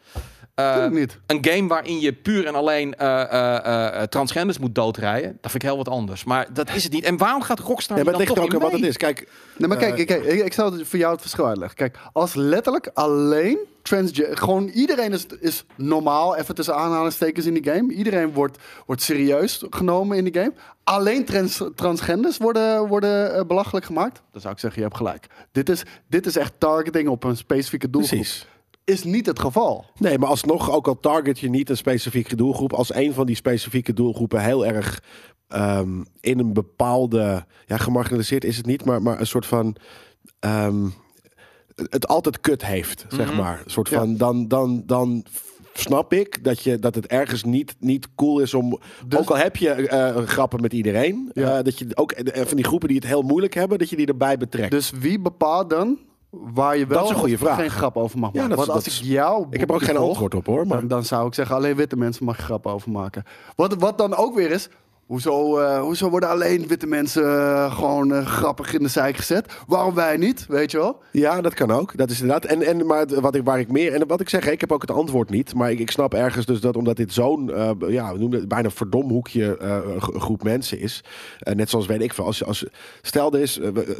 Eh, 0.55 0.73
Tuurlijk 0.73 0.93
niet. 0.93 1.19
een 1.27 1.45
game 1.45 1.67
waarin 1.67 1.99
je 1.99 2.13
puur 2.13 2.45
en 2.45 2.55
alleen 2.55 2.95
eh, 2.95 3.21
eh, 3.21 4.01
eh, 4.01 4.07
transgenders 4.07 4.57
moet 4.57 4.75
doodrijden, 4.75 5.37
dat 5.41 5.51
vind 5.51 5.63
ik 5.63 5.69
heel 5.69 5.77
wat 5.77 5.89
anders. 5.89 6.23
Maar 6.23 6.53
dat 6.53 6.73
is 6.73 6.83
het 6.83 6.91
niet. 6.93 7.03
En 7.03 7.17
waarom 7.17 7.41
gaat 7.41 7.59
Rockstar 7.59 7.97
Ja, 7.97 8.03
maar 8.03 8.13
het 8.13 8.21
ligt 8.21 8.35
toch 8.35 8.43
ook 8.43 8.53
aan 8.53 8.59
wat 8.59 8.71
het 8.71 8.83
is. 8.83 8.97
Kijk, 8.97 9.27
Nee, 9.57 9.67
maar 9.67 9.77
kijk, 9.77 10.07
kijk, 10.07 10.23
ik, 10.23 10.45
ik 10.45 10.53
zou 10.53 10.77
het 10.77 10.87
voor 10.87 10.99
jou 10.99 11.11
het 11.11 11.21
verschil 11.21 11.47
uitleggen. 11.47 11.77
Kijk, 11.77 11.97
als 12.13 12.33
letterlijk 12.33 12.89
alleen 12.93 13.57
transgender... 13.81 14.37
Gewoon 14.37 14.67
iedereen 14.67 15.11
is, 15.11 15.25
is 15.39 15.65
normaal, 15.75 16.35
even 16.35 16.55
tussen 16.55 16.75
aanhalingstekens 16.75 17.45
in 17.45 17.53
die 17.53 17.73
game. 17.73 17.93
Iedereen 17.93 18.33
wordt, 18.33 18.57
wordt 18.85 19.01
serieus 19.01 19.63
genomen 19.69 20.17
in 20.17 20.23
die 20.23 20.33
game. 20.33 20.53
Alleen 20.83 21.25
trans, 21.25 21.61
transgenders 21.75 22.37
worden, 22.37 22.87
worden 22.87 23.47
belachelijk 23.47 23.85
gemaakt. 23.85 24.21
Dan 24.31 24.41
zou 24.41 24.53
ik 24.53 24.59
zeggen, 24.59 24.81
je 24.81 24.87
hebt 24.87 24.99
gelijk. 24.99 25.27
Dit 25.51 25.69
is, 25.69 25.83
dit 26.07 26.25
is 26.25 26.35
echt 26.35 26.53
targeting 26.57 27.07
op 27.07 27.23
een 27.23 27.37
specifieke 27.37 27.89
doelgroep. 27.89 28.19
precies. 28.19 28.47
Is 28.83 29.03
niet 29.03 29.25
het 29.25 29.39
geval. 29.39 29.85
Nee, 29.99 30.17
maar 30.17 30.29
alsnog, 30.29 30.71
ook 30.71 30.87
al 30.87 30.99
target 30.99 31.39
je 31.39 31.49
niet 31.49 31.69
een 31.69 31.77
specifieke 31.77 32.35
doelgroep, 32.35 32.73
als 32.73 32.93
een 32.93 33.13
van 33.13 33.25
die 33.25 33.35
specifieke 33.35 33.93
doelgroepen 33.93 34.41
heel 34.43 34.65
erg 34.65 35.03
ehm, 35.47 36.03
in 36.19 36.39
een 36.39 36.53
bepaalde, 36.53 37.45
ja, 37.65 37.77
gemarginaliseerd 37.77 38.43
is 38.43 38.57
het 38.57 38.65
niet, 38.65 38.85
maar, 38.85 39.01
maar 39.01 39.19
een 39.19 39.27
soort 39.27 39.45
van. 39.45 39.75
ehm, 40.39 40.87
het 41.75 42.07
altijd 42.07 42.39
kut 42.39 42.65
heeft, 42.65 43.05
zeg 43.09 43.35
maar. 43.35 43.61
Een 43.65 43.71
soort 43.71 43.89
Ja. 43.89 43.97
van, 43.97 44.17
dan, 44.17 44.47
dan, 44.47 44.83
dan 44.85 45.25
snap 45.73 46.13
ik 46.13 46.43
dat, 46.43 46.61
je, 46.63 46.79
dat 46.79 46.95
het 46.95 47.07
ergens 47.07 47.43
niet, 47.43 47.75
niet 47.79 48.07
cool 48.15 48.39
is 48.39 48.53
om, 48.53 48.79
Dus- 49.07 49.19
ook 49.19 49.29
al 49.29 49.37
heb 49.37 49.55
je 49.55 49.69
eh, 49.69 50.23
grappen 50.23 50.61
met 50.61 50.73
iedereen, 50.73 51.31
Ja. 51.33 51.57
eh, 51.57 51.63
dat 51.63 51.79
je 51.79 51.87
ook 51.95 52.11
eh, 52.11 52.45
van 52.45 52.55
die 52.55 52.65
groepen 52.65 52.87
die 52.87 52.97
het 52.97 53.07
heel 53.07 53.21
moeilijk 53.21 53.53
hebben, 53.53 53.77
dat 53.79 53.89
je 53.89 53.95
die 53.95 54.05
erbij 54.07 54.37
betrekt. 54.37 54.71
Dus 54.71 54.89
wie 54.91 55.19
bepaalt 55.19 55.69
dan 55.69 55.97
waar 56.53 56.77
je 56.77 56.85
wel 56.87 56.97
Dat 56.97 57.05
is 57.07 57.13
een 57.13 57.19
goede 57.21 57.37
vraag. 57.37 57.55
geen 57.59 57.69
grap 57.69 57.97
over 57.97 58.19
mag 58.19 58.33
Ja, 58.33 58.39
maken? 58.41 58.51
is- 58.59 58.65
Want 58.65 58.69
als 58.85 58.87
ik 58.87 59.05
jou 59.05 59.45
ik 59.49 59.59
heb 59.59 59.69
er 59.69 59.75
ook 59.75 59.83
geen 59.83 59.95
volg, 59.95 60.09
antwoord 60.09 60.35
op 60.35 60.45
hoor, 60.45 60.67
maar 60.67 60.79
Dan, 60.79 60.87
dan 60.87 61.03
zou 61.05 61.27
ik 61.27 61.33
zeggen, 61.33 61.55
alleen 61.55 61.75
witte 61.75 61.95
mensen 61.97 62.25
mag 62.25 62.37
je 62.37 62.43
grappen 62.43 62.71
over 62.71 62.91
maken. 62.91 63.23
Wat, 63.55 63.73
wat 63.73 63.97
dan 63.97 64.15
ook 64.15 64.35
weer 64.35 64.51
is, 64.51 64.69
hoezo, 65.13 65.58
eh, 65.60 65.80
hoezo 65.82 66.10
worden 66.10 66.30
alleen 66.30 66.67
witte 66.67 66.88
mensen 66.88 67.23
eh, 67.23 67.76
gewoon 67.76 68.13
eh, 68.13 68.26
grappig 68.26 68.73
in 68.73 68.84
de 68.84 68.88
zijk 68.89 69.17
gezet? 69.17 69.54
Waarom 69.67 69.93
wij 69.93 70.17
niet, 70.17 70.45
weet 70.49 70.71
je 70.71 70.78
wel? 70.78 71.02
Ja, 71.12 71.41
dat 71.41 71.54
kan 71.54 71.71
ook. 71.71 71.97
Dat 71.97 72.10
is 72.10 72.21
inderdaad. 72.21 72.45
En, 72.52 72.62
en 72.62 72.86
maar 72.86 73.06
wat 73.21 73.36
ik, 73.36 73.43
waar 73.43 73.60
ik 73.60 73.71
meer. 73.71 73.93
En 73.93 74.08
wat 74.08 74.21
ik 74.21 74.30
zeg, 74.30 74.47
ik 74.49 74.62
heb 74.62 74.71
ook 74.71 74.82
het 74.82 74.91
antwoord 74.91 75.30
niet. 75.30 75.54
Maar 75.54 75.71
ik, 75.71 75.80
ik 75.80 75.91
snap 75.91 76.13
ergens 76.13 76.45
dus 76.45 76.60
dat 76.62 76.76
omdat 76.76 76.95
dit 76.97 77.13
zo'n. 77.13 77.54
eh, 77.54 77.69
ja, 77.88 78.13
we 78.13 78.19
noemen 78.19 78.39
het 78.39 78.47
bijna 78.47 78.69
verdomhoekje 78.69 79.58
eh, 79.58 79.78
gro- 79.97 80.19
groep 80.19 80.43
mensen 80.43 80.80
is. 80.80 81.04
Eh, 81.39 81.56
net 81.56 81.69
zoals 81.69 81.86
weet 81.86 82.02
ik 82.02 82.13
veel. 82.13 82.26
Als, 82.26 82.43
als, 82.45 82.65
stel 83.02 83.34
er 83.34 83.39
is, 83.39 83.60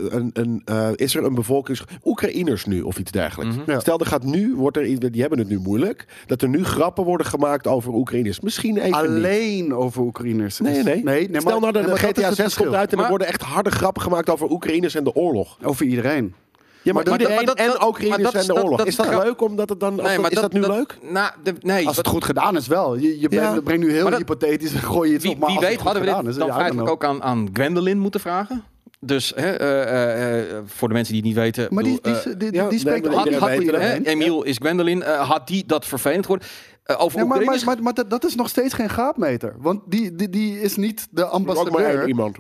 een, 0.10 0.30
een, 0.34 0.62
eh, 0.66 0.90
is 0.96 1.16
er 1.16 1.24
een 1.24 1.36
bevolkings. 1.36 1.84
Oekraïners 2.04 2.66
nu 2.66 2.82
of 2.82 2.98
iets 3.00 3.12
dergelijks. 3.12 3.56
Ja. 3.66 3.80
Stel 3.80 4.00
er 4.00 4.06
gaat 4.06 4.24
nu. 4.24 4.56
Wordt 4.56 4.78
er, 4.78 4.86
iets- 4.86 5.10
die 5.12 5.22
hebben 5.22 5.40
het 5.40 5.50
nu 5.50 5.60
moeilijk. 5.60 6.06
Dat 6.26 6.42
er 6.42 6.50
nu 6.50 6.64
grappen 6.66 7.04
worden 7.04 7.28
gemaakt 7.28 7.68
over 7.68 7.94
Oekraïners. 7.94 8.40
Misschien 8.40 8.78
even. 8.78 8.86
niet. 8.86 8.96
Alleen 8.96 9.76
over 9.76 10.02
Oekraïners. 10.02 10.60
Nee, 10.60 10.84
nee. 10.84 11.03
Nee, 11.04 11.30
nee 11.30 11.42
Stel 11.42 11.52
maar- 11.52 11.60
nou 11.62 11.74
dat 11.74 11.82
nee, 11.82 11.92
dat 11.92 12.00
GTA 12.00 12.28
het 12.28 12.36
6 12.36 12.56
komt 12.56 12.74
uit 12.74 12.86
en 12.86 12.92
er 12.92 12.98
Maar- 13.00 13.10
worden 13.10 13.28
echt 13.28 13.42
harde 13.42 13.72
grappen 13.72 14.02
gemaakt 14.02 14.30
over 14.30 14.50
Oekraïners 14.52 14.96
en 14.96 15.04
de 15.04 15.14
oorlog. 15.16 15.58
Over 15.64 15.86
iedereen. 15.86 16.34
Ja, 16.82 16.94
maar, 16.94 17.04
Maar 17.04 17.04
dat- 17.04 17.14
iedereen 17.14 17.36
maar 17.46 17.56
dat- 17.56 17.66
en 17.66 17.72
dat- 17.80 17.88
Oekraïners 17.88 18.24
dat 18.24 18.34
en 18.34 18.42
de 18.42 18.48
dat- 18.54 18.64
oorlog. 18.64 18.78
dat 18.78 18.88
is 18.88 18.96
dat 18.96 19.24
leuk 19.24 19.42
omdat 19.42 19.70
het 19.70 19.80
dan. 19.80 19.96
Nee, 19.96 20.20
maar 20.20 20.32
is 20.32 20.40
dat, 20.40 20.54
nu 20.54 20.60
leuk? 20.62 20.98
Nou, 21.02 21.32
de, 21.44 21.54
nee, 21.62 21.88
Als 21.88 21.96
het 21.96 22.06
dat- 22.06 22.14
goed 22.14 22.24
gedaan 22.26 22.56
is 22.58 22.68
wel. 22.68 22.96
Je, 22.96 23.20
je 23.20 23.28
Ja. 23.32 23.60
brengt, 23.64 23.84
nu 23.84 23.92
heel 23.92 24.10
dat- 24.10 24.18
hypothetisch 24.18 24.74
en 24.74 24.80
gooi 24.80 25.10
je 25.10 25.16
iets 25.16 25.24
wie, 25.24 25.34
op. 25.34 25.40
Maar 25.40 25.50
wie 25.50 25.60
weet 25.60 25.72
het 25.72 25.82
hadden 25.82 26.02
we 26.06 26.16
dit 26.16 26.28
is, 26.28 26.36
dan 26.36 26.54
feitelijk 26.54 26.90
ook 26.90 27.04
aan, 27.06 27.24
aan 27.24 27.50
Gwendolyn 27.54 28.00
moeten 28.00 28.20
vragen. 28.20 28.64
Dus 29.00 29.32
hè, 29.36 29.52
eh, 29.52 29.82
eh, 29.82 30.40
eh, 30.40 30.58
voor 30.66 30.88
de 30.88 30.94
mensen 30.94 31.14
die 31.14 31.22
het 31.22 31.32
niet 31.32 31.40
weten. 31.44 31.68
Maar 31.74 31.84
die, 31.84 32.00
bedoel, 32.02 32.22
die, 32.24 32.38
die, 32.38 32.52
die, 32.52 32.68
die 32.68 32.80
spreekt 32.80 33.08
ook 33.08 33.26
het, 33.26 33.40
hè, 33.40 33.60
iedereen. 33.60 34.06
Emiel 34.06 34.44
is 34.44 34.56
Gwendolyn. 34.58 35.02
had 35.02 35.48
die 35.48 35.64
dat 35.68 35.86
vervelend 35.86 36.22
geworden? 36.26 36.48
Eh, 36.84 37.02
over 37.02 37.20
Ja, 37.20 37.26
maar, 37.26 37.44
maar, 37.44 37.62
maar, 37.66 37.84
maar 37.84 37.94
dat, 37.94 38.10
dat 38.10 38.26
is 38.26 38.36
nog 38.36 38.50
steeds 38.50 38.74
geen 38.74 38.90
graadmeter. 38.90 39.56
Want 39.58 39.82
die, 39.86 40.16
die, 40.16 40.30
die 40.30 40.62
is 40.62 40.76
niet 40.76 41.08
de 41.12 41.24
Ook 41.26 41.32
maar 41.46 41.50
één 41.50 41.66
ambassadeur. 41.66 42.08
iemand. 42.08 42.38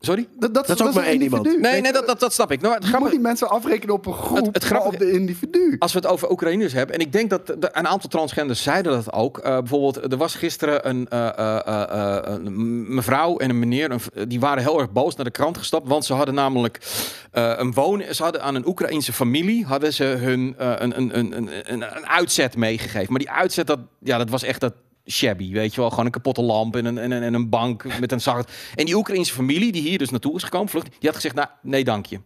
Sorry? 0.00 0.28
Dat, 0.38 0.54
dat, 0.54 0.66
Dat 0.66 0.80
is 0.80 0.86
ook 0.86 0.94
maar 0.94 1.02
een 1.04 1.10
één 1.10 1.22
iemand. 1.22 1.44
Nee, 1.60 1.80
nee 1.80 1.92
dat, 1.92 2.06
dat, 2.06 2.20
dat 2.20 2.32
snap 2.32 2.50
ik. 2.52 2.60
Nou, 2.60 2.74
het 2.74 2.86
je 2.86 2.96
moet 2.98 3.10
die 3.10 3.20
mensen 3.20 3.48
afrekenen 3.50 3.94
op 3.94 4.06
een 4.06 4.12
groep, 4.12 4.36
Het- 4.36 4.46
het 4.46 4.60
maar 4.70 4.80
grappige- 4.80 4.94
op 5.04 5.10
de 5.10 5.12
individu. 5.18 5.76
Als 5.78 5.92
we 5.92 5.98
het 5.98 6.08
over 6.08 6.30
Oekraïners 6.30 6.72
hebben, 6.72 6.94
en 6.94 7.00
ik 7.00 7.12
denk 7.12 7.30
dat 7.30 7.46
de- 7.46 7.56
een 7.72 7.86
aantal 7.86 8.08
transgenders 8.10 8.62
zeiden 8.62 8.92
dat 8.92 9.12
ook. 9.12 9.38
Eh, 9.38 9.58
bijvoorbeeld, 9.58 10.12
er 10.12 10.18
was 10.18 10.34
gisteren 10.34 10.88
een, 10.88 11.08
eh, 11.08 11.28
eh, 11.38 11.60
eh, 11.66 12.16
eh, 12.16 12.34
een 12.44 12.94
mevrouw 12.94 13.36
en 13.36 13.50
een 13.50 13.58
meneer, 13.58 13.90
een 13.90 14.28
die 14.28 14.40
waren 14.40 14.62
heel 14.62 14.78
erg 14.80 14.92
boos 14.92 15.16
naar 15.16 15.24
de 15.24 15.30
krant 15.30 15.58
gestapt, 15.58 15.88
want 15.88 16.04
ze 16.04 16.12
hadden 16.14 16.34
namelijk 16.34 16.78
eh, 17.30 17.52
een 17.56 17.72
wonen, 17.72 18.14
ze 18.14 18.22
hadden 18.22 18.42
aan 18.42 18.54
een 18.54 18.66
Oekraïense 18.66 19.12
familie 19.12 19.64
hadden 19.64 19.92
ze 19.92 20.04
hun 20.04 20.54
een, 20.58 20.82
een, 20.98 21.18
een, 21.18 21.36
een, 21.36 21.48
een, 21.72 21.82
een 21.96 22.06
uitzet 22.06 22.56
meegegeven. 22.56 23.06
Maar 23.10 23.18
die 23.18 23.30
uitzet, 23.30 23.66
dat, 23.66 23.78
ja, 23.98 24.18
dat 24.18 24.30
was 24.30 24.42
echt 24.42 24.60
dat 24.60 24.72
shabby, 25.10 25.52
weet 25.52 25.74
je 25.74 25.80
wel, 25.80 25.90
gewoon 25.90 26.04
een 26.04 26.10
kapotte 26.10 26.42
lamp 26.42 26.76
en 26.76 26.84
een, 26.84 26.98
en 26.98 27.12
en 27.12 27.34
een 27.34 27.48
bank 27.48 27.98
met 28.00 28.12
een 28.12 28.20
zacht. 28.20 28.52
En 28.74 28.84
die 28.84 28.96
Oekraïense 28.96 29.32
familie 29.32 29.72
die 29.72 29.82
hier 29.82 29.98
dus 29.98 30.10
naartoe 30.10 30.36
is 30.36 30.42
gekomen, 30.42 30.68
vlucht, 30.68 30.86
die 30.86 31.08
had 31.08 31.14
gezegd, 31.14 31.34
nou, 31.34 31.48
nee, 31.62 31.84
dank 31.84 32.06
je. 32.06 32.20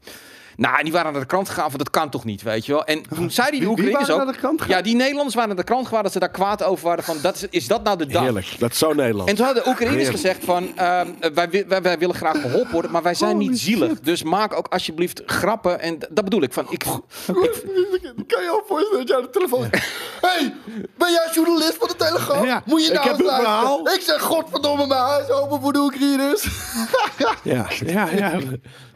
Nou, 0.57 0.83
die 0.83 0.93
waren 0.93 1.13
naar 1.13 1.21
de 1.21 1.27
krant 1.27 1.49
gegaan 1.49 1.71
van 1.71 1.79
dat 1.79 1.91
kan 1.91 2.11
toch 2.11 2.25
niet, 2.25 2.43
weet 2.43 2.67
je 2.67 2.73
wel. 2.73 2.85
En 2.85 3.03
toen 3.15 3.31
zei 3.31 3.51
die 3.51 3.61
wie 3.61 3.69
Oekraïners 3.69 4.01
waren 4.01 4.15
ook... 4.15 4.25
naar 4.25 4.33
de 4.35 4.39
krant 4.41 4.61
gegaan? 4.63 4.77
Ja, 4.77 4.83
die 4.83 4.95
Nederlanders 4.97 5.35
waren 5.35 5.49
naar 5.49 5.59
de 5.59 5.65
krant 5.65 5.87
gegaan 5.87 6.03
dat 6.03 6.13
ze 6.13 6.19
daar 6.19 6.31
kwaad 6.31 6.63
over 6.63 6.85
waren 6.85 7.05
van, 7.05 7.17
dat 7.23 7.35
is, 7.35 7.47
is 7.51 7.67
dat 7.67 7.83
nou 7.85 7.99
de 7.99 8.07
dag? 8.07 8.23
Heerlijk. 8.23 8.47
Dat 8.59 8.71
is 8.71 8.79
zo 8.79 8.93
Nederland. 8.93 9.29
En 9.29 9.35
toen 9.37 9.45
hadden 9.45 9.63
de 9.65 9.69
Oekraïners 9.71 10.09
gezegd 10.09 10.45
van, 10.45 10.77
ehm, 10.77 11.09
wij, 11.35 11.51
wi- 11.51 11.65
wij, 11.69 11.83
wij 11.83 11.99
willen 11.99 12.15
graag 12.15 12.41
geholpen 12.41 12.73
worden, 12.73 12.91
maar 12.91 13.03
wij 13.03 13.15
zijn 13.15 13.33
Holy 13.37 13.47
niet 13.49 13.59
zielig. 13.61 13.89
shit. 13.89 14.05
Dus 14.05 14.23
maak 14.23 14.57
ook 14.57 14.67
alsjeblieft 14.69 15.23
grappen. 15.27 15.81
En 15.81 15.99
dat 16.11 16.25
bedoel 16.25 16.43
ik 16.43 16.53
van, 16.53 16.67
ik, 16.71 16.85
Kan 18.27 18.43
je 18.43 18.49
al 18.51 18.63
voorstellen 18.67 18.99
dat 18.99 19.09
jij 19.09 19.21
de 19.21 19.31
telefoon... 19.31 19.69
hey, 20.21 20.55
ben 20.97 21.11
jij 21.13 21.29
journalist 21.35 21.77
van 21.79 21.89
de 21.89 21.97
Telegraaf? 21.97 22.45
Ja, 22.45 22.63
Moet 22.67 22.81
je 22.81 22.87
ik 22.87 22.95
nou 22.95 23.09
heb 23.09 23.19
eens 23.21 23.29
een 23.29 23.35
verhaal. 23.37 23.89
Ik 23.89 24.01
zeg 24.01 24.21
godverdomme 24.21 24.87
mijn 24.87 25.01
huis 25.01 25.29
open 25.31 25.61
voor 25.61 25.73
de 25.73 25.79
Oekraïners. 25.79 26.47
Ja, 27.43 27.67
ja, 27.85 28.09
ja. 28.17 28.33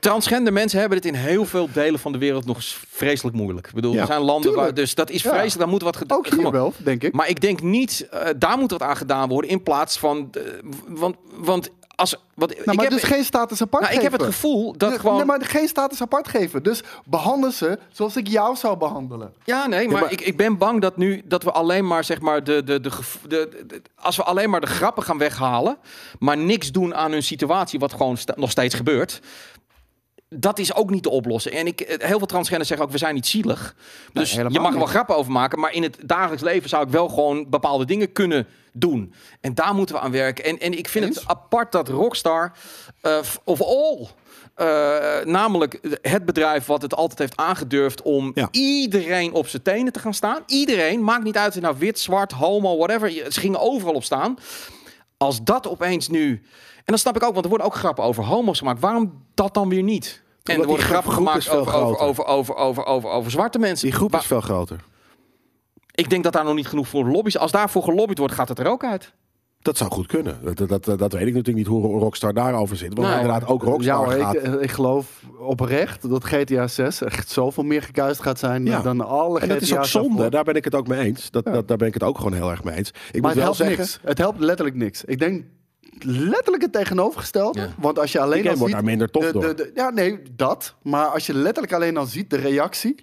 transgender 0.00 0.52
mensen 0.52 0.80
hebben 0.80 0.98
het 0.98 1.06
in 1.06 1.14
heel 1.14 1.44
veel 1.44 1.68
delen 1.72 2.00
van 2.00 2.12
de 2.12 2.18
wereld 2.18 2.44
nog 2.46 2.58
vreselijk 2.88 3.37
moeilijk. 3.37 3.66
Ik 3.66 3.72
bedoel, 3.74 3.92
Ja, 3.94 4.00
er 4.00 4.06
zijn 4.06 4.20
landen 4.20 4.54
waar, 4.54 4.74
dus 4.74 4.94
dat 4.94 5.11
is 5.11 5.22
Ja. 5.22 5.28
vreselijk, 5.30 5.58
daar 5.58 5.68
moet 5.68 5.82
wat 5.82 5.96
gedaan 5.96 6.18
Ook 6.18 6.26
hier 6.28 6.50
wel, 6.50 6.72
denk 6.76 7.02
ik. 7.02 7.12
Maar 7.12 7.28
ik 7.28 7.40
denk 7.40 7.62
niet, 7.62 8.06
eh, 8.11 8.28
daar 8.37 8.58
moet 8.58 8.70
wat 8.70 8.82
aan 8.82 8.96
gedaan 8.96 9.28
worden 9.28 9.50
in 9.50 9.62
plaats 9.62 9.98
van, 9.98 10.28
eh, 10.32 10.40
want, 10.88 11.16
want 11.34 11.70
als, 11.94 12.16
wat, 12.34 12.48
Nou, 12.48 12.61
ik 12.61 12.66
maar 12.66 12.84
heb, 12.84 12.90
dus 12.90 13.02
geen 13.02 13.24
status 13.24 13.62
apart 13.62 13.82
nou, 13.82 13.94
ik 13.94 14.00
heb 14.02 14.11
geven. 14.12 14.26
het 14.26 14.34
gevoel 14.34 14.74
dat 14.76 14.88
Nee, 14.90 14.98
gewoon, 14.98 15.16
Nee, 15.16 15.24
maar 15.24 15.44
geen 15.44 15.68
status 15.68 16.00
apart 16.02 16.28
geven. 16.28 16.62
Dus 16.62 16.82
behandel 17.04 17.50
ze 17.50 17.78
zoals 17.92 18.16
ik 18.16 18.28
jou 18.28 18.56
zou 18.56 18.76
behandelen. 18.76 19.32
Ja, 19.44 19.66
nee, 19.66 19.88
maar, 19.88 20.00
maar- 20.00 20.12
Ik, 20.12 20.20
ik 20.20 20.37
ben 20.37 20.58
bang 20.58 20.80
dat 20.80 20.96
nu 20.96 21.22
dat 21.24 21.42
we 21.42 21.50
alleen 21.52 21.87
maar 21.87 22.04
zeg 22.04 22.20
maar 22.20 22.44
de, 22.44 22.64
de, 22.64 22.80
de, 22.80 22.90
de, 23.28 23.48
de- 23.66 23.82
als 23.94 24.16
we 24.16 24.22
alleen 24.22 24.50
maar 24.50 24.61
de 24.61 24.66
grappen 24.66 25.02
gaan 25.02 25.18
weghalen, 25.18 25.76
maar 26.18 26.37
niks 26.37 26.72
doen 26.72 26.94
aan 26.94 27.12
hun 27.12 27.22
situatie, 27.22 27.78
wat 27.78 27.92
gewoon 27.92 28.16
sta- 28.16 28.34
nog 28.37 28.50
steeds 28.50 28.74
gebeurt. 28.74 29.20
Dat 30.28 30.58
is 30.58 30.74
ook 30.74 30.90
niet 30.90 31.02
de 31.02 31.10
oplossing. 31.10 31.54
En 31.54 31.66
ik, 31.66 31.80
eh, 31.80 32.08
heel 32.08 32.18
veel 32.18 32.26
transgenders 32.26 32.68
zeggen 32.68 32.86
ook, 32.86 32.92
we 32.92 32.98
zijn 32.98 33.14
niet 33.14 33.26
zielig. 33.26 33.74
Dus 34.12 34.32
je 34.32 34.60
mag 34.60 34.72
er 34.72 34.78
wel 34.78 34.86
grappen 34.86 35.16
over 35.16 35.32
maken, 35.32 35.58
maar 35.60 35.72
in 35.72 35.82
het 35.82 35.98
dagelijks 36.04 36.42
leven 36.42 36.68
zou 36.68 36.84
ik 36.84 36.90
wel 36.90 37.08
gewoon 37.08 37.50
bepaalde 37.50 37.84
dingen 37.84 38.12
kunnen 38.12 38.46
doen. 38.72 39.12
En 39.40 39.54
daar 39.54 39.74
moeten 39.74 39.94
we 39.94 40.00
aan 40.00 40.10
werken. 40.10 40.44
En, 40.44 40.58
en 40.58 40.78
ik 40.78 40.88
vind 40.88 41.04
Eens? 41.04 41.16
het 41.16 41.28
apart 41.28 41.72
dat 41.72 41.88
Rockstar 41.88 42.52
eh, 43.00 43.18
of 43.44 43.62
all 43.62 44.06
eh, 44.54 45.24
namelijk 45.24 45.98
het 46.02 46.24
bedrijf 46.24 46.66
wat 46.66 46.82
het 46.82 46.94
altijd 46.94 47.18
heeft 47.18 47.36
aangedurfd 47.36 48.02
om 48.02 48.30
Ja. 48.34 48.48
iedereen 48.50 49.32
op 49.32 49.48
zijn 49.48 49.62
tenen 49.62 49.92
te 49.92 49.98
gaan 49.98 50.14
staan. 50.14 50.42
Iedereen, 50.46 51.04
maakt 51.04 51.24
niet 51.24 51.36
uit 51.36 51.48
of 51.48 51.54
je 51.54 51.60
nou 51.60 51.74
wit, 51.78 51.98
zwart, 51.98 52.32
homo, 52.32 52.76
whatever. 52.76 53.10
Ze 53.10 53.40
gingen 53.40 53.60
overal 53.60 53.94
op 53.94 54.04
staan. 54.04 54.38
Als 55.18 55.44
dat 55.44 55.68
opeens 55.68 56.09
nu... 56.09 56.42
En 56.76 56.94
dan 56.94 56.98
snap 56.98 57.16
ik 57.16 57.22
ook, 57.22 57.33
want 57.33 57.44
er 57.44 57.48
worden 57.50 57.66
ook 57.66 57.74
grappen 57.74 58.04
over 58.04 58.24
homo's 58.24 58.59
gemaakt. 58.59 58.81
Waarom 58.81 59.22
dat 59.35 59.54
dan 59.54 59.68
weer 59.68 59.83
niet? 59.83 60.22
En 60.42 60.61
er 60.61 60.66
worden 60.66 60.85
grappen 60.85 61.12
gemaakt 61.12 61.48
over, 61.48 61.74
over, 61.74 61.98
over, 61.98 62.24
over, 62.24 62.54
over, 62.54 62.85
over, 62.85 63.11
over 63.11 63.31
zwarte 63.31 63.59
mensen. 63.59 63.87
Die 63.88 63.96
groep 63.96 64.12
Wa- 64.12 64.18
is 64.18 64.26
veel 64.26 64.40
groter. 64.40 64.85
Ik 65.94 66.11
denk 66.11 66.24
dat 66.24 66.33
daar 66.33 66.44
nog 66.44 66.54
niet 66.54 66.66
genoeg 66.68 66.88
voor 66.88 67.04
lobby's. 67.04 67.37
Als 67.37 67.50
daarvoor 67.50 67.83
gelobbyd 67.83 68.18
wordt, 68.18 68.35
gaat 68.35 68.48
het 68.48 68.59
er 68.59 68.66
ook 68.66 68.85
uit. 68.85 69.12
Dat 69.68 69.76
zou 69.76 69.90
goed 69.90 70.07
kunnen. 70.07 70.38
Dat, 70.54 70.68
dat, 70.68 70.85
dat, 70.85 70.98
dat 70.98 71.12
weet 71.12 71.26
ik 71.26 71.35
natuurlijk 71.35 71.57
niet 71.57 71.66
hoe 71.66 71.98
Rockstar 71.98 72.35
daarover 72.35 72.76
zit. 72.76 72.88
Want 72.94 73.09
Nou, 73.09 73.20
inderdaad, 73.20 73.48
ook 73.48 73.62
Ja, 73.62 73.68
Rockstar 73.68 73.96
hoor, 73.96 74.12
gaat... 74.12 74.35
ik, 74.35 74.42
eh, 74.42 74.52
ik 74.62 74.70
geloof 74.70 75.22
oprecht 75.38 76.09
dat 76.11 76.24
GTA 76.24 76.66
6 76.66 77.02
echt 77.02 77.28
zoveel 77.31 77.62
meer 77.64 77.83
gekuist 77.83 78.20
gaat 78.22 78.38
zijn 78.38 78.64
Ja. 78.64 78.81
dan 78.81 79.00
alle 79.07 79.40
en 79.40 79.48
dat 79.48 79.61
is 79.61 79.70
ook 79.72 79.78
GTA's 79.78 79.90
zonde. 79.90 80.09
daarvoor. 80.09 80.31
Daar 80.31 80.44
ben 80.44 80.54
ik 80.54 80.64
het 80.64 80.74
ook 80.74 80.87
mee 80.88 81.00
eens. 81.00 81.31
Dat, 81.31 81.44
dat, 81.44 81.68
daar 81.68 81.76
ben 81.76 81.87
ik 81.88 81.94
het 81.94 82.02
ook 82.02 82.16
gewoon 82.18 82.33
heel 82.33 82.50
erg 82.50 82.64
mee 82.64 82.74
eens. 82.74 82.88
Ik 82.88 82.94
Maar 82.96 83.12
moet 83.12 83.24
het 83.24 83.35
wel 83.35 83.44
helpt 83.44 83.57
zeggen... 83.57 83.78
niks. 83.78 83.98
Het 84.02 84.18
helpt 84.18 84.38
letterlijk 84.40 84.76
niks. 84.76 85.04
Ik 85.04 85.18
denk 85.18 85.44
letterlijk 86.00 86.62
het 86.62 86.72
tegenovergestelde. 86.72 87.61
Ja. 87.61 87.68
Want 87.78 87.98
als 87.98 88.12
je 88.12 88.20
alleen 88.20 88.42
al 88.48 88.57
wordt 88.57 88.62
ziet... 88.64 88.72
daar 88.72 88.85
minder 88.85 89.11
tof 89.11 89.24
de- 89.24 89.33
door. 89.33 89.42
de- 89.42 89.54
de- 89.54 89.70
ja, 89.74 89.90
nee, 89.90 90.18
dat. 90.37 90.74
Maar 90.83 91.07
als 91.07 91.26
je 91.26 91.35
letterlijk 91.35 91.72
alleen 91.74 91.96
al 91.96 92.07
ziet 92.07 92.31
de 92.31 92.37
reactie... 92.37 92.94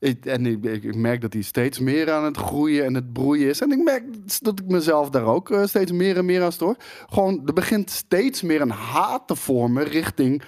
Ik, 0.00 0.26
en 0.26 0.46
ik, 0.46 0.64
ik, 0.64 0.94
merk 0.94 1.20
dat 1.20 1.32
die 1.32 1.42
steeds 1.42 1.78
meer 1.78 2.10
aan 2.10 2.24
het 2.24 2.36
groeien 2.36 2.84
en 2.84 2.94
het 2.94 3.12
broeien 3.12 3.48
is. 3.48 3.60
En 3.60 3.72
ik 3.72 3.82
merk 3.82 4.04
dat 4.40 4.58
ik 4.58 4.66
mezelf 4.66 5.10
daar 5.10 5.24
ook 5.24 5.50
eh, 5.50 5.64
steeds 5.64 5.92
meer 5.92 6.16
en 6.16 6.24
meer 6.24 6.42
aan 6.42 6.52
stoor. 6.52 6.76
Gewoon, 7.08 7.42
er 7.46 7.52
begint 7.52 7.90
steeds 7.90 8.42
meer 8.42 8.60
een 8.60 8.70
haat 8.70 9.26
te 9.26 9.36
vormen 9.36 9.84
richting 9.84 10.42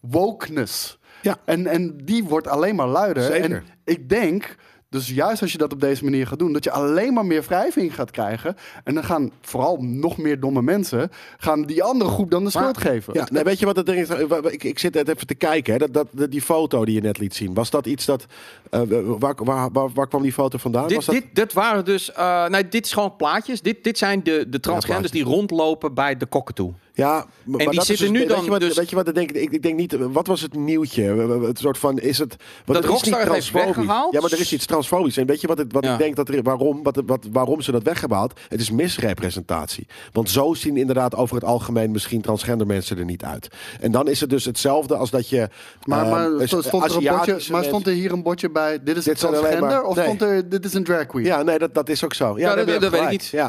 wokeness. 0.00 0.98
Ja. 1.22 1.36
En, 1.44 1.66
en 1.66 1.96
die 2.04 2.24
wordt 2.24 2.46
alleen 2.46 2.74
maar 2.74 2.88
luider. 2.88 3.22
Zeker. 3.22 3.50
En 3.50 3.64
ik 3.84 4.08
denk, 4.08 4.56
dus 4.92 5.08
juist 5.08 5.42
als 5.42 5.52
je 5.52 5.58
dat 5.58 5.72
op 5.72 5.80
deze 5.80 6.04
manier 6.04 6.26
gaat 6.26 6.38
doen, 6.38 6.52
dat 6.52 6.64
je 6.64 6.70
alleen 6.70 7.12
maar 7.12 7.26
meer 7.26 7.42
wrijving 7.42 7.94
gaat 7.94 8.10
krijgen. 8.10 8.56
En 8.84 8.94
dan 8.94 9.04
gaan 9.04 9.30
vooral 9.40 9.76
nog 9.80 10.16
meer 10.16 10.40
domme 10.40 10.62
mensen, 10.62 11.10
gaan 11.38 11.62
die 11.62 11.82
andere 11.82 12.10
groep 12.10 12.30
dan 12.30 12.44
de 12.44 12.50
Maar- 12.54 12.62
schuld 12.62 12.78
geven. 12.78 13.14
Ja, 13.14 13.26
nee, 13.32 13.42
weet 13.42 13.58
je 13.58 13.66
wat 13.66 13.76
het 13.76 13.86
ding 13.86 13.98
is? 13.98 14.26
Wa- 14.26 14.40
Ik, 14.50 14.64
ik 14.64 14.78
zit 14.78 14.94
net 14.94 15.08
even 15.08 15.26
te 15.26 15.34
kijken. 15.34 15.72
Hè. 15.72 15.78
Dat, 15.78 15.92
dat, 15.94 16.06
dat- 16.12 16.30
die 16.30 16.42
foto 16.42 16.84
die 16.84 16.94
je 16.94 17.00
net 17.00 17.18
liet 17.18 17.34
zien. 17.34 17.54
Was 17.54 17.70
dat 17.70 17.86
iets 17.86 18.04
dat... 18.04 18.26
eh, 18.70 18.80
waar, 19.18 19.34
waar, 19.44 19.70
waar, 19.72 19.88
waar 19.94 20.08
kwam 20.08 20.22
die 20.22 20.32
foto 20.32 20.58
vandaan? 20.58 20.86
Dit, 20.86 20.96
was 20.96 21.06
dat... 21.06 21.14
dit, 21.14 21.24
dit 21.32 21.52
waren 21.52 21.84
dus... 21.84 22.12
eh 22.12 22.48
nee, 22.48 22.68
dit 22.68 22.84
is 22.86 22.92
gewoon 22.92 23.16
plaatjes. 23.16 23.60
Dit, 23.62 23.84
dit 23.84 23.98
zijn 23.98 24.22
de, 24.22 24.46
de 24.48 24.60
transgenders 24.60 25.12
die 25.12 25.24
rondlopen 25.24 25.94
bij 25.94 26.16
de 26.16 26.26
kokken 26.26 26.54
toe. 26.54 26.72
Ja, 26.94 27.12
maar 27.14 27.24
die 27.44 27.56
maar 27.56 27.64
dat 27.74 27.74
is 27.74 27.86
zitten 27.86 28.06
dus- 28.06 28.14
nu 28.14 28.18
weet 28.18 28.28
dan 28.28 28.44
Je 28.44 28.50
wat, 28.50 28.60
dus- 28.60 28.76
Weet 28.76 28.90
je 28.90 28.96
wat 28.96 29.08
ik 29.08 29.14
denk? 29.14 29.32
Ik, 29.32 29.50
ik 29.50 29.62
denk 29.62 29.76
niet. 29.76 29.96
Wat 29.98 30.26
was 30.26 30.40
het 30.40 30.54
nieuwtje? 30.54 31.02
Het 31.46 31.58
soort 31.58 31.78
van 31.78 31.98
is 31.98 32.18
het. 32.18 32.36
Wat 32.64 32.66
Dat 32.66 32.76
er 32.76 32.82
is 32.82 32.88
Rockstar 32.88 33.18
heeft 33.18 33.30
transfobisch. 33.30 33.66
weggehaald? 33.76 34.12
Ja, 34.12 34.20
maar 34.20 34.32
er 34.32 34.40
is 34.40 34.52
iets 34.52 34.66
transfobisch. 34.66 35.16
En 35.16 35.26
weet 35.26 35.40
je 35.40 35.46
wat, 35.46 35.58
het, 35.58 35.72
wat 35.72 35.84
Ja. 35.84 35.92
ik 35.92 35.98
denk 35.98 36.16
dat 36.16 36.28
er, 36.28 36.42
waarom, 36.42 36.82
wat, 36.82 37.02
wat, 37.06 37.26
waarom 37.32 37.60
ze 37.60 37.72
dat 37.72 37.82
weg 37.82 38.00
hebben 38.00 38.18
gehaald? 38.18 38.40
Het 38.48 38.60
is 38.60 38.70
misrepresentatie. 38.70 39.86
Want 40.12 40.30
zo 40.30 40.54
zien 40.54 40.76
inderdaad 40.76 41.14
over 41.14 41.34
het 41.34 41.44
algemeen 41.44 41.90
misschien 41.90 42.20
transgender 42.20 42.66
mensen 42.66 42.98
er 42.98 43.04
niet 43.04 43.24
uit. 43.24 43.48
En 43.80 43.92
dan 43.92 44.08
is 44.08 44.20
het 44.20 44.30
dus 44.30 44.44
hetzelfde 44.44 44.96
als 44.96 45.10
dat 45.10 45.28
je. 45.28 45.48
Maar, 45.84 46.06
maar, 46.06 46.24
ehm, 46.32 46.46
stond, 46.46 46.64
er 46.64 46.72
een 46.96 47.04
bordje, 47.16 47.52
maar 47.52 47.64
stond 47.64 47.86
er 47.86 47.92
hier 47.92 48.12
een 48.12 48.22
bordje 48.22 48.50
bij, 48.50 48.82
dit 48.82 48.96
is 48.96 49.04
Dit 49.04 49.18
transgender? 49.18 49.60
maar- 49.60 49.82
of 49.84 49.96
nee. 49.96 50.04
stond 50.04 50.22
er, 50.22 50.48
dit 50.48 50.64
is 50.64 50.74
een 50.74 50.84
drag 50.84 51.06
queen? 51.06 51.24
Ja, 51.24 51.42
nee, 51.42 51.58
dat, 51.58 51.74
dat 51.74 51.88
is 51.88 52.04
ook 52.04 52.14
zo. 52.14 52.38
Ja, 52.38 52.54
dat- 52.54 52.64
weet 52.66 52.82
ik 53.02 53.10
niet. 53.10 53.26
Ja. 53.26 53.44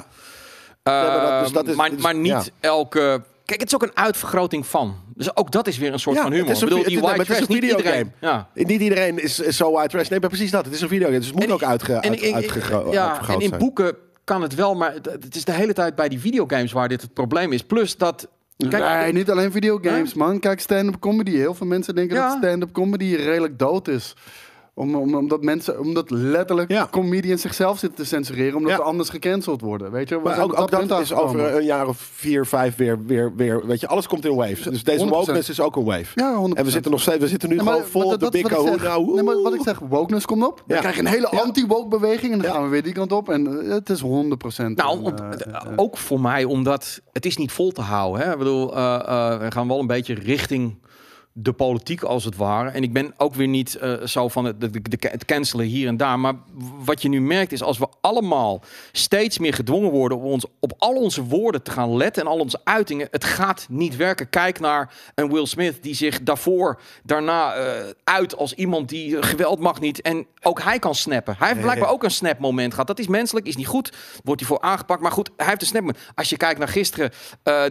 Uh, 0.83 0.93
maar 0.93 1.29
dat- 1.31 1.43
dus 1.43 1.51
dat 1.51 1.67
is- 1.67 1.75
maar, 1.75 1.91
maar 1.99 2.15
niet 2.15 2.31
ja. 2.31 2.43
elke. 2.59 3.21
Kijk, 3.45 3.59
het 3.59 3.69
is 3.69 3.75
ook 3.75 3.83
een 3.83 3.97
uitvergroting 3.97 4.65
van. 4.67 4.95
Dus 5.15 5.35
ook 5.35 5.51
dat 5.51 5.67
is 5.67 5.77
weer 5.77 5.93
een 5.93 5.99
soort 5.99 6.15
Ja, 6.15 6.21
van 6.21 6.31
humor. 6.31 6.47
het 6.47 6.55
is 6.55 6.61
een 6.63 6.69
bedoel, 6.69 6.83
die 6.83 6.95
het 6.97 7.05
white 7.05 7.21
is 7.21 7.27
trash, 7.27 7.39
een 7.39 7.45
niet 7.49 7.57
videogame. 7.63 7.97
iedereen. 7.97 8.11
Ja. 8.19 8.49
Niet 8.53 8.81
iedereen 8.81 9.19
is, 9.19 9.39
is 9.39 9.57
zo 9.57 9.71
white 9.71 9.89
trash. 9.89 10.07
Nee, 10.09 10.19
maar 10.19 10.29
precies 10.29 10.51
dat. 10.51 10.65
Het 10.65 10.73
is 10.73 10.81
een 10.81 10.87
video. 10.87 11.09
Dus 11.09 11.25
het 11.25 11.35
moet 11.35 11.43
En 11.43 11.51
ook 11.51 11.63
uitge, 11.63 11.93
en 11.93 12.09
uit, 12.11 12.19
ja, 12.91 13.21
en 13.27 13.39
in 13.39 13.47
zijn. 13.47 13.59
boeken 13.59 13.95
kan 14.23 14.41
het 14.41 14.55
wel, 14.55 14.75
maar 14.75 14.93
het 14.93 15.05
het 15.05 15.35
is 15.35 15.45
de 15.45 15.51
hele 15.51 15.73
tijd 15.73 15.95
bij 15.95 16.09
die 16.09 16.19
videogames 16.19 16.71
waar 16.71 16.87
dit 16.89 17.01
het 17.01 17.13
probleem 17.13 17.51
is. 17.51 17.61
Plus 17.63 17.97
dat. 17.97 18.27
Kijk, 18.69 18.83
nee, 19.03 19.13
niet 19.13 19.31
alleen 19.31 19.51
videogames, 19.51 20.13
man. 20.13 20.39
Kijk, 20.39 20.59
stand-up 20.59 20.99
comedy. 20.99 21.31
Heel 21.31 21.53
veel 21.53 21.67
mensen 21.67 21.95
denken 21.95 22.15
Ja. 22.15 22.27
dat 22.29 22.37
stand-up 22.37 22.71
comedy 22.71 23.15
redelijk 23.15 23.59
dood 23.59 23.87
is. 23.87 24.15
Om, 24.75 24.95
om, 24.95 25.15
omdat 25.15 25.41
mensen, 25.43 25.79
omdat 25.79 26.09
letterlijk 26.09 26.71
Ja. 26.71 26.87
comedians 26.91 27.41
zichzelf 27.41 27.79
zitten 27.79 27.97
te 27.99 28.05
censureren, 28.05 28.55
omdat 28.55 28.71
Ja. 28.71 28.77
ze 28.77 28.83
anders 28.83 29.09
gecanceld 29.09 29.61
worden. 29.61 29.91
Weet 29.91 30.09
je, 30.09 30.15
We 30.17 30.21
Maar 30.23 30.41
ook, 30.41 30.71
dat 30.87 30.99
is 31.01 31.13
over 31.13 31.55
een 31.55 31.63
jaar 31.65 31.87
of 31.87 31.97
vier, 31.97 32.45
vijf 32.45 32.75
weer, 32.75 33.05
weer, 33.05 33.33
weer. 33.35 33.65
Weet 33.65 33.79
je, 33.79 33.87
alles 33.87 34.07
komt 34.07 34.25
in 34.25 34.35
waves. 34.35 34.61
Dus 34.61 34.83
deze 34.83 34.97
100%. 35.05 35.09
wokeness 35.09 35.49
is 35.49 35.59
ook 35.59 35.75
een 35.75 35.83
wave. 35.83 36.11
Ja, 36.15 36.35
100%. 36.35 36.57
En 36.59 36.65
we 36.65 36.71
zitten 36.71 36.91
nog 36.91 37.01
steeds, 37.01 37.17
we 37.17 37.27
zitten 37.27 37.49
nu 37.49 37.55
maar- 37.55 37.65
gewoon 37.65 37.83
vol 37.83 38.09
de 38.09 38.17
dat 38.17 38.31
big 38.31 38.47
zeg. 38.47 38.97
Oeh. 38.97 39.13
Nee, 39.13 39.23
maar 39.23 39.41
wat 39.41 39.53
ik 39.53 39.61
zeg, 39.63 39.79
wokeness 39.79 40.25
komt 40.25 40.43
op. 40.45 40.63
Dan 40.67 40.75
Ja. 40.75 40.79
krijg 40.81 40.95
je 40.95 41.01
een 41.01 41.07
hele 41.07 41.27
Ja. 41.31 41.39
anti-woke 41.39 41.87
beweging 41.87 42.31
en 42.31 42.37
dan 42.37 42.47
Ja. 42.47 42.53
gaan 42.53 42.63
we 42.63 42.69
weer 42.69 42.83
die 42.83 42.93
kant 42.93 43.11
op. 43.11 43.29
En 43.29 43.61
eh, 43.65 43.69
het 43.73 43.89
is 43.89 43.99
100%. 44.01 44.77
Nou, 44.77 44.97
een, 44.97 45.03
om- 45.05 45.15
eh, 45.17 45.55
eh, 45.55 45.71
ook 45.75 45.97
voor 45.97 46.19
mij, 46.21 46.43
omdat 46.43 47.01
het 47.11 47.25
is 47.25 47.37
niet 47.37 47.51
vol 47.51 47.71
te 47.71 47.81
houden. 47.81 48.25
Hè? 48.25 48.31
Ik 48.31 48.37
bedoel, 48.37 48.75
eh, 48.75 48.95
eh, 49.05 49.39
we 49.39 49.51
gaan 49.51 49.67
wel 49.67 49.79
een 49.79 49.87
beetje 49.87 50.13
richting 50.13 50.75
de 51.35 51.53
politiek 51.53 52.03
als 52.03 52.23
het 52.25 52.35
ware. 52.35 52.69
En 52.69 52.83
ik 52.83 52.93
ben 52.93 53.13
ook 53.17 53.33
weer 53.35 53.47
niet 53.47 53.75
eh, 53.75 53.93
zo 54.05 54.27
van 54.27 54.45
het, 54.45 54.61
de, 54.61 54.69
de, 54.71 54.97
de- 54.97 55.07
het 55.11 55.25
cancelen 55.25 55.65
hier 55.65 55.87
en 55.87 55.97
daar. 55.97 56.19
Maar 56.19 56.33
wat 56.85 57.01
je 57.01 57.09
nu 57.09 57.21
merkt 57.21 57.51
is 57.51 57.63
als 57.63 57.77
we 57.77 57.87
allemaal 58.01 58.61
steeds 58.91 59.39
meer 59.39 59.53
gedwongen 59.53 59.91
worden 59.91 60.17
om 60.17 60.23
ons, 60.23 60.45
op 60.59 60.73
al 60.77 60.95
onze 60.95 61.23
woorden 61.23 61.63
te 61.63 61.71
gaan 61.71 61.97
letten 61.97 62.23
en 62.23 62.29
al 62.29 62.39
onze 62.39 62.59
uitingen. 62.63 63.07
Het 63.11 63.23
gaat 63.23 63.65
niet 63.69 63.95
werken. 63.95 64.29
Kijk 64.29 64.59
naar 64.59 64.93
een 65.15 65.31
Will 65.31 65.45
Smith 65.45 65.83
die 65.83 65.95
zich 65.95 66.23
daarvoor, 66.23 66.81
daarna 67.03 67.53
eh, 67.53 67.89
uit 68.03 68.37
als 68.37 68.53
iemand 68.53 68.89
die 68.89 69.17
eh, 69.17 69.23
geweld 69.23 69.59
mag 69.59 69.79
niet. 69.79 70.01
En 70.01 70.25
ook 70.41 70.61
hij 70.61 70.79
kan 70.79 70.95
snappen. 70.95 71.35
Hij 71.37 71.47
heeft 71.47 71.61
blijkbaar 71.61 71.89
ook 71.89 72.03
een 72.03 72.11
snap 72.11 72.39
moment 72.39 72.71
gehad. 72.71 72.87
Dat 72.87 72.99
is 72.99 73.07
menselijk, 73.07 73.47
is 73.47 73.55
niet 73.55 73.67
goed. 73.67 73.93
Wordt 74.23 74.39
hij 74.41 74.49
voor 74.49 74.61
aangepakt. 74.61 75.01
Maar 75.01 75.11
goed, 75.11 75.29
hij 75.37 75.45
heeft 75.47 75.61
een 75.61 75.67
snap 75.67 75.81
moment. 75.81 75.99
Als 76.15 76.29
je 76.29 76.37
kijkt 76.37 76.59
naar 76.59 76.67
gisteren, 76.67 77.11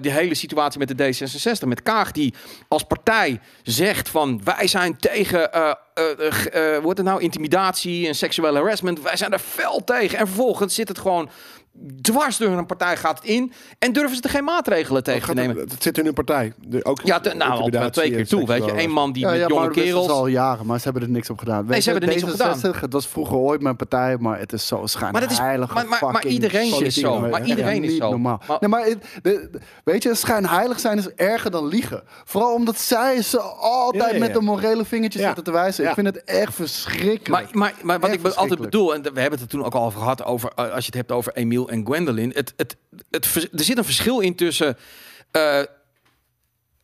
die 0.01 0.11
hele 0.13 0.35
situatie 0.35 0.79
met 0.79 0.99
de 0.99 1.15
D66, 1.15 1.67
met 1.69 1.83
Kaag, 1.83 2.13
die 2.13 2.35
als 2.69 2.83
partij 2.83 3.41
zegt 3.63 4.09
van 4.09 4.41
wij 4.45 4.67
zijn 4.67 4.97
tegen, 4.97 5.53
eh 5.53 5.71
eh, 5.95 6.27
eh, 6.27 6.33
g- 6.33 6.47
eh, 6.47 6.79
wordt 6.79 6.99
het 6.99 7.07
nou, 7.07 7.21
intimidatie 7.23 8.07
en 8.09 8.15
seksuele 8.15 8.59
harassment. 8.59 9.01
Wij 9.03 9.17
zijn 9.17 9.33
er 9.33 9.39
fel 9.39 9.85
tegen. 9.85 10.19
En 10.19 10.27
vervolgens 10.27 10.75
zit 10.75 10.89
het 10.89 10.99
gewoon 10.99 11.31
dwars 12.03 12.37
door 12.37 12.51
een 12.51 12.67
partij 12.67 12.97
gaat 12.97 13.19
het 13.19 13.29
in 13.29 13.53
en 13.79 13.93
durven 13.93 14.17
ze 14.17 14.23
er 14.23 14.31
geen 14.31 14.45
maatregelen 14.45 15.03
tegen 15.03 15.29
te 15.29 15.35
nemen. 15.35 15.57
het, 15.57 15.73
het 15.73 15.83
zit 15.83 15.99
in 15.99 16.05
hun 16.05 16.15
partij. 16.15 16.53
De, 16.67 16.85
ook 16.85 17.01
Ja, 17.05 17.21
te- 17.21 17.35
nou, 17.35 17.73
al 17.77 17.91
twee 17.91 18.11
keer 18.11 18.27
toe. 18.29 18.47
Weet 18.47 18.65
je, 18.65 18.73
één 18.73 18.91
man 18.91 19.13
die 19.13 19.23
ja, 19.23 19.31
met 19.31 19.41
ja, 19.41 19.47
jonge 19.47 19.61
maar 19.61 19.69
dat 19.69 19.77
is 19.77 19.83
kerels. 19.85 20.09
al 20.09 20.27
jaren, 20.27 20.67
maar 20.67 20.79
ze 20.79 20.85
hebben 20.85 21.03
er 21.03 21.09
niks 21.09 21.31
op 21.31 21.39
gedaan. 21.39 21.67
Weet 21.67 21.83
ze 21.83 21.91
je, 21.91 21.91
hebben 21.99 22.09
er 22.09 22.15
niks 22.15 22.33
op 22.33 22.41
gedaan. 22.41 22.75
D66, 22.75 22.81
Dat 22.81 22.93
was 22.93 23.07
vroeger 23.09 23.37
ooit 23.37 23.61
mijn 23.61 23.77
partij, 23.77 24.17
maar 24.19 24.39
het 24.39 24.53
is 24.53 24.67
zo 24.67 24.77
Maar 24.77 24.87
dat 25.13 25.23
is- 25.23 25.37
schijnheilig. 25.37 25.75
maar- 25.75 25.87
maar- 25.89 26.13
maar 26.13 26.27
iedereen 26.27 26.85
is 26.85 26.95
zo. 26.95 27.21
Maar 27.21 27.45
iedereen 27.45 27.85
is 27.85 27.97
zo. 27.97 28.11
Normaal. 28.11 28.41
Maar- 28.47 28.57
nee, 28.61 28.69
maar 28.71 28.85
het- 28.85 29.05
de- 29.23 29.49
de- 29.53 29.59
weet 29.85 30.03
je, 30.03 30.15
schijnheilig 30.15 30.81
zijn 30.81 30.99
is 30.99 31.09
erger 31.09 31.51
dan 31.51 31.67
liegen. 31.67 32.03
Vooral 32.25 32.55
omdat 32.55 32.79
zij 32.79 33.23
ze 33.23 33.41
altijd 33.41 34.03
Ja, 34.03 34.09
ja, 34.09 34.15
ja. 34.15 34.21
met 34.21 34.33
de 34.35 34.41
morele 34.41 34.85
vingertjes 34.85 35.21
Ja. 35.23 35.27
zitten 35.27 35.45
te 35.45 35.53
wijzen. 35.53 35.83
Ja. 35.83 35.89
Ik 35.89 35.95
vind 35.95 36.07
het 36.07 36.25
echt 36.25 36.55
verschrikkelijk. 36.55 37.29
Maar, 37.31 37.49
maar, 37.53 37.75
maar 37.83 38.01
wat 38.01 38.11
Echt 38.11 38.27
ik 38.27 38.33
altijd 38.35 38.61
bedoel, 38.61 38.95
en 38.95 39.03
we 39.03 39.21
hebben 39.21 39.31
het 39.31 39.41
er 39.41 39.47
toen 39.49 39.65
ook 39.65 39.75
al 39.75 39.85
over 39.85 40.01
gehad, 40.01 40.25
over, 40.25 40.55
als 40.55 40.71
je 40.81 40.87
het 40.87 40.95
hebt 40.95 41.13
over 41.13 41.33
Emiel 41.35 41.62
en 41.69 41.85
Gwendolyn. 41.85 42.33
Het, 42.35 42.55
het, 42.57 42.77
er 43.53 43.65
zit 43.65 43.79
een 43.79 43.85
verschil 43.85 44.21
in 44.21 44.35
tussen 44.35 44.77
eh, 45.31 45.63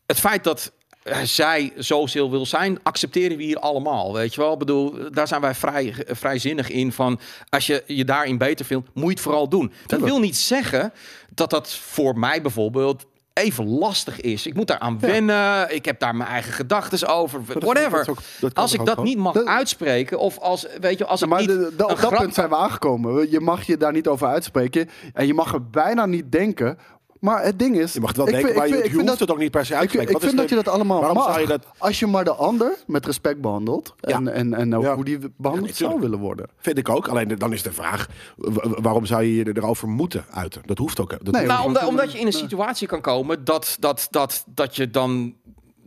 het 0.06 0.20
feit 0.20 0.44
dat 0.44 0.72
eh, 1.02 1.20
zij 1.22 1.72
zo 1.78 2.30
wil 2.30 2.46
zijn, 2.46 2.78
accepteren 2.82 3.36
we 3.36 3.42
hier 3.42 3.58
allemaal. 3.58 4.12
Weet 4.12 4.34
je 4.34 4.40
wel? 4.40 4.52
Ik 4.52 4.58
bedoel, 4.58 5.12
daar 5.12 5.28
zijn 5.28 5.40
wij 5.40 5.54
vrij, 5.54 5.94
vrijzinnig 6.06 6.70
in. 6.70 6.92
Van 6.92 7.20
als 7.48 7.66
je 7.66 7.84
je 7.86 8.04
daarin 8.04 8.38
beter 8.38 8.64
vindt, 8.64 8.88
moet 8.94 9.04
je 9.04 9.10
het 9.10 9.20
vooral 9.20 9.48
doen. 9.48 9.72
Dat 9.86 10.00
wil 10.00 10.20
niet 10.20 10.36
zeggen 10.36 10.92
dat 11.34 11.50
dat 11.50 11.74
voor 11.74 12.18
mij 12.18 12.42
bijvoorbeeld 12.42 13.06
even 13.38 13.68
lastig 13.68 14.20
is. 14.20 14.46
Ik 14.46 14.54
moet 14.54 14.66
daar 14.66 14.78
aan 14.78 15.00
wennen. 15.00 15.74
Ik 15.74 15.84
heb 15.84 16.00
daar 16.00 16.16
mijn 16.16 16.30
eigen 16.30 16.52
gedachten 16.52 17.08
over. 17.08 17.40
dat- 17.46 17.62
Whatever. 17.62 17.90
dat 17.90 18.00
is 18.00 18.08
ook- 18.08 18.20
dat 18.40 18.52
kan 18.52 18.62
als 18.62 18.72
ik 18.72 18.84
dat 18.84 19.02
niet 19.02 19.18
mag 19.18 19.44
uitspreken, 19.44 20.18
of 20.18 20.38
als 20.38 20.66
weet 20.80 20.98
je, 20.98 21.06
als 21.06 21.22
ik 21.22 21.28
maar 21.28 21.38
niet 21.40 21.48
de- 21.48 21.72
op 21.88 22.00
dat 22.00 22.14
punt 22.18 22.34
zijn 22.34 22.48
we 22.48 22.56
aangekomen. 22.56 23.30
Je 23.30 23.40
mag 23.40 23.62
je 23.62 23.76
daar 23.76 23.92
niet 23.92 24.06
over 24.08 24.26
uitspreken. 24.28 24.88
En 25.12 25.26
je 25.26 25.34
mag 25.34 25.52
er 25.54 25.68
bijna 25.70 26.06
niet 26.06 26.32
denken. 26.32 26.78
Maar 27.20 27.44
het 27.44 27.58
ding 27.58 27.76
is... 27.78 27.92
Je 27.92 28.00
mag 28.00 28.08
het 28.08 28.16
wel 28.16 28.26
ik 28.26 28.32
denken, 28.32 28.50
vind- 28.50 28.58
maar 28.60 28.68
ik 28.68 28.74
je, 28.74 28.78
vind- 28.80 28.88
je 28.88 28.90
ik 28.92 28.96
vind 28.96 29.08
hoeft 29.08 29.18
dat- 29.18 29.28
het 29.28 29.36
ook 29.36 29.42
niet 29.42 29.50
per 29.50 29.66
se 29.66 29.74
uit 29.74 29.82
Ik, 29.82 29.88
te 29.88 29.94
spreken. 29.94 30.14
ik 30.14 30.20
Wat 30.20 30.30
is 30.30 30.34
vind 30.36 30.40
dat 30.40 30.48
de- 30.50 30.56
je 30.56 30.62
dat 30.64 30.74
allemaal 30.74 30.98
waarom 30.98 31.16
mag. 31.18 31.26
zou 31.28 31.40
je 31.40 31.46
dat... 31.46 31.66
Als 31.78 31.98
je 31.98 32.06
maar 32.06 32.24
de 32.24 32.34
ander 32.34 32.76
met 32.86 33.06
respect 33.06 33.40
behandelt. 33.40 33.94
En, 34.00 34.24
Ja. 34.24 34.30
en, 34.30 34.54
en 34.54 34.76
ook 34.76 34.82
Ja. 34.82 34.94
hoe 34.94 35.04
die 35.04 35.18
behandeld 35.36 35.78
Ja, 35.78 35.88
zou 35.88 36.00
willen 36.00 36.18
worden. 36.18 36.46
Vind 36.58 36.78
ik 36.78 36.88
ook. 36.88 37.08
Alleen 37.08 37.28
dan 37.38 37.52
is 37.52 37.62
de 37.62 37.72
vraag, 37.72 38.08
waarom 38.80 39.06
zou 39.06 39.22
je 39.22 39.34
je 39.34 39.56
erover 39.56 39.88
moeten 39.88 40.24
uiten? 40.30 40.62
Dat 40.66 40.78
hoeft 40.78 41.00
ook. 41.00 41.10
Dat 41.10 41.22
Nee, 41.22 41.32
hoeft- 41.32 41.46
Nou, 41.46 41.66
omdat, 41.66 41.86
omdat 41.86 42.12
je 42.12 42.18
in 42.18 42.26
een 42.26 42.32
situatie 42.32 42.86
kan 42.88 43.00
komen 43.00 43.44
dat, 43.44 43.76
dat, 43.80 44.08
dat, 44.10 44.44
dat 44.54 44.76
je 44.76 44.90
dan 44.90 45.34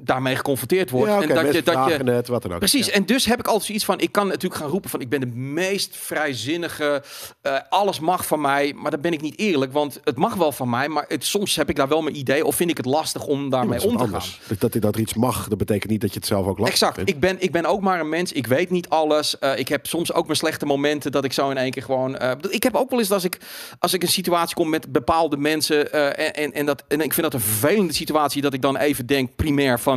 daarmee 0.04 0.36
geconfronteerd 0.36 0.90
wordt. 0.90 1.12
ja, 1.12 1.22
en 1.22 1.28
dat 1.28 1.54
je, 1.54 1.64
dat 1.64 1.88
je, 1.88 2.12
het, 2.12 2.28
wat 2.28 2.42
dan 2.42 2.52
ook. 2.52 2.58
Precies, 2.60 2.86
Ja. 2.86 2.92
en 2.94 3.06
dus 3.06 3.26
heb 3.26 3.40
ik 3.40 3.46
altijd 3.48 3.66
zoiets 3.66 3.86
van, 3.86 4.00
ik 4.00 4.12
kan 4.12 4.28
natuurlijk 4.28 4.62
gaan 4.62 4.70
roepen 4.70 4.90
van, 4.90 5.02
ik 5.02 5.10
ben 5.10 5.20
de 5.20 5.26
meest 5.36 5.96
vrijzinnige, 5.98 7.04
eh, 7.42 7.56
alles 7.70 8.00
mag 8.00 8.26
van 8.26 8.42
mij, 8.42 8.74
maar 8.78 8.92
dan 8.92 9.02
ben 9.02 9.14
ik 9.14 9.22
niet 9.22 9.38
eerlijk, 9.40 9.72
want 9.74 10.00
het 10.04 10.18
mag 10.18 10.34
wel 10.34 10.52
van 10.52 10.70
mij, 10.70 10.88
maar 10.90 11.06
het, 11.08 11.26
soms 11.26 11.56
heb 11.56 11.70
ik 11.70 11.76
daar 11.76 11.88
wel 11.88 12.02
mijn 12.02 12.18
idee 12.18 12.46
of 12.46 12.56
vind 12.56 12.70
ik 12.70 12.78
het 12.78 12.86
lastig 12.86 13.26
om 13.26 13.50
daarmee 13.50 13.82
om 13.84 13.98
te 13.98 14.08
gaan. 14.08 14.22
Dat, 14.48 14.60
dat, 14.72 14.82
dat 14.82 14.96
er 14.96 15.02
iets 15.02 15.14
mag, 15.14 15.48
dat 15.48 15.58
betekent 15.58 15.92
niet 15.92 16.02
dat 16.02 16.10
je 16.14 16.20
het 16.20 16.28
zelf 16.28 16.46
ook 16.48 16.58
lastig 16.58 16.74
Exact. 16.74 16.96
vindt. 16.96 17.10
Ik 17.10 17.20
ben, 17.20 17.36
ik 17.42 17.52
ben 17.52 17.66
ook 17.66 17.82
maar 17.82 18.00
een 18.00 18.10
mens. 18.10 18.32
Ik 18.32 18.48
weet 18.48 18.70
niet 18.70 18.90
alles. 18.90 19.40
Eh, 19.40 19.58
ik 19.58 19.68
heb 19.68 19.88
soms 19.88 20.14
ook 20.14 20.26
mijn 20.26 20.38
slechte 20.38 20.66
momenten 20.66 21.12
dat 21.12 21.24
ik 21.24 21.34
zo 21.34 21.50
in 21.50 21.58
één 21.58 21.72
keer 21.72 21.84
gewoon. 21.84 22.18
eh, 22.18 22.32
ik 22.50 22.64
heb 22.64 22.76
ook 22.76 22.90
wel 22.90 23.00
eens 23.00 23.12
als 23.12 23.24
ik 23.24 23.38
als 23.80 23.94
ik 23.94 24.02
een 24.04 24.08
situatie 24.10 24.56
kom 24.56 24.70
met 24.70 24.92
bepaalde 24.92 25.38
mensen 25.38 25.92
en, 26.18 26.34
en, 26.34 26.54
en 26.54 26.66
dat 26.66 26.84
en 26.88 27.02
ik 27.02 27.14
vind 27.14 27.32
dat 27.32 27.34
een 27.34 27.48
vervelende 27.48 27.94
situatie 27.94 28.42
dat 28.42 28.54
ik 28.54 28.62
dan 28.62 28.78
even 28.78 29.06
denk 29.06 29.36
primair 29.36 29.80
van 29.80 29.91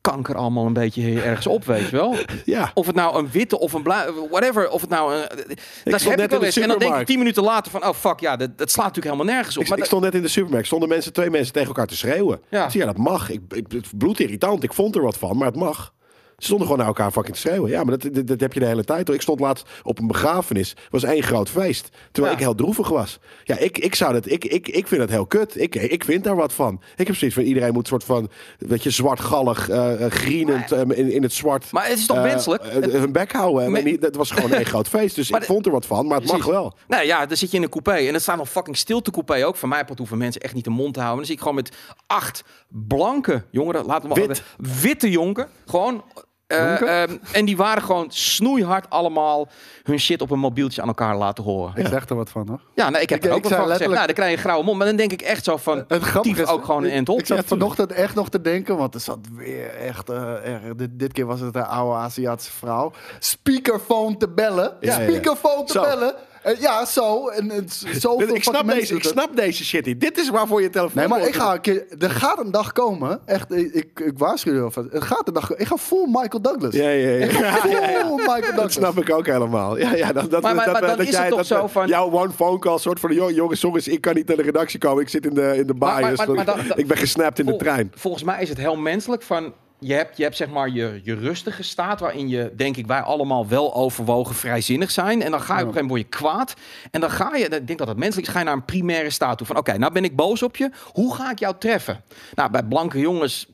kanker 0.00 0.34
allemaal 0.36 0.66
een 0.66 0.72
beetje 0.72 1.22
ergens 1.22 1.46
op, 1.46 1.64
weet 1.64 1.88
je 1.88 1.96
wel? 1.96 2.14
Ja. 2.44 2.70
Of 2.74 2.86
het 2.86 2.94
nou 2.94 3.18
een 3.18 3.30
witte 3.30 3.58
of 3.58 3.72
een 3.72 3.82
blauw, 3.82 4.28
whatever, 4.28 4.68
of 4.70 4.80
het 4.80 4.90
nou 4.90 5.14
een, 5.14 5.20
dat 5.28 6.00
stond 6.00 6.02
heb 6.02 6.16
net 6.16 6.24
ik 6.24 6.30
wel 6.30 6.42
eens. 6.44 6.56
En 6.56 6.68
dan 6.68 6.78
denk 6.78 6.94
ik 6.96 7.06
tien 7.06 7.18
minuten 7.18 7.42
later 7.42 7.70
van, 7.72 7.86
oh 7.86 7.94
fuck, 7.94 8.20
ja, 8.20 8.36
dat, 8.36 8.58
dat 8.58 8.70
slaat 8.70 8.86
natuurlijk 8.86 9.14
helemaal 9.14 9.34
nergens 9.34 9.56
op. 9.56 9.62
Ik, 9.62 9.68
Maar 9.68 9.78
ik 9.78 9.84
dat- 9.84 9.92
stond 9.92 10.04
net 10.04 10.14
in 10.14 10.22
de 10.26 10.32
supermarkt. 10.32 10.66
Stonden 10.66 10.88
mensen, 10.88 11.12
twee 11.12 11.30
mensen 11.30 11.52
tegen 11.52 11.68
elkaar 11.68 11.86
te 11.86 11.96
schreeuwen. 11.96 12.40
Ja. 12.48 12.68
Zei, 12.70 12.84
ja, 12.84 12.92
dat 12.92 12.98
mag. 13.02 13.30
Ik, 13.30 13.40
ik, 13.48 13.66
het 13.72 13.98
bloedirritant. 13.98 14.62
Ik 14.62 14.72
vond 14.72 14.96
er 14.96 15.02
wat 15.02 15.16
van, 15.18 15.36
maar 15.36 15.46
het 15.46 15.56
mag. 15.56 15.92
Ze 16.36 16.44
stonden 16.44 16.66
gewoon 16.66 16.78
naar 16.80 16.90
elkaar 16.94 17.10
fucking 17.12 17.34
te 17.34 17.40
schreeuwen. 17.40 17.70
Ja, 17.70 17.84
maar 17.84 17.98
dat, 17.98 18.14
dat, 18.14 18.26
dat 18.26 18.40
heb 18.40 18.52
je 18.52 18.60
de 18.60 18.66
hele 18.66 18.84
tijd. 18.84 19.06
hoor. 19.06 19.16
Ik 19.16 19.22
stond 19.22 19.40
laatst 19.40 19.68
op 19.82 19.98
een 19.98 20.06
begrafenis. 20.06 20.68
Het 20.68 20.78
was 20.90 21.02
één 21.02 21.22
groot 21.22 21.48
feest. 21.48 21.88
Terwijl 22.12 22.34
Ja. 22.34 22.38
ik 22.40 22.44
heel 22.46 22.54
droevig 22.54 22.88
was. 22.88 23.18
Ja, 23.44 23.58
ik, 23.58 23.78
ik 23.78 23.94
zou 23.94 24.12
dat... 24.12 24.30
Ik, 24.30 24.44
ik, 24.44 24.68
ik 24.68 24.86
vind 24.86 25.00
het 25.00 25.10
heel 25.10 25.26
kut. 25.26 25.60
Ik, 25.60 25.74
ik 25.74 26.04
vind 26.04 26.24
daar 26.24 26.36
wat 26.36 26.52
van. 26.52 26.80
Ik 26.96 27.06
heb 27.06 27.16
zoiets 27.16 27.36
van... 27.36 27.46
Iedereen 27.46 27.72
moet 27.72 27.86
soort 27.88 28.04
van... 28.04 28.30
Weet 28.58 28.82
je, 28.82 28.90
zwartgallig, 28.90 29.68
eh, 29.68 29.92
grienend 30.08 30.72
eh, 30.72 30.80
in, 30.80 31.10
in 31.12 31.22
het 31.22 31.32
zwart... 31.32 31.72
Maar 31.72 31.88
het 31.88 31.98
is 31.98 32.06
toch 32.06 32.22
menselijk? 32.22 32.62
hun 32.72 33.12
bek 33.12 33.32
houden. 33.32 33.84
Niet- 33.84 34.00
dat 34.00 34.14
was 34.16 34.30
gewoon 34.30 34.52
één 34.52 34.66
groot 34.74 34.88
feest. 34.88 35.14
Dus 35.14 35.30
Maar 35.30 35.40
ik 35.40 35.46
de- 35.46 35.52
vond 35.52 35.66
er 35.66 35.72
wat 35.72 35.86
van. 35.86 36.06
Maar 36.06 36.20
het 36.20 36.32
mag 36.32 36.44
wel. 36.44 36.74
Nou 36.88 37.04
ja, 37.04 37.26
dan 37.26 37.36
zit 37.36 37.50
je 37.50 37.56
in 37.56 37.62
een 37.62 37.68
coupé 37.68 37.92
en 38.06 38.12
het 38.12 38.22
staat 38.22 38.36
nog 38.36 38.48
fucking 38.48 38.76
stilte 38.76 39.10
coupé 39.10 39.46
ook. 39.46 39.56
Van 39.56 39.68
mij 39.68 39.84
pot 39.84 39.98
hoeven 39.98 40.18
mensen 40.18 40.40
echt 40.40 40.54
niet 40.54 40.64
de 40.64 40.70
mond 40.70 40.94
te 40.94 41.00
houden. 41.00 41.16
Dan 41.18 41.26
zie 41.26 41.34
ik 41.34 41.40
gewoon 41.40 41.54
met 41.56 41.76
acht 42.06 42.44
blanke 42.68 43.44
jongeren, 43.50 43.84
laten 43.86 44.08
we 44.08 44.14
maar 44.18 44.26
Wit. 44.26 44.42
witte 44.82 45.10
jongen, 45.10 45.48
gewoon. 45.66 46.02
Eh, 46.46 47.02
ehm, 47.02 47.16
en 47.32 47.44
die 47.44 47.56
waren 47.56 47.82
gewoon 47.82 48.06
snoeihard 48.08 48.90
allemaal 48.90 49.48
hun 49.82 49.98
shit 50.00 50.20
op 50.20 50.30
een 50.30 50.38
mobieltje 50.38 50.82
aan 50.82 50.88
elkaar 50.88 51.16
laten 51.16 51.44
horen. 51.44 51.72
Ik 51.76 51.86
zeg 51.86 52.08
er 52.08 52.16
wat 52.16 52.30
van, 52.30 52.48
hoor. 52.48 52.60
Ja, 52.74 52.90
nou, 52.90 53.02
ik 53.02 53.08
heb 53.10 53.18
Ik- 53.18 53.24
er 53.24 53.30
ook 53.30 53.36
ik 53.36 53.42
wat 53.42 53.52
van 53.52 53.60
gezegd. 53.62 53.80
letterlijk- 53.80 53.94
Nou, 53.94 54.06
dan 54.06 54.14
krijg 54.14 54.30
je 54.30 54.36
een 54.36 54.42
grauwe 54.42 54.64
mond. 54.64 54.78
Maar 54.78 54.86
dan 54.86 54.96
denk 54.96 55.12
ik 55.12 55.22
echt 55.22 55.44
zo 55.44 55.56
van, 55.56 55.84
Het 55.88 56.02
is, 56.26 56.46
ook 56.46 56.64
gewoon 56.64 56.84
een. 56.84 57.04
Ik 57.18 57.26
zat 57.26 57.44
vanochtend 57.44 57.92
echt 57.92 58.14
nog 58.14 58.28
te 58.28 58.40
denken, 58.40 58.76
want 58.76 58.94
er 58.94 59.00
zat 59.00 59.18
weer 59.36 59.74
echt 59.74 60.08
eh. 60.10 60.32
Dit, 60.76 60.88
dit 60.98 61.12
keer 61.12 61.26
was 61.26 61.40
het 61.40 61.54
een 61.54 61.64
oude 61.64 61.96
Aziatische 61.98 62.52
vrouw. 62.52 62.92
Speakerphone 63.18 64.16
te 64.16 64.28
bellen. 64.28 64.72
Ja. 64.80 64.92
Speakerphone 64.92 65.64
te 65.64 65.72
Zo. 65.72 65.80
bellen. 65.82 66.14
Eh, 66.46 66.60
ja, 66.60 66.84
zo. 66.84 67.28
En, 67.28 67.50
en 67.50 67.68
z- 67.68 67.82
zoveel 68.06 68.34
ik, 68.34 68.42
snap 68.42 68.68
deze, 68.68 68.94
ik 68.94 69.02
snap 69.04 69.36
deze 69.36 69.64
shit 69.64 69.86
niet. 69.86 70.00
Dit 70.00 70.18
is 70.18 70.28
waarvoor 70.30 70.62
je 70.62 70.70
telefoon 70.70 70.98
Nee, 70.98 71.08
maar 71.08 71.26
ik 71.28 71.34
ga 71.34 71.54
een 71.54 71.60
keer... 71.60 71.84
Er 71.98 72.10
gaat 72.10 72.38
een 72.44 72.50
dag 72.50 72.72
komen. 72.72 73.20
Echt, 73.24 73.52
ik, 73.54 73.72
ik, 73.74 74.00
ik 74.00 74.18
waarschuw 74.18 74.54
je 74.54 74.60
alvast. 74.60 74.88
Er 74.92 75.02
gaat 75.02 75.28
een 75.28 75.34
dag 75.34 75.54
Ik 75.54 75.66
ga 75.66 75.76
full 75.76 76.06
Michael 76.06 76.40
Douglas. 76.42 76.74
Ja, 76.74 76.88
ja, 76.88 77.08
ja. 77.10 77.26
Full 77.26 78.14
Michael 78.16 78.40
Dat 78.40 78.44
Douglas. 78.44 78.72
snap 78.72 78.98
ik 78.98 79.10
ook 79.14 79.26
helemaal. 79.26 79.78
Ja, 79.78 79.94
ja, 79.94 80.12
dat, 80.12 80.30
dat, 80.30 80.42
Maar- 80.42 80.54
maar- 80.54 80.64
dat, 80.64 80.72
maar 80.72 80.82
dan 80.88 80.96
dat 80.96 81.06
is 81.06 81.16
het 81.16 81.28
toch 81.28 81.36
dat, 81.36 81.46
zo 81.46 81.66
van- 81.66 81.86
Jouw 81.88 82.10
one 82.10 82.30
phone 82.32 82.58
call 82.58 82.78
soort 82.78 83.00
van... 83.00 83.14
Joh, 83.14 83.30
jongens, 83.30 83.60
jongens, 83.60 83.88
ik 83.88 84.00
kan 84.00 84.14
niet 84.14 84.26
naar 84.28 84.36
de 84.36 84.42
redactie 84.42 84.78
komen. 84.78 85.02
Ik 85.02 85.08
zit 85.08 85.26
in 85.26 85.34
de, 85.34 85.52
in 85.56 85.66
de 85.66 85.74
Maar- 85.74 86.00
maar- 86.00 86.12
bias. 86.14 86.44
maar- 86.44 86.72
ik 86.78 86.86
ben 86.86 86.96
gesnapt 86.96 87.38
in 87.38 87.44
de 87.44 87.50
Vol- 87.50 87.60
trein. 87.60 87.92
Volgens 87.94 88.22
mij 88.22 88.42
is 88.42 88.48
het 88.48 88.58
heel 88.58 88.76
menselijk 88.76 89.22
van... 89.22 89.52
Je 89.78 89.92
hebt, 89.92 90.16
je 90.16 90.22
hebt 90.22 90.36
zeg 90.36 90.48
maar 90.48 90.68
je, 90.68 91.00
je 91.02 91.14
rustige 91.14 91.62
staat 91.62 92.00
waarin 92.00 92.28
je, 92.28 92.52
denk 92.56 92.76
ik, 92.76 92.86
wij 92.86 93.00
allemaal 93.00 93.48
wel 93.48 93.74
overwogen 93.74 94.34
vrijzinnig 94.34 94.90
zijn. 94.90 95.22
En 95.22 95.30
dan 95.30 95.40
ga 95.40 95.58
je 95.58 95.62
op 95.62 95.68
een 95.68 95.74
gegeven 95.74 95.86
moment 95.86 95.88
word 95.88 96.00
je 96.00 96.08
kwaad. 96.08 96.54
En 96.90 97.00
dan 97.00 97.10
ga 97.10 97.36
je, 97.36 97.44
ik 97.44 97.66
denk 97.66 97.78
dat 97.78 97.88
het 97.88 97.96
menselijk 97.96 98.26
is, 98.26 98.32
ga 98.32 98.38
je 98.38 98.44
naar 98.44 98.54
een 98.54 98.64
primaire 98.64 99.10
staat 99.10 99.38
toe. 99.38 99.46
Van 99.46 99.56
oké, 99.56 99.78
nou 99.78 99.92
ben 99.92 100.04
ik 100.04 100.16
boos 100.16 100.42
op 100.42 100.56
je. 100.56 100.70
Hoe 100.92 101.14
ga 101.14 101.30
ik 101.30 101.38
jou 101.38 101.54
treffen? 101.58 102.02
Nou, 102.34 102.50
bij 102.50 102.62
blanke 102.62 103.00
jongens 103.00 103.46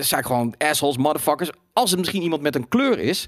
zijn 0.00 0.24
gewoon 0.24 0.54
assholes, 0.58 0.96
motherfuckers. 0.96 1.50
Als 1.78 1.90
het 1.90 1.98
misschien 1.98 2.22
iemand 2.22 2.42
met 2.42 2.54
een 2.54 2.68
kleur 2.68 2.98
is. 2.98 3.26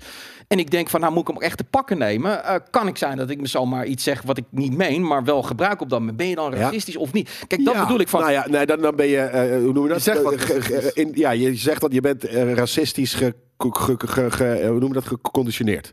En 0.48 0.58
ik 0.58 0.70
denk 0.70 0.88
van, 0.88 1.00
nou 1.00 1.12
moet 1.12 1.28
ik 1.28 1.34
hem 1.34 1.42
echt 1.42 1.56
te 1.56 1.64
pakken 1.64 1.98
nemen. 1.98 2.44
eh, 2.44 2.54
kan 2.70 2.86
ik 2.86 2.96
zijn 2.96 3.16
dat 3.16 3.30
ik 3.30 3.40
me 3.40 3.46
zomaar 3.46 3.86
iets 3.86 4.04
zeg 4.04 4.22
wat 4.22 4.36
ik 4.38 4.44
niet 4.50 4.76
meen, 4.76 5.06
maar 5.06 5.24
wel 5.24 5.42
gebruik 5.42 5.80
op 5.80 5.90
dat 5.90 5.98
moment. 5.98 6.16
Ben 6.16 6.28
je 6.28 6.34
dan 6.34 6.50
Ja. 6.52 6.56
racistisch 6.58 6.96
of 6.96 7.12
niet? 7.12 7.30
Kijk, 7.46 7.64
dat 7.64 7.74
Ja, 7.74 7.80
bedoel 7.80 8.00
ik 8.00 8.08
van... 8.08 8.20
Nou 8.20 8.32
ja, 8.32 8.46
nee, 8.48 8.66
dan, 8.66 8.80
dan 8.80 8.96
ben 8.96 9.06
je... 9.06 9.18
eh, 9.18 9.58
hoe 9.62 9.72
noem 9.72 9.82
je 9.82 9.88
dat? 9.88 10.04
Je 10.04 10.10
zegt 10.12 10.22
wat 10.22 10.40
ge- 10.40 10.62
ge- 10.62 10.90
in, 10.94 11.10
ja, 11.14 11.30
je 11.30 11.54
zegt 11.54 11.80
dat 11.80 11.92
je 11.92 12.00
bent 12.00 12.24
eh, 12.24 12.52
racistisch 12.52 13.14
ge, 13.14 13.34
ge, 13.58 13.68
ge- 13.98 14.06
ge- 14.06 14.30
ge- 14.30 14.66
hoe 14.68 14.78
noem 14.78 14.88
je 14.88 14.94
dat? 14.94 15.04
Geconditioneerd. 15.06 15.92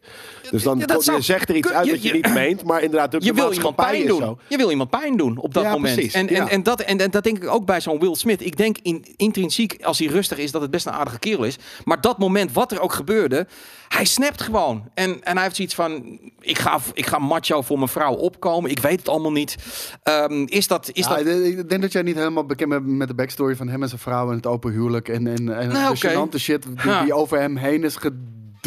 Dus 0.52 0.64
dan 0.64 0.80
Ja, 0.80 0.86
dat 0.86 1.06
je 1.06 1.22
zegt 1.22 1.50
er 1.50 1.56
iets 1.56 1.68
kun- 1.68 1.78
uit 1.78 1.86
je- 1.86 1.92
wat 1.92 2.02
je 2.02 2.08
je- 2.08 2.14
niet 2.14 2.34
meent, 2.34 2.64
maar 2.64 2.82
inderdaad 2.84 3.12
de, 3.12 3.18
je 3.20 3.26
de 3.26 3.34
wil 3.42 3.54
iemand 3.54 3.76
pijn 3.76 4.08
doen. 4.08 4.22
zo. 4.22 4.38
Je 4.48 4.58
wil 4.58 4.70
iemand 4.72 4.90
pijn 4.90 5.18
doen 5.18 5.38
op 5.38 5.54
dat 5.54 5.64
Ja, 5.64 5.72
moment. 5.72 5.94
precies, 5.96 6.14
En, 6.14 6.28
en, 6.28 6.48
en, 6.50 6.64
dat, 6.64 6.82
en, 6.82 6.98
en 6.98 7.12
dat 7.12 7.24
denk 7.24 7.38
ik 7.44 7.50
ook 7.50 7.66
bij 7.66 7.82
zo'n 7.82 8.00
Will 8.00 8.16
Smith. 8.16 8.46
Ik 8.46 8.58
denk 8.58 8.78
in, 8.82 9.06
intrinsiek, 9.16 9.78
als 9.84 10.00
hij 10.00 10.08
rustig 10.08 10.38
is, 10.38 10.52
dat 10.52 10.62
het 10.62 10.72
best 10.72 10.86
een 10.86 10.92
aardige 10.94 11.20
kerel 11.20 11.44
is. 11.44 11.58
Maar 11.84 12.02
dat 12.02 12.18
moment, 12.18 12.47
wat 12.54 12.72
er 12.72 12.80
ook 12.82 12.94
gebeurde, 12.94 13.48
hij 13.88 14.06
snapt 14.06 14.42
gewoon. 14.42 14.90
En, 14.94 15.24
en 15.24 15.34
hij 15.34 15.44
heeft 15.44 15.56
zoiets 15.56 15.76
van, 15.76 16.20
ik 16.40 16.58
ga, 16.60 16.80
ik 16.94 17.06
ga 17.06 17.18
macho 17.20 17.62
voor 17.62 17.78
mijn 17.78 17.90
vrouw 17.90 18.14
opkomen. 18.14 18.72
Ik 18.72 18.80
weet 18.80 19.00
het 19.00 19.08
allemaal 19.08 19.32
niet. 19.32 19.56
Ehm, 20.04 20.44
is 20.46 20.68
dat... 20.68 20.90
Is 20.94 21.08
Ja, 21.08 21.16
dat 21.16 21.26
ik- 21.28 21.70
denk 21.70 21.82
dat 21.82 21.92
jij 21.92 22.02
niet 22.02 22.16
helemaal 22.16 22.46
bekend 22.46 22.70
bent 22.70 22.86
met 22.86 23.08
de 23.08 23.14
backstory 23.14 23.56
van 23.56 23.68
hem 23.68 23.82
en 23.82 23.88
zijn 23.90 24.02
vrouw 24.02 24.30
en 24.30 24.36
het 24.36 24.46
open 24.48 24.72
huwelijk 24.72 25.10
en, 25.10 25.28
en, 25.28 25.58
en 25.58 25.68
Nou, 25.68 25.96
de 26.00 26.08
oké. 26.08 26.10
gênante 26.36 26.40
shit 26.40 26.64
die, 26.64 26.90
Ja. 26.92 27.04
die 27.04 27.14
over 27.14 27.40
hem 27.40 27.56
heen 27.58 27.84
is 27.84 27.96
ge- 27.96 28.12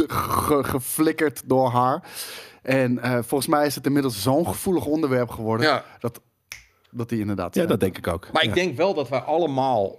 ge- 0.07 0.65
geflikkerd 0.65 1.43
door 1.47 1.71
haar. 1.71 2.03
En 2.63 2.99
eh, 3.03 3.13
volgens 3.13 3.47
mij 3.47 3.67
is 3.67 3.75
het 3.75 3.87
inmiddels 3.87 4.23
zo'n 4.23 4.47
gevoelig 4.47 4.85
onderwerp 4.85 5.31
geworden 5.31 5.67
Ja. 5.67 5.85
dat, 5.99 6.21
dat 6.91 7.11
hij 7.11 7.19
inderdaad... 7.19 7.55
Ja, 7.55 7.67
dat 7.67 7.81
denk 7.81 7.99
ik 7.99 8.07
ook. 8.07 8.29
Maar 8.33 8.43
Ja. 8.45 8.49
ik 8.49 8.55
denk 8.55 8.77
wel 8.77 8.95
dat 8.95 9.09
wij 9.09 9.19
allemaal 9.21 9.99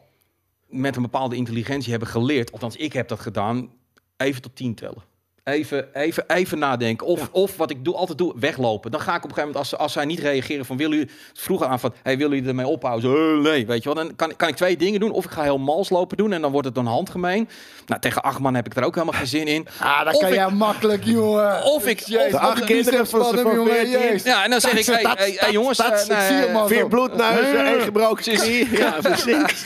met 0.71 0.95
een 0.95 1.01
bepaalde 1.01 1.35
intelligentie 1.35 1.91
hebben 1.91 2.09
geleerd. 2.09 2.51
Althans, 2.51 2.75
ik 2.75 2.93
heb 2.93 3.07
dat 3.07 3.19
gedaan. 3.19 3.69
Even 4.17 4.41
tot 4.41 4.55
tien 4.55 4.75
tellen. 4.75 5.10
Even, 5.43 5.87
even, 5.93 6.23
even 6.27 6.59
nadenken. 6.59 7.07
Of, 7.07 7.29
of 7.31 7.57
wat 7.57 7.69
ik 7.69 7.85
doe, 7.85 7.95
altijd 7.95 8.17
doe, 8.17 8.33
weglopen. 8.39 8.91
Dan 8.91 8.99
ga 9.01 9.15
ik 9.15 9.23
op 9.23 9.29
een 9.29 9.35
gegeven 9.35 9.47
moment, 9.47 9.57
als, 9.57 9.69
ze- 9.69 9.77
als 9.77 9.93
zij 9.93 10.05
niet 10.05 10.19
reageren 10.19 10.65
van... 10.65 10.77
willen 10.77 10.97
jullie 10.97 11.11
vroeger 11.33 11.67
aan 11.67 11.79
van, 11.79 11.93
hey, 12.03 12.17
willen 12.17 12.33
jullie 12.33 12.49
ermee 12.49 12.67
ophouden? 12.67 13.11
Zo, 13.11 13.35
"Eh, 13.37 13.43
nee, 13.43 13.65
weet 13.65 13.83
je 13.83 13.93
wel. 13.93 14.03
Dan 14.03 14.15
kan, 14.15 14.35
kan 14.35 14.47
ik 14.47 14.55
twee 14.55 14.77
dingen 14.77 14.99
doen. 14.99 15.11
Of 15.11 15.25
ik 15.25 15.31
ga 15.31 15.43
heel 15.43 15.57
mals 15.57 15.89
lopen 15.89 16.17
doen 16.17 16.33
en 16.33 16.41
dan 16.41 16.51
wordt 16.51 16.67
het 16.67 16.77
een 16.77 16.85
handgemeen. 16.85 17.49
Nou, 17.85 18.01
tegen 18.01 18.21
acht 18.21 18.39
man 18.39 18.55
heb 18.55 18.65
ik 18.65 18.75
er 18.75 18.83
ook 18.83 18.93
helemaal 18.95 19.17
geen 19.19 19.27
zin 19.27 19.47
in. 19.47 19.67
Ah, 19.79 20.05
dat 20.05 20.13
Of 20.13 20.19
kan 20.19 20.29
ik- 20.29 20.35
jij 20.35 20.49
makkelijk, 20.49 21.03
jongen. 21.03 21.63
Of 21.63 21.87
ik- 21.87 21.99
Jezus, 21.99 22.25
de 22.25 22.31
wat 22.31 22.41
acht 22.41 22.63
kinderen 22.63 23.07
van 23.07 23.21
hem, 23.35 23.43
van 23.43 23.55
jongen. 23.55 23.73
14. 23.73 23.91
Jezus. 23.99 24.23
Ja, 24.23 24.43
en 24.43 24.49
dan 24.49 24.61
zeg 24.61 24.73
ik, 24.77 24.85
hey, 24.85 25.03
Dat- 25.03 25.17
hey, 25.17 25.33
hey, 25.37 25.51
jongens... 25.51 25.77
dat- 25.77 26.09
al. 26.53 26.67
Vier 26.67 26.87
bloednuizen, 26.87 27.65
één 27.65 27.81
gebroken 27.81 28.23
knie. 28.23 28.69
Ja, 28.81 28.95
precies. 29.01 29.65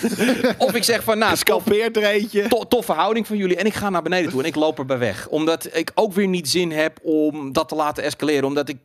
Of 0.57 0.73
ik 0.73 0.83
zeg 0.83 1.03
van, 1.03 1.17
nou, 1.17 1.29
tof, 1.35 1.39
Gescalpeerd 1.39 1.97
er 1.97 2.03
eentje. 2.03 2.47
to- 2.47 2.63
toffe 2.67 2.91
houding 2.91 3.27
van 3.27 3.37
jullie. 3.37 3.55
En 3.57 3.65
ik 3.65 3.73
ga 3.73 3.89
naar 3.89 4.01
beneden 4.01 4.31
toe 4.31 4.39
en 4.41 4.47
ik 4.47 4.55
loop 4.55 4.79
erbij 4.79 4.97
weg. 4.97 5.27
Omdat 5.27 5.64
ik 5.71 5.91
ook 5.93 6.13
weer 6.13 6.27
niet 6.27 6.49
zin 6.49 6.71
heb 6.71 6.99
om 7.01 7.53
dat 7.53 7.69
te 7.69 7.75
laten 7.75 8.03
escaleren. 8.03 8.43
Omdat 8.43 8.69
ik, 8.69 8.77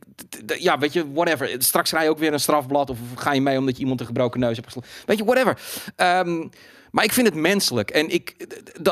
ja, 0.57 0.77
weet 0.77 0.93
je, 0.93 1.11
whatever. 1.11 1.55
Straks 1.57 1.91
rij 1.91 2.03
je 2.03 2.09
ook 2.09 2.19
weer 2.19 2.33
een 2.33 2.39
strafblad. 2.39 2.89
Of 2.89 2.97
ga 3.15 3.33
je 3.33 3.41
mee 3.41 3.57
omdat 3.57 3.75
je 3.75 3.81
iemand 3.81 3.99
een 3.99 4.05
gebroken 4.05 4.39
neus 4.39 4.55
hebt 4.55 4.67
geslagen. 4.67 4.91
Weet 5.05 5.17
je, 5.17 5.23
whatever. 5.23 5.59
Ehm, 5.95 6.47
maar 6.91 7.03
ik 7.03 7.11
vind 7.11 7.27
het 7.27 7.35
menselijk. 7.35 7.89
En, 7.89 8.09
ik, 8.09 8.47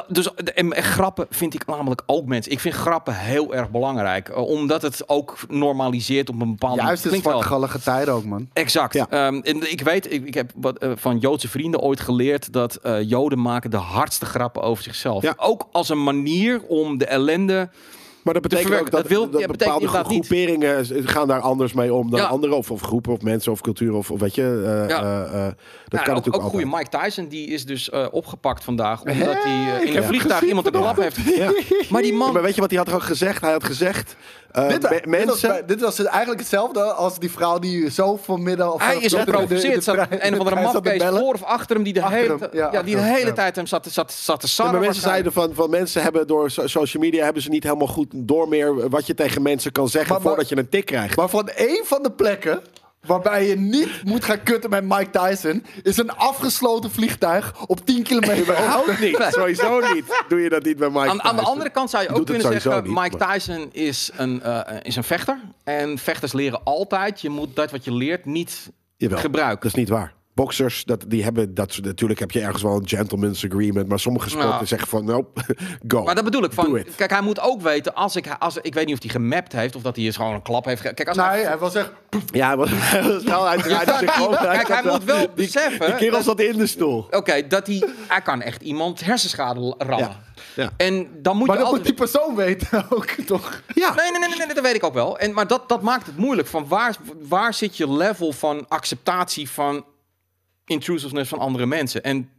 dus, 0.07 0.33
en, 0.33 0.73
en 0.73 0.83
grappen 0.83 1.27
vind 1.29 1.53
ik 1.53 1.65
namelijk 1.65 2.01
ook 2.05 2.25
mensen. 2.25 2.51
Ik 2.51 2.59
vind 2.59 2.75
grappen 2.75 3.15
heel 3.15 3.55
erg 3.55 3.69
belangrijk. 3.69 4.29
eh, 4.29 4.47
Omdat 4.47 4.81
het 4.81 5.09
ook 5.09 5.37
normaliseert 5.47 6.29
op 6.29 6.41
een 6.41 6.49
bepaalde... 6.49 6.81
Juist 6.81 7.05
in 7.05 7.21
zwartgallige 7.21 7.79
tijden 7.81 8.13
ook, 8.13 8.23
man. 8.25 8.49
Exact. 8.53 8.93
Ja. 8.93 9.07
Ehm, 9.09 9.39
en 9.43 9.71
ik 9.71 9.81
weet, 9.81 10.11
ik, 10.13 10.25
ik 10.27 10.33
heb 10.33 10.51
wat, 10.55 10.77
eh, 10.77 10.91
van 10.95 11.17
Joodse 11.17 11.47
vrienden 11.47 11.79
ooit 11.79 11.99
geleerd 11.99 12.53
dat 12.53 12.75
eh, 12.75 13.01
Joden 13.01 13.41
maken 13.41 13.71
de 13.71 13.77
hardste 13.77 14.25
grappen 14.25 14.61
over 14.61 14.83
zichzelf. 14.83 15.23
Ja. 15.23 15.33
Ook 15.37 15.67
als 15.71 15.89
een 15.89 16.03
manier 16.03 16.61
om 16.67 16.97
de 16.97 17.05
ellende. 17.05 17.69
Maar 18.31 18.41
dat 18.41 18.49
betekent 18.51 18.79
ook 18.79 18.91
dat, 18.91 19.01
Dat 19.01 19.07
wil- 19.11 19.29
dat 19.29 19.41
ja, 19.41 19.47
betekent 19.47 19.79
bepaalde 19.79 20.05
niet. 20.13 20.25
groeperingen 20.25 20.85
gaan 21.07 21.27
daar 21.27 21.39
anders 21.39 21.73
mee 21.73 21.93
om 21.93 22.09
dan 22.09 22.19
Ja. 22.19 22.25
andere. 22.25 22.55
Of, 22.55 22.71
of 22.71 22.81
groepen 22.81 23.11
of 23.13 23.21
mensen 23.21 23.51
of 23.51 23.61
culturen 23.61 23.95
of, 23.95 24.11
of 24.11 24.19
weet 24.19 24.35
je. 24.35 24.61
eh, 24.65 24.89
Ja. 24.89 25.01
eh, 25.01 25.23
eh, 25.23 25.31
dat 25.31 25.33
Nou, 25.33 25.53
kan 25.89 25.99
ook, 25.99 26.05
natuurlijk 26.07 26.43
ook 26.43 26.49
goede. 26.49 26.65
Mike 26.65 26.89
Tyson, 26.97 27.27
die 27.27 27.47
is 27.47 27.65
dus 27.65 27.89
eh, 27.89 28.05
opgepakt 28.11 28.63
vandaag. 28.63 29.01
Omdat 29.01 29.43
hij 29.43 29.79
eh, 29.81 29.87
in 29.89 29.97
een 29.97 30.03
vliegtuig 30.03 30.41
iemand 30.43 30.65
een 30.65 30.71
klap 30.71 30.97
heeft. 30.97 31.17
Ja. 31.35 31.51
Maar 31.89 32.01
die 32.01 32.13
man. 32.13 32.33
Maar 32.33 32.41
weet 32.41 32.55
je 32.55 32.61
wat 32.61 32.69
hij 32.69 32.79
had 32.79 32.91
ook 32.93 33.03
gezegd? 33.03 33.41
Hij 33.41 33.51
had 33.51 33.63
gezegd. 33.63 34.15
Eh, 34.51 34.67
Dit, 34.67 34.81
me- 34.81 34.89
dit, 34.89 35.25
was, 35.25 35.41
mensen. 35.41 35.67
dit 35.67 35.81
was 35.81 36.03
eigenlijk 36.05 36.39
hetzelfde 36.39 36.81
als 36.83 37.19
die 37.19 37.31
vrouw 37.31 37.59
die 37.59 37.91
zo 37.91 38.19
vanmiddag... 38.23 38.73
of 38.73 38.81
Hij 38.81 38.97
is 38.97 39.01
de- 39.01 39.17
de- 39.17 39.25
de- 39.25 39.31
geprovoceerd. 39.31 39.87
een 39.87 40.07
of 40.07 40.19
de 40.23 40.31
andere 40.37 40.61
mafkees 40.61 41.03
voor 41.03 41.33
of 41.33 41.43
achter 41.43 41.75
hem 41.75 41.83
die 41.83 41.93
de 41.93 42.01
Achter 42.01 42.19
hele, 42.19 42.37
hem, 42.39 42.49
ja, 42.51 42.69
ja, 42.71 42.83
die 42.83 42.95
de 42.95 43.01
hele 43.01 43.25
ja. 43.25 43.33
tijd 43.33 43.55
hem 43.55 43.65
zat, 43.67 43.83
te- 43.83 43.89
zat, 43.89 44.11
zat 44.11 44.39
te 44.39 44.47
sarren. 44.47 44.73
maar 44.73 44.81
mensen 44.83 45.01
zeiden 45.01 45.31
van, 45.33 45.53
van 45.53 45.69
mensen 45.69 46.01
hebben 46.01 46.27
door 46.27 46.51
so- 46.51 46.67
social 46.67 47.03
media 47.03 47.23
hebben 47.23 47.41
ze 47.43 47.49
niet 47.49 47.63
helemaal 47.63 47.87
goed 47.87 48.07
door 48.15 48.47
meer 48.47 48.89
wat 48.89 49.07
je 49.07 49.13
tegen 49.13 49.41
mensen 49.41 49.71
kan 49.71 49.87
zeggen 49.89 50.11
Maar- 50.13 50.21
maar- 50.21 50.27
voordat 50.31 50.49
je 50.49 50.57
een 50.57 50.69
tik 50.69 50.85
krijgt. 50.85 51.15
Maar 51.15 51.29
van 51.29 51.49
één 51.49 51.85
van 51.85 52.03
de 52.03 52.11
plekken 52.11 52.61
waarbij 53.01 53.47
je 53.47 53.55
niet 53.55 54.03
moet 54.03 54.23
gaan 54.23 54.43
kutten 54.43 54.69
met 54.69 54.83
Mike 54.83 55.09
Tyson... 55.09 55.65
is 55.83 55.97
een 55.97 56.11
afgesloten 56.11 56.91
vliegtuig 56.91 57.65
op 57.67 57.85
10 57.85 58.03
kilometer. 58.03 58.39
Überhaupt 58.41 58.99
niet. 58.99 59.27
Sowieso 59.37 59.79
niet. 59.93 60.23
Doe 60.27 60.39
je 60.41 60.49
dat 60.49 60.63
niet 60.63 60.77
bij 60.77 60.89
Mike 60.89 60.99
Aan, 60.99 61.23
aan 61.23 61.31
de 61.35 61.39
Tyson. 61.39 61.53
andere 61.53 61.69
kant 61.69 61.89
zou 61.89 62.03
je 62.03 62.09
ook 62.09 62.25
kunnen 62.25 62.41
zeggen: 62.61 62.83
niet, 62.83 62.93
Mike 63.01 63.17
maar- 63.17 63.33
Tyson 63.33 63.69
is 63.71 64.09
een, 64.17 64.41
eh, 64.41 64.77
is 64.81 64.95
een 64.95 65.03
vechter. 65.03 65.39
En 65.63 65.97
vechters 65.97 66.33
leren 66.33 66.63
altijd: 66.63 67.21
je 67.21 67.29
moet 67.29 67.55
dat 67.55 67.71
wat 67.71 67.83
je 67.83 67.93
leert 67.93 68.25
niet 68.25 68.71
Jawel, 68.97 69.17
gebruiken. 69.19 69.61
Dat 69.61 69.71
is 69.71 69.77
niet 69.77 69.89
waar. 69.89 70.13
Boxers, 70.39 70.83
dat, 70.85 71.03
die 71.07 71.23
hebben 71.23 71.53
dat. 71.53 71.79
Natuurlijk 71.81 72.19
heb 72.19 72.31
je 72.31 72.39
ergens 72.41 72.61
wel 72.63 72.75
een 72.75 72.87
gentleman's 72.87 73.45
agreement. 73.45 73.87
Maar 73.87 73.99
sommige 73.99 74.29
sporten 74.29 74.49
Ja. 74.59 74.65
zeggen 74.65 74.87
van, 74.87 75.05
nope, 75.05 75.41
go. 75.87 76.03
Maar 76.03 76.15
dat 76.15 76.23
bedoel 76.23 76.43
ik 76.43 76.55
Do 76.55 76.63
van. 76.63 76.77
it. 76.77 76.95
Kijk, 76.95 77.09
hij 77.09 77.21
moet 77.21 77.39
ook 77.39 77.61
weten 77.61 77.93
als 77.95 78.15
ik, 78.15 78.35
als 78.39 78.57
ik 78.57 78.73
weet 78.73 78.85
niet 78.85 78.95
of 78.95 79.01
hij 79.01 79.11
gemapt 79.11 79.51
heeft 79.53 79.75
of 79.75 79.81
dat 79.81 79.95
hij 79.95 80.05
eens 80.05 80.15
gewoon 80.15 80.33
een 80.33 80.41
klap 80.41 80.65
heeft. 80.65 80.81
Kijk, 80.81 81.07
als 81.07 81.17
Nee, 81.17 81.25
hij, 81.25 81.41
hij 81.41 81.57
was 81.57 81.75
echt... 81.75 81.91
Ja, 82.31 82.55
maar 82.55 82.67
snel 83.21 83.47
uit 83.47 83.61
zich 83.99 84.13
gewoon. 84.13 84.35
Kijk, 84.55 84.67
hij 84.67 84.81
moet 84.83 85.03
wel 85.03 85.17
die, 85.17 85.29
beseffen 85.35 85.85
Die 85.85 85.95
kerel 85.95 86.11
dat- 86.11 86.23
zat 86.23 86.39
in 86.39 86.57
de 86.57 86.67
stoel. 86.67 87.07
Oké, 87.11 87.47
dat 87.47 87.67
hij, 87.67 87.83
hij 88.07 88.21
kan 88.21 88.41
echt 88.41 88.61
iemand 88.61 89.05
hersenschade 89.05 89.75
rammen. 89.77 89.97
Ja. 89.99 90.27
Ja. 90.55 90.69
En 90.77 91.07
dan 91.21 91.37
moet 91.37 91.47
Maar 91.47 91.57
je 91.57 91.63
dat 91.63 91.71
altijd. 91.71 91.71
moet 91.71 91.83
die 91.83 91.93
persoon 91.93 92.35
weten 92.35 92.85
ook, 92.89 93.05
toch? 93.25 93.61
Ja. 93.73 93.93
Nee, 93.95 94.11
nee, 94.11 94.19
nee, 94.19 94.29
nee, 94.29 94.37
nee, 94.45 94.55
dat 94.55 94.63
weet 94.63 94.75
ik 94.75 94.83
ook 94.83 94.93
wel. 94.93 95.17
En, 95.17 95.33
maar 95.33 95.47
dat, 95.47 95.69
dat 95.69 95.81
maakt 95.81 96.05
het 96.05 96.17
moeilijk. 96.17 96.47
Van 96.47 96.67
waar, 96.67 96.95
waar 97.27 97.53
zit 97.53 97.77
je 97.77 97.91
level 97.91 98.31
van 98.31 98.65
acceptatie 98.67 99.49
van 99.49 99.85
intrusiveness 100.69 101.29
van 101.29 101.39
andere 101.39 101.65
mensen? 101.65 102.03
En 102.03 102.29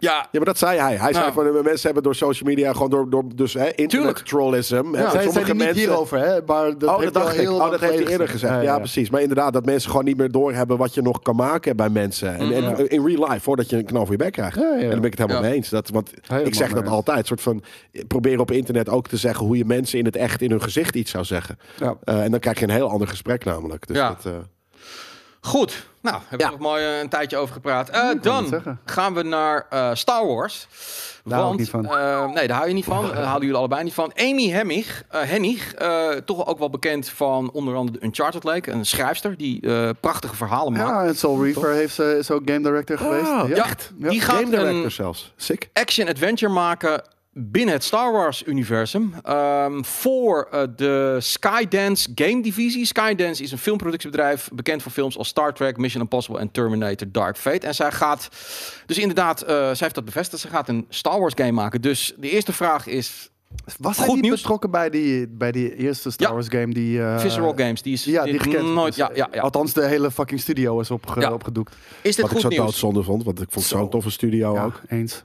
ja, 0.00 0.10
Ja, 0.16 0.28
maar 0.32 0.44
dat 0.44 0.58
zei 0.58 0.78
hij. 0.78 0.96
Hij 0.96 1.12
zei 1.12 1.24
Nou. 1.24 1.32
van 1.32 1.46
eh, 1.56 1.62
mensen 1.64 1.82
hebben 1.84 2.02
door 2.02 2.14
social 2.14 2.48
media 2.48 2.72
gewoon 2.72 2.90
door, 2.90 3.10
door 3.10 3.24
dus 3.34 3.54
hè, 3.54 3.60
internet 3.64 3.90
Tuurlijk. 3.90 4.18
trollism. 4.18 4.74
hè, 4.92 5.00
Ja. 5.02 5.10
Zij 5.10 5.22
sommige 5.22 5.32
zei 5.32 5.44
niet 5.44 5.56
mensen. 5.56 5.76
hierover, 5.76 6.18
hè? 6.18 6.40
Maar 6.46 6.78
dat 6.78 6.88
oh, 6.90 6.98
heeft 6.98 7.14
dat 7.14 7.22
hij 7.22 7.32
dacht 7.34 7.38
ik. 7.38 7.50
Oh, 7.50 7.70
dat 7.70 7.80
heeft 7.80 7.98
hij 7.98 8.06
eerder 8.06 8.28
gezegd. 8.28 8.52
Ja, 8.52 8.58
Ja, 8.60 8.72
ja. 8.72 8.78
precies. 8.78 9.10
Maar 9.10 9.20
inderdaad, 9.20 9.52
dat 9.52 9.64
mensen 9.64 9.90
gewoon 9.90 10.04
niet 10.04 10.16
meer 10.16 10.30
doorhebben 10.30 10.76
wat 10.76 10.94
je 10.94 11.02
nog 11.02 11.22
kan 11.22 11.36
maken 11.36 11.76
bij 11.76 11.88
mensen. 11.88 12.34
En, 12.36 12.52
en 12.52 12.88
in 12.88 13.06
real 13.06 13.28
life, 13.28 13.40
voordat 13.40 13.70
je 13.70 13.76
een 13.76 13.84
knal 13.84 14.02
voor 14.02 14.12
je 14.16 14.22
bek 14.24 14.32
krijgt. 14.32 14.56
Ja, 14.56 14.62
ja. 14.62 14.72
En 14.74 14.80
daar 14.80 15.00
ben 15.00 15.10
ik 15.10 15.10
het 15.10 15.18
helemaal 15.18 15.42
Ja. 15.42 15.48
mee 15.48 15.56
eens. 15.56 15.68
Dat, 15.68 15.88
want 15.88 16.10
Helemaal 16.22 16.46
ik 16.46 16.54
zeg 16.54 16.72
dat 16.72 16.86
altijd. 16.88 17.26
Soort 17.26 17.40
van, 17.40 17.62
eh, 17.92 18.02
probeer 18.08 18.40
op 18.40 18.50
internet 18.50 18.88
ook 18.88 19.08
te 19.08 19.16
zeggen 19.16 19.46
hoe 19.46 19.56
je 19.56 19.64
mensen 19.64 19.98
in 19.98 20.04
het 20.04 20.16
echt 20.16 20.42
in 20.42 20.50
hun 20.50 20.62
gezicht 20.62 20.94
iets 20.94 21.10
zou 21.10 21.24
zeggen. 21.24 21.58
Ja. 21.78 21.96
Eh, 22.04 22.22
en 22.22 22.30
dan 22.30 22.40
krijg 22.40 22.58
je 22.58 22.64
een 22.64 22.70
heel 22.70 22.90
ander 22.90 23.08
gesprek 23.08 23.44
namelijk. 23.44 23.86
Dus 23.86 23.96
Ja. 23.96 24.08
dat, 24.08 24.24
eh, 24.26 24.32
goed. 25.40 25.86
Nou, 26.02 26.16
hebben 26.28 26.38
we 26.46 26.52
Ja. 26.52 26.58
er 26.58 26.62
mooi 26.62 26.84
eh, 26.84 26.98
een 26.98 27.08
tijdje 27.08 27.36
over 27.36 27.54
gepraat. 27.54 27.88
Eh, 27.88 28.08
dan 28.20 28.62
gaan 28.84 29.14
we 29.14 29.22
naar 29.22 29.66
eh, 29.70 29.90
Star 29.94 30.26
Wars. 30.26 30.66
Daar 31.24 31.38
hou 31.38 31.48
Want, 31.48 31.60
ik 31.68 31.72
niet 31.74 31.86
van. 31.86 31.96
eh, 31.98 32.26
nee, 32.32 32.46
daar 32.46 32.56
hou 32.56 32.68
je 32.68 32.74
niet 32.74 32.84
van. 32.84 33.02
Daar 33.08 33.16
houden 33.16 33.40
jullie 33.42 33.56
allebei 33.56 33.82
niet 33.84 33.94
van. 33.94 34.12
Amy 34.16 34.48
Hemmig, 34.50 35.04
eh, 35.08 35.20
Hennig, 35.22 35.74
eh, 35.74 36.10
toch 36.10 36.46
ook 36.46 36.58
wel 36.58 36.70
bekend 36.70 37.08
van 37.08 37.50
onder 37.52 37.74
andere 37.74 37.98
de 37.98 38.04
Uncharted 38.06 38.44
Lake. 38.44 38.70
Een 38.70 38.86
schrijfster 38.86 39.36
die 39.36 39.60
eh, 39.60 39.90
prachtige 40.00 40.36
verhalen 40.36 40.72
maakt. 40.72 40.88
Ja, 40.88 41.04
en 41.04 41.16
Soul 41.16 41.44
Reaver 41.44 41.72
heeft, 41.72 41.94
ze 41.94 42.16
is 42.18 42.30
ook 42.30 42.42
game 42.44 42.60
director 42.60 42.98
geweest. 42.98 43.26
Ah, 43.30 43.48
ja. 43.48 43.54
echt? 43.56 43.90
Die 43.96 44.20
gaat 44.20 44.36
Game 44.36 44.50
director 44.50 44.84
een 44.84 44.90
zelfs. 44.90 45.32
Sick. 45.36 45.68
action-adventure 45.72 46.52
maken 46.52 47.02
binnen 47.38 47.74
het 47.74 47.84
Star 47.84 48.12
Wars-universum 48.12 49.14
ehm, 49.22 49.82
voor 49.82 50.48
eh, 50.50 50.62
de 50.76 51.16
Skydance 51.20 52.08
Game 52.14 52.42
Divisie. 52.42 52.84
Skydance 52.84 53.42
is 53.42 53.52
een 53.52 53.58
filmproductiebedrijf 53.58 54.48
bekend 54.52 54.82
voor 54.82 54.92
films 54.92 55.18
als 55.18 55.28
Star 55.28 55.54
Trek, 55.54 55.76
Mission 55.76 56.02
Impossible 56.02 56.40
en 56.40 56.50
Terminator 56.50 57.08
Dark 57.12 57.36
Fate. 57.36 57.66
En 57.66 57.74
zij 57.74 57.92
gaat, 57.92 58.28
dus 58.86 58.98
inderdaad, 58.98 59.42
eh, 59.42 59.48
zij 59.56 59.76
heeft 59.78 59.94
dat 59.94 60.04
bevestigd, 60.04 60.42
ze 60.42 60.48
gaat 60.48 60.68
een 60.68 60.86
Star 60.88 61.20
Wars 61.20 61.34
game 61.36 61.52
maken. 61.52 61.80
Dus 61.80 62.14
de 62.18 62.30
eerste 62.30 62.52
vraag 62.52 62.86
is, 62.86 63.30
Was 63.78 63.96
hij 63.96 64.06
Goed 64.06 64.14
niet 64.14 64.24
nieuws. 64.24 64.40
betrokken 64.40 64.70
bij 64.70 64.90
die, 64.90 65.28
bij 65.28 65.52
die 65.52 65.76
eerste 65.76 66.10
Star 66.10 66.28
Ja. 66.28 66.34
Wars 66.34 66.46
game 66.48 66.72
die... 66.72 67.02
eh, 67.02 67.18
Visceral 67.18 67.52
Games, 67.56 67.82
die 67.82 67.92
is 67.92 68.04
Ja, 68.04 68.24
die 68.24 68.38
gekend. 68.38 68.68
nooit, 68.72 68.94
ja, 68.96 69.10
ja, 69.14 69.28
ja. 69.32 69.40
Althans, 69.40 69.72
de 69.72 69.86
hele 69.86 70.10
fucking 70.10 70.40
studio 70.40 70.80
is 70.80 70.90
opge 70.90 71.20
Ja. 71.20 71.32
opgedoekt. 71.32 71.74
Is 72.02 72.16
dit 72.16 72.16
Wat 72.16 72.24
ik 72.24 72.30
goed 72.30 72.40
zo 72.40 72.48
nieuws? 72.48 72.64
doodzonde 72.64 73.02
vond, 73.02 73.24
want 73.24 73.40
ik 73.40 73.46
vond 73.50 73.66
zo'n 73.66 73.90
toffe 73.90 74.10
studio 74.10 74.54
Ja, 74.54 74.64
ook. 74.64 74.80
eens. 74.88 75.22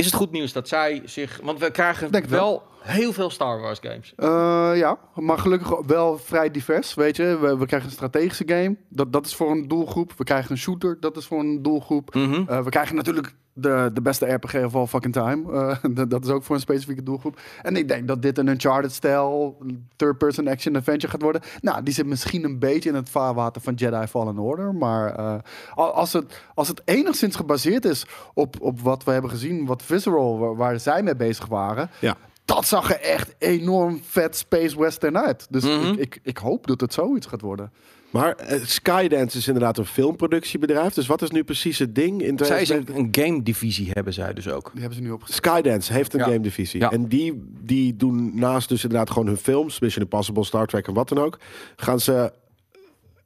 Is 0.00 0.06
het 0.06 0.14
goed 0.14 0.30
nieuws 0.30 0.52
dat 0.52 0.68
zij 0.68 1.02
zich, 1.04 1.40
want 1.42 1.58
we 1.58 1.70
krijgen 1.70 2.10
wel, 2.10 2.28
wel. 2.28 2.62
Heel 2.82 3.12
veel 3.12 3.30
Star 3.30 3.60
Wars 3.60 3.78
games. 3.82 4.12
Eh, 4.16 4.70
ja, 4.74 4.98
maar 5.14 5.38
gelukkig 5.38 5.80
wel 5.86 6.18
vrij 6.18 6.50
divers, 6.50 6.94
weet 6.94 7.16
je. 7.16 7.38
We, 7.40 7.56
we 7.58 7.66
krijgen 7.66 7.88
een 7.88 7.94
strategische 7.94 8.44
game, 8.46 8.76
dat, 8.88 9.12
dat 9.12 9.26
is 9.26 9.34
voor 9.34 9.50
een 9.50 9.68
doelgroep. 9.68 10.12
We 10.16 10.24
krijgen 10.24 10.50
een 10.50 10.58
shooter, 10.58 10.96
dat 11.00 11.16
is 11.16 11.26
voor 11.26 11.38
een 11.40 11.62
doelgroep. 11.62 12.14
Mhm. 12.14 12.42
Eh, 12.46 12.62
we 12.62 12.70
krijgen 12.70 12.96
natuurlijk 12.96 13.34
de, 13.52 13.90
de 13.94 14.00
beste 14.02 14.26
RPG 14.32 14.54
of 14.64 14.74
all 14.74 14.86
fucking 14.86 15.12
time. 15.14 15.52
Eh, 15.52 16.06
dat- 16.08 16.24
is 16.24 16.30
ook 16.30 16.42
voor 16.42 16.54
een 16.54 16.60
specifieke 16.60 17.02
doelgroep. 17.02 17.40
En 17.62 17.76
ik 17.76 17.88
denk 17.88 18.08
dat 18.08 18.22
dit 18.22 18.38
een 18.38 18.46
Uncharted-stijl 18.48 19.58
third-person 19.96 20.48
action 20.48 20.76
adventure 20.76 21.12
gaat 21.12 21.22
worden. 21.22 21.40
Nou, 21.60 21.82
die 21.82 21.94
zit 21.94 22.06
misschien 22.06 22.44
een 22.44 22.58
beetje 22.58 22.88
in 22.88 22.94
het 22.94 23.10
vaarwater 23.10 23.62
van 23.62 23.74
Jedi 23.74 24.06
Fallen 24.06 24.38
Order. 24.38 24.74
Maar 24.74 25.14
eh, 25.14 25.34
al- 25.74 25.92
als, 25.92 26.12
het, 26.12 26.42
als 26.54 26.68
het 26.68 26.82
enigszins 26.84 27.36
gebaseerd 27.36 27.84
is 27.84 28.06
op, 28.34 28.56
op 28.60 28.80
wat 28.80 29.04
we 29.04 29.10
hebben 29.12 29.30
gezien, 29.30 29.66
wat 29.66 29.82
Visceral, 29.82 30.38
waar, 30.38 30.56
waar 30.56 30.80
zij 30.80 31.02
mee 31.02 31.16
bezig 31.16 31.46
waren... 31.46 31.90
Ja. 31.98 32.16
Dat 32.54 32.66
zag 32.66 32.90
er 32.90 33.00
echt 33.00 33.34
enorm 33.38 34.00
vet 34.06 34.36
space 34.36 34.78
western 34.78 35.18
uit. 35.18 35.46
Dus 35.50 35.64
Mhm. 35.64 35.86
ik, 35.92 35.98
ik, 35.98 36.18
ik 36.22 36.38
hoop 36.38 36.66
dat 36.66 36.80
het 36.80 36.92
zoiets 36.92 37.26
gaat 37.26 37.40
worden. 37.40 37.72
Maar 38.10 38.34
eh, 38.34 38.60
Skydance 38.64 39.38
is 39.38 39.46
inderdaad 39.46 39.78
een 39.78 39.84
filmproductiebedrijf. 39.86 40.94
Dus 40.94 41.06
wat 41.06 41.22
is 41.22 41.30
nu 41.30 41.44
precies 41.44 41.78
het 41.78 41.94
ding? 41.94 42.22
In 42.22 42.38
Zij 42.38 42.60
is 42.60 42.66
2019? 42.66 42.94
een, 42.94 43.24
een 43.24 43.28
game 43.32 43.42
divisie 43.42 43.90
hebben 43.92 44.12
zij 44.12 44.32
dus 44.34 44.48
ook. 44.48 44.70
Die 44.72 44.80
hebben 44.80 44.98
ze 44.98 45.04
nu 45.04 45.10
opgezet. 45.10 45.36
Skydance 45.36 45.92
heeft 45.92 46.12
een 46.14 46.18
Ja. 46.20 46.24
game 46.26 46.40
divisie. 46.40 46.80
Ja. 46.80 46.90
En 46.90 47.06
die, 47.08 47.42
die 47.60 47.96
doen 47.96 48.30
naast 48.34 48.68
dus 48.68 48.82
inderdaad 48.82 49.10
gewoon 49.10 49.26
hun 49.26 49.36
films, 49.36 49.80
Mission 49.80 50.02
Impossible, 50.04 50.44
Star 50.44 50.66
Trek 50.66 50.86
en 50.86 50.94
wat 50.94 51.08
dan 51.08 51.18
ook, 51.18 51.38
gaan 51.76 52.00
ze 52.00 52.32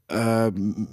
eh, 0.06 0.46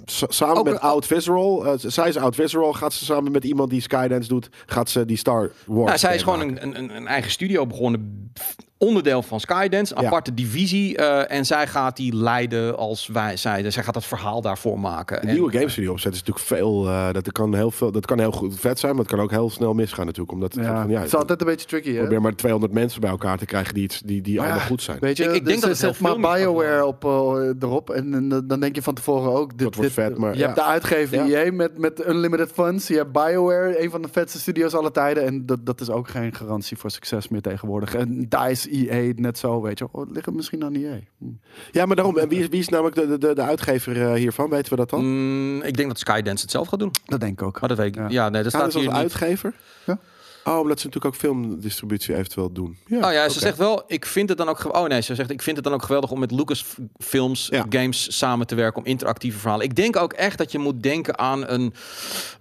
s- 0.04 0.24
samen 0.28 0.56
Ook 0.56 0.64
met 0.64 0.80
Out 0.80 1.06
Visceral, 1.06 1.66
eh, 1.66 1.72
zij 1.76 2.08
is 2.08 2.16
Out 2.16 2.34
Visceral, 2.34 2.72
gaat 2.72 2.92
ze 2.92 3.04
samen 3.04 3.32
met 3.32 3.44
iemand 3.44 3.70
die 3.70 3.80
Skydance 3.80 4.28
doet, 4.28 4.48
gaat 4.66 4.90
ze 4.90 5.04
die 5.04 5.16
Star 5.16 5.50
Wars. 5.66 5.86
Nou, 5.86 5.98
zij 5.98 6.14
is 6.14 6.22
gewoon 6.22 6.40
een, 6.40 6.78
een, 6.78 6.96
een 6.96 7.06
eigen 7.06 7.30
studio 7.30 7.66
begonnen. 7.66 8.32
Onderdeel 8.86 9.22
van 9.22 9.40
Skydance, 9.40 9.94
een 9.94 10.00
Ja. 10.00 10.06
aparte 10.06 10.34
divisie. 10.34 10.96
eh, 10.96 11.36
en 11.36 11.46
zij 11.46 11.66
gaat 11.66 11.96
die 11.96 12.14
leiden 12.16 12.76
als 12.76 13.06
wij 13.06 13.36
zeiden. 13.36 13.72
Zij 13.72 13.82
gaat 13.82 13.94
het 13.94 14.04
verhaal 14.04 14.40
daarvoor 14.40 14.80
maken. 14.80 15.16
Een 15.22 15.28
En, 15.28 15.34
nieuwe 15.34 15.52
game 15.52 15.68
studio 15.68 15.90
opzetten 15.92 16.20
is 16.22 16.26
natuurlijk 16.28 16.60
veel. 16.62 16.86
eh, 16.88 17.12
dat 17.12 17.32
kan 17.32 17.54
heel 17.54 17.70
veel. 17.70 17.92
Dat 17.92 18.06
kan 18.06 18.18
heel 18.18 18.30
goed 18.32 18.60
vet 18.60 18.78
zijn, 18.78 18.92
maar 18.94 19.04
het 19.04 19.10
kan 19.14 19.20
ook 19.22 19.30
heel 19.30 19.50
snel 19.50 19.74
misgaan 19.74 20.04
natuurlijk. 20.06 20.32
Omdat 20.32 20.54
het 20.54 20.64
Ja, 20.64 20.80
van, 20.80 20.90
ja, 20.90 20.96
het 20.98 21.06
is 21.06 21.14
altijd 21.14 21.40
een 21.40 21.46
beetje 21.46 21.66
tricky, 21.66 21.92
hè? 21.92 21.98
probeer 22.00 22.20
maar 22.20 22.34
200 22.34 22.72
mensen 22.72 23.00
bij 23.00 23.10
elkaar 23.10 23.38
te 23.38 23.44
krijgen 23.46 23.74
die, 23.74 23.82
iets, 23.82 24.00
die, 24.00 24.20
die 24.22 24.40
allemaal 24.40 24.60
goed 24.60 24.82
zijn. 24.82 24.96
Weet 25.00 25.16
je, 25.16 25.22
Ik- 25.24 25.28
ik 25.28 25.34
denk 25.34 25.46
dus 25.46 25.60
dat 25.60 25.70
het 25.70 25.78
zet 25.78 25.98
maar 26.20 26.34
Bioware 26.36 26.86
op, 26.86 27.04
eh, 27.04 27.10
erop. 27.68 27.90
En, 27.90 28.14
en 28.14 28.28
dan 28.46 28.60
denk 28.60 28.74
je 28.74 28.82
van 28.82 28.94
tevoren 28.94 29.32
ook... 29.32 29.48
Dit, 29.50 29.58
Dat 29.58 29.74
wordt 29.74 29.94
dit- 29.94 30.04
vet, 30.04 30.18
maar 30.18 30.32
je 30.32 30.38
ja. 30.38 30.44
hebt 30.44 30.56
de 30.58 30.64
uitgever 30.64 31.26
Ja. 31.26 31.42
EA 31.42 31.52
met, 31.52 31.78
met 31.78 32.06
unlimited 32.08 32.50
funds. 32.52 32.88
Je 32.88 32.96
hebt 32.96 33.12
Bioware, 33.12 33.82
een 33.82 33.90
van 33.90 34.02
de 34.02 34.08
vetste 34.12 34.38
studio's 34.38 34.74
aller 34.74 34.92
tijden. 34.92 35.24
En 35.26 35.46
dat, 35.46 35.66
dat 35.66 35.80
is 35.80 35.90
ook 35.90 36.08
geen 36.08 36.34
garantie 36.34 36.76
voor 36.76 36.90
succes 36.90 37.28
meer 37.28 37.40
tegenwoordig. 37.42 37.94
En 37.94 38.26
DICE, 38.28 38.70
EA, 38.72 39.12
net 39.16 39.38
zo, 39.38 39.60
weet 39.62 39.78
je. 39.78 39.88
Oh, 39.90 40.00
het 40.00 40.10
ligt 40.10 40.30
misschien 40.32 40.64
aan 40.64 40.74
EA. 40.74 40.98
Hm. 41.18 41.24
Ja, 41.70 41.86
maar 41.86 41.96
daarom. 41.96 42.18
En 42.18 42.28
wie 42.28 42.38
is, 42.40 42.48
wie 42.48 42.60
is 42.60 42.68
namelijk 42.68 42.96
de, 42.96 43.18
de, 43.18 43.34
de 43.34 43.42
uitgever 43.42 44.02
eh, 44.08 44.12
hiervan? 44.14 44.50
Weten 44.50 44.70
we 44.70 44.76
dat 44.76 44.90
dan? 44.90 45.04
Mm, 45.04 45.62
ik 45.62 45.76
denk 45.76 45.88
dat 45.88 45.98
Skydance 45.98 46.42
het 46.42 46.50
zelf 46.50 46.68
gaat 46.68 46.78
doen. 46.78 46.90
Dat 47.04 47.20
denk 47.20 47.40
ik 47.40 47.46
ook. 47.46 47.60
Maar 47.60 47.68
dat 47.68 47.78
weet 47.78 47.86
ik. 47.86 47.94
Ja. 47.94 48.08
Ja, 48.08 48.28
nee, 48.28 48.42
dat 48.42 48.52
Gaan 48.52 48.70
staat 48.70 48.82
hier 48.82 48.90
als 48.90 49.02
niet. 49.02 49.12
uitgever? 49.12 49.54
Ja. 49.86 49.98
Oh, 50.44 50.58
omdat 50.60 50.80
ze 50.80 50.86
natuurlijk 50.86 51.14
ook 51.14 51.20
filmdistributie 51.20 52.14
eventueel 52.14 52.52
doen. 52.52 52.76
Ja, 52.86 53.06
Oh 53.06 53.12
ja, 53.12 53.28
ze 53.28 53.38
zegt 53.38 53.56
wel, 53.58 53.82
ik 53.86 54.06
vind 54.06 54.28
het 54.28 54.38
dan 54.38 54.48
ook... 54.48 54.76
Oh 54.76 54.86
nee, 54.86 55.00
ze 55.00 55.14
zegt, 55.14 55.30
ik 55.30 55.42
vind 55.42 55.56
het 55.56 55.64
dan 55.64 55.74
ook 55.74 55.82
geweldig 55.82 56.10
om 56.10 56.18
met 56.18 56.30
Lucasfilms 56.30 57.46
Ja. 57.50 57.66
games 57.68 58.18
samen 58.18 58.46
te 58.46 58.54
werken 58.54 58.82
om 58.82 58.86
interactieve 58.88 59.38
verhalen. 59.38 59.64
Ik 59.66 59.74
denk 59.76 59.96
ook 59.96 60.12
echt 60.12 60.38
dat 60.38 60.52
je 60.52 60.58
moet 60.58 60.82
denken 60.82 61.18
aan 61.18 61.48
een 61.48 61.72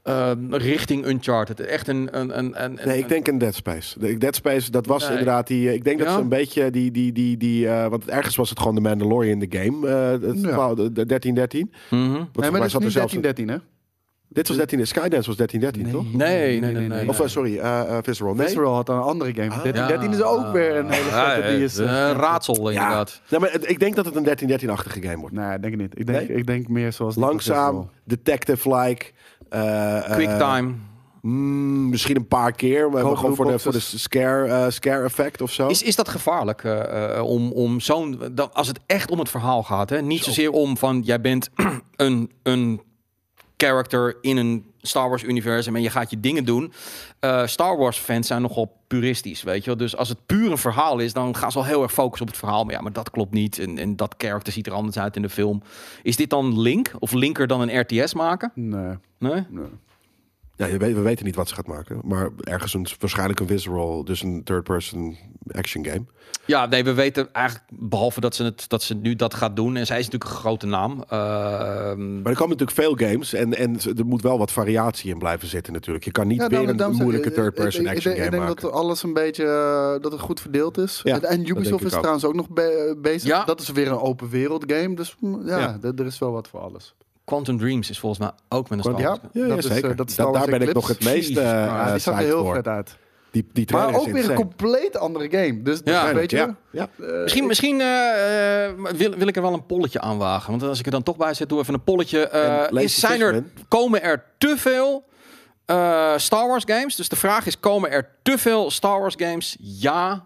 ehm, 0.03 0.53
richting 0.53 1.05
Uncharted. 1.05 1.59
Echt 1.59 1.87
een... 1.87 2.09
een, 2.19 2.37
een, 2.37 2.63
een 2.63 2.79
Nee, 2.85 2.97
ik 2.97 3.07
denk 3.09 3.27
een 3.27 3.37
Dead 3.37 3.55
Space. 3.55 3.99
De 3.99 4.17
Dead 4.17 4.35
Space, 4.35 4.71
dat 4.71 4.85
was 4.85 5.01
Nee. 5.01 5.09
inderdaad 5.11 5.47
die. 5.47 5.67
eh, 5.67 5.73
Ik 5.73 5.83
denk 5.83 5.99
dat 5.99 6.11
ze 6.11 6.19
een 6.19 6.29
beetje 6.29 6.71
die. 6.71 6.91
die, 6.91 7.11
die, 7.11 7.37
die 7.37 7.67
eh, 7.67 7.87
want 7.87 8.07
ergens 8.09 8.35
was 8.35 8.49
het 8.49 8.59
gewoon 8.59 8.75
de 8.75 8.81
Mandalorian 8.81 9.39
de 9.39 9.47
game. 9.49 9.87
eh 9.87 10.11
het 10.29 10.35
Ja. 10.41 10.47
verhaal, 10.47 10.75
de, 10.75 10.91
de 10.91 11.05
1313. 11.05 11.71
Want 11.89 12.01
Mhm. 12.03 12.11
Nee, 12.41 12.51
maar 12.51 12.59
dat 12.59 12.67
is 12.69 12.77
niet 12.77 12.91
zelfs. 12.91 13.11
1313, 13.13 13.47
hè? 13.49 13.57
Dit 14.33 14.47
was 14.47 14.57
13. 14.57 14.87
Skydance 14.87 15.27
was 15.27 15.35
1313, 15.37 15.91
toch? 15.91 16.13
Nee, 16.13 16.59
nee, 16.59 16.71
nee, 16.73 16.87
nee. 16.87 17.09
Of 17.09 17.19
eh, 17.19 17.27
sorry, 17.27 17.57
eh 17.57 17.81
eh, 17.81 18.03
Visceral. 18.03 18.33
Nee. 18.33 18.45
Visceral 18.45 18.73
had 18.73 18.89
een 18.89 18.99
andere 18.99 19.33
game. 19.33 19.49
Ah. 19.51 19.61
1313 19.63 20.11
is 20.19 20.21
ook 20.23 20.51
weer 20.53 20.75
een 20.75 20.89
hele 20.89 21.09
Ja, 21.09 21.33
vette. 21.35 21.49
Die 21.55 21.63
is, 21.63 21.77
een 21.77 21.87
eh, 21.87 22.11
raadsel 22.11 22.55
inderdaad. 22.69 23.21
Ja, 23.27 23.39
maar 23.39 23.55
ik 23.61 23.79
denk 23.79 23.95
dat 23.95 24.05
het 24.05 24.15
een 24.15 24.25
1313-achtige 24.59 25.01
game 25.01 25.17
wordt. 25.17 25.35
Nee, 25.35 25.59
denk 25.59 25.73
ik 25.73 25.79
niet. 25.79 25.99
Ik 25.99 26.05
denk, 26.07 26.27
Nee? 26.27 26.37
ik 26.37 26.47
denk 26.47 26.67
meer 26.67 26.93
zoals 26.93 27.15
Langzaam, 27.15 27.89
detective-like. 28.03 29.05
eh, 29.49 29.97
eh, 29.97 30.11
Quicktime. 30.11 30.73
mm, 31.21 31.89
misschien 31.89 32.15
een 32.15 32.27
paar 32.27 32.51
keer, 32.51 32.89
maar 32.89 33.01
gewoon 33.17 33.35
voor 33.35 33.45
de, 33.45 33.59
voor 33.59 33.71
de 33.71 33.79
scare, 33.79 34.47
eh, 34.47 34.65
scare 34.69 35.03
effect 35.03 35.41
of 35.41 35.51
zo. 35.51 35.67
Is, 35.67 35.83
is 35.83 35.95
dat 35.95 36.09
gevaarlijk 36.09 36.63
eh, 36.63 37.15
eh, 37.17 37.25
om, 37.25 37.51
om 37.51 37.79
zo'n... 37.79 38.21
dan- 38.31 38.53
Als 38.53 38.67
het 38.67 38.79
echt 38.85 39.11
om 39.11 39.19
het 39.19 39.29
verhaal 39.29 39.63
gaat, 39.63 39.89
hè? 39.89 40.01
niet 40.01 40.23
zozeer 40.23 40.51
om 40.51 40.77
van... 40.77 41.01
Jij 41.01 41.21
bent 41.21 41.49
een, 41.95 42.31
een 42.43 42.81
character 43.65 44.17
in 44.21 44.37
een 44.37 44.65
Star 44.81 45.09
Wars 45.09 45.23
universum 45.23 45.75
en 45.75 45.81
je 45.81 45.89
gaat 45.89 46.09
je 46.09 46.19
dingen 46.19 46.45
doen. 46.45 46.73
Eh, 47.19 47.45
Star 47.45 47.77
Wars 47.77 47.97
fans 47.97 48.27
zijn 48.27 48.41
nogal 48.41 48.77
puristisch, 48.87 49.43
weet 49.43 49.59
je 49.63 49.65
wel. 49.65 49.77
Dus 49.77 49.95
als 49.95 50.09
het 50.09 50.25
puur 50.25 50.51
een 50.51 50.57
verhaal 50.57 50.99
is, 50.99 51.13
dan 51.13 51.35
gaan 51.35 51.51
ze 51.51 51.57
al 51.57 51.65
heel 51.65 51.81
erg 51.83 51.93
focussen 51.93 52.21
op 52.27 52.31
het 52.33 52.41
verhaal. 52.41 52.63
Maar 52.63 52.73
ja, 52.73 52.81
maar 52.81 52.93
dat 52.93 53.09
klopt 53.09 53.33
niet. 53.33 53.59
En, 53.59 53.77
en 53.77 53.95
dat 53.95 54.15
character 54.17 54.53
ziet 54.53 54.67
er 54.67 54.73
anders 54.73 54.97
uit 54.97 55.15
in 55.15 55.21
de 55.21 55.29
film. 55.29 55.61
Is 56.03 56.15
dit 56.15 56.29
dan 56.29 56.59
Link? 56.61 56.91
Of 56.99 57.11
Linker 57.11 57.47
dan 57.47 57.61
een 57.61 57.79
RTS 57.79 58.13
maken? 58.13 58.51
Nee, 58.55 58.95
Nee? 59.19 59.43
nee. 59.49 59.65
Ja, 60.55 60.65
je 60.65 60.77
weet- 60.77 60.95
we 60.95 61.01
weten 61.01 61.25
niet 61.25 61.35
wat 61.35 61.49
ze 61.49 61.55
gaat 61.55 61.67
maken. 61.67 61.99
Maar 62.03 62.29
ergens 62.43 62.73
een, 62.73 62.87
waarschijnlijk 62.99 63.39
een 63.39 63.47
visceral, 63.47 64.03
dus 64.03 64.21
een 64.21 64.43
third-person 64.43 65.17
action 65.51 65.85
game. 65.85 66.05
Ja, 66.45 66.65
nee, 66.65 66.83
we 66.83 66.93
weten 66.93 67.33
eigenlijk, 67.33 67.65
behalve 67.73 68.19
dat 68.19 68.35
ze, 68.35 68.43
het, 68.43 68.65
dat 68.69 68.83
ze 68.83 68.93
nu 68.95 69.15
dat 69.15 69.33
gaat 69.33 69.55
doen. 69.55 69.75
En 69.75 69.85
zij 69.85 69.99
is 69.99 70.05
natuurlijk 70.05 70.31
een 70.31 70.37
grote 70.37 70.65
naam. 70.65 71.03
Ehm, 71.09 72.21
Maar 72.21 72.31
er 72.31 72.37
komen 72.37 72.57
natuurlijk 72.57 72.71
veel 72.71 72.95
games 72.95 73.33
en, 73.33 73.57
en 73.57 73.77
er 73.97 74.05
moet 74.05 74.21
wel 74.21 74.37
wat 74.37 74.51
variatie 74.51 75.11
in 75.11 75.17
blijven 75.17 75.47
zitten 75.47 75.73
natuurlijk. 75.73 76.05
Je 76.05 76.11
kan 76.11 76.27
niet 76.27 76.39
Ja, 76.41 76.47
weer 76.47 76.69
een 76.81 76.95
moeilijke 76.95 77.29
eh, 77.29 77.35
third-person 77.35 77.81
ik- 77.81 77.89
ik- 77.89 77.95
action 77.95 78.13
ik, 78.13 78.17
game 78.19 78.31
denk 78.31 78.43
maken. 78.43 78.61
dat 78.61 78.71
alles 78.71 79.03
een 79.03 79.13
beetje 79.13 79.43
eh, 79.45 80.01
dat 80.01 80.11
het 80.11 80.21
goed 80.21 80.39
verdeeld 80.41 80.77
is. 80.77 80.99
Ja, 81.03 81.19
en, 81.21 81.49
Ubisoft 81.49 81.83
is 81.83 81.91
ook. 81.93 81.97
trouwens 81.99 82.25
ook 82.25 82.35
nog 82.35 82.49
be- 82.49 82.97
bezig. 83.01 83.29
Ja. 83.29 83.43
Dat 83.43 83.59
is 83.61 83.69
weer 83.69 83.87
een 83.87 83.99
open 83.99 84.29
wereld 84.29 84.63
game. 84.67 84.95
Dus 84.95 85.15
mm, 85.19 85.47
ja, 85.47 85.77
er 85.81 86.05
is 86.05 86.19
wel 86.19 86.31
wat 86.31 86.47
voor 86.47 86.59
alles. 86.59 86.95
Quantum 87.31 87.57
Dreams 87.57 87.89
is 87.89 87.99
volgens 87.99 88.21
mij 88.21 88.31
ook 88.49 88.69
met 88.69 88.77
een 88.77 88.83
Star 88.83 88.99
Ja, 89.01 89.07
Wars. 89.07 89.19
Ja, 89.33 89.41
ja, 89.41 89.47
dat 89.47 89.57
is, 89.57 89.65
eh, 89.65 89.71
zeker. 89.73 89.95
dat 89.95 90.09
is 90.09 90.15
Da- 90.15 90.21
Star 90.23 90.33
Wars 90.33 90.49
daar 90.49 90.59
ben 90.59 90.67
ik 90.67 90.73
nog 90.73 90.87
het 90.87 91.03
meest 91.03 91.37
eh, 91.37 91.43
maar 91.43 91.65
Ja, 91.65 91.91
die 91.91 91.99
zag 91.99 92.13
er 92.19 92.25
heel 92.25 92.43
voor. 92.43 92.55
vet 92.55 92.67
uit. 92.67 92.97
Die, 93.31 93.47
die 93.53 93.65
trailer 93.65 93.91
Maar 93.91 93.99
ook 94.01 94.07
weer 94.07 94.29
een 94.29 94.35
compleet 94.35 94.97
andere 94.97 95.29
game. 95.29 95.61
Dus, 95.61 95.81
dus 95.83 95.93
Ja. 95.93 96.13
weet 96.13 96.31
je, 96.31 96.37
Ja, 96.37 96.55
ja. 96.71 96.87
eh, 96.99 97.21
Misschien, 97.21 97.47
misschien 97.47 97.81
eh, 97.81 98.65
eh, 98.65 98.73
wil, 98.95 99.11
wil 99.15 99.27
ik 99.27 99.35
er 99.35 99.41
wel 99.41 99.53
een 99.53 99.65
polletje 99.65 99.99
aan 100.01 100.17
wagen. 100.17 100.49
Want 100.49 100.63
als 100.63 100.79
ik 100.79 100.85
er 100.85 100.91
dan 100.91 101.03
toch 101.03 101.17
bij 101.17 101.33
zit, 101.33 101.49
doe 101.49 101.59
even 101.59 101.73
een 101.73 101.83
polletje. 101.83 102.27
Eh, 102.27 102.41
Lacey 102.69 102.83
is, 102.83 102.99
zijn 102.99 103.21
er, 103.21 103.43
komen 103.67 104.03
er 104.03 104.23
te 104.37 104.53
veel 104.57 105.03
eh, 105.65 106.13
Star 106.17 106.47
Wars 106.47 106.63
games? 106.67 106.95
Dus 106.95 107.09
de 107.09 107.15
vraag 107.15 107.45
is, 107.45 107.59
komen 107.59 107.91
er 107.91 108.09
te 108.21 108.37
veel 108.37 108.71
Star 108.71 108.99
Wars 108.99 109.15
games? 109.17 109.57
Ja 109.59 110.23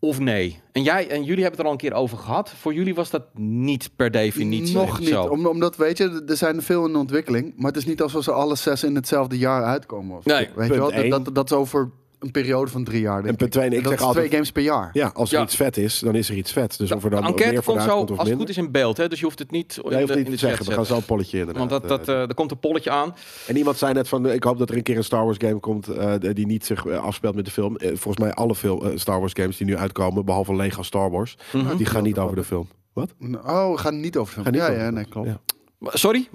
of 0.00 0.18
nee? 0.20 0.60
En, 0.72 0.82
jij, 0.82 1.08
en 1.08 1.24
jullie 1.24 1.42
hebben 1.42 1.50
het 1.50 1.58
er 1.58 1.64
al 1.64 1.70
een 1.72 1.76
keer 1.76 1.92
over 1.92 2.18
gehad. 2.18 2.50
Voor 2.50 2.74
jullie 2.74 2.94
was 2.94 3.10
dat 3.10 3.22
niet 3.38 3.90
per 3.96 4.10
definitie 4.10 4.74
Nog 4.76 4.98
niet. 4.98 5.08
zo. 5.08 5.22
Om, 5.24 5.46
omdat, 5.46 5.76
weet 5.76 5.98
je, 5.98 6.22
er 6.26 6.36
zijn 6.36 6.62
veel 6.62 6.86
in 6.86 6.96
ontwikkeling. 6.96 7.52
Maar 7.56 7.66
het 7.66 7.76
is 7.76 7.86
niet 7.86 8.02
alsof 8.02 8.24
ze 8.24 8.32
alle 8.32 8.56
zes 8.56 8.84
in 8.84 8.94
hetzelfde 8.94 9.38
jaar 9.38 9.64
uitkomen. 9.64 10.16
Of, 10.16 10.24
Nee, 10.24 10.36
weet 10.38 10.54
punt 10.54 10.68
je 10.72 10.76
wel? 10.78 10.92
één. 10.92 11.10
Dat, 11.10 11.24
dat, 11.24 11.34
dat 11.34 11.50
is 11.50 11.56
over 11.56 11.90
een 12.18 12.30
periode 12.30 12.70
van 12.70 12.84
drie 12.84 13.00
jaar. 13.00 13.16
Denk 13.16 13.28
En 13.28 13.36
punt 13.36 13.50
twee, 13.52 13.64
en 13.66 13.72
ik 13.72 13.82
dat 13.82 13.92
zeg 13.92 14.00
altijd- 14.00 14.16
twee 14.24 14.30
games 14.34 14.52
per 14.52 14.62
jaar. 14.62 14.90
Ja, 14.92 15.10
als 15.14 15.32
er 15.32 15.38
Ja. 15.38 15.44
iets 15.44 15.56
vet 15.56 15.76
is, 15.76 15.98
dan 15.98 16.14
is 16.14 16.28
er 16.28 16.36
iets 16.36 16.52
vet. 16.52 16.78
Dus 16.78 16.92
of 16.92 17.04
er 17.04 17.10
de 17.10 17.16
dan 17.16 17.24
enquête 17.26 17.52
meer 17.52 17.62
voor 17.62 17.74
komt 17.74 17.86
zo, 17.86 17.96
of 17.98 18.18
als 18.18 18.28
het 18.28 18.38
goed 18.38 18.48
is, 18.48 18.56
in 18.56 18.70
beeld. 18.70 18.96
Hè? 18.96 19.08
Dus 19.08 19.18
je 19.18 19.24
hoeft 19.24 19.38
het 19.38 19.50
niet 19.50 19.76
in 19.76 19.82
Ja, 19.90 19.90
je 19.90 19.96
hoeft 19.96 20.08
de, 20.08 20.18
niet 20.18 20.24
in 20.26 20.32
de 20.32 20.38
zeggen, 20.38 20.66
we 20.66 20.72
gaan 20.72 20.86
zo 20.86 20.96
een 20.96 21.04
polletje 21.04 21.38
inderdaad. 21.38 21.68
Want 21.70 21.82
dat, 21.82 21.88
dat, 21.88 22.08
eh, 22.08 22.14
eh, 22.22 22.28
er 22.28 22.34
komt 22.34 22.50
een 22.50 22.58
polletje 22.58 22.90
aan. 22.90 23.14
En 23.46 23.56
iemand 23.56 23.76
zei 23.76 23.92
net 23.92 24.08
van, 24.08 24.26
eh, 24.26 24.34
ik 24.34 24.42
hoop 24.44 24.58
dat 24.58 24.70
er 24.70 24.76
een 24.76 24.82
keer 24.82 24.96
een 24.96 25.04
Star 25.04 25.24
Wars 25.24 25.36
game 25.40 25.58
komt 25.60 25.88
eh, 25.88 26.12
die 26.32 26.46
niet 26.46 26.64
zich 26.66 26.86
eh, 26.86 26.98
afspeelt 26.98 27.34
met 27.34 27.44
de 27.44 27.50
film. 27.50 27.76
Eh, 27.76 27.88
volgens 27.88 28.18
mij 28.24 28.32
alle 28.34 28.54
film, 28.54 28.84
eh, 28.84 28.90
Star 28.94 29.20
Wars 29.20 29.32
games 29.32 29.56
die 29.56 29.66
nu 29.66 29.76
uitkomen, 29.76 30.24
behalve 30.24 30.54
Lego 30.56 30.82
Star 30.82 31.10
Wars, 31.10 31.36
Mhm. 31.52 31.76
die 31.76 31.86
gaan 31.86 32.02
niet 32.02 32.18
over 32.18 32.36
de 32.36 32.44
film. 32.44 32.68
Wat? 32.92 33.14
Oh, 33.44 33.70
we 33.70 33.78
gaan 33.78 34.00
niet 34.00 34.16
over 34.16 34.34
Gaan 34.34 34.42
film. 34.42 34.54
niet 34.54 34.62
Ja, 34.64 34.68
over 34.70 34.80
ja, 34.82 34.88
de 34.88 34.94
nee, 34.94 35.04
film. 35.10 35.24
klopt. 35.24 35.40
Ja. 35.80 35.90
Sorry? 35.98 36.28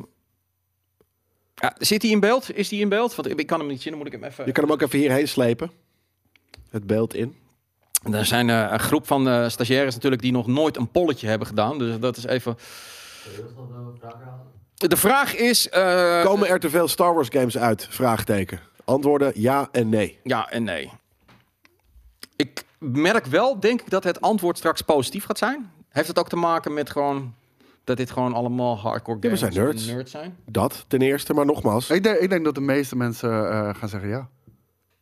Ja, 1.62 1.76
zit 1.78 2.02
hij 2.02 2.12
in 2.12 2.20
beeld? 2.20 2.56
Is 2.56 2.70
hij 2.70 2.80
in 2.80 2.90
beeld? 2.90 3.16
Want 3.16 3.30
ik, 3.30 3.40
ik 3.40 3.48
kan 3.48 3.60
hem 3.60 3.68
niet 3.68 3.82
zien, 3.82 3.92
dan 3.92 4.02
moet 4.02 4.14
ik 4.14 4.20
hem 4.20 4.30
even... 4.30 4.46
Je 4.46 4.52
kan 4.52 4.64
hem 4.64 4.74
ook 4.74 4.82
even 4.82 5.00
hierheen 5.00 5.28
slepen. 5.28 5.72
Het 6.70 6.88
beeld 6.88 7.14
in. 7.14 7.36
En 8.04 8.14
Er 8.14 8.26
zijn 8.26 8.50
eh, 8.50 8.68
een 8.72 8.80
groep 8.80 9.08
van 9.08 9.28
eh, 9.30 9.50
stagiaires 9.50 9.94
natuurlijk 9.94 10.22
die 10.22 10.32
nog 10.32 10.48
nooit 10.48 10.78
een 10.78 10.92
polletje 10.92 11.28
hebben 11.28 11.48
gedaan. 11.48 11.78
Dus 11.80 12.00
dat 12.00 12.18
is 12.18 12.26
even... 12.26 12.58
De 14.76 14.98
vraag 14.98 15.36
is... 15.36 15.70
eh, 15.70 16.24
Komen 16.24 16.48
er 16.48 16.60
te 16.60 16.70
veel 16.70 16.88
Star 16.88 17.14
Wars 17.14 17.28
games 17.32 17.58
uit? 17.58 17.88
Vraagteken. 17.90 18.60
Antwoorden 18.86 19.32
ja 19.36 19.70
en 19.72 19.90
nee. 19.90 20.20
Ja 20.24 20.50
en 20.50 20.64
nee. 20.64 20.92
Ik 22.36 22.64
merk 22.80 23.26
wel, 23.26 23.60
denk 23.60 23.82
ik, 23.82 23.90
dat 23.90 24.04
het 24.04 24.22
antwoord 24.22 24.58
straks 24.58 24.82
positief 24.82 25.26
gaat 25.26 25.38
zijn. 25.38 25.72
Heeft 25.90 26.08
het 26.08 26.20
ook 26.20 26.30
te 26.30 26.36
maken 26.36 26.74
met 26.74 26.90
gewoon 26.90 27.34
dat 27.84 27.98
dit 27.98 28.12
gewoon 28.12 28.34
allemaal 28.34 28.78
hardcore 28.78 29.18
Ja, 29.22 29.30
we 29.30 29.38
games 29.38 29.40
zijn 29.54 29.66
nerds. 29.66 29.88
en 29.88 29.94
nerds 29.96 30.12
zijn? 30.12 30.36
Dat 30.46 30.86
ten 30.88 31.02
eerste, 31.02 31.34
maar 31.34 31.46
nogmaals. 31.46 31.90
Ik 31.90 32.04
denk, 32.04 32.18
ik 32.18 32.30
denk 32.30 32.44
dat 32.46 32.56
de 32.56 32.62
meeste 32.62 32.96
mensen 32.96 33.50
eh, 33.52 33.76
gaan 33.76 33.90
zeggen 33.90 34.10
ja. 34.10 34.30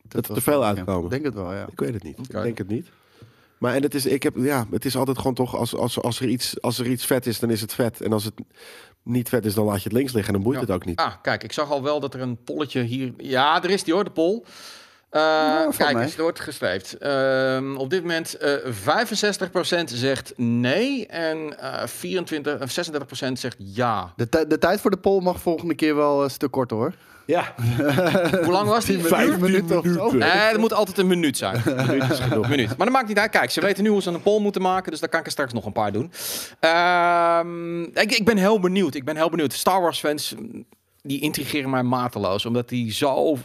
Dat 0.01 0.21
er 0.27 0.33
was 0.33 0.37
te 0.43 0.51
veel 0.51 0.63
uitkomen. 0.65 1.03
Ik 1.03 1.09
denk 1.09 1.23
het 1.23 1.33
wel, 1.33 1.53
ja. 1.53 1.67
Ik 1.71 1.79
weet 1.79 1.93
het 1.93 2.03
niet. 2.03 2.17
Ik 2.19 2.31
denk 2.31 2.57
het 2.57 2.67
niet. 2.67 2.87
Maar 3.57 3.73
en 3.75 3.81
het 3.83 3.95
is, 3.95 4.05
ik 4.05 4.23
heb, 4.23 4.35
ja, 4.37 4.65
het 4.71 4.85
is 4.85 4.95
altijd 4.95 5.17
gewoon 5.17 5.33
toch, 5.33 5.55
als, 5.55 5.75
als, 5.75 6.01
als, 6.01 6.19
er 6.19 6.27
iets, 6.27 6.61
als 6.61 6.79
er 6.79 6.87
iets 6.87 7.05
vet 7.05 7.25
is, 7.25 7.39
dan 7.39 7.49
is 7.49 7.61
het 7.61 7.73
vet. 7.73 8.01
En 8.01 8.13
als 8.13 8.23
het 8.23 8.33
niet 9.03 9.29
vet 9.29 9.45
is, 9.45 9.53
dan 9.53 9.65
laat 9.65 9.77
je 9.77 9.83
het 9.83 9.91
links 9.97 10.13
liggen 10.13 10.33
en 10.33 10.39
dan 10.41 10.49
boeit 10.51 10.59
Ja. 10.59 10.65
het 10.65 10.75
ook 10.75 10.85
niet. 10.85 10.99
Ah, 10.99 11.13
kijk, 11.21 11.43
ik 11.43 11.51
zag 11.51 11.71
al 11.71 11.83
wel 11.83 11.99
dat 11.99 12.13
er 12.13 12.21
een 12.21 12.43
polletje 12.43 12.81
hier... 12.81 13.13
Ja, 13.17 13.63
er 13.63 13.69
is 13.69 13.83
die 13.83 13.93
hoor, 13.93 14.03
de 14.03 14.11
poll. 14.11 14.43
Uh, 15.11 15.61
valt 15.61 15.75
kijk 15.75 15.97
eens, 15.97 16.15
er 16.15 16.21
wordt 16.21 16.39
geschreven. 16.39 16.99
Ehm, 16.99 17.75
op 17.75 17.89
dit 17.89 18.01
moment 18.01 18.37
eh 18.37 18.53
65% 18.71 19.91
zegt 19.91 20.33
nee 20.35 21.07
en 21.07 21.59
eh 21.59 21.87
24, 21.87 22.61
of 22.61 22.71
36% 22.71 23.39
zegt 23.39 23.55
ja. 23.57 24.13
De, 24.15 24.45
de 24.47 24.57
tijd 24.57 24.81
voor 24.81 24.91
de 24.91 24.97
poll 24.97 25.21
mag 25.21 25.39
volgende 25.39 25.75
keer 25.75 25.95
wel 25.95 26.23
een 26.23 26.29
stuk 26.29 26.51
korter 26.51 26.77
hoor. 26.77 26.93
Ja, 27.25 27.53
Hoe 28.43 28.51
lang 28.51 28.67
was 28.67 28.85
die? 28.85 28.99
Vijf 28.99 29.37
minuten, 29.37 29.81
minuten 29.81 30.05
of 30.05 30.11
zo. 30.11 30.17
Nee, 30.17 30.29
er 30.29 30.59
moet 30.59 30.73
altijd 30.73 30.97
een 30.97 31.07
minuut 31.07 31.37
zijn. 31.37 31.61
Een 31.65 32.49
minuut. 32.49 32.67
Maar 32.67 32.85
dat 32.87 32.95
maakt 32.95 33.07
niet 33.07 33.17
uit. 33.17 33.31
Kijk, 33.31 33.51
ze 33.51 33.61
weten 33.61 33.83
nu 33.83 33.89
hoe 33.89 34.01
ze 34.01 34.09
een 34.09 34.21
poll 34.21 34.41
moeten 34.41 34.61
maken. 34.61 34.91
Dus 34.91 34.99
daar 34.99 35.09
kan 35.09 35.19
ik 35.19 35.25
er 35.25 35.31
straks 35.31 35.53
nog 35.53 35.65
een 35.65 35.71
paar 35.71 35.91
doen. 35.91 36.11
Ehm, 36.59 37.81
ik, 37.83 38.11
ik 38.11 38.25
ben 38.25 38.37
heel 38.37 38.59
benieuwd. 38.59 38.95
Ik 38.95 39.05
ben 39.05 39.15
heel 39.15 39.29
benieuwd. 39.29 39.53
Star 39.53 39.81
Wars 39.81 39.99
fans, 39.99 40.35
mm, 40.35 40.65
die 41.01 41.21
intrigeren 41.21 41.69
mij 41.69 41.83
mateloos. 41.83 42.45
Omdat 42.45 42.69
die 42.69 42.93
zo 42.93 43.37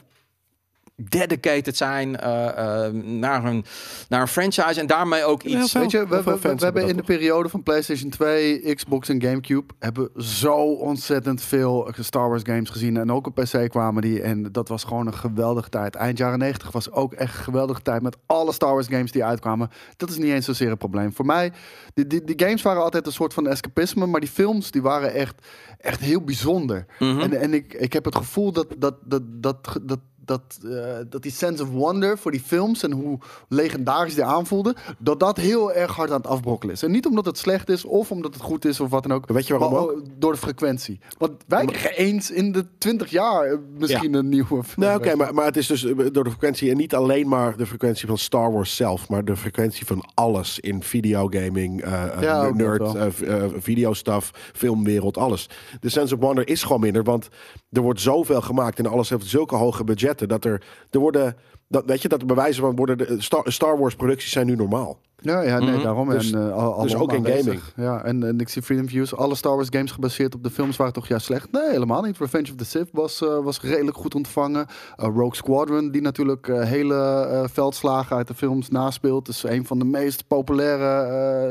dedicated 0.97 1.76
zijn 1.76 2.16
eh, 2.16 2.84
eh, 2.86 2.92
naar, 2.95 3.42
hun, 3.42 3.64
naar 4.09 4.20
een 4.20 4.28
franchise. 4.28 4.80
En 4.80 4.86
daarmee 4.86 5.24
ook 5.24 5.42
iets... 5.42 5.72
Weet 5.72 5.90
je, 5.90 5.99
we, 5.99 6.07
we- 6.09 6.16
we- 6.16 6.22
fans 6.22 6.40
we 6.42 6.49
hebben 6.49 6.64
hebben 6.64 6.88
in 6.88 6.97
de 6.97 7.03
periode 7.03 7.49
van 7.49 7.62
PlayStation 7.62 8.11
2, 8.11 8.74
Xbox 8.74 9.09
en 9.09 9.22
GameCube 9.22 9.74
hebben 9.78 10.11
zo 10.16 10.55
ontzettend 10.72 11.42
veel 11.42 11.92
Star 12.01 12.28
Wars 12.28 12.42
games 12.45 12.70
gezien. 12.70 12.97
En 12.97 13.12
ook 13.12 13.26
op 13.26 13.34
PC 13.34 13.68
kwamen 13.70 14.03
die. 14.03 14.22
En 14.22 14.53
dat 14.53 14.68
was 14.68 14.84
gewoon 14.84 15.07
een 15.07 15.14
geweldige 15.14 15.68
tijd. 15.68 15.95
Eind 15.95 16.18
jaren 16.18 16.38
90 16.38 16.72
was 16.72 16.90
ook 16.90 17.12
echt 17.12 17.36
een 17.38 17.45
geweldige 17.45 17.82
tijd 17.82 18.03
met 18.03 18.16
alle 18.26 18.53
Star 18.53 18.72
Wars 18.72 18.86
games 18.86 19.12
die 19.12 19.24
uitkwamen. 19.24 19.70
Dat 19.97 20.11
is 20.11 20.16
niet 20.16 20.32
eens 20.32 20.45
zozeer 20.45 20.70
een 20.70 20.76
probleem. 20.76 21.12
Voor 21.14 21.26
mij, 21.26 21.53
die, 21.95 22.07
die, 22.07 22.24
die 22.24 22.47
games 22.47 22.62
waren 22.62 22.82
altijd 22.82 23.07
een 23.07 23.12
soort 23.12 23.34
van 23.34 23.47
escapisme. 23.49 24.07
Maar 24.07 24.20
die 24.20 24.28
films, 24.28 24.70
die 24.70 24.82
waren 24.82 25.12
echt, 25.14 25.47
echt 25.78 26.01
heel 26.01 26.20
bijzonder. 26.22 26.86
Mhm. 26.99 27.20
En, 27.20 27.40
en 27.40 27.55
ik, 27.55 27.72
ik 27.74 27.92
heb 27.92 28.05
het 28.05 28.16
gevoel 28.16 28.53
dat, 28.53 28.66
dat, 28.78 28.95
dat, 29.05 29.22
dat, 29.26 29.78
dat, 29.82 29.99
dat, 30.25 30.43
eh, 30.64 30.70
dat 31.09 31.22
die 31.22 31.33
sense 31.33 31.62
of 31.62 31.68
wonder 31.68 32.18
voor 32.18 32.31
die 32.31 32.41
films 32.41 32.83
en 32.83 32.93
hoe 32.93 33.18
legendarisch 33.49 34.14
die 34.14 34.25
aanvoelde, 34.25 34.77
dat 34.99 35.20
dat 35.20 35.37
heel 35.37 35.72
erg 35.72 35.95
hard 35.97 36.11
aan 36.11 36.16
het 36.16 36.27
afbrokkelen 36.27 36.75
is. 36.75 36.83
En 36.83 36.91
niet 36.91 37.07
omdat 37.07 37.27
het 37.27 37.39
slecht 37.39 37.68
is 37.68 37.85
of 37.85 38.11
omdat 38.11 38.35
het 38.35 38.43
goed 38.43 38.64
is 38.64 38.81
of 38.81 38.91
wat 38.91 39.03
dan 39.03 39.12
ook. 39.12 39.27
Weet 39.29 39.47
je 39.47 39.53
waarom 39.59 39.72
maar 39.72 39.83
ook? 39.83 39.91
ook 39.91 40.03
door 40.18 40.33
de 40.33 40.39
frequentie. 40.39 41.01
Want 41.18 41.33
wij 41.47 41.64
krijgen 41.64 41.97
eens 41.97 42.31
in 42.31 42.53
de 42.53 42.64
20 42.79 43.11
jaar 43.11 43.45
eh, 43.47 43.59
misschien 43.79 44.14
een 44.14 44.29
nieuwe 44.29 44.62
film. 44.64 44.95
Oké, 44.95 45.14
maar, 45.14 45.35
maar 45.35 45.45
het 45.45 45.57
is 45.57 45.66
dus 45.66 45.85
eh, 45.85 45.97
door 46.12 46.25
de 46.25 46.31
frequentie 46.31 46.70
en 46.70 46.77
niet 46.77 46.95
alleen 46.95 47.29
maar 47.29 47.57
de 47.57 47.66
frequentie 47.66 48.07
van 48.09 48.18
Star 48.18 48.53
Wars 48.53 48.77
zelf, 48.77 49.09
maar 49.09 49.25
de 49.25 49.37
frequentie 49.37 49.87
van 49.87 50.05
alles 50.14 50.61
in 50.61 50.83
videogaming, 50.83 51.83
eh 51.83 52.05
eh, 52.16 52.22
Ja, 52.22 52.51
nerd, 52.51 52.79
dat 52.79 52.93
wel. 52.93 53.03
eh, 53.07 53.11
v- 53.12 53.20
eh, 53.22 53.45
videostuff, 53.57 54.31
filmwereld, 54.55 55.16
alles. 55.18 55.49
De 55.81 55.89
sense 55.89 56.14
of 56.14 56.20
wonder 56.20 56.49
is 56.49 56.62
gewoon 56.62 56.81
minder, 56.81 57.03
want 57.03 57.29
er 57.70 57.81
wordt 57.83 58.01
zoveel 58.01 58.41
gemaakt 58.41 58.79
en 58.79 58.87
alles 58.87 59.09
heeft 59.11 59.27
zulke 59.27 59.55
hoge 59.57 59.85
budgetten 59.85 60.12
dat 60.19 60.45
er, 60.45 60.62
er 60.91 60.99
worden, 61.01 61.37
dat, 61.69 61.83
weet 61.87 62.03
je, 62.03 62.09
dat 62.09 62.21
er 62.21 62.27
bewijzen 62.27 62.62
van 62.62 62.77
worden, 62.77 62.99
de 62.99 63.17
Star, 63.19 63.43
Star 63.53 63.79
Wars 63.79 63.95
producties 63.95 64.33
zijn 64.33 64.47
nu 64.47 64.57
normaal. 64.57 64.99
Ja, 65.17 65.41
ja 65.41 65.59
nee, 65.59 65.71
Mhm. 65.75 65.83
daarom. 65.83 66.09
Dus- 66.11 66.33
en, 66.33 66.49
eh, 66.49 66.57
al, 66.57 66.83
dus 66.83 66.95
ook 66.97 67.12
in 67.12 67.27
gaming. 67.27 67.61
Ja, 67.77 68.05
en, 68.05 68.23
en 68.27 68.41
ik 68.41 68.49
zie 68.49 68.62
Freedom 68.62 68.89
Views. 68.89 69.15
Alle 69.17 69.35
Star 69.35 69.55
Wars 69.57 69.69
games 69.71 69.91
gebaseerd 69.93 70.35
op 70.35 70.43
de 70.43 70.51
films 70.51 70.77
waren 70.77 70.93
toch 70.93 71.09
juist 71.09 71.25
slecht? 71.27 71.53
Nee, 71.53 71.71
helemaal 71.71 72.03
niet. 72.03 72.19
Revenge 72.19 72.51
of 72.51 72.57
the 72.57 72.65
Sith 72.65 72.89
was, 72.93 73.23
eh, 73.23 73.39
was 73.43 73.61
redelijk 73.61 73.97
goed 73.97 74.15
ontvangen. 74.15 74.67
Eh, 74.97 75.07
Rogue 75.07 75.35
Squadron, 75.35 75.91
die 75.91 76.01
natuurlijk 76.03 76.49
eh, 76.49 76.62
hele 76.62 76.95
eh, 77.31 77.45
veldslagen 77.53 78.17
uit 78.17 78.29
de 78.29 78.35
films 78.35 78.69
naspeelt. 78.69 79.29
is 79.29 79.43
een 79.43 79.67
van 79.67 79.79
de 79.79 79.85
meest 79.85 80.27
populaire 80.27 81.03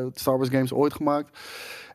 eh, 0.01 0.05
Star 0.13 0.37
Wars 0.37 0.49
games 0.49 0.73
ooit 0.73 0.93
gemaakt. 0.93 1.37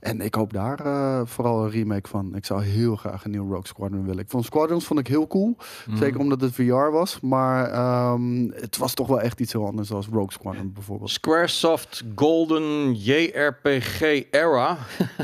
En 0.01 0.21
ik 0.21 0.35
hoop 0.35 0.53
daar 0.53 0.81
eh, 0.87 1.21
vooral 1.25 1.65
een 1.65 1.71
remake 1.71 2.09
van. 2.09 2.35
Ik 2.37 2.45
zou 2.47 2.63
heel 2.63 2.97
graag 2.97 3.25
een 3.25 3.31
nieuw 3.31 3.49
Rogue 3.49 3.67
Squadron 3.67 4.05
willen. 4.07 4.23
Ik 4.23 4.31
vond 4.31 4.45
Squadrons 4.45 4.85
vond 4.87 5.01
ik 5.01 5.07
heel 5.07 5.27
cool. 5.27 5.57
Zeker 5.95 6.21
omdat 6.21 6.41
het 6.41 6.55
VR 6.55 6.73
was. 6.91 7.19
Maar 7.21 7.71
ehm, 7.71 8.49
het 8.51 8.77
was 8.77 8.95
toch 8.95 9.07
wel 9.07 9.21
echt 9.21 9.41
iets 9.41 9.53
heel 9.53 9.67
anders 9.67 9.89
dan 9.89 10.05
Rogue 10.13 10.33
Squadron 10.33 10.73
bijvoorbeeld. 10.73 11.11
Squaresoft 11.11 12.05
Golden 12.15 12.95
JRPG 12.95 14.01
Era. 14.31 14.77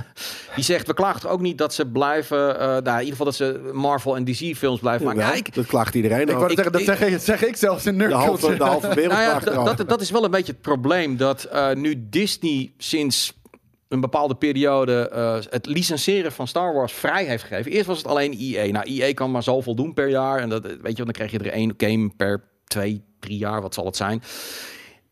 Die 0.55 0.64
zegt, 0.64 0.87
we 0.87 0.95
klagen 0.95 1.31
ook 1.31 1.41
niet 1.41 1.59
dat 1.59 1.75
ze 1.75 1.87
blijven... 1.91 2.59
eh, 2.61 2.66
nou, 2.66 2.79
in 2.81 2.93
ieder 3.05 3.11
geval 3.11 3.25
dat 3.27 3.35
ze 3.35 3.70
Marvel 3.72 4.16
en 4.16 4.25
DC 4.25 4.57
films 4.57 4.81
blijven 4.81 5.07
maken. 5.07 5.22
Ja, 5.22 5.33
ik- 5.33 5.55
dat 5.55 5.66
klaagt 5.66 5.95
iedereen 5.95 6.20
Ik 6.20 6.29
zeggen, 6.39 6.72
dat 6.72 6.81
ik- 6.81 6.87
zeg, 6.87 7.01
ik, 7.01 7.18
zeg 7.20 7.45
ik 7.45 7.57
zelfs 7.57 7.87
in 7.87 7.97
nerd 7.97 8.11
De 8.11 8.16
halve, 8.16 8.31
culture. 8.31 8.57
de 8.59 8.64
halve 8.64 8.95
wereld 8.95 9.12
nou 9.12 9.22
ja, 9.64 9.75
dat, 9.75 9.89
dat 9.89 10.01
is 10.01 10.11
wel 10.11 10.25
een 10.25 10.31
beetje 10.31 10.53
het 10.53 10.61
probleem. 10.61 11.16
Dat 11.16 11.45
eh, 11.45 11.72
nu 11.75 12.07
Disney 12.11 12.72
sinds 12.79 13.43
een 13.89 14.01
bepaalde 14.01 14.35
periode 14.35 15.09
eh, 15.09 15.37
het 15.51 15.66
licenseren 15.66 16.32
van 16.32 16.49
Star 16.49 16.74
Wars 16.74 16.93
vrij 16.93 17.24
heeft 17.24 17.43
gegeven. 17.43 17.72
Eerst 17.72 17.87
was 17.87 17.99
het 17.99 18.07
alleen 18.07 18.39
EA. 18.39 18.72
Nou, 18.72 18.87
EA 18.87 19.14
kan 19.14 19.30
maar 19.30 19.43
zoveel 19.43 19.74
doen 19.74 19.95
per 19.95 20.09
jaar. 20.09 20.39
En 20.39 20.49
dat, 20.49 20.64
eh, 20.64 20.72
weet 20.82 20.97
je, 20.97 21.05
dan 21.05 21.12
krijg 21.12 21.30
je 21.30 21.39
er 21.39 21.53
één 21.53 21.74
game 21.76 22.11
per 22.16 22.45
twee, 22.64 23.03
drie 23.20 23.39
jaar. 23.39 23.62
Wat 23.62 23.74
zal 23.74 23.85
het 23.85 23.97
zijn? 23.97 24.22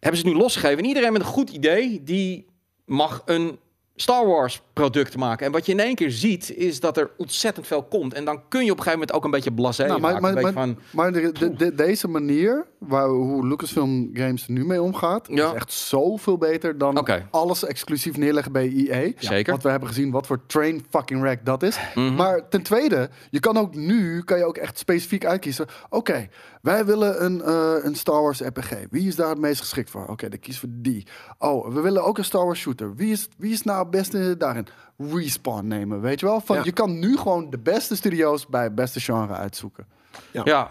Hebben 0.01 0.21
ze 0.21 0.27
het 0.27 0.35
nu 0.35 0.41
losgegeven. 0.43 0.79
En 0.79 0.85
iedereen 0.85 1.13
met 1.13 1.23
een 1.23 1.27
goed 1.27 1.51
idee, 1.51 2.03
die 2.03 2.47
mag 2.85 3.23
een 3.25 3.59
Star 3.97 4.27
Wars 4.27 4.61
product 4.73 5.17
maken. 5.17 5.47
En 5.47 5.53
wat 5.53 5.67
je 5.67 5.73
in 5.73 5.81
één 5.81 5.95
keer 5.95 6.11
ziet, 6.11 6.51
is 6.57 6.81
dat 6.81 6.97
er 6.97 7.11
ontzettend 7.17 7.67
veel 7.67 7.83
komt. 7.83 8.15
En 8.15 8.25
dan 8.25 8.41
kun 8.49 8.65
je 8.65 8.71
op 8.71 8.77
een 8.79 8.83
gegeven 8.83 8.99
moment 8.99 9.13
ook 9.17 9.25
een 9.25 9.31
beetje 9.31 9.53
blasé 9.53 9.87
Nou, 9.87 10.01
maar, 10.01 10.21
maar, 10.21 10.53
maar, 10.93 11.13
de- 11.13 11.33
de- 11.33 11.55
de- 11.55 11.75
deze 11.75 12.09
manier, 12.09 12.67
waar, 12.79 13.09
hoe 13.09 13.47
Lucasfilm 13.47 14.11
Games 14.13 14.45
er 14.47 14.53
nu 14.53 14.65
mee 14.65 14.83
omgaat, 14.83 15.27
Ja. 15.31 15.49
is 15.49 15.55
echt 15.55 15.73
zoveel 15.73 16.39
beter 16.39 16.79
dan 16.79 17.07
alles 17.31 17.65
exclusief 17.65 18.17
neerleggen 18.17 18.53
bij 18.53 18.69
EA. 18.69 19.13
Zeker. 19.19 19.51
Want 19.51 19.63
we 19.63 19.71
hebben 19.71 19.89
gezien 19.89 20.11
wat 20.11 20.27
voor 20.27 20.47
train 20.47 20.85
fucking 20.91 21.21
wreck 21.21 21.45
dat 21.45 21.63
is. 21.63 21.79
Mhm. 21.95 22.15
Maar 22.15 22.49
ten 22.49 22.63
tweede, 22.63 23.11
je 23.31 23.41
kan 23.41 23.57
ook 23.57 23.75
nu, 23.75 24.23
kan 24.23 24.39
je 24.39 24.45
ook 24.45 24.57
echt 24.57 24.79
specifiek 24.79 25.25
uitkiezen. 25.25 25.67
Oké, 25.89 26.29
wij 26.63 26.85
willen 26.85 27.25
een, 27.25 27.43
eh, 27.43 27.75
een 27.83 27.95
Star 27.95 28.23
Wars 28.23 28.41
RPG. 28.41 28.71
Wie 28.91 29.07
is 29.09 29.17
daar 29.17 29.29
het 29.29 29.39
meest 29.39 29.61
geschikt 29.61 29.91
voor? 29.91 30.07
Oké, 30.07 30.29
dan 30.29 30.39
kiezen 30.39 30.69
we 30.69 30.81
die. 30.81 31.07
Oh, 31.39 31.75
we 31.75 31.81
willen 31.81 32.05
ook 32.05 32.19
een 32.19 32.25
Star 32.25 32.45
Wars 32.45 32.61
shooter. 32.61 32.95
Wie 32.95 33.13
is, 33.13 33.29
wie 33.39 33.53
is 33.53 33.63
nou 33.63 33.79
het 33.81 33.91
beste 33.91 34.37
daarin? 34.37 34.62
Respawn 34.97 35.67
nemen, 35.67 36.01
weet 36.01 36.21
je 36.21 36.27
wel? 36.27 36.41
Van, 36.41 36.57
Ja. 36.57 36.63
Je 36.65 36.73
kan 36.73 36.99
nu 36.99 37.17
gewoon 37.17 37.51
de 37.51 37.59
beste 37.59 37.97
studio's 37.97 38.47
bij 38.47 38.63
het 38.63 38.75
beste 38.75 39.01
genre 39.01 39.33
uitzoeken. 39.35 39.87
ja. 40.31 40.43
Ja, 40.45 40.71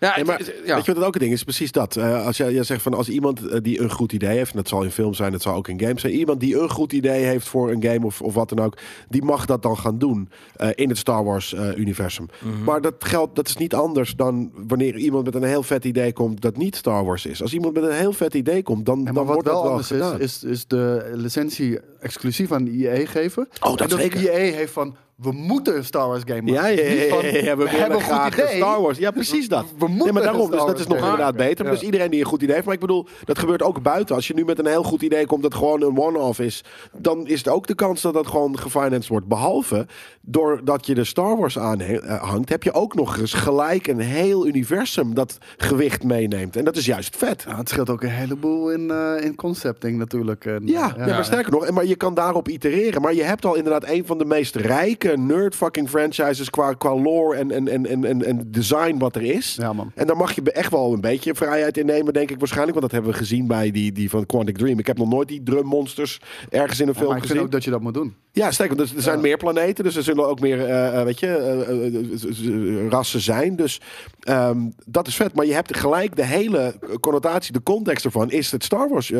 Nee, 0.00 0.10
het- 0.10 0.26
maar 0.26 0.40
ja. 0.64 0.74
weet 0.74 0.84
je 0.84 0.92
wat 0.92 0.96
het 0.96 1.04
ook 1.04 1.14
een 1.14 1.20
ding 1.20 1.32
is? 1.32 1.42
Precies 1.42 1.72
dat. 1.72 1.96
Eh, 1.96 2.26
als 2.26 2.36
jij, 2.36 2.52
jij 2.52 2.62
zegt 2.62 2.82
van 2.82 2.94
als 2.94 3.08
iemand 3.08 3.48
eh, 3.48 3.58
die 3.62 3.80
een 3.80 3.90
goed 3.90 4.12
idee 4.12 4.36
heeft, 4.36 4.50
en 4.50 4.56
dat 4.56 4.68
zal 4.68 4.82
in 4.82 4.90
film 4.90 5.14
zijn, 5.14 5.32
dat 5.32 5.42
zal 5.42 5.54
ook 5.54 5.68
in 5.68 5.80
games 5.80 6.00
zijn, 6.00 6.12
iemand 6.12 6.40
die 6.40 6.58
een 6.58 6.70
goed 6.70 6.92
idee 6.92 7.24
heeft 7.24 7.48
voor 7.48 7.70
een 7.70 7.82
game 7.82 8.06
of, 8.06 8.20
of 8.22 8.34
wat 8.34 8.48
dan 8.48 8.58
ook, 8.60 8.76
die 9.08 9.22
mag 9.22 9.44
dat 9.46 9.62
dan 9.62 9.78
gaan 9.78 9.98
doen 9.98 10.28
eh, 10.56 10.68
in 10.74 10.88
het 10.88 10.98
Star 10.98 11.24
Wars 11.24 11.54
eh, 11.54 11.76
universum. 11.76 12.26
Mhm. 12.42 12.64
Maar 12.64 12.80
dat 12.80 12.94
geldt, 12.98 13.34
dat 13.36 13.48
is 13.48 13.56
niet 13.56 13.74
anders 13.74 14.14
dan 14.16 14.50
wanneer 14.66 14.96
iemand 14.96 15.24
met 15.24 15.34
een 15.34 15.42
heel 15.42 15.62
vet 15.62 15.84
idee 15.84 16.12
komt 16.12 16.40
dat 16.40 16.56
niet 16.56 16.76
Star 16.76 17.04
Wars 17.04 17.26
is. 17.26 17.42
Als 17.42 17.52
iemand 17.54 17.74
met 17.74 17.82
een 17.84 17.92
heel 17.96 18.12
vet 18.12 18.34
idee 18.34 18.62
komt, 18.62 18.86
dan, 18.86 18.98
Ja, 18.98 19.04
dan 19.04 19.14
wat 19.14 19.26
wordt 19.26 19.44
dat 19.44 19.52
wel 19.52 19.62
wel 19.62 19.70
anders 19.70 19.88
gedaan. 19.88 20.20
is, 20.20 20.42
is, 20.44 20.50
is 20.50 20.66
de 20.66 21.10
licentie 21.14 21.78
exclusief 22.00 22.52
aan 22.52 22.66
EA 22.66 23.06
geven. 23.06 23.48
Oh, 23.60 23.76
dat 23.76 23.92
en 23.92 23.98
zeker. 23.98 24.28
EA 24.28 24.52
heeft 24.54 24.72
van, 24.72 24.96
we 25.16 25.32
moeten 25.32 25.76
een 25.76 25.84
Star 25.84 26.08
Wars 26.08 26.22
game 26.24 26.42
maken. 26.42 26.54
Ja, 26.54 26.66
ja, 26.66 26.82
ja, 26.82 27.00
Niet 27.00 27.08
van, 27.08 27.24
ja, 27.24 27.30
ja, 27.30 27.56
we, 27.56 27.64
we 27.64 27.70
willen 27.70 27.80
hebben 27.80 27.98
een 27.98 28.04
graag 28.04 28.34
goed 28.34 28.44
idee. 28.44 28.56
Star 28.56 28.82
Wars. 28.82 28.98
Ja, 28.98 29.10
precies 29.10 29.48
dat. 29.48 29.64
We 29.78 29.86
moeten 29.86 29.96
Nee, 29.96 30.12
maar 30.12 30.22
een 30.22 30.28
daarom, 30.32 30.50
dus 30.50 30.64
dat 30.64 30.78
is 30.78 30.86
nog 30.86 30.98
inderdaad 30.98 31.36
beter. 31.36 31.64
Ja. 31.64 31.70
Dus 31.70 31.82
iedereen 31.82 32.10
die 32.10 32.20
een 32.20 32.26
goed 32.26 32.42
idee 32.42 32.54
heeft. 32.54 32.66
Maar 32.66 32.74
ik 32.74 32.80
bedoel, 32.80 33.06
dat 33.24 33.38
gebeurt 33.38 33.62
ook 33.62 33.82
buiten. 33.82 34.14
Als 34.14 34.26
je 34.26 34.34
nu 34.34 34.44
met 34.44 34.58
een 34.58 34.66
heel 34.66 34.82
goed 34.82 35.02
idee 35.02 35.26
komt 35.26 35.42
dat 35.42 35.54
gewoon 35.54 35.82
een 35.82 35.98
one-off 35.98 36.38
is, 36.38 36.64
dan 36.92 37.26
is 37.26 37.46
er 37.46 37.52
ook 37.52 37.66
de 37.66 37.74
kans 37.74 38.02
dat 38.02 38.14
dat 38.14 38.26
gewoon 38.26 38.58
gefinanced 38.58 39.08
wordt. 39.08 39.26
Behalve, 39.26 39.86
doordat 40.20 40.86
je 40.86 40.94
de 40.94 41.04
Star 41.04 41.36
Wars 41.36 41.58
aanhangt, 41.58 42.48
heb 42.48 42.62
je 42.62 42.72
ook 42.72 42.94
nog 42.94 43.18
eens 43.18 43.34
gelijk 43.34 43.86
een 43.86 44.00
heel 44.00 44.46
universum 44.46 45.14
dat 45.14 45.38
gewicht 45.56 46.02
meeneemt. 46.02 46.56
En 46.56 46.64
dat 46.64 46.76
is 46.76 46.86
juist 46.86 47.16
vet. 47.16 47.44
Ja, 47.48 47.56
het 47.56 47.68
scheelt 47.68 47.90
ook 47.90 48.02
een 48.02 48.08
heleboel 48.08 48.70
in, 48.70 48.90
eh, 48.90 49.24
in 49.24 49.34
concepting 49.34 49.98
natuurlijk. 49.98 50.44
En, 50.44 50.66
Ja, 50.66 50.88
eh, 50.96 51.04
nee, 51.04 51.14
maar 51.14 51.24
sterker 51.24 51.52
nog, 51.52 51.66
en 51.66 51.74
maar 51.74 51.86
je 51.86 51.96
kan 51.96 52.14
daarop 52.14 52.48
itereren. 52.48 53.02
Maar 53.02 53.14
je 53.14 53.22
hebt 53.22 53.44
al 53.44 53.54
inderdaad 53.54 53.88
een 53.90 54.06
van 54.06 54.18
de 54.18 54.24
meest 54.24 54.54
rijke 54.54 55.05
nerd 55.14 55.54
fucking 55.54 55.88
franchises 55.88 56.50
qua, 56.50 56.72
qua 56.72 56.94
lore 56.94 57.36
en, 57.36 57.50
en, 57.50 57.68
en, 57.68 57.86
en, 57.86 58.04
en, 58.04 58.24
en 58.24 58.50
design 58.50 58.98
wat 58.98 59.16
er 59.16 59.22
is. 59.22 59.56
Ja, 59.60 59.72
man. 59.72 59.92
En 59.94 60.06
daar 60.06 60.16
mag 60.16 60.32
je 60.32 60.52
echt 60.52 60.70
wel 60.70 60.92
een 60.92 61.00
beetje 61.00 61.34
vrijheid 61.34 61.76
in 61.78 61.86
nemen, 61.86 62.12
denk 62.12 62.30
ik 62.30 62.38
waarschijnlijk. 62.38 62.78
Want 62.78 62.90
dat 62.90 63.00
hebben 63.00 63.18
we 63.18 63.24
gezien 63.24 63.46
bij 63.46 63.70
die, 63.70 63.92
die 63.92 64.10
van 64.10 64.26
Quantic 64.26 64.56
Dream. 64.56 64.78
Ik 64.78 64.86
heb 64.86 64.98
nog 64.98 65.08
nooit 65.08 65.28
die 65.28 65.42
drummonsters 65.42 66.20
ergens 66.50 66.80
in 66.80 66.88
een 66.88 66.94
film 66.94 67.08
maar 67.08 67.16
ik 67.16 67.22
vind 67.22 67.32
gezien. 67.32 67.46
ook 67.46 67.52
dat 67.52 67.64
je 67.64 67.70
dat 67.70 67.80
moet 67.80 67.94
doen. 67.94 68.14
Ja, 68.36 68.50
sterker, 68.50 68.76
dus 68.76 68.94
er 68.94 69.02
zijn 69.02 69.20
meer 69.20 69.36
planeten, 69.36 69.84
dus 69.84 69.96
er 69.96 70.02
zullen 70.02 70.28
ook 70.28 70.40
meer, 70.40 70.64
eh, 70.64 70.98
eh, 70.98 71.04
weet 71.04 71.20
je, 71.20 71.26
eh, 71.26 72.88
rassen 72.88 73.20
zijn. 73.20 73.56
Dus 73.56 73.80
ehm, 74.20 74.58
dat 74.86 75.06
is 75.06 75.16
vet. 75.16 75.34
Maar 75.34 75.46
je 75.46 75.52
hebt 75.52 75.76
gelijk 75.76 76.16
de 76.16 76.24
hele 76.24 76.74
connotatie, 77.00 77.52
de 77.52 77.62
context 77.62 78.04
ervan 78.04 78.30
is 78.30 78.52
het 78.52 78.64
Star 78.64 78.88
Wars 78.88 79.10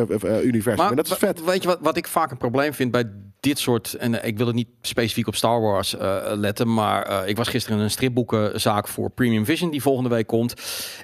universum. 0.43 0.87
en 0.87 0.97
dat 0.97 1.07
is 1.07 1.12
vet. 1.12 1.45
Weet 1.45 1.62
je 1.62 1.68
wat, 1.68 1.78
wat 1.80 1.97
ik 1.97 2.07
vaak 2.07 2.30
een 2.30 2.37
probleem 2.37 2.74
vind 2.74 2.91
bij 2.91 3.05
dit 3.47 3.59
soort... 3.59 3.94
En 3.94 4.20
eh, 4.22 4.28
ik 4.28 4.36
wil 4.36 4.47
het 4.47 4.55
niet 4.57 4.68
specifiek 4.82 5.26
op 5.26 5.34
Star 5.36 5.61
Wars 5.61 5.97
eh, 5.97 6.16
letten... 6.34 6.74
maar 6.74 7.03
eh, 7.03 7.28
ik 7.28 7.36
was 7.36 7.49
gisteren 7.49 7.78
in 7.78 7.84
een 7.84 7.90
stripboekenzaak 7.90 8.88
voor 8.88 9.11
Premium 9.11 9.44
Vision... 9.44 9.70
die 9.70 9.82
volgende 9.82 10.11
week 10.11 10.26
komt. 10.26 10.55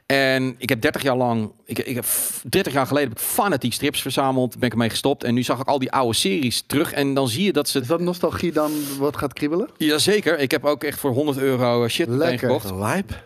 En 0.06 0.54
ik 0.58 0.68
heb 0.68 0.80
30 0.80 1.02
jaar 1.02 1.16
lang... 1.16 1.52
Ik, 1.64 1.78
ik 1.78 1.94
heb 1.94 2.04
f- 2.04 2.42
30 2.48 2.72
jaar 2.72 2.86
geleden 2.86 3.08
heb 3.08 3.18
ik 3.18 3.24
fanatiek 3.24 3.72
strips 3.72 4.02
verzameld. 4.02 4.58
Ben 4.58 4.66
ik 4.66 4.72
ermee 4.72 4.90
gestopt. 4.90 5.24
En 5.24 5.34
nu 5.34 5.42
zag 5.42 5.60
ik 5.60 5.66
al 5.68 5.78
die 5.78 5.92
oude 5.92 6.14
series 6.14 6.62
terug. 6.66 6.92
En 6.92 7.14
dan 7.14 7.28
zie 7.28 7.44
je 7.44 7.52
dat 7.52 7.68
ze... 7.68 7.80
Is 7.80 7.86
dat 7.86 8.00
nostalgie 8.00 8.52
dan 8.52 8.72
wat 8.98 9.16
gaat 9.16 9.32
kriebelen? 9.32 9.68
Jazeker, 9.76 10.38
ik 10.38 10.50
heb 10.50 10.64
ook 10.64 10.84
echt 10.84 10.98
voor 10.98 11.10
100 11.10 11.38
euro 11.38 11.88
shit 11.88 12.08
Lekker. 12.08 12.38
gekocht. 12.48 12.70
Lijp. 12.74 13.22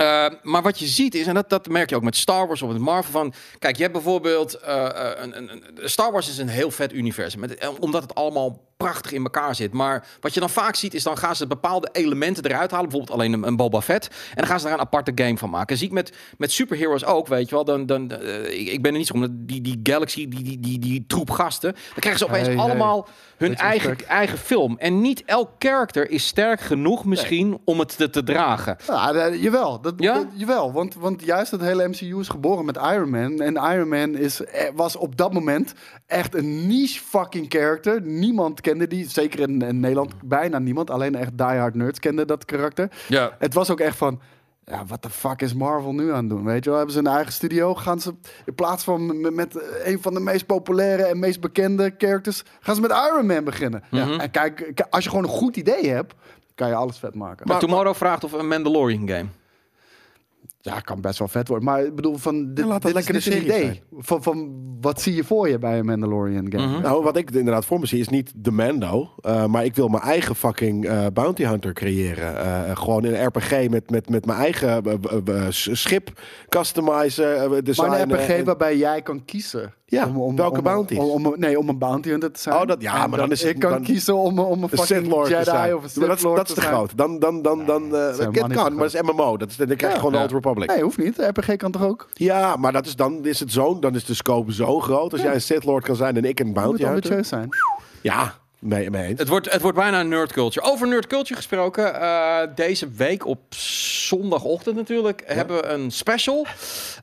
Uh, 0.00 0.26
maar 0.42 0.62
wat 0.62 0.78
je 0.78 0.86
ziet 0.86 1.14
is, 1.14 1.26
en 1.26 1.34
dat, 1.34 1.48
dat 1.50 1.68
merk 1.68 1.90
je 1.90 1.96
ook 1.96 2.02
met 2.02 2.16
Star 2.16 2.46
Wars 2.46 2.62
of 2.62 2.72
met 2.72 2.80
Marvel 2.80 3.12
van... 3.12 3.32
Kijk, 3.58 3.76
je 3.76 3.82
hebt 3.82 3.94
bijvoorbeeld... 3.94 4.58
uh, 4.66 4.88
een, 5.14 5.36
een, 5.36 5.50
een, 5.50 5.90
Star 5.90 6.12
Wars 6.12 6.28
is 6.28 6.38
een 6.38 6.48
heel 6.48 6.70
vet 6.70 6.92
universum. 6.92 7.40
Met, 7.40 7.78
omdat 7.78 8.02
het 8.02 8.14
allemaal 8.14 8.69
prachtig 8.80 9.12
in 9.12 9.22
elkaar 9.22 9.54
zit. 9.54 9.72
Maar 9.72 10.06
wat 10.20 10.34
je 10.34 10.40
dan 10.40 10.50
vaak 10.50 10.74
ziet 10.74 10.94
is, 10.94 11.02
dan 11.02 11.18
gaan 11.18 11.36
ze 11.36 11.46
bepaalde 11.46 11.88
elementen 11.92 12.44
eruit 12.44 12.70
halen. 12.70 12.88
Bijvoorbeeld 12.88 13.18
alleen 13.18 13.32
een, 13.32 13.46
een 13.46 13.56
Boba 13.56 13.80
Fett. 13.80 14.06
En 14.06 14.36
dan 14.36 14.46
gaan 14.46 14.58
ze 14.58 14.64
daar 14.64 14.74
een 14.74 14.80
aparte 14.80 15.12
game 15.14 15.38
van 15.38 15.50
maken. 15.50 15.76
Zie 15.76 15.86
ik 15.86 15.92
met, 15.92 16.16
met 16.38 16.52
superheroes 16.52 17.04
ook, 17.04 17.26
weet 17.26 17.48
je 17.48 17.54
wel. 17.54 17.64
Dan, 17.64 17.86
dan, 17.86 18.12
uh, 18.22 18.60
ik, 18.60 18.68
ik 18.68 18.82
ben 18.82 18.92
er 18.92 18.98
niet 18.98 19.06
zo 19.06 19.14
om. 19.14 19.26
Die, 19.30 19.60
die 19.60 19.80
Galaxy, 19.82 20.28
die, 20.28 20.42
die, 20.42 20.60
die, 20.60 20.78
die 20.78 21.04
troep 21.06 21.30
gasten. 21.30 21.72
Dan 21.72 21.98
krijgen 21.98 22.18
ze 22.18 22.26
opeens 22.26 22.46
Hey, 22.46 22.56
allemaal 22.56 23.08
hey. 23.36 23.48
hun 23.48 23.56
eigen, 23.56 24.08
eigen 24.08 24.38
film. 24.38 24.78
En 24.78 25.00
niet 25.00 25.22
elk 25.24 25.50
karakter 25.58 26.10
is 26.10 26.26
sterk 26.26 26.60
genoeg 26.60 27.04
misschien 27.04 27.48
nee. 27.48 27.58
om 27.64 27.78
het 27.78 27.96
te, 27.96 28.10
te 28.10 28.22
dragen. 28.22 28.76
Ja, 28.86 29.14
uh, 29.14 29.42
jawel. 29.42 29.80
Dat, 29.80 29.94
ja? 29.96 30.14
dat, 30.14 30.26
jawel. 30.34 30.72
Want, 30.72 30.94
want 30.94 31.24
juist 31.24 31.50
het 31.50 31.60
hele 31.60 31.88
MCU 31.88 32.18
is 32.18 32.28
geboren 32.28 32.64
met 32.64 32.76
Iron 32.76 33.10
Man. 33.10 33.40
En 33.40 33.54
Iron 33.54 33.88
Man 33.88 34.16
is, 34.16 34.44
eh, 34.44 34.68
was 34.74 34.96
op 34.96 35.16
dat 35.16 35.32
moment 35.32 35.74
echt 36.06 36.34
een 36.34 36.66
niche 36.66 37.00
fucking 37.00 37.46
character. 37.48 38.02
Niemand 38.02 38.60
kende 38.70 38.86
die. 38.86 39.08
Zeker 39.08 39.40
in, 39.40 39.62
in 39.62 39.80
Nederland 39.80 40.14
bijna 40.24 40.58
niemand. 40.58 40.90
Alleen 40.90 41.14
echt 41.14 41.38
diehard 41.38 41.74
nerds 41.74 41.98
kenden 41.98 42.26
dat 42.26 42.44
karakter. 42.44 42.90
Ja. 43.08 43.36
Het 43.38 43.54
was 43.54 43.70
ook 43.70 43.80
echt 43.80 43.96
van... 43.96 44.20
Ja, 44.64 44.84
wat 44.86 45.02
de 45.02 45.10
fuck 45.10 45.42
is 45.42 45.54
Marvel 45.54 45.92
nu 45.92 46.12
aan 46.12 46.18
het 46.18 46.28
doen? 46.28 46.44
Weet 46.44 46.64
je 46.64 46.70
wel, 46.70 46.78
hebben 46.78 46.94
ze 46.94 47.00
een 47.00 47.14
eigen 47.14 47.32
studio? 47.32 47.74
Gaan 47.74 48.00
ze 48.00 48.14
in 48.44 48.54
plaats 48.54 48.84
van 48.84 49.20
met, 49.20 49.34
met 49.34 49.62
een 49.84 50.02
van 50.02 50.14
de 50.14 50.20
meest 50.20 50.46
populaire 50.46 51.02
en 51.02 51.18
meest 51.18 51.40
bekende 51.40 51.94
characters, 51.98 52.42
gaan 52.60 52.74
ze 52.74 52.80
met 52.80 52.90
Iron 52.90 53.26
Man 53.26 53.44
beginnen? 53.44 53.82
Ja, 53.90 54.18
en 54.18 54.30
kijk, 54.30 54.82
als 54.90 55.04
je 55.04 55.10
gewoon 55.10 55.24
een 55.24 55.30
goed 55.30 55.56
idee 55.56 55.88
hebt, 55.88 56.14
kan 56.54 56.68
je 56.68 56.74
alles 56.74 56.98
vet 56.98 57.14
maken. 57.14 57.46
Maar, 57.48 57.58
Tomorrow 57.58 57.94
vraagt 57.94 58.24
of 58.24 58.32
een 58.32 58.48
Mandalorian 58.48 59.08
game. 59.08 59.26
Ja, 60.60 60.80
kan 60.80 61.00
best 61.00 61.18
wel 61.18 61.28
vet 61.28 61.48
worden. 61.48 61.66
Maar 61.66 61.84
ik 61.84 61.94
bedoel, 61.94 62.16
van 62.16 62.54
dit, 62.54 62.64
Ja, 62.64 62.70
laat 62.70 62.82
dat 62.82 62.92
dit 62.94 63.00
is 63.00 63.06
niet 63.06 63.16
een 63.16 63.32
serie 63.32 63.44
idee. 63.44 63.82
Van, 63.98 64.22
van 64.22 64.50
wat 64.80 65.00
zie 65.00 65.14
je 65.14 65.24
voor 65.24 65.48
je 65.48 65.58
bij 65.58 65.78
een 65.78 65.84
Mandalorian 65.84 66.52
game? 66.52 66.66
Mhm. 66.66 66.82
Nou, 66.82 67.02
wat 67.02 67.16
ik 67.16 67.30
inderdaad 67.30 67.64
voor 67.64 67.80
me 67.80 67.86
zie 67.86 68.00
is 68.00 68.08
niet 68.08 68.32
de 68.36 68.50
Mando, 68.50 69.10
uh, 69.26 69.46
maar 69.46 69.64
ik 69.64 69.74
wil 69.74 69.88
mijn 69.88 70.02
eigen 70.02 70.34
fucking 70.36 70.84
uh, 70.84 71.06
bounty 71.12 71.44
hunter 71.44 71.72
creëren. 71.72 72.32
Uh, 72.34 72.76
gewoon 72.76 73.04
in 73.04 73.14
een 73.14 73.26
RPG 73.26 73.68
met, 73.68 73.90
met, 73.90 74.08
met 74.08 74.26
mijn 74.26 74.38
eigen 74.38 74.82
uh, 75.28 75.46
schip 75.50 76.20
customizen, 76.48 77.64
designen. 77.64 78.08
Maar 78.08 78.18
een 78.18 78.24
RPG 78.24 78.28
en... 78.28 78.44
waarbij 78.44 78.76
jij 78.76 79.02
kan 79.02 79.24
kiezen. 79.24 79.74
Ja, 79.90 80.06
om, 80.06 80.20
om, 80.20 80.36
welke 80.36 80.56
om, 80.56 80.62
bounties? 80.62 80.98
Om, 80.98 81.26
om, 81.26 81.34
nee, 81.36 81.58
om 81.58 81.68
een 81.68 81.78
bounty 81.78 82.08
hunter 82.08 82.32
te 82.32 82.40
zijn. 82.40 82.56
Oh, 82.56 82.66
dat, 82.66 82.82
ja, 82.82 83.02
en 83.02 83.10
maar 83.10 83.18
dan 83.18 83.30
is 83.30 83.42
het, 83.42 83.50
ik 83.50 83.58
kan 83.58 83.70
dan, 83.70 83.82
kiezen 83.82 84.14
om, 84.16 84.38
om 84.38 84.62
een 84.62 84.68
fucking 84.68 85.06
Lord 85.06 85.28
Jedi 85.28 85.44
te 85.44 85.50
zijn. 85.50 85.74
of 85.74 85.82
een 85.82 85.88
Sith 85.88 85.98
maar 85.98 86.08
dat, 86.08 86.22
Lord 86.22 86.36
dat 86.36 86.48
is 86.48 86.54
te 86.54 86.60
groot. 86.60 86.96
Dan, 86.96 87.18
dan, 87.18 87.42
dan, 87.42 87.66
dan, 87.66 87.84
uh, 87.84 88.18
het 88.18 88.30
kan, 88.32 88.74
maar 88.74 88.90
dat 88.90 88.94
is 88.94 89.00
MMO. 89.02 89.36
Dat 89.36 89.48
is, 89.48 89.56
dan 89.56 89.66
krijg 89.66 89.80
je 89.80 89.86
Ja. 89.86 89.94
gewoon 89.94 90.12
de 90.12 90.16
Ja. 90.16 90.22
Old 90.22 90.32
Republic. 90.32 90.68
Nee, 90.68 90.82
hoeft 90.82 90.98
niet. 90.98 91.18
RPG 91.18 91.56
kan 91.56 91.70
toch 91.70 91.84
ook? 91.84 92.08
Ja, 92.12 92.56
maar 92.56 92.72
dat 92.72 92.86
is 92.86 92.96
dan 92.96 93.24
is 93.24 93.40
het 93.40 93.52
zo, 93.52 93.78
dan 93.78 93.94
is 93.94 94.04
de 94.04 94.14
scope 94.14 94.52
zo 94.52 94.69
groot. 94.78 95.12
Als 95.12 95.22
jij 95.22 95.34
een 95.34 95.40
Sith 95.40 95.64
Lord 95.64 95.84
kan 95.84 95.96
zijn 95.96 96.16
en 96.16 96.24
ik 96.24 96.40
een 96.40 96.46
Je 96.46 96.52
bounty 96.52 96.82
moet 96.82 96.90
ambitieus 96.90 97.28
zijn. 97.28 97.48
Ja, 98.00 98.39
mee, 98.60 98.90
mee 98.90 99.06
eens. 99.06 99.18
Het 99.18 99.28
wordt, 99.28 99.52
het 99.52 99.62
wordt 99.62 99.76
bijna 99.76 100.00
een 100.00 100.08
nerd 100.08 100.32
culture. 100.32 100.66
Over 100.66 100.88
nerd 100.88 101.06
culture 101.06 101.36
gesproken. 101.36 101.94
uh, 101.94 102.38
deze 102.54 102.88
week 102.88 103.26
op 103.26 103.40
zondagochtend 103.54 104.76
natuurlijk 104.76 105.22
hebben 105.26 105.56
we 105.56 105.66
een 105.66 105.90
special. 105.90 106.46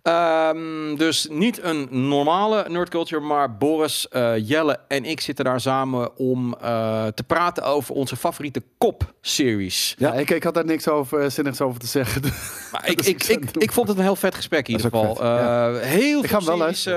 Um, 0.03 0.97
dus 0.97 1.27
niet 1.29 1.63
een 1.63 1.87
normale 1.89 2.65
nerd 2.67 2.89
culture, 2.89 3.21
maar 3.21 3.57
Boris, 3.57 4.07
uh, 4.11 4.47
Jelle 4.47 4.79
en 4.87 5.05
ik 5.05 5.21
zitten 5.21 5.45
daar 5.45 5.61
samen 5.61 6.17
om 6.17 6.55
uh, 6.61 7.05
te 7.05 7.23
praten 7.23 7.63
over 7.63 7.95
onze 7.95 8.15
favoriete 8.15 8.63
kop-series. 8.77 9.95
Ja, 9.97 10.13
ik, 10.13 10.29
ik 10.29 10.43
had 10.43 10.53
daar 10.53 10.65
niks 10.65 10.87
over, 10.87 11.31
zinnigs 11.31 11.61
over 11.61 11.79
te 11.79 11.87
zeggen. 11.87 12.21
Maar 12.71 12.89
ik, 12.89 13.01
ik, 13.05 13.23
ik, 13.23 13.51
ik, 13.51 13.71
vond 13.71 13.87
het 13.87 13.97
een 13.97 14.03
heel 14.03 14.15
vet 14.15 14.35
gesprek 14.35 14.67
in 14.67 14.75
ieder 14.75 14.89
geval. 14.91 15.23
Ja. 15.23 15.73
Heel 15.73 16.23
ik 16.23 16.29
veel 16.29 16.41
series 16.41 16.89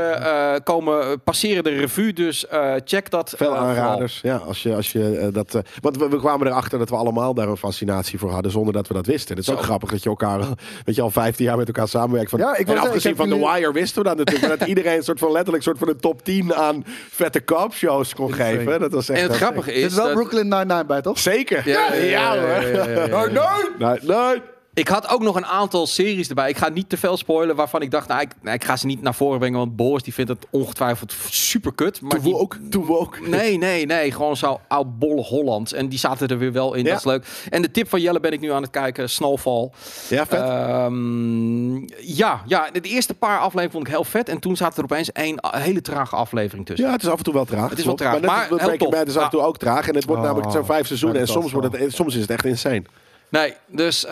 komen, 0.64 1.22
passeren 1.22 1.64
de 1.64 1.70
revue, 1.70 2.12
dus 2.12 2.44
check 2.84 3.10
dat. 3.10 3.34
Veel 3.36 3.56
aanraders. 3.56 4.20
Ja, 4.22 4.49
als 4.50 4.62
je, 4.62 4.74
als 4.74 4.92
je 4.92 5.20
uh, 5.20 5.26
dat. 5.32 5.54
Uh, 5.54 5.60
want 5.80 5.96
we, 5.96 6.08
we, 6.08 6.18
kwamen 6.18 6.46
erachter 6.46 6.78
dat 6.78 6.88
we 6.90 6.96
allemaal 6.96 7.34
daar 7.34 7.48
een 7.48 7.56
fascinatie 7.56 8.18
voor 8.18 8.30
hadden 8.30 8.52
zonder 8.52 8.72
dat 8.72 8.88
we 8.88 8.94
dat 8.94 9.06
wisten. 9.06 9.36
Het 9.36 9.48
is 9.48 9.52
ook 9.52 9.62
grappig 9.62 9.90
dat 9.90 10.02
je 10.02 10.08
elkaar, 10.08 10.40
weet 10.84 10.94
je, 10.94 11.02
al 11.02 11.10
15 11.10 11.44
jaar 11.44 11.56
met 11.56 11.66
elkaar 11.66 11.88
samenwerkt. 11.88 12.30
Van, 12.30 12.38
ja, 12.38 12.56
ik 12.56 12.68
en 12.68 12.74
was, 12.74 12.84
afgezien 12.84 13.10
ik 13.10 13.16
van 13.16 13.28
jullie... 13.28 13.44
The 13.44 13.52
Wire 13.52 13.72
wisten 13.72 14.02
we 14.02 14.08
dat 14.08 14.16
natuurlijk. 14.16 14.48
maar 14.48 14.58
dat 14.58 14.68
iedereen 14.74 14.96
een 14.96 15.02
soort 15.02 15.18
van 15.18 15.32
letterlijk 15.32 15.64
soort 15.64 15.78
van 15.78 15.88
een 15.88 16.00
top 16.00 16.24
10 16.24 16.54
aan 16.54 16.84
vette 17.10 17.40
koopshows 17.40 18.14
kon 18.14 18.34
geven. 18.34 18.80
Dat 18.80 18.92
was 18.92 19.08
echt 19.08 19.20
en 19.20 19.28
het 19.28 19.36
grappige 19.36 19.72
is. 19.72 19.80
Dit 19.80 19.90
is 19.90 19.96
wel 19.96 20.06
dat... 20.06 20.14
Brooklyn 20.14 20.48
Nine-Nine 20.48 20.84
bij, 20.84 21.00
toch? 21.00 21.18
Zeker. 21.18 21.68
Ja, 21.68 21.92
ja, 21.92 22.02
ja, 22.02 22.38
hoor. 22.38 22.48
ja, 22.48 22.60
ja, 22.60 23.06
ja, 23.06 23.28
ja. 23.30 23.56
Nee, 23.78 23.98
nee. 24.02 24.42
Ik 24.80 24.88
had 24.88 25.08
ook 25.08 25.22
nog 25.22 25.36
een 25.36 25.46
aantal 25.46 25.86
series 25.86 26.28
erbij. 26.28 26.48
Ik 26.48 26.56
ga 26.56 26.68
niet 26.68 26.88
te 26.88 26.96
veel 26.96 27.16
spoilen 27.16 27.56
waarvan 27.56 27.82
ik 27.82 27.90
dacht, 27.90 28.08
nou, 28.08 28.20
ik, 28.20 28.28
nou, 28.42 28.54
ik 28.54 28.64
ga 28.64 28.76
ze 28.76 28.86
niet 28.86 29.02
naar 29.02 29.14
voren 29.14 29.38
brengen, 29.38 29.58
want 29.58 29.76
Boris 29.76 30.02
die 30.02 30.14
vindt 30.14 30.30
het 30.30 30.46
ongetwijfeld 30.50 31.14
super 31.30 31.72
kut. 31.74 32.00
Maar 32.00 32.20
die... 32.20 32.34
ook, 32.34 32.56
we 32.70 32.98
ook. 32.98 33.28
Nee, 33.28 33.58
nee, 33.58 33.86
nee, 33.86 34.12
gewoon 34.12 34.36
zo 34.36 34.60
oudbollig 34.68 35.28
Hollands. 35.28 35.72
En 35.72 35.88
die 35.88 35.98
zaten 35.98 36.28
er 36.28 36.38
weer 36.38 36.52
wel 36.52 36.74
in, 36.74 36.84
Ja. 36.84 36.90
dat 36.90 36.98
is 36.98 37.04
leuk. 37.04 37.26
En 37.50 37.62
de 37.62 37.70
tip 37.70 37.88
van 37.88 38.00
Jelle 38.00 38.20
ben 38.20 38.32
ik 38.32 38.40
nu 38.40 38.52
aan 38.52 38.62
het 38.62 38.70
kijken, 38.70 39.10
Snowfall. 39.10 39.70
Ja, 40.08 40.26
vet. 40.26 40.40
Ehm, 40.40 41.76
ja, 42.00 42.42
ja, 42.46 42.70
de 42.72 42.80
eerste 42.80 43.14
paar 43.14 43.38
afleveringen 43.38 43.70
vond 43.72 43.86
ik 43.86 43.92
heel 43.92 44.04
vet. 44.04 44.28
En 44.28 44.38
toen 44.38 44.56
zat 44.56 44.76
er 44.76 44.82
opeens 44.82 45.10
een 45.12 45.38
hele 45.50 45.80
trage 45.80 46.16
aflevering 46.16 46.66
tussen. 46.66 46.86
Ja, 46.86 46.92
het 46.92 47.02
is 47.02 47.08
af 47.08 47.18
en 47.18 47.24
toe 47.24 47.34
wel 47.34 47.44
traag. 47.44 47.70
Het 47.70 47.78
is 47.78 47.84
wel 47.84 47.94
traag, 47.94 48.12
Maar, 48.20 48.30
maar 48.30 48.46
Breaking 48.48 48.78
tof. 48.78 48.90
Bad 48.90 49.06
is 49.08 49.16
af 49.16 49.24
en 49.24 49.30
toe 49.30 49.40
ook 49.40 49.58
traag. 49.58 49.88
En 49.88 49.94
het 49.94 50.04
wordt 50.04 50.20
Oh. 50.20 50.26
namelijk 50.26 50.52
zo'n 50.52 50.64
vijf 50.64 50.86
seizoenen. 50.86 51.20
En 51.20 51.26
soms, 51.26 51.52
wordt 51.52 51.78
het, 51.78 51.94
soms 51.94 52.14
is 52.14 52.20
het 52.20 52.30
echt 52.30 52.44
insane. 52.44 52.82
Nee, 53.30 53.54
dus, 53.66 54.04
uh, 54.04 54.10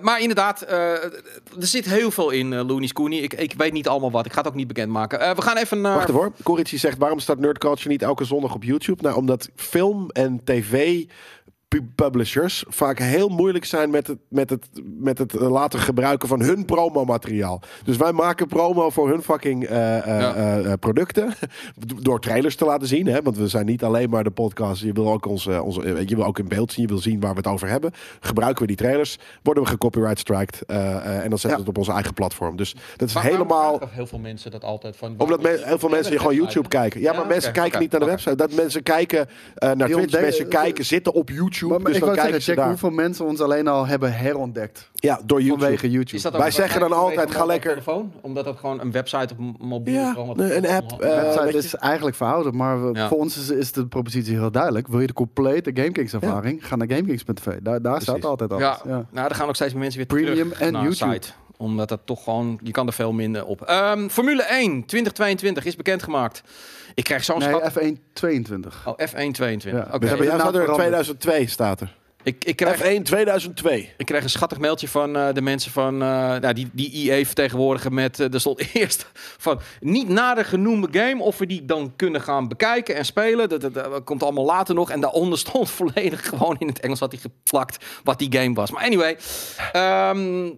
maar 0.00 0.20
inderdaad, 0.20 0.64
uh, 0.64 1.04
er 1.04 1.12
zit 1.58 1.84
heel 1.84 2.10
veel 2.10 2.30
in, 2.30 2.52
uh, 2.52 2.66
Looney 2.66 2.88
Cooney. 2.88 3.18
Ik, 3.18 3.34
ik 3.34 3.54
weet 3.56 3.72
niet 3.72 3.88
allemaal 3.88 4.10
wat. 4.10 4.26
Ik 4.26 4.32
ga 4.32 4.38
het 4.38 4.48
ook 4.48 4.54
niet 4.54 4.66
bekendmaken. 4.66 5.20
Uh, 5.20 5.30
we 5.34 5.42
gaan 5.42 5.56
even. 5.56 5.82
Wacht 5.82 6.08
even 6.08 6.32
hoor. 6.44 6.60
Zegt, 6.64 6.98
waarom 6.98 7.18
staat 7.18 7.38
Nerd 7.38 7.58
Culture 7.58 7.88
niet 7.88 8.02
elke 8.02 8.24
zondag 8.24 8.54
op 8.54 8.64
YouTube? 8.64 9.02
Nou, 9.02 9.16
omdat 9.16 9.48
film 9.54 10.10
en 10.10 10.40
tv 10.44 11.04
publishers 11.80 12.64
vaak 12.68 12.98
heel 12.98 13.28
moeilijk 13.28 13.64
zijn 13.64 13.90
met 13.90 14.06
het, 14.06 14.18
met 14.28 14.50
het, 14.50 14.66
met 14.98 15.18
het 15.18 15.34
eh, 15.36 15.50
laten 15.50 15.78
gebruiken 15.80 16.28
van 16.28 16.40
hun 16.42 16.64
promomateriaal. 16.64 17.62
Dus 17.84 17.96
wij 17.96 18.12
maken 18.12 18.46
promo 18.46 18.90
voor 18.90 19.08
hun 19.08 19.22
fucking 19.22 19.64
eh, 19.64 19.98
eh, 19.98 20.64
Ja. 20.64 20.76
producten. 20.76 21.34
Door 22.00 22.20
trailers 22.20 22.56
te 22.56 22.64
laten 22.64 22.86
zien. 22.88 23.06
Hè? 23.06 23.22
Want 23.22 23.36
we 23.36 23.48
zijn 23.48 23.66
niet 23.66 23.84
alleen 23.84 24.10
maar 24.10 24.24
de 24.24 24.30
podcast. 24.30 24.82
Je 24.82 24.92
wil 24.92 25.10
ook 25.12 25.26
ons, 25.26 25.46
onze, 25.46 26.02
je 26.06 26.16
wil 26.16 26.24
ook 26.24 26.38
in 26.38 26.48
beeld 26.48 26.72
zien. 26.72 26.82
Je 26.82 26.88
wil 26.92 26.98
zien 27.02 27.20
waar 27.20 27.30
we 27.30 27.36
het 27.36 27.46
over 27.46 27.68
hebben. 27.68 27.90
Gebruiken 28.20 28.60
we 28.60 28.66
die 28.66 28.76
trailers. 28.76 29.18
Worden 29.42 29.62
we 29.62 29.68
gecopyright 29.68 30.18
striked. 30.18 30.62
eh, 30.66 30.76
eh, 30.96 31.22
en 31.24 31.28
dan 31.30 31.38
zetten 31.38 31.40
we 31.40 31.48
Ja. 31.48 31.58
het 31.58 31.68
op 31.68 31.78
onze 31.78 31.92
eigen 31.92 32.14
platform. 32.14 32.56
Dus 32.56 32.74
dat 32.96 33.08
is 33.08 33.14
Maar 33.14 33.22
waarom 33.22 33.40
helemaal... 33.48 33.80
heel 33.90 34.06
veel 34.06 34.18
mensen 34.18 34.50
dat 34.50 34.64
altijd 34.64 34.96
van... 34.96 35.14
Omdat 35.18 35.42
me- 35.42 35.62
heel 35.64 35.78
veel 35.78 35.88
mensen 35.88 36.18
gewoon 36.18 36.34
YouTube 36.34 36.68
kijken. 36.68 37.00
Ja, 37.00 37.10
Ja, 37.12 37.18
maar 37.18 37.26
mensen 37.26 37.52
kijken 37.52 37.80
niet 37.80 37.90
naar 37.90 38.00
de 38.00 38.06
website. 38.06 38.34
Dat 38.36 38.52
mensen 38.52 38.82
kijken 38.82 39.26
eh, 39.54 39.70
naar 39.72 39.86
Die 39.86 39.96
Twitch. 39.96 40.20
mensen 40.20 40.48
kijken, 40.48 40.84
zitten 40.84 41.12
op 41.12 41.28
YouTube. 41.28 41.60
Maar, 41.68 41.80
maar 41.80 41.86
dus 41.92 41.96
ik 42.00 42.04
dan 42.06 42.14
wou 42.14 42.20
kijken 42.22 42.42
zeggen, 42.42 42.42
ze 42.42 42.50
check 42.50 42.56
daar. 42.56 42.68
hoeveel 42.68 42.90
mensen 42.90 43.24
ons 43.24 43.40
alleen 43.40 43.68
al 43.68 43.86
hebben 43.86 44.12
herontdekt. 44.14 44.90
Ja, 44.94 45.20
door 45.24 45.40
YouTube. 45.40 45.60
Vanwege 45.62 45.90
YouTube. 45.90 46.16
Is 46.16 46.22
dat 46.22 46.32
ook 46.32 46.38
Wij 46.38 46.46
een 46.46 46.52
zeggen 46.52 46.80
dan 46.80 46.92
altijd, 46.92 47.28
een 47.28 47.34
ga 47.34 47.44
lekker- 47.44 47.70
telefoon? 47.70 48.12
Omdat 48.20 48.44
het 48.44 48.58
gewoon 48.58 48.80
een 48.80 48.92
website 48.92 49.34
op 49.38 49.60
mobiel 49.60 49.94
Ja, 49.94 50.12
gewoon 50.12 50.40
een- 50.40 50.56
een 50.56 50.66
app, 50.66 50.90
Ja. 50.98 51.06
eh, 51.08 51.22
website 51.34 51.56
is 51.58 51.74
eigenlijk 51.74 52.16
verouderd, 52.16 52.54
maar 52.54 52.86
we- 52.92 52.98
Ja. 52.98 53.08
voor 53.08 53.18
ons 53.18 53.36
is, 53.38 53.50
is 53.50 53.72
de 53.72 53.86
propositie 53.86 54.34
heel 54.38 54.50
duidelijk. 54.50 54.88
Wil 54.88 55.00
je 55.00 55.06
de 55.06 55.12
complete 55.12 55.70
GameKings 55.74 56.12
ervaring? 56.12 56.66
Ga 56.66 56.76
naar 56.76 56.88
GameKings.tv. 56.90 57.46
Daar, 57.62 57.82
daar 57.82 58.00
staat 58.02 58.24
altijd 58.24 58.50
alles. 58.52 58.62
Ja, 58.64 58.80
Ja. 58.86 59.04
nou, 59.10 59.28
er 59.28 59.34
gaan 59.34 59.48
ook 59.48 59.54
steeds 59.54 59.72
meer 59.72 59.80
mensen 59.80 59.98
weer 59.98 60.06
Premium 60.08 60.48
terug 60.48 60.60
en 60.60 60.72
naar 60.72 60.82
YouTube. 60.82 61.12
site. 61.12 61.28
Omdat 61.62 61.88
dat 61.88 62.00
toch 62.04 62.24
gewoon, 62.24 62.58
je 62.62 62.70
kan 62.70 62.86
er 62.86 62.92
veel 62.92 63.12
minder 63.12 63.44
op. 63.44 63.62
Ehm, 63.62 64.08
Formule 64.08 64.42
1 64.42 64.84
2022 64.86 65.64
is 65.64 65.76
bekendgemaakt. 65.76 66.42
Ik 66.94 67.04
krijg 67.04 67.24
zo'n 67.24 67.38
Nee, 67.38 67.48
schat. 67.48 67.72
F1 67.72 68.12
22. 68.12 68.86
Oh, 68.86 68.94
F1 69.08 69.30
22. 69.32 69.72
Ja. 69.72 69.88
Oké. 69.92 70.16
We 70.16 70.24
naam 70.24 70.40
staat 70.40 70.54
er 70.54 70.60
veranderd. 70.60 70.74
2002 70.74 71.46
staat 71.46 71.80
er. 71.80 72.00
Ik, 72.22 72.44
ik, 72.44 72.56
krijg, 72.56 72.80
F1 72.80 73.02
2002. 73.02 73.92
ik 73.96 74.06
kreeg 74.06 74.22
een 74.22 74.30
schattig 74.30 74.58
mailtje 74.58 74.88
van 74.88 75.16
eh, 75.16 75.34
de 75.34 75.42
mensen 75.42 75.72
van 75.72 75.94
eh, 75.94 76.08
nou, 76.08 76.52
die, 76.52 76.70
die 76.72 77.10
EA 77.12 77.24
vertegenwoordigen 77.24 77.94
met... 77.94 78.20
eh, 78.20 78.34
er 78.34 78.40
stond 78.40 78.68
eerst 78.74 79.06
van 79.14 79.60
niet 79.80 80.08
nader 80.08 80.44
genoemde 80.44 80.88
game 80.90 81.22
of 81.22 81.38
we 81.38 81.46
die 81.46 81.64
dan 81.64 81.92
kunnen 81.96 82.20
gaan 82.20 82.48
bekijken 82.48 82.94
en 82.94 83.04
spelen. 83.04 83.48
Dat, 83.48 83.60
dat, 83.60 83.74
dat 83.74 84.04
komt 84.04 84.22
allemaal 84.22 84.44
later 84.44 84.74
nog. 84.74 84.90
En 84.90 85.00
daaronder 85.00 85.38
stond 85.48 85.70
volledig 85.70 86.28
gewoon 86.28 86.56
in 86.58 86.66
het 86.66 86.80
Engels 86.80 87.00
had 87.00 87.12
hij 87.12 87.20
geplakt 87.20 87.84
wat 88.04 88.18
die 88.18 88.38
game 88.38 88.54
was. 88.54 88.70
Maar 88.70 88.84
anyway, 88.84 89.16
ehm, 89.72 90.50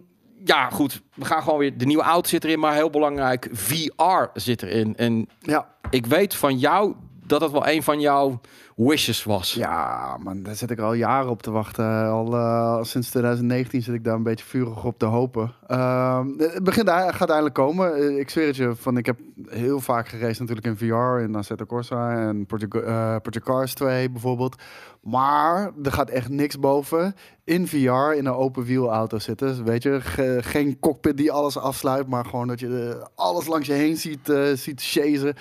ja 0.43 0.69
goed. 0.69 1.01
We 1.13 1.25
gaan 1.25 1.43
gewoon 1.43 1.59
weer... 1.59 1.77
De 1.77 1.85
nieuwe 1.85 2.03
auto 2.03 2.29
zit 2.29 2.43
erin, 2.43 2.59
maar 2.59 2.73
heel 2.73 2.89
belangrijk, 2.89 3.49
VR 3.51 4.25
zit 4.33 4.61
erin. 4.61 4.95
En 4.95 5.29
Ja, 5.39 5.67
ik 5.89 6.05
weet 6.05 6.35
van 6.35 6.57
jou 6.57 6.95
dat 7.27 7.39
dat 7.39 7.51
wel 7.51 7.67
een 7.67 7.83
van 7.83 7.99
jouw 7.99 8.39
wishes 8.75 9.23
was. 9.23 9.53
Ja, 9.53 10.17
man, 10.23 10.43
daar 10.43 10.55
zit 10.55 10.71
ik 10.71 10.79
al 10.79 10.93
jaren 10.93 11.29
op 11.29 11.41
te 11.41 11.51
wachten. 11.51 12.09
Al 12.09 12.33
eh, 12.35 12.83
sinds 12.83 13.09
2019 13.09 13.81
zit 13.81 13.93
ik 13.93 14.03
daar 14.03 14.15
een 14.15 14.23
beetje 14.23 14.45
vurig 14.45 14.83
op 14.83 14.99
te 14.99 15.05
hopen. 15.05 15.53
Ehm, 15.67 16.27
het 16.37 16.63
begint, 16.63 16.89
gaat 16.89 17.29
eindelijk 17.29 17.55
komen. 17.55 17.95
Eh, 17.95 18.17
Ik 18.19 18.29
zweer 18.29 18.47
het 18.47 18.55
je, 18.55 18.75
van, 18.75 18.97
ik 18.97 19.05
heb 19.05 19.17
heel 19.47 19.79
vaak 19.79 20.07
gereisd 20.07 20.39
natuurlijk 20.39 20.67
in 20.67 20.77
VR, 20.77 21.21
in 21.21 21.35
Assetto 21.35 21.65
Corsa 21.65 22.11
en 22.27 22.45
Project, 22.45 22.75
eh, 22.75 23.15
Project 23.21 23.45
Cars 23.45 23.73
2 23.73 24.09
bijvoorbeeld. 24.09 24.55
Maar 25.01 25.71
er 25.83 25.91
gaat 25.91 26.09
echt 26.09 26.29
niks 26.29 26.59
boven 26.59 27.15
in 27.43 27.67
VR 27.67 28.13
in 28.15 28.25
een 28.25 28.33
open 28.33 28.63
wiel 28.63 28.91
auto 28.91 29.19
zitten. 29.19 29.63
Weet 29.63 29.83
je, 29.83 30.01
Ge- 30.01 30.39
geen 30.41 30.79
cockpit 30.79 31.17
die 31.17 31.31
alles 31.31 31.57
afsluit, 31.57 32.07
maar 32.07 32.25
gewoon 32.25 32.47
dat 32.47 32.59
je 32.59 32.95
eh, 32.99 33.05
alles 33.15 33.47
langs 33.47 33.67
je 33.67 33.73
heen 33.73 33.97
ziet, 33.97 34.33
ziet 34.53 34.81
chasen. 34.83 35.35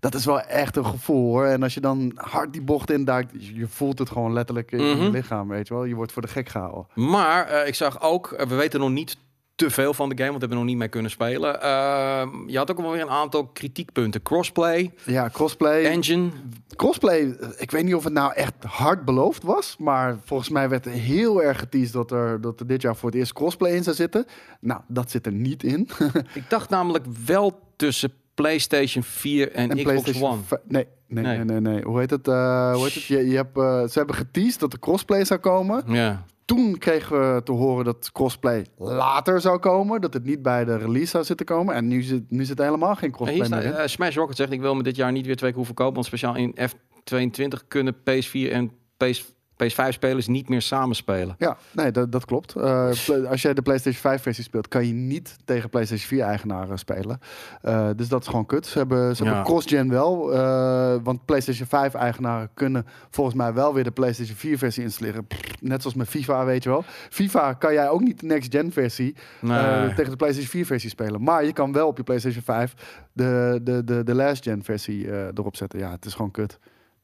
Dat 0.00 0.14
is 0.14 0.24
wel 0.24 0.40
echt 0.40 0.76
een 0.76 0.86
gevoel 0.86 1.26
hoor. 1.30 1.44
En 1.46 1.62
als 1.62 1.74
je 1.74 1.80
dan 1.80 2.12
hard 2.14 2.52
die 2.52 2.62
bocht 2.62 2.90
induikt, 2.90 3.32
je 3.32 3.54
je 3.54 3.66
voelt 3.66 3.98
het 3.98 4.10
gewoon 4.10 4.32
letterlijk 4.32 4.72
in 4.72 4.78
Mhm. 4.78 5.02
je 5.02 5.10
lichaam, 5.10 5.48
weet 5.48 5.68
je 5.68 5.74
wel. 5.74 5.84
Je 5.84 5.94
wordt 5.94 6.12
voor 6.12 6.22
de 6.22 6.28
gek 6.28 6.48
gehouden. 6.48 6.86
Maar 6.94 7.46
eh, 7.46 7.66
ik 7.66 7.74
zag 7.74 8.02
ook, 8.02 8.32
eh, 8.32 8.46
we 8.46 8.54
weten 8.54 8.80
nog 8.80 8.90
niet 8.90 9.16
te 9.54 9.70
veel 9.70 9.94
van 9.94 10.08
de 10.08 10.14
game, 10.16 10.28
want 10.30 10.40
we 10.40 10.46
hebben 10.46 10.58
nog 10.58 10.66
niet 10.66 10.76
mee 10.76 10.88
kunnen 10.88 11.10
spelen. 11.10 11.62
Ehm, 11.62 12.28
je 12.46 12.56
had 12.56 12.70
ook 12.70 12.80
wel 12.80 12.90
weer 12.90 13.00
een 13.02 13.08
aantal 13.10 13.46
kritiekpunten. 13.46 14.22
Crossplay, 14.22 14.92
Ja, 15.04 15.28
crossplay. 15.32 15.84
engine. 15.84 16.28
crossplay, 16.76 17.30
eh, 17.40 17.48
ik 17.56 17.70
weet 17.70 17.84
niet 17.84 17.94
of 17.94 18.04
het 18.04 18.12
nou 18.12 18.32
echt 18.34 18.54
hard 18.64 19.04
beloofd 19.04 19.42
was, 19.42 19.76
maar 19.78 20.18
volgens 20.24 20.48
mij 20.48 20.68
werd 20.68 20.86
er 20.86 20.92
heel 20.92 21.42
erg 21.42 21.58
geteased 21.58 21.92
dat 21.92 22.10
er, 22.10 22.40
dat 22.40 22.60
er 22.60 22.66
dit 22.66 22.82
jaar 22.82 22.96
voor 22.96 23.08
het 23.10 23.18
eerst 23.18 23.32
crossplay 23.32 23.72
in 23.72 23.82
zou 23.82 23.96
zitten. 23.96 24.24
Nou, 24.60 24.80
dat 24.88 25.10
zit 25.10 25.26
er 25.26 25.32
niet 25.32 25.62
in. 25.62 25.88
Ik 26.34 26.44
dacht 26.50 26.70
namelijk 26.70 27.04
wel 27.26 27.60
tussen 27.76 28.12
PlayStation 28.40 29.02
4 29.02 29.52
en, 29.52 29.70
en 29.70 29.76
Xbox 29.76 30.22
One. 30.22 30.36
Nee, 30.68 30.86
nee, 31.08 31.24
Nee. 31.24 31.36
nee, 31.36 31.44
nee, 31.60 31.60
nee. 31.74 31.82
Hoe 31.84 31.98
heet 31.98 32.10
het? 32.10 32.28
eh, 32.28 32.74
hoe 32.74 32.84
heet 32.84 32.94
het? 32.94 33.04
Je, 33.04 33.28
je 33.28 33.36
hebt, 33.36 33.56
eh, 33.58 33.82
ze 33.86 33.98
hebben 33.98 34.16
geteased 34.16 34.60
dat 34.60 34.72
er 34.72 34.78
crossplay 34.78 35.24
zou 35.24 35.40
komen. 35.40 35.82
Ja. 35.86 36.24
Toen 36.44 36.78
kregen 36.78 37.34
we 37.34 37.42
te 37.42 37.52
horen 37.52 37.84
dat 37.84 38.12
crossplay 38.12 38.66
later 38.76 39.40
zou 39.40 39.58
komen. 39.58 40.00
Dat 40.00 40.14
het 40.14 40.24
niet 40.24 40.42
bij 40.42 40.64
de 40.64 40.76
release 40.76 41.06
zou 41.06 41.24
zitten 41.24 41.46
komen. 41.46 41.74
En 41.74 41.88
nu 41.88 42.02
zit, 42.02 42.30
nu 42.30 42.44
zit 42.44 42.58
helemaal 42.58 42.94
geen 42.94 43.08
En 43.08 43.14
crossplay 43.14 43.46
staat, 43.46 43.62
meer 43.62 43.72
in. 43.72 43.76
eh, 43.78 43.86
Smash 43.86 44.16
Rocket 44.16 44.36
zegt, 44.36 44.52
ik 44.52 44.60
wil 44.60 44.74
me 44.74 44.82
dit 44.82 44.96
jaar 44.96 45.12
niet 45.12 45.26
weer 45.26 45.36
twee 45.36 45.48
keer 45.48 45.58
hoeven 45.58 45.74
kopen, 45.74 45.94
want 45.94 46.06
speciaal 46.06 46.36
in 46.36 46.56
F22 46.60 47.66
kunnen 47.68 47.94
PS4 47.96 48.50
en 48.52 48.70
PS, 48.96 49.22
PS5 49.22 49.26
spelers 49.68 50.26
niet 50.26 50.48
meer 50.48 50.62
samenspelen. 50.62 51.34
Ja, 51.38 51.56
nee, 51.72 51.90
dat, 51.90 52.12
dat 52.12 52.24
klopt. 52.24 52.54
Eh, 52.54 52.86
als 53.30 53.42
jij 53.42 53.54
de 53.54 53.62
PlayStation 53.62 54.00
5 54.02 54.22
versie 54.22 54.44
speelt, 54.44 54.68
kan 54.68 54.86
je 54.86 54.92
niet 54.92 55.36
tegen 55.44 55.70
PlayStation 55.70 56.08
4 56.08 56.22
eigenaren 56.22 56.78
spelen. 56.78 57.20
Eh, 57.62 57.88
dus 57.96 58.08
dat 58.08 58.20
is 58.20 58.26
gewoon 58.28 58.46
kut. 58.46 58.66
Ze 58.66 58.78
hebben, 58.78 59.16
ze 59.16 59.22
Ja. 59.24 59.28
hebben 59.28 59.46
cross-gen 59.48 59.88
wel, 59.90 60.32
eh, 60.34 60.94
want 61.02 61.24
PlayStation 61.24 61.66
5 61.66 61.94
eigenaren 61.94 62.48
kunnen 62.54 62.86
volgens 63.10 63.36
mij 63.36 63.52
wel 63.52 63.74
weer 63.74 63.84
de 63.84 63.90
PlayStation 63.90 64.36
4 64.36 64.58
versie 64.58 64.82
installeren. 64.82 65.26
Pff, 65.26 65.40
net 65.60 65.80
zoals 65.80 65.96
met 65.96 66.08
FIFA, 66.08 66.44
weet 66.44 66.62
je 66.62 66.68
wel. 66.68 66.84
FIFA 67.10 67.52
kan 67.52 67.72
jij 67.72 67.88
ook 67.88 68.00
niet 68.00 68.20
de 68.20 68.26
next-gen 68.26 68.72
versie 68.72 69.14
eh, 69.42 69.48
Nee. 69.48 69.94
tegen 69.94 70.10
de 70.10 70.16
PlayStation 70.16 70.50
4 70.50 70.66
versie 70.66 70.90
spelen. 70.90 71.22
Maar 71.22 71.44
je 71.44 71.52
kan 71.52 71.72
wel 71.72 71.86
op 71.86 71.96
je 71.96 72.02
PlayStation 72.02 72.42
5 72.42 72.74
de, 73.12 73.60
de, 73.62 73.84
de, 73.84 74.04
de 74.04 74.14
last-gen 74.14 74.62
versie 74.64 75.10
eh, 75.10 75.24
erop 75.34 75.56
zetten. 75.56 75.78
Ja, 75.78 75.90
het 75.90 76.04
is 76.04 76.14
gewoon 76.14 76.30
kut. 76.30 76.58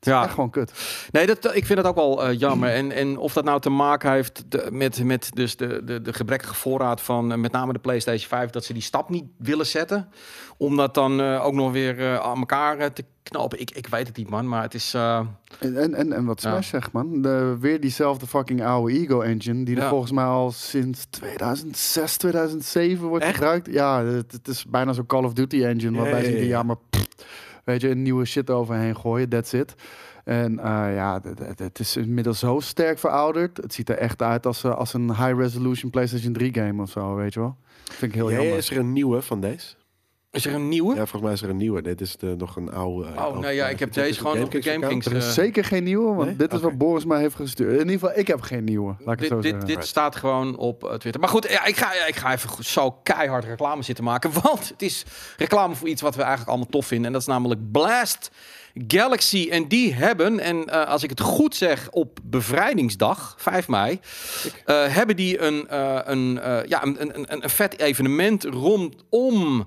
Het 0.07 0.15
is 0.15 0.21
Ja. 0.21 0.23
echt 0.25 0.35
gewoon 0.35 0.51
kut. 0.51 0.73
Nee, 1.11 1.27
dat, 1.27 1.55
ik 1.55 1.67
vind 1.67 1.79
het 1.79 1.87
ook 1.89 1.95
wel 1.95 2.25
eh, 2.27 2.39
jammer. 2.39 2.71
En, 2.71 2.93
en 2.93 3.17
of 3.19 3.33
dat 3.33 3.45
nou 3.45 3.61
te 3.61 3.71
maken 3.71 4.11
heeft 4.13 4.45
de- 4.49 4.69
met, 4.73 5.05
met 5.05 5.31
dus 5.35 5.57
de, 5.57 5.85
de, 5.85 6.03
de 6.03 6.13
gebrekkige 6.13 6.55
voorraad 6.55 7.01
van 7.01 7.33
eh, 7.33 7.39
met 7.39 7.53
name 7.53 7.73
de 7.73 7.79
PlayStation 7.79 8.29
5, 8.29 8.51
dat 8.51 8.65
ze 8.65 8.73
die 8.73 8.83
stap 8.83 9.09
niet 9.11 9.25
willen 9.39 9.67
zetten. 9.67 10.09
Om 10.59 10.77
dat 10.77 10.95
dan 10.95 11.21
eh, 11.21 11.45
ook 11.45 11.53
nog 11.55 11.73
weer 11.73 11.99
eh, 12.01 12.17
aan 12.19 12.39
elkaar 12.39 12.93
te 12.93 13.05
knopen. 13.23 13.61
Ik, 13.61 13.71
ik 13.71 13.87
weet 13.87 14.07
het 14.07 14.17
niet, 14.17 14.31
man. 14.31 14.49
Maar 14.49 14.63
het 14.63 14.75
is. 14.75 14.95
eh, 14.95 15.21
En, 15.59 15.95
en, 15.95 16.13
en, 16.13 16.25
wat 16.25 16.43
Ja. 16.43 16.51
Smash 16.51 16.69
zegt, 16.69 16.93
man. 16.93 17.23
De, 17.23 17.57
weer 17.61 17.81
diezelfde 17.81 18.27
fucking 18.27 18.65
oude 18.65 18.93
Ego 18.93 19.21
Engine. 19.21 19.65
Die 19.65 19.77
er 19.77 19.83
Ja. 19.83 19.89
volgens 19.89 20.13
mij 20.13 20.25
al 20.25 20.51
sinds 20.51 21.05
2006, 21.11 22.17
2007 22.17 23.07
wordt 23.07 23.25
Echt? 23.25 23.35
gebruikt. 23.35 23.67
Ja, 23.73 24.05
het, 24.05 24.33
het 24.33 24.49
is 24.49 24.65
bijna 24.67 24.93
zo'n 24.93 25.07
Call 25.07 25.25
of 25.25 25.33
Duty 25.33 25.65
engine. 25.65 25.99
Waarbij 25.99 26.25
ze 26.25 26.31
die 26.31 26.39
ja. 26.41 26.45
ja, 26.47 26.63
maar 26.63 26.77
pff, 26.91 27.05
weet 27.67 27.81
je, 27.81 27.89
een 27.91 28.03
nieuwe 28.03 28.25
shit 28.25 28.51
overheen 28.51 28.97
gooien. 28.97 29.29
That's 29.29 29.53
it. 29.53 29.75
En 30.25 30.59
eh, 30.59 30.95
ja, 30.95 31.21
het- 31.57 31.79
is 31.79 31.97
inmiddels 31.97 32.39
zo 32.39 32.61
sterk 32.61 32.99
verouderd. 32.99 33.57
Het 33.57 33.75
ziet 33.75 33.89
er 33.89 33.97
echt 33.99 34.23
uit 34.23 34.47
als, 34.47 34.64
eh, 34.64 34.75
als 34.77 34.95
een 34.95 35.09
high-resolution 35.17 35.91
PlayStation 35.91 36.33
3 36.33 36.55
game 36.55 36.83
of 36.83 36.91
zo, 36.91 37.14
weet 37.14 37.35
je 37.35 37.41
wel. 37.41 37.57
Vind 37.85 38.12
ik 38.12 38.19
heel 38.19 38.31
Ja, 38.31 38.37
jammer. 38.37 38.57
is 38.57 38.71
er 38.71 38.77
een 38.79 38.93
nieuwe 38.93 39.23
van 39.23 39.41
deze? 39.41 39.75
Is 40.37 40.47
er 40.47 40.55
een 40.55 40.68
nieuwe? 40.68 40.89
Ja, 40.95 40.97
volgens 41.07 41.22
mij 41.22 41.32
is 41.32 41.43
er 41.43 41.49
een 41.49 41.57
nieuwe. 41.57 41.82
Dit 41.82 42.01
is 42.01 42.16
de, 42.16 42.34
nog 42.39 42.57
een 42.57 42.70
oude. 42.72 43.09
Oh, 43.09 43.16
oude- 43.16 43.41
nee, 43.41 43.55
ja, 43.55 43.68
ik 43.68 43.78
heb 43.78 43.93
deze 43.93 44.18
gewoon 44.20 44.43
op 44.43 44.51
de 44.51 44.62
GameKings. 44.62 45.07
Er 45.07 45.16
is 45.16 45.26
eh, 45.26 45.30
zeker 45.32 45.64
geen 45.64 45.84
nieuwe, 45.84 46.14
want 46.14 46.26
Nee? 46.28 46.37
dit 46.37 46.53
is 46.53 46.61
wat 46.61 46.78
Boris 46.78 47.05
mij 47.05 47.20
heeft 47.20 47.34
gestuurd. 47.34 47.72
In 47.72 47.78
ieder 47.78 47.93
geval, 47.93 48.18
ik 48.18 48.26
heb 48.26 48.41
geen 48.41 48.64
nieuwe. 48.64 48.95
Laat 48.99 49.14
ik 49.14 49.20
het 49.20 49.28
zo 49.28 49.34
Dit, 49.34 49.43
dit, 49.43 49.53
zeggen. 49.53 49.68
dit 49.78 49.87
staat 49.87 50.16
gewoon 50.16 50.57
op 50.57 50.84
eh, 50.84 50.95
Twitter. 50.95 51.20
Maar 51.20 51.30
goed, 51.30 51.49
ja, 51.51 51.64
ik, 51.64 51.76
ga, 51.76 51.95
ja, 51.95 52.07
ik 52.07 52.16
ga 52.16 52.32
even 52.32 52.64
zo 52.64 52.91
keihard 52.91 53.45
reclame 53.45 53.82
zitten 53.82 54.05
maken. 54.05 54.32
Want 54.43 54.68
het 54.68 54.82
is 54.82 55.05
reclame 55.37 55.74
voor 55.74 55.89
iets 55.89 56.03
wat 56.03 56.14
we 56.14 56.20
eigenlijk 56.20 56.51
allemaal 56.51 56.70
tof 56.70 56.87
vinden. 56.87 57.07
En 57.07 57.12
dat 57.12 57.20
is 57.20 57.26
namelijk 57.26 57.72
Blast 57.72 58.30
Galaxy. 58.89 59.49
En 59.51 59.68
die 59.68 59.95
hebben, 59.95 60.41
en 60.41 60.64
eh, 60.64 60.89
als 60.89 61.03
ik 61.03 61.11
het 61.11 61.20
goed 61.20 61.57
zeg, 61.57 61.89
op 61.91 62.18
bevrijdingsdag, 62.22 63.34
5 63.39 63.68
mei, 63.68 64.01
eh, 64.64 64.87
hebben 64.87 65.16
die 65.16 65.41
een, 65.41 65.68
eh, 65.68 65.99
een, 66.05 66.41
eh, 66.41 66.64
ja, 66.64 66.82
een, 66.84 66.97
een, 67.01 67.32
een, 67.32 67.43
een 67.45 67.51
vet 67.51 67.78
evenement 67.78 68.45
rondom 68.45 69.66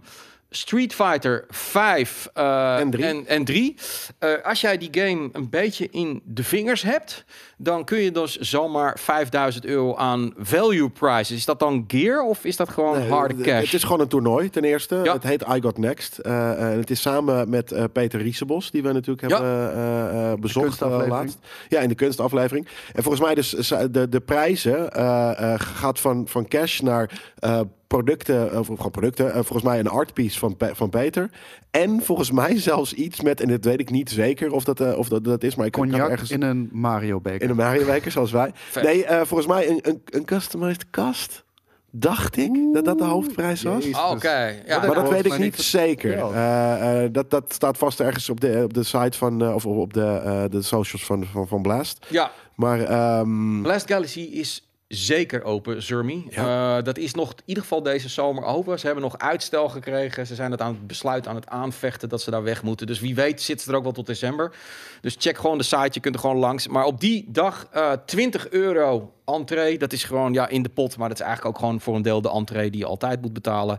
Street 0.50 0.94
Fighter 0.94 1.46
5 1.50 2.30
eh, 2.34 2.80
En 2.80 2.90
drie. 2.90 3.06
En, 3.06 3.28
en 3.28 3.46
drie. 3.46 3.76
Eh, 4.20 4.34
als 4.44 4.62
jij 4.62 4.78
die 4.78 4.90
game 4.92 5.30
een 5.32 5.50
beetje 5.50 5.88
in 5.90 6.22
de 6.26 6.44
vingers 6.44 6.82
hebt, 6.82 7.26
dan 7.62 7.84
kun 7.86 7.98
je 8.00 8.12
dus 8.12 8.36
zomaar 8.38 9.00
5000 9.00 9.66
euro 9.66 9.96
aan 9.96 10.34
value 10.38 10.90
prices. 10.90 11.32
Is 11.38 11.46
dat 11.46 11.60
dan 11.60 11.84
gear 11.88 12.22
of 12.22 12.44
is 12.46 12.56
dat 12.56 12.70
gewoon 12.70 12.98
Nee, 13.00 13.10
harde 13.10 13.36
cash? 13.44 13.64
Het 13.64 13.74
is 13.74 13.84
gewoon 13.84 14.00
een 14.00 14.08
toernooi 14.08 14.50
ten 14.50 14.64
eerste. 14.64 14.96
Ja. 15.04 15.14
Het 15.14 15.24
heet 15.24 15.42
I 15.42 15.62
Got 15.62 15.78
Next. 15.78 16.18
Eh, 16.18 16.72
en 16.72 16.78
het 16.78 16.90
is 16.90 17.02
samen 17.02 17.50
met 17.50 17.72
eh, 17.72 17.84
Peter 17.94 18.22
Riesebos, 18.22 18.72
die 18.72 18.84
we 18.84 18.92
natuurlijk 18.92 19.30
Ja. 19.30 19.36
hebben 19.44 19.74
eh, 19.76 20.32
eh, 20.32 20.40
bezocht 20.40 20.82
eh, 20.82 21.04
laatst. 21.08 21.38
Ja, 21.70 21.80
in 21.80 21.90
de 21.90 21.96
kunstaflevering. 21.96 22.68
En 22.94 23.04
volgens 23.04 23.24
mij 23.24 23.36
dus 23.36 23.72
eh, 23.72 23.80
de, 23.92 24.10
de 24.10 24.20
prijzen 24.20 24.92
eh, 24.92 25.54
eh, 25.54 25.60
gaat 25.60 26.00
van, 26.00 26.28
van 26.28 26.48
cash 26.48 26.80
naar 26.80 27.22
eh, 27.40 27.60
producten, 27.88 28.60
of 28.60 28.68
gewoon 28.68 28.92
producten. 28.92 29.26
eh, 29.28 29.34
volgens 29.34 29.64
mij 29.64 29.80
een 29.80 29.88
artpiece 29.90 30.40
van, 30.40 30.58
van 30.74 30.90
Peter. 30.90 31.30
En 31.72 32.02
volgens 32.02 32.32
mij 32.32 32.60
zelfs 32.60 32.94
iets 32.94 33.22
met, 33.22 33.42
en 33.42 33.48
dat 33.48 33.64
weet 33.64 33.80
ik 33.80 33.90
niet 33.90 34.10
zeker 34.10 34.52
of 34.52 34.64
dat, 34.64 34.80
eh, 34.80 34.98
of 34.98 35.10
dat, 35.10 35.24
dat 35.24 35.44
is, 35.44 35.56
maar 35.56 35.66
ik 35.66 35.72
kan 35.72 35.90
Cognac 35.90 36.10
ergens 36.10 36.32
in 36.32 36.42
een 36.42 36.70
Mario 36.72 37.20
beker. 37.22 37.42
in 37.42 37.50
een 37.50 37.56
Mario 37.56 37.86
Maker, 37.86 38.12
zoals 38.12 38.32
wij. 38.32 38.52
Vet. 38.70 38.84
Nee, 38.84 39.06
eh, 39.06 39.18
volgens 39.18 39.48
mij 39.48 39.70
een, 39.70 39.80
een, 39.82 40.02
een 40.06 40.26
customized 40.26 40.86
kast. 40.90 41.44
Dacht 41.92 42.38
ik 42.38 42.52
dat 42.74 42.86
dat 42.86 42.98
de 42.98 43.04
hoofdprijs 43.04 43.62
was. 43.62 43.94
Ah, 43.94 44.12
Oké, 44.12 44.62
ja. 44.66 44.86
Maar 44.86 44.96
dat 44.96 45.10
weet 45.10 45.26
ik 45.26 45.38
niet 45.38 45.56
zeker. 45.56 46.18
Eh, 46.18 47.04
eh, 47.04 47.10
dat, 47.14 47.30
dat 47.30 47.54
staat 47.54 47.78
vast 47.78 48.00
ergens 48.00 48.30
op 48.30 48.40
de, 48.42 48.62
op 48.64 48.74
de 48.74 48.84
site 48.84 49.18
van, 49.18 49.42
eh, 49.44 49.56
of 49.56 49.66
op 49.66 49.94
de, 49.94 50.06
eh, 50.06 50.44
de 50.50 50.62
socials 50.62 51.06
van, 51.06 51.26
van, 51.26 51.48
van 51.48 51.62
Blast. 51.62 52.06
ja, 52.10 52.32
Maar 52.56 52.82
ehm, 52.84 53.62
Blast 53.62 53.88
Galaxy 53.88 54.20
is 54.20 54.69
zeker 54.90 55.44
open, 55.44 55.84
Zermi. 55.84 56.28
Eh, 56.32 56.78
dat 56.84 56.98
is 56.98 57.14
nog 57.14 57.32
in 57.32 57.44
ieder 57.46 57.64
geval 57.64 57.84
deze 57.84 58.10
zomer 58.10 58.44
over. 58.44 58.80
Ze 58.80 58.86
hebben 58.86 59.04
nog 59.04 59.18
uitstel 59.18 59.70
gekregen. 59.70 60.28
Ze 60.28 60.36
zijn 60.36 60.52
het 60.52 60.62
aan 60.62 60.74
het 60.74 60.88
besluit 60.88 61.28
aan 61.28 61.36
het 61.36 61.48
aanvechten 61.48 62.10
dat 62.10 62.22
ze 62.22 62.32
daar 62.32 62.44
weg 62.44 62.64
moeten. 62.64 62.88
Dus 62.88 63.00
wie 63.00 63.16
weet 63.16 63.42
zit 63.42 63.62
ze 63.62 63.70
er 63.72 63.78
ook 63.78 63.84
wel 63.84 63.92
tot 63.92 64.06
december. 64.06 64.56
Dus 65.02 65.16
check 65.20 65.38
gewoon 65.38 65.58
de 65.58 65.64
site, 65.64 65.90
je 65.92 66.00
kunt 66.00 66.16
er 66.16 66.22
gewoon 66.22 66.38
langs. 66.38 66.68
Maar 66.68 66.86
op 66.86 67.00
die 67.00 67.26
dag 67.28 67.68
eh 67.72 67.92
20 68.06 68.50
euro 68.50 69.14
entree. 69.34 69.78
Dat 69.78 69.94
is 69.94 70.04
gewoon 70.04 70.34
ja, 70.34 70.48
in 70.48 70.64
de 70.64 70.70
pot, 70.70 70.98
maar 70.98 71.10
dat 71.10 71.20
is 71.20 71.26
eigenlijk 71.26 71.56
ook 71.56 71.64
gewoon 71.64 71.82
voor 71.82 71.96
een 71.96 72.02
deel 72.02 72.22
de 72.22 72.32
entree 72.32 72.70
die 72.70 72.80
je 72.80 72.86
altijd 72.86 73.22
moet 73.22 73.34
betalen. 73.34 73.78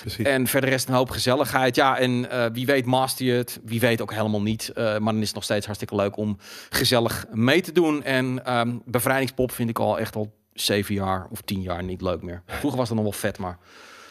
precies. 0.00 0.26
En 0.26 0.46
verder 0.46 0.70
rest 0.70 0.88
een 0.88 0.94
hoop 0.94 1.10
gezelligheid. 1.10 1.74
Ja, 1.76 1.98
en 1.98 2.30
eh, 2.30 2.44
wie 2.52 2.66
weet 2.66 2.84
master 2.84 3.26
je 3.26 3.32
het. 3.32 3.60
Wie 3.64 3.80
weet 3.80 4.00
ook 4.00 4.12
helemaal 4.12 4.42
niet. 4.42 4.68
Eh, 4.68 4.84
maar 4.84 5.12
dan 5.12 5.20
is 5.20 5.26
het 5.26 5.34
nog 5.34 5.44
steeds 5.44 5.64
hartstikke 5.64 5.94
leuk 5.96 6.16
om 6.16 6.38
gezellig 6.70 7.26
mee 7.32 7.60
te 7.60 7.72
doen. 7.72 8.02
En 8.02 8.44
ehm, 8.44 8.76
bevrijdingspop 8.84 9.52
vind 9.52 9.68
ik 9.68 9.78
al 9.78 9.98
echt 9.98 10.16
al 10.16 10.34
zeven 10.52 10.94
jaar 10.94 11.26
of 11.30 11.40
tien 11.40 11.62
jaar 11.62 11.82
niet 11.82 12.00
leuk 12.00 12.22
meer. 12.22 12.42
Vroeger 12.46 12.78
was 12.78 12.88
dat 12.88 12.96
nog 12.96 13.06
wel 13.06 13.20
vet, 13.20 13.38
maar 13.38 13.58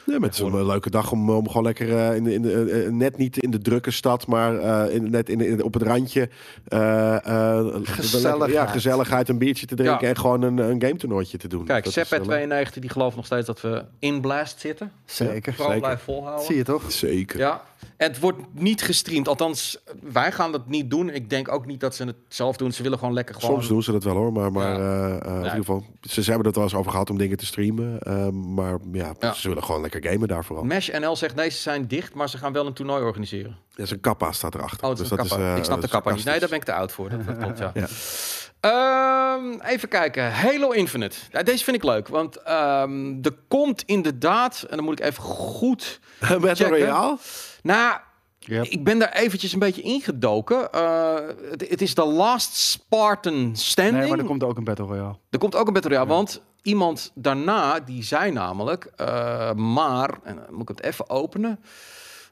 Ja, 0.05 0.19
maar 0.19 0.29
het 0.29 0.33
is 0.33 0.39
een 0.45 0.53
eh, 0.59 0.65
leuke 0.65 0.89
dag 0.89 1.11
om, 1.11 1.29
om 1.29 1.47
gewoon 1.47 1.63
lekker 1.63 1.97
eh, 1.97 2.15
in 2.15 2.23
de, 2.23 2.33
in 2.33 2.41
de, 2.41 2.53
eh, 2.85 2.91
net 2.91 3.17
niet 3.17 3.37
in 3.37 3.51
de 3.51 3.59
drukke 3.61 3.91
stad, 3.91 4.27
maar 4.27 4.57
eh, 4.59 4.95
in, 4.95 5.09
net 5.09 5.29
in, 5.29 5.41
in- 5.41 5.63
op 5.63 5.73
het 5.73 5.83
randje. 5.83 6.29
eh, 6.67 7.15
eh, 7.59 7.65
Gezelligheid. 7.83 8.51
Ja, 8.51 8.65
gezelligheid, 8.65 9.29
een 9.29 9.37
biertje 9.37 9.65
te 9.65 9.75
drinken 9.75 10.01
Ja. 10.01 10.07
en 10.13 10.17
gewoon 10.17 10.41
een, 10.41 10.57
een 10.57 10.81
game 10.81 10.95
toernooitje 10.95 11.37
te 11.37 11.47
doen. 11.47 11.65
Kijk, 11.65 11.85
eh, 11.85 11.91
Seppet92 12.05 12.73
die 12.79 12.89
gelooft 12.89 13.15
nog 13.15 13.25
steeds 13.25 13.45
dat 13.47 13.61
we 13.61 13.83
in 13.99 14.21
Blast 14.21 14.59
zitten. 14.59 14.91
Zeker. 15.05 15.53
Vooral 15.53 15.65
zeker. 15.73 15.79
blijven 15.87 16.03
volhouden. 16.05 16.45
Zie 16.45 16.55
je 16.55 16.63
toch? 16.63 16.91
Zeker. 16.91 17.39
Ja, 17.39 17.61
het 17.97 18.19
wordt 18.19 18.39
niet 18.51 18.81
gestreamd. 18.81 19.27
Althans, 19.27 19.77
wij 20.01 20.31
gaan 20.31 20.51
dat 20.51 20.67
niet 20.67 20.89
doen. 20.89 21.09
Ik 21.09 21.29
denk 21.29 21.51
ook 21.51 21.65
niet 21.65 21.79
dat 21.79 21.95
ze 21.95 22.03
het 22.03 22.15
zelf 22.27 22.57
doen. 22.57 22.71
Ze 22.71 22.83
willen 22.83 22.97
gewoon 22.99 23.13
lekker 23.13 23.35
gewoon... 23.35 23.51
Soms 23.55 23.67
doen 23.67 23.83
ze 23.83 23.91
dat 23.91 24.03
wel 24.03 24.15
hoor, 24.15 24.31
maar, 24.31 24.51
maar 24.51 24.79
Ja. 24.79 25.17
eh, 25.19 25.27
eh, 25.27 25.31
in 25.31 25.35
ieder 25.43 25.51
geval, 25.51 25.83
ze, 26.01 26.21
hebben 26.23 26.45
het 26.45 26.55
wel 26.55 26.63
eens 26.63 26.75
over 26.75 26.91
gehad 26.91 27.09
om 27.09 27.17
dingen 27.17 27.37
te 27.37 27.45
streamen. 27.45 27.99
eh, 27.99 28.27
maar 28.29 28.77
ja, 28.91 29.13
Ja. 29.19 29.33
ze 29.33 29.47
willen 29.47 29.63
gewoon 29.63 29.81
lekker 29.81 30.03
gamen 30.11 30.27
daar 30.27 30.45
vooral. 30.45 30.65
Mesh 30.65 30.89
NL 30.99 31.15
zegt 31.15 31.35
nee, 31.35 31.49
ze 31.49 31.57
zijn 31.61 31.87
dicht, 31.87 32.13
maar 32.13 32.29
ze 32.29 32.37
gaan 32.37 32.53
wel 32.53 32.65
een 32.65 32.73
toernooi 32.73 33.03
organiseren. 33.03 33.57
Ja, 33.75 33.85
zijn 33.85 33.99
kappa 33.99 34.31
staat 34.31 34.55
erachter. 34.55 34.85
Oh, 34.87 34.91
is 34.93 34.97
Dus 34.97 35.11
een 35.11 35.17
kappa. 35.17 35.35
eh, 35.35 35.57
ik 35.57 35.63
snap 35.63 35.67
dat 35.69 35.79
de 35.79 35.85
is 35.85 35.91
kappa 35.91 36.13
niet. 36.13 36.25
Nee, 36.25 36.39
daar 36.39 36.49
ben 36.49 36.57
ik 36.57 36.63
te 36.63 36.73
oud 36.73 36.91
voor. 36.91 37.09
Dat, 37.09 37.25
dat 37.25 37.37
klopt, 37.37 37.57
ja. 37.63 37.71
Ehm, 38.59 39.59
even 39.61 39.89
kijken. 39.89 40.31
Halo 40.31 40.69
Infinite. 40.71 41.17
Ja, 41.31 41.43
deze 41.43 41.63
vind 41.63 41.75
ik 41.75 41.83
leuk, 41.83 42.07
want 42.07 42.35
ehm, 42.41 43.17
er 43.21 43.35
komt 43.47 43.83
inderdaad, 43.85 44.65
en 44.69 44.75
dan 44.75 44.85
moet 44.85 44.99
ik 44.99 45.05
even 45.05 45.23
goed... 45.23 45.99
Battle. 46.41 46.67
Royale? 46.67 47.17
Nou, 47.65 47.99
Yep. 48.39 48.65
ik 48.65 48.83
ben 48.83 48.99
daar 48.99 49.11
eventjes 49.11 49.53
een 49.53 49.59
beetje 49.59 49.81
ingedoken. 49.81 50.71
Eh, 50.71 51.15
het, 51.49 51.69
het 51.69 51.81
is 51.81 51.93
de 51.95 52.05
Last 52.05 52.53
Spartan 52.55 53.55
Standing. 53.55 53.97
Nee, 53.97 54.09
maar 54.09 54.19
er 54.19 54.25
komt 54.25 54.43
ook 54.43 54.57
een 54.57 54.63
Battle 54.63 54.85
Royale. 54.85 55.15
Er 55.29 55.39
komt 55.39 55.55
ook 55.55 55.67
een 55.67 55.73
Battle 55.73 55.91
Royale, 55.91 56.09
want 56.09 56.41
iemand 56.61 57.11
daarna, 57.15 57.79
die 57.79 58.03
zei 58.03 58.31
namelijk, 58.31 58.91
eh, 58.95 59.53
maar, 59.53 60.19
en 60.23 60.35
dan 60.35 60.45
moet 60.53 60.69
ik 60.69 60.75
het 60.77 60.81
even 60.81 61.09
openen, 61.09 61.59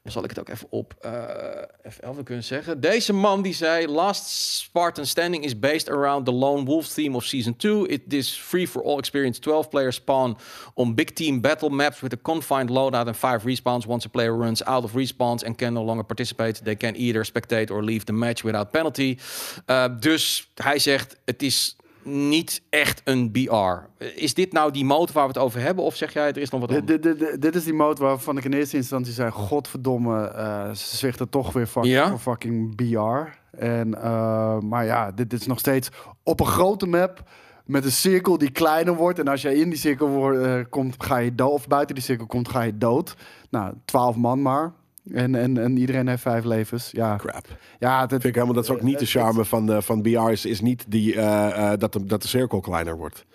dan 0.04 0.12
zal 0.12 0.24
ik 0.24 0.30
het 0.30 0.40
ook 0.40 0.50
even 0.50 0.68
op 0.70 0.96
eh 1.02 1.92
F11 1.92 2.24
kunnen 2.24 2.44
zeggen. 2.44 2.80
Deze 2.80 3.14
man 3.14 3.42
die 3.42 3.54
zei, 3.54 3.88
Last 3.88 4.28
Spartan 4.28 5.06
Standing 5.06 5.44
is 5.44 5.60
based 5.60 5.90
around 5.90 6.26
the 6.26 6.32
Lone 6.32 6.66
Wolf 6.66 6.88
theme 6.88 7.16
of 7.16 7.24
Season 7.24 7.56
2. 7.56 7.88
It 7.88 8.14
is 8.14 8.30
free 8.30 8.68
for 8.68 8.84
all 8.84 8.98
experience. 8.98 9.40
12 9.40 9.70
players 9.70 9.96
spawn 9.96 10.38
on 10.74 10.96
big 10.96 11.10
team 11.10 11.42
battle 11.42 11.70
maps 11.70 12.00
with 12.00 12.14
a 12.14 12.18
confined 12.22 12.70
loadout 12.70 13.08
and 13.08 13.18
5 13.18 13.44
respawns. 13.44 13.86
Once 13.86 14.06
a 14.06 14.10
player 14.10 14.38
runs 14.38 14.64
out 14.66 14.84
of 14.84 14.92
respawns 14.92 15.44
and 15.44 15.58
can 15.58 15.74
no 15.74 15.84
longer 15.84 16.04
participate, 16.04 16.64
they 16.64 16.76
can 16.76 16.96
either 16.96 17.24
spectate 17.24 17.72
or 17.72 17.84
leave 17.84 18.04
the 18.04 18.14
match 18.14 18.44
without 18.44 18.72
penalty. 18.72 19.18
Eh, 19.66 19.86
dus 20.00 20.52
hij 20.56 20.80
zegt, 20.80 21.18
het 21.26 21.42
is 21.42 21.76
niet 22.06 22.62
echt 22.70 23.02
een 23.04 23.32
BR. 23.32 24.04
Is 24.16 24.34
dit 24.34 24.52
nou 24.52 24.72
die 24.72 24.86
motor 24.86 25.14
waar 25.14 25.28
we 25.28 25.34
het 25.34 25.42
over 25.42 25.62
hebben? 25.62 25.84
Of 25.84 25.96
zeg 25.96 26.14
jij, 26.14 26.28
er 26.28 26.38
is 26.38 26.50
nog 26.50 26.60
wat 26.60 26.70
Dit, 26.70 26.88
dit, 26.88 27.20
dit, 27.20 27.42
dit 27.42 27.56
is 27.56 27.64
die 27.64 27.74
mode 27.74 28.02
waarvan 28.02 28.38
ik 28.38 28.44
in 28.44 28.54
eerste 28.54 28.78
instantie 28.78 29.14
zei: 29.14 29.32
Godverdomme, 29.32 30.28
eh 30.28 30.72
ze 30.72 30.96
zwichten 30.98 31.30
toch 31.30 31.54
weer 31.54 31.68
fuck, 31.68 31.84
Ja? 31.84 32.10
voor 32.10 32.20
fucking 32.20 32.76
BR. 32.76 33.42
En, 33.58 34.02
eh, 34.02 34.60
maar 34.60 34.86
ja, 34.86 35.12
dit, 35.12 35.30
dit 35.30 35.40
is 35.40 35.48
nog 35.48 35.60
steeds 35.60 35.90
op 36.24 36.40
een 36.40 36.46
grote 36.46 36.86
map. 36.86 37.24
Met 37.66 37.86
een 37.86 37.92
cirkel 37.92 38.38
die 38.38 38.52
kleiner 38.52 38.96
wordt. 38.96 39.20
En 39.20 39.28
als 39.28 39.42
jij 39.42 39.56
in 39.56 39.70
die 39.70 39.80
cirkel 39.80 40.08
wordt, 40.08 40.42
eh, 40.42 40.60
komt, 40.70 40.96
ga 40.98 41.18
je 41.18 41.36
dood. 41.36 41.52
Of 41.52 41.68
buiten 41.68 41.96
die 41.96 42.04
cirkel 42.04 42.26
komt, 42.26 42.50
ga 42.50 42.62
je 42.62 42.78
dood. 42.78 43.16
Nou, 43.50 43.74
twaalf 43.86 44.16
man 44.16 44.42
maar. 44.42 44.74
En, 45.12 45.36
en, 45.36 45.58
en 45.58 45.78
iedereen 45.78 46.08
heeft 46.08 46.22
vijf 46.22 46.44
levens. 46.44 46.90
Ja, 46.92 47.16
Crap. 47.16 47.46
ja 47.80 48.02
het, 48.02 48.10
Vind 48.10 48.24
ik 48.24 48.34
helemaal, 48.34 48.54
dat 48.56 48.64
is 48.64 48.70
ook 48.70 48.82
niet 48.82 49.00
de 49.00 49.06
Eh, 49.06 49.12
charme 49.12 49.46
van, 49.46 49.66
de, 49.66 49.82
van 49.82 50.02
BR, 50.02 50.30
is, 50.30 50.46
is 50.46 50.62
niet 50.62 50.86
die, 50.88 51.16
eh, 51.16 51.72
eh, 51.74 51.80
dat, 51.80 51.94
de, 51.94 52.06
dat 52.06 52.22
de 52.22 52.28
cirkel 52.28 52.60
kleiner 52.60 52.98
wordt. 52.98 53.26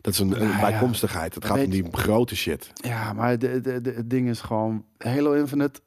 Dat 0.00 0.12
is 0.12 0.18
een, 0.18 0.32
een 0.32 0.38
Nou 0.38 0.50
ja. 0.52 0.60
bijkomstigheid. 0.60 1.34
Het 1.34 1.44
gaat 1.44 1.64
om 1.64 1.70
die 1.70 1.84
grote 1.90 2.36
shit. 2.36 2.70
Ja, 2.74 3.12
maar 3.12 3.38
de, 3.38 3.60
de, 3.60 3.80
de- 3.80 3.92
het 3.96 4.10
ding 4.10 4.28
is 4.28 4.40
gewoon 4.40 4.84
Halo 4.98 5.32
Infinite. 5.32 5.80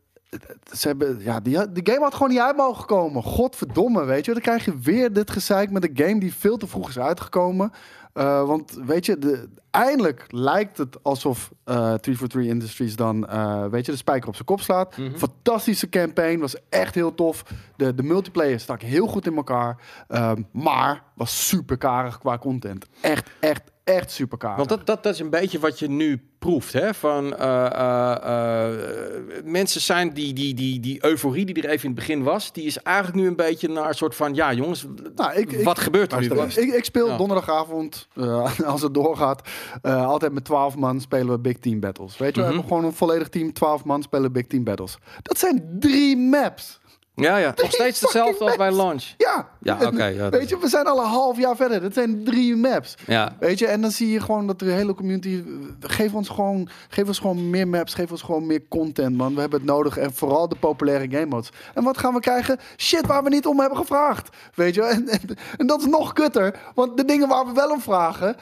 Ze 0.73 0.87
hebben, 0.87 1.17
ja, 1.19 1.39
die, 1.39 1.71
die 1.71 1.85
game 1.93 2.03
had 2.03 2.13
gewoon 2.13 2.29
niet 2.29 2.39
uit 2.39 2.55
mogen 2.57 2.85
komen. 2.85 3.23
Godverdomme, 3.23 4.03
weet 4.05 4.25
je. 4.25 4.31
Dan 4.31 4.41
krijg 4.41 4.65
je 4.65 4.79
weer 4.79 5.13
dit 5.13 5.31
gezeik 5.31 5.71
met 5.71 5.83
een 5.83 6.05
game 6.05 6.19
die 6.19 6.33
veel 6.33 6.57
te 6.57 6.67
vroeg 6.67 6.89
is 6.89 6.99
uitgekomen. 6.99 7.71
Eh, 8.15 8.47
want 8.47 8.79
weet 8.85 9.05
je, 9.05 9.17
de, 9.17 9.49
eindelijk 9.71 10.25
lijkt 10.29 10.77
het 10.77 11.03
alsof 11.03 11.51
eh 11.63 11.75
343 11.75 12.41
Industries 12.43 12.95
dan, 12.95 13.27
eh, 13.27 13.65
weet 13.65 13.85
je, 13.85 13.91
de 13.91 13.97
spijker 13.97 14.27
op 14.27 14.33
zijn 14.33 14.47
kop 14.47 14.61
slaat. 14.61 14.97
Mhm. 14.97 15.15
Fantastische 15.15 15.89
campaign, 15.89 16.39
was 16.39 16.55
echt 16.69 16.95
heel 16.95 17.15
tof. 17.15 17.43
De, 17.75 17.95
de 17.95 18.03
multiplayer 18.03 18.59
stak 18.59 18.81
heel 18.81 19.07
goed 19.07 19.27
in 19.27 19.35
elkaar. 19.35 19.77
Ehm, 20.07 20.41
maar 20.51 21.03
was 21.15 21.47
super 21.47 21.77
karig 21.77 22.17
qua 22.17 22.37
content. 22.37 22.85
Echt, 23.01 23.29
echt, 23.39 23.61
echt 23.85 24.11
super 24.11 24.37
karig. 24.37 24.55
Want 24.57 24.69
dat, 24.69 24.85
dat, 24.85 25.03
dat 25.03 25.13
is 25.13 25.19
een 25.19 25.29
beetje 25.29 25.59
wat 25.59 25.79
je 25.79 25.89
nu 25.89 26.21
proeft. 26.39 26.73
Hè? 26.73 26.93
Van, 26.93 27.35
eh, 27.37 27.65
eh, 27.65 28.65
eh, 28.65 29.43
mensen 29.43 29.81
zijn 29.81 30.13
die, 30.13 30.33
die, 30.33 30.53
die, 30.53 30.79
die 30.79 31.05
euforie 31.05 31.45
die 31.45 31.63
er 31.63 31.69
even 31.69 31.83
in 31.89 31.89
het 31.95 31.99
begin 31.99 32.23
was, 32.23 32.53
die 32.53 32.65
is 32.65 32.77
eigenlijk 32.81 33.17
nu 33.17 33.27
een 33.27 33.35
beetje 33.35 33.67
naar 33.69 33.87
een 33.87 33.93
soort 33.95 34.15
van, 34.15 34.33
ja 34.35 34.53
jongens, 34.53 34.85
Nou, 35.15 35.33
ik- 35.33 35.51
ik- 35.51 35.63
wat 35.63 35.79
gebeurt 35.79 36.11
er 36.13 36.19
nu? 36.19 36.27
Ik, 36.61 36.73
ik 36.73 36.85
speel 36.85 37.07
Ja. 37.07 37.17
donderdagavond, 37.17 38.07
als 38.65 38.81
het 38.81 38.93
doorgaat, 38.93 39.49
altijd 39.81 40.31
met 40.31 40.45
12 40.45 40.75
man 40.75 41.01
spelen 41.01 41.27
we 41.31 41.39
Big 41.39 41.57
Team 41.57 41.79
Battles. 41.79 42.17
Weet 42.17 42.35
je, 42.35 42.41
we 42.41 42.47
Mhm. 42.47 42.55
hebben 42.55 42.69
gewoon 42.73 42.85
een 42.85 42.93
volledig 42.97 43.29
team, 43.29 43.53
12 43.53 43.83
man 43.83 44.01
spelen 44.03 44.31
Big 44.31 44.47
Team 44.47 44.63
Battles. 44.63 44.97
Dat 45.21 45.37
zijn 45.37 45.75
drie 45.79 46.17
maps. 46.17 46.79
Ja, 47.15 47.37
ja, 47.37 47.53
nog 47.55 47.71
steeds 47.71 48.01
hetzelfde 48.01 48.43
als 48.45 48.55
bij 48.55 48.71
launch. 48.71 49.03
Ja, 49.17 49.47
Ja, 49.61 49.77
oké, 49.85 50.05
ja, 50.05 50.29
weet 50.29 50.49
je, 50.49 50.57
we 50.59 50.67
zijn 50.67 50.85
al 50.85 50.99
een 50.99 51.09
half 51.09 51.37
jaar 51.37 51.55
verder. 51.55 51.81
Dat 51.81 51.93
zijn 51.93 52.23
drie 52.23 52.55
maps. 52.55 52.95
Ja, 53.07 53.35
Weet 53.39 53.59
je, 53.59 53.67
en 53.67 53.81
dan 53.81 53.91
zie 53.91 54.11
je 54.11 54.19
gewoon 54.19 54.47
dat 54.47 54.59
de 54.59 54.65
hele 54.71 54.93
community. 54.93 55.43
eh, 55.47 55.89
Geef 55.89 56.13
ons 56.13 56.29
gewoon, 56.29 56.69
geef 56.89 57.07
ons 57.07 57.19
gewoon 57.19 57.49
meer 57.49 57.67
maps, 57.67 57.93
geef 57.93 58.11
ons 58.11 58.21
gewoon 58.21 58.45
meer 58.45 58.67
content, 58.69 59.17
man. 59.17 59.33
We 59.35 59.39
hebben 59.41 59.59
het 59.59 59.67
nodig. 59.69 59.97
En 59.97 60.13
vooral 60.13 60.47
de 60.49 60.55
populaire 60.55 61.09
game 61.11 61.25
modes. 61.25 61.49
En 61.73 61.83
wat 61.83 61.97
gaan 61.97 62.13
we 62.13 62.19
krijgen? 62.19 62.59
Shit 62.77 63.07
waar 63.07 63.23
we 63.23 63.29
niet 63.29 63.45
om 63.45 63.59
hebben 63.59 63.77
gevraagd. 63.77 64.29
Weet 64.53 64.75
je, 64.75 64.81
en, 64.95 65.07
en, 65.09 65.19
en 65.57 65.67
dat 65.67 65.79
is 65.79 65.85
nog 65.87 66.13
kutter. 66.13 66.59
Want 66.73 66.97
de 66.97 67.05
dingen 67.05 67.27
waar 67.27 67.45
we 67.45 67.51
wel 67.53 67.69
om 67.71 67.81
vragen. 67.81 68.35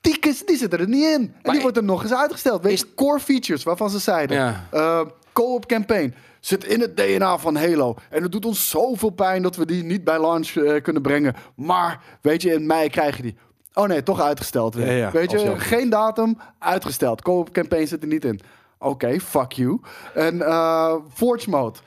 Die, 0.00 0.18
die 0.46 0.56
zitten 0.56 0.78
er 0.78 0.88
niet 0.88 1.04
in. 1.04 1.12
En 1.12 1.34
Maar 1.42 1.52
die 1.52 1.62
wordt 1.62 1.76
er 1.76 1.84
nog 1.84 2.02
eens 2.02 2.14
uitgesteld. 2.14 2.62
Weet 2.62 2.78
je, 2.78 2.94
core 2.94 3.20
features 3.20 3.62
waarvan 3.62 3.90
ze 3.90 3.98
zeiden. 3.98 4.36
Ja. 4.36 4.66
eh, 4.70 5.00
co-op 5.36 5.66
campaign. 5.66 6.14
Zit 6.40 6.64
in 6.64 6.80
het 6.80 6.96
DNA 6.96 7.38
van 7.38 7.56
Halo. 7.56 7.94
En 8.10 8.22
het 8.22 8.32
doet 8.32 8.44
ons 8.44 8.68
zoveel 8.68 9.10
pijn 9.10 9.42
dat 9.42 9.56
we 9.56 9.66
die 9.66 9.84
niet 9.84 10.04
bij 10.04 10.20
launch 10.20 10.48
eh, 10.48 10.82
kunnen 10.82 11.02
brengen. 11.02 11.34
Maar, 11.56 12.00
weet 12.20 12.42
je, 12.42 12.52
in 12.52 12.66
mei 12.66 12.88
krijg 12.88 13.16
je 13.16 13.22
die. 13.22 13.36
Oh 13.74 13.86
nee, 13.86 14.02
toch 14.02 14.20
uitgesteld 14.20 14.74
weer. 14.74 14.86
Ja, 14.86 14.92
ja, 14.92 15.10
weet 15.10 15.30
je, 15.30 15.58
geen 15.58 15.90
datum, 15.90 16.38
uitgesteld. 16.58 17.22
Co-op 17.22 17.52
campaign 17.52 17.86
zit 17.86 18.02
er 18.02 18.08
niet 18.08 18.24
in. 18.24 18.40
Oké, 18.78 19.20
fuck 19.20 19.52
you. 19.52 19.80
En 20.14 20.42
eh, 20.42 20.94
Forge 21.14 21.50
mode. 21.50 21.78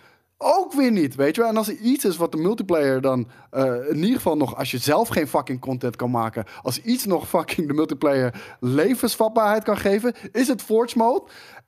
Ook 0.42 0.74
weer 0.74 0.92
niet, 0.92 1.16
weet 1.16 1.36
je 1.36 1.42
wel. 1.42 1.50
En 1.50 1.58
als 1.58 1.68
er 1.68 1.76
iets 1.76 2.06
is 2.06 2.18
wat 2.18 2.32
de 2.32 2.38
multiplayer 2.38 3.02
dan... 3.02 3.28
eh, 3.52 3.90
in 3.90 3.96
ieder 3.96 4.16
geval 4.16 4.38
nog, 4.38 4.56
als 4.56 4.72
je 4.72 4.78
zelf 4.78 5.08
geen 5.08 5.28
fucking 5.28 5.60
content 5.60 5.96
kan 5.96 6.12
maken... 6.12 6.46
als 6.62 6.82
iets 6.82 7.06
nog 7.06 7.28
fucking 7.28 7.68
de 7.68 7.74
multiplayer 7.74 8.58
levensvatbaarheid 8.60 9.64
kan 9.64 9.78
geven... 9.78 10.14
is 10.32 10.48
het 10.48 10.62
Forge 10.62 10.98
mode. 10.98 11.24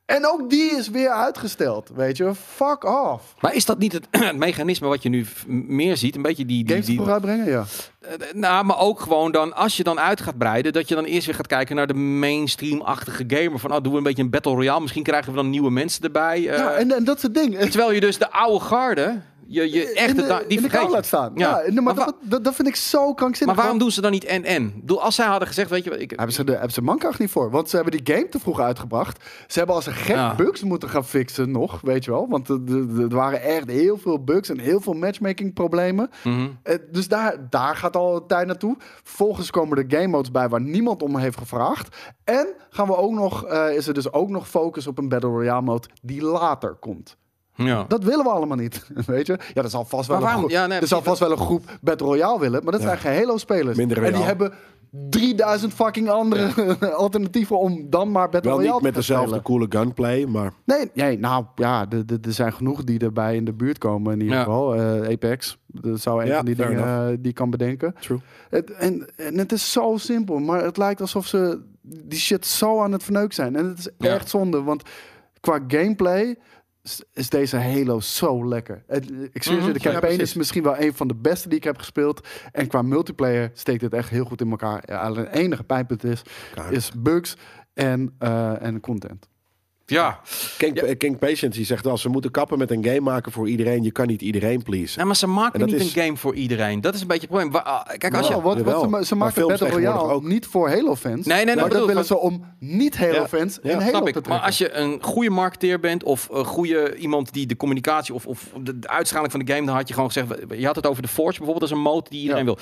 En 0.05 0.27
ook 0.27 0.49
die 0.49 0.71
is 0.71 0.89
weer 0.89 1.09
uitgesteld, 1.09 1.89
weet 1.95 2.17
je. 2.17 2.31
Fuck 2.35 2.83
off. 2.83 3.35
maar 3.39 3.55
is 3.55 3.65
dat 3.65 3.77
niet 3.77 3.93
het, 3.93 4.07
het 4.11 4.35
mechanisme 4.47 4.87
wat 4.87 5.03
je 5.03 5.09
nu 5.09 5.25
meer 5.47 5.97
ziet? 5.97 6.15
Een 6.15 6.21
beetje 6.21 6.45
die... 6.45 6.63
die, 6.63 6.73
Games 6.73 6.85
die 6.85 7.49
ja. 7.49 7.65
Eh, 7.99 8.13
nou, 8.33 8.65
maar 8.65 8.79
ook 8.79 8.99
gewoon 8.99 9.31
dan, 9.31 9.55
als 9.55 9.77
je 9.77 9.83
dan 9.83 9.99
uit 9.99 10.21
gaat 10.21 10.37
breiden, 10.37 10.73
dat 10.73 10.87
je 10.87 10.95
dan 10.95 11.03
eerst 11.03 11.25
weer 11.25 11.35
gaat 11.35 11.47
kijken 11.47 11.75
naar 11.75 11.87
de 11.87 11.93
mainstream-achtige 11.93 13.23
gamer. 13.27 13.59
Van, 13.59 13.73
oh, 13.73 13.81
doen 13.81 13.91
we 13.91 13.97
een 13.97 14.03
beetje 14.03 14.23
een 14.23 14.29
Battle 14.29 14.53
Royale. 14.53 14.81
Misschien 14.81 15.03
krijgen 15.03 15.31
we 15.31 15.37
dan 15.37 15.49
nieuwe 15.49 15.71
mensen 15.71 16.03
erbij. 16.03 16.37
eh, 16.37 16.57
ja, 16.57 16.73
en, 16.73 16.95
en 16.95 17.03
dat 17.03 17.15
is 17.15 17.23
het 17.23 17.35
ding. 17.35 17.57
Terwijl 17.57 17.91
je 17.91 17.99
dus 17.99 18.17
de 18.17 18.31
oude 18.31 18.65
garde, 18.65 19.21
je, 19.51 19.71
je 19.71 19.93
echt 19.93 20.09
in 20.09 20.15
de, 20.15 20.27
da- 20.27 20.41
die 20.47 20.61
in 20.61 20.67
de 20.69 20.87
laat 20.89 21.05
staan. 21.05 21.31
Ja, 21.35 21.61
maar, 21.73 21.83
Maar 21.83 21.95
dat, 21.95 22.15
dat, 22.21 22.43
dat 22.43 22.55
vind 22.55 22.67
ik 22.67 22.75
zo 22.75 23.13
krankzinnig. 23.13 23.55
Maar 23.55 23.63
waarom 23.63 23.79
doen 23.81 23.91
ze 23.91 24.01
dan 24.01 24.11
niet 24.11 24.25
en-en? 24.25 24.73
Bedoel, 24.75 25.01
Als 25.01 25.15
zij 25.15 25.25
hadden 25.25 25.47
gezegd, 25.47 25.69
weet 25.69 25.83
je 25.83 25.89
wat, 25.89 25.99
ik... 25.99 26.09
Hebben 26.09 26.35
ze, 26.35 26.43
de, 26.43 26.51
hebben 26.51 26.71
ze 26.71 26.81
mankracht 26.81 27.19
niet 27.19 27.29
voor. 27.31 27.51
Want 27.51 27.69
ze 27.69 27.75
hebben 27.75 28.03
die 28.03 28.15
game 28.15 28.29
te 28.29 28.39
vroeg 28.39 28.59
uitgebracht. 28.59 29.23
Ze 29.47 29.57
hebben 29.57 29.75
als 29.75 29.85
een 29.85 29.93
gek 29.93 30.15
Ja. 30.15 30.35
bugs 30.35 30.63
moeten 30.63 30.89
gaan 30.89 31.05
fixen 31.05 31.51
nog, 31.51 31.81
weet 31.81 32.05
je 32.05 32.11
wel. 32.11 32.27
Want 32.29 32.49
er- 32.49 33.07
waren 33.09 33.41
echt 33.41 33.69
heel 33.69 33.97
veel 33.97 34.23
bugs 34.23 34.49
en 34.49 34.59
heel 34.59 34.81
veel 34.81 34.93
matchmaking 34.93 35.53
problemen. 35.53 36.09
Mhm. 36.23 36.47
Eh, 36.63 36.75
Dus 36.91 37.07
daar, 37.07 37.35
daar 37.49 37.75
gaat 37.75 37.95
al 37.95 38.15
een 38.15 38.27
tijd 38.27 38.47
naartoe. 38.47 38.75
Vervolgens 39.03 39.49
komen 39.49 39.77
er 39.77 39.85
game 39.87 40.07
modes 40.07 40.31
bij 40.31 40.49
waar 40.49 40.61
niemand 40.61 41.03
om 41.03 41.17
heeft 41.17 41.37
gevraagd. 41.37 41.95
En 42.23 42.47
gaan 42.69 42.87
we 42.87 42.95
ook 42.97 43.11
nog, 43.11 43.45
eh, 43.45 43.75
is 43.75 43.87
er 43.87 43.93
dus 43.93 44.13
ook 44.13 44.29
nog 44.29 44.47
focus 44.49 44.87
op 44.87 44.97
een 44.97 45.09
Battle 45.09 45.29
Royale 45.29 45.61
mode 45.61 45.87
die 46.01 46.21
later 46.23 46.73
komt. 46.79 47.17
Ja. 47.55 47.85
Dat 47.87 48.03
willen 48.03 48.23
we 48.25 48.29
allemaal 48.31 48.57
niet, 48.57 48.87
weet 49.05 49.27
je. 49.27 49.39
Ja, 49.53 49.63
er 49.63 49.69
zal 49.69 49.85
vast 49.85 50.07
wel, 50.07 50.17
een, 50.17 50.23
waarom? 50.23 50.39
groep, 50.41 50.51
Ja, 50.51 50.67
nee, 50.67 50.79
er 50.79 50.87
zal 50.87 51.01
vast 51.03 51.19
wel 51.19 51.31
een 51.31 51.37
groep 51.37 51.77
Battle 51.81 52.07
Royale 52.07 52.39
willen. 52.39 52.63
Maar 52.63 52.71
dat 52.71 52.81
zijn 52.81 52.97
geen 52.97 53.15
Halo-spelers. 53.17 53.77
Minder 53.77 54.03
En 54.03 54.13
die 54.13 54.23
hebben 54.23 54.53
3000 55.09 55.73
fucking 55.73 56.09
andere 56.09 56.75
alternatieven 56.95 57.59
om 57.59 57.89
dan 57.89 58.11
maar 58.11 58.29
Battle 58.29 58.49
Wel 58.49 58.59
Royale 58.59 58.81
niet 58.81 58.83
met 58.83 58.93
te 58.93 59.03
gaan 59.03 59.15
dezelfde 59.23 59.39
spelen. 59.49 59.67
coole 59.69 59.83
gunplay, 59.83 60.25
maar 60.25 60.53
Nee, 60.65 60.89
nee, 60.93 61.19
nou 61.19 61.45
ja, 61.55 61.85
er- 61.89 62.33
zijn 62.33 62.53
genoeg 62.53 62.83
die 62.83 62.99
erbij 62.99 63.35
in 63.35 63.45
de 63.45 63.53
buurt 63.53 63.77
komen 63.77 64.13
in 64.13 64.19
ieder 64.21 64.35
Ja. 64.35 64.43
geval. 64.43 64.75
Eh, 64.75 65.11
Apex, 65.11 65.57
dat 65.67 65.99
zou 65.99 66.21
een 66.21 66.27
Ja, 66.27 66.35
van 66.35 66.45
die 66.45 66.55
dingen 66.55 66.83
eh, 66.83 67.07
die 67.07 67.29
ik 67.29 67.35
kan 67.35 67.49
bedenken. 67.49 67.95
true. 67.99 68.19
Het, 68.49 68.71
en, 68.71 69.07
en 69.17 69.37
het 69.37 69.51
is 69.51 69.71
zo 69.71 69.93
simpel, 69.97 70.39
maar 70.39 70.63
het 70.63 70.77
lijkt 70.77 71.01
alsof 71.01 71.25
ze 71.27 71.61
die 71.81 72.19
shit 72.19 72.45
zo 72.45 72.81
aan 72.81 72.91
het 72.91 73.03
verneuken 73.03 73.33
zijn. 73.35 73.55
En 73.55 73.65
het 73.65 73.77
is 73.77 73.89
Ja. 73.97 74.13
echt 74.13 74.29
zonde, 74.29 74.61
want 74.63 74.83
qua 75.39 75.59
gameplay 75.67 76.37
is- 77.13 77.29
deze 77.29 77.57
Halo 77.57 77.99
zo 77.99 78.47
lekker. 78.47 78.83
Ik 79.31 79.43
zie 79.43 79.55
Mhm. 79.55 79.73
de 79.73 79.79
campaign 79.79 80.19
is 80.21 80.33
misschien 80.33 80.63
wel 80.63 80.79
een 80.79 80.93
van 80.93 81.07
de 81.07 81.15
beste 81.15 81.47
die 81.49 81.57
ik 81.57 81.63
heb 81.63 81.77
gespeeld. 81.77 82.27
En 82.51 82.67
qua 82.67 82.81
multiplayer 82.81 83.51
steekt 83.53 83.81
het 83.81 83.93
echt 83.93 84.09
heel 84.09 84.25
goed 84.25 84.41
in 84.41 84.49
elkaar. 84.49 84.83
Ja, 84.85 84.99
alleen 85.01 85.25
het 85.25 85.35
enige 85.35 85.63
pijnpunt 85.63 86.03
is 86.69 86.91
bugs 86.97 87.35
en, 87.73 88.15
eh, 88.19 88.61
en 88.61 88.79
content. 88.79 89.29
Ja. 89.91 90.19
King, 90.57 90.97
King 90.97 91.19
Patience 91.19 91.57
die 91.57 91.65
zegt 91.65 91.85
wel, 91.85 91.97
ze 91.97 92.09
moeten 92.09 92.31
kappen 92.31 92.57
met 92.57 92.71
een 92.71 92.83
game 92.83 92.99
maken 92.99 93.31
voor 93.31 93.49
iedereen. 93.49 93.83
Je 93.83 93.91
kan 93.91 94.07
niet 94.07 94.21
iedereen 94.21 94.63
pleasen. 94.63 94.95
Nou, 94.95 95.07
maar 95.07 95.15
ze 95.15 95.27
maken 95.27 95.59
En 95.59 95.65
niet 95.65 95.75
is- 95.75 95.93
een 95.95 96.01
game 96.03 96.17
voor 96.17 96.35
iedereen. 96.35 96.81
Dat 96.81 96.93
is 96.93 97.01
een 97.01 97.07
beetje 97.07 97.27
het 97.27 97.37
probleem. 97.37 97.55
Ah, 97.65 97.81
Kijk, 97.97 98.15
als 98.15 98.25
je... 98.27 98.31
Nou, 98.31 98.43
wat, 98.43 98.61
wat 98.61 98.99
ze, 98.99 99.05
ze 99.05 99.15
maken 99.15 99.47
Battle 99.47 99.69
Royale 99.69 100.11
ook. 100.13 100.23
niet 100.23 100.45
voor 100.45 100.69
Halo-fans. 100.69 101.25
Nee, 101.25 101.35
nee, 101.35 101.45
nee, 101.45 101.55
maar 101.55 101.63
bedoel, 101.63 101.77
dat 101.79 101.87
willen 101.87 102.05
van- 102.05 102.17
ze 102.17 102.23
om 102.23 102.45
niet-Halo-fans 102.59 103.59
Ja, 103.63 103.69
in 103.69 103.69
ja. 103.69 103.75
Halo 103.77 103.89
Snap 103.89 104.01
te 104.01 104.07
ik. 104.07 104.11
trekken. 104.13 104.31
Maar 104.33 104.41
als 104.41 104.57
je 104.57 104.71
een 104.73 105.03
goede 105.03 105.29
marketeer 105.29 105.79
bent 105.79 106.03
of 106.03 106.27
een 106.31 106.45
goede 106.45 106.95
iemand 106.95 107.33
die 107.33 107.45
de 107.45 107.55
communicatie 107.57 108.13
of, 108.13 108.25
of 108.25 108.49
de, 108.63 108.79
de 108.79 108.87
uitstraling 108.87 109.31
van 109.31 109.45
de 109.45 109.53
game, 109.53 109.65
dan 109.65 109.75
had 109.75 109.87
je 109.87 109.93
gewoon 109.93 110.11
gezegd, 110.11 110.35
je 110.57 110.65
had 110.65 110.75
het 110.75 110.87
over 110.87 111.01
de 111.01 111.07
Forge 111.07 111.37
bijvoorbeeld, 111.37 111.59
dat 111.59 111.69
is 111.69 111.75
een 111.75 111.91
mode 111.91 112.09
die 112.09 112.19
iedereen 112.21 112.45
Ja. 112.45 112.53
wil. 112.53 112.57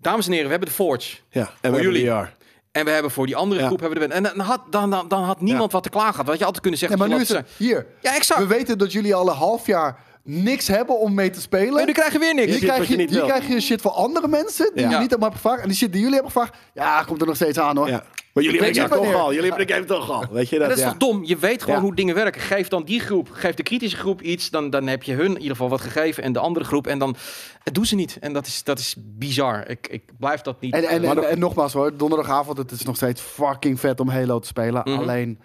Dames 0.00 0.26
en 0.26 0.30
heren, 0.32 0.44
we 0.46 0.50
hebben 0.50 0.68
de 0.68 0.74
Forge. 0.74 1.16
Ja, 1.30 1.40
en 1.40 1.46
we 1.46 1.58
hebben 1.60 1.82
jullie. 1.82 2.06
VR. 2.10 2.43
En 2.74 2.84
we 2.84 2.90
hebben 2.90 3.10
voor 3.10 3.26
die 3.26 3.36
andere 3.36 3.60
Ja. 3.60 3.66
groep 3.66 3.80
hebben 3.80 3.98
we 4.00 4.06
de 4.08 4.14
En 4.14 4.22
dan 4.22 4.38
had, 4.40 4.60
dan, 4.70 4.90
dan, 4.90 5.08
dan 5.08 5.22
had 5.22 5.40
niemand 5.40 5.72
wat 5.72 5.82
te 5.82 5.88
klagen 5.88 6.10
gehad. 6.12 6.26
Had 6.26 6.38
je 6.38 6.44
altijd 6.44 6.62
kunnen 6.62 6.80
Ja, 6.80 6.86
zeggen. 6.88 7.08
maar 7.08 7.16
nu 7.16 7.22
is 7.24 7.28
wat 7.28 7.38
het 7.38 7.48
hier. 7.56 7.86
Ja, 8.00 8.14
exact. 8.14 8.40
We 8.40 8.46
weten 8.46 8.78
dat 8.78 8.92
jullie 8.92 9.14
al 9.14 9.28
een 9.28 9.34
half 9.36 9.66
jaar 9.66 9.98
niks 10.22 10.68
hebben 10.68 10.98
om 10.98 11.14
mee 11.14 11.30
te 11.30 11.40
spelen. 11.40 11.80
En 11.80 11.86
nu 11.86 11.92
krijg 11.92 12.12
je 12.12 12.18
weer 12.18 12.34
niks. 12.34 12.50
Hier 12.50 12.58
krijg, 12.60 12.78
wat 12.78 12.86
je, 12.88 12.96
hier 12.96 13.08
wil. 13.08 13.24
krijg 13.26 13.48
je 13.48 13.60
shit 13.60 13.80
van 13.80 13.92
andere 13.92 14.28
mensen 14.28 14.70
die 14.74 14.84
Ja. 14.84 14.90
je 14.90 14.98
niet 14.98 15.10
hebben 15.10 15.32
gevraagd. 15.32 15.62
En 15.62 15.68
die 15.68 15.76
shit 15.76 15.92
die 15.92 16.00
jullie 16.00 16.14
hebben 16.14 16.32
gevraagd, 16.32 16.54
ja, 16.74 17.02
komt 17.02 17.20
er 17.20 17.26
nog 17.26 17.36
steeds 17.36 17.58
aan 17.58 17.76
hoor. 17.76 18.02
Maar 18.34 18.44
jullie 18.44 18.62
hebben 18.62 18.82
game 18.82 19.02
toch 19.04 19.14
al. 19.14 19.32
Jullie 19.32 19.48
hebben 19.48 19.66
de 19.66 19.72
game 19.72 19.86
toch 19.86 20.10
al. 20.10 20.26
Weet 20.30 20.48
je 20.48 20.58
dat? 20.58 20.68
dat 20.68 20.76
is 20.76 20.82
ja. 20.82 20.88
toch 20.88 20.98
dom? 20.98 21.24
Je 21.24 21.36
weet 21.36 21.62
gewoon 21.62 21.76
Ja. 21.76 21.82
hoe 21.82 21.94
dingen 21.94 22.14
werken. 22.14 22.40
Geef 22.40 22.68
dan 22.68 22.84
die 22.84 23.00
groep, 23.00 23.28
geef 23.32 23.54
de 23.54 23.62
kritische 23.62 23.96
groep 23.96 24.22
iets, 24.22 24.50
dan, 24.50 24.70
dan 24.70 24.86
heb 24.86 25.02
je 25.02 25.12
hun 25.12 25.26
in 25.26 25.36
ieder 25.36 25.50
geval 25.50 25.68
wat 25.68 25.80
gegeven 25.80 26.22
en 26.22 26.32
de 26.32 26.38
andere 26.38 26.64
groep. 26.64 26.86
En 26.86 26.98
dan 26.98 27.16
het 27.62 27.74
doen 27.74 27.86
ze 27.86 27.94
niet. 27.94 28.18
En 28.20 28.32
dat 28.32 28.46
is, 28.46 28.62
dat 28.62 28.78
is 28.78 28.94
bizar. 28.98 29.68
Ik, 29.68 29.88
ik 29.88 30.02
blijf 30.18 30.40
dat 30.40 30.60
niet. 30.60 30.74
En, 30.74 31.24
en 31.28 31.38
nogmaals 31.38 31.72
hoor, 31.72 31.96
donderdagavond, 31.96 32.58
het 32.58 32.70
is 32.70 32.82
nog 32.82 32.96
steeds 32.96 33.20
fucking 33.20 33.80
vet 33.80 34.00
om 34.00 34.08
Halo 34.08 34.38
te 34.38 34.46
spelen. 34.46 34.82
Mhm. 34.84 34.98
Alleen, 34.98 35.38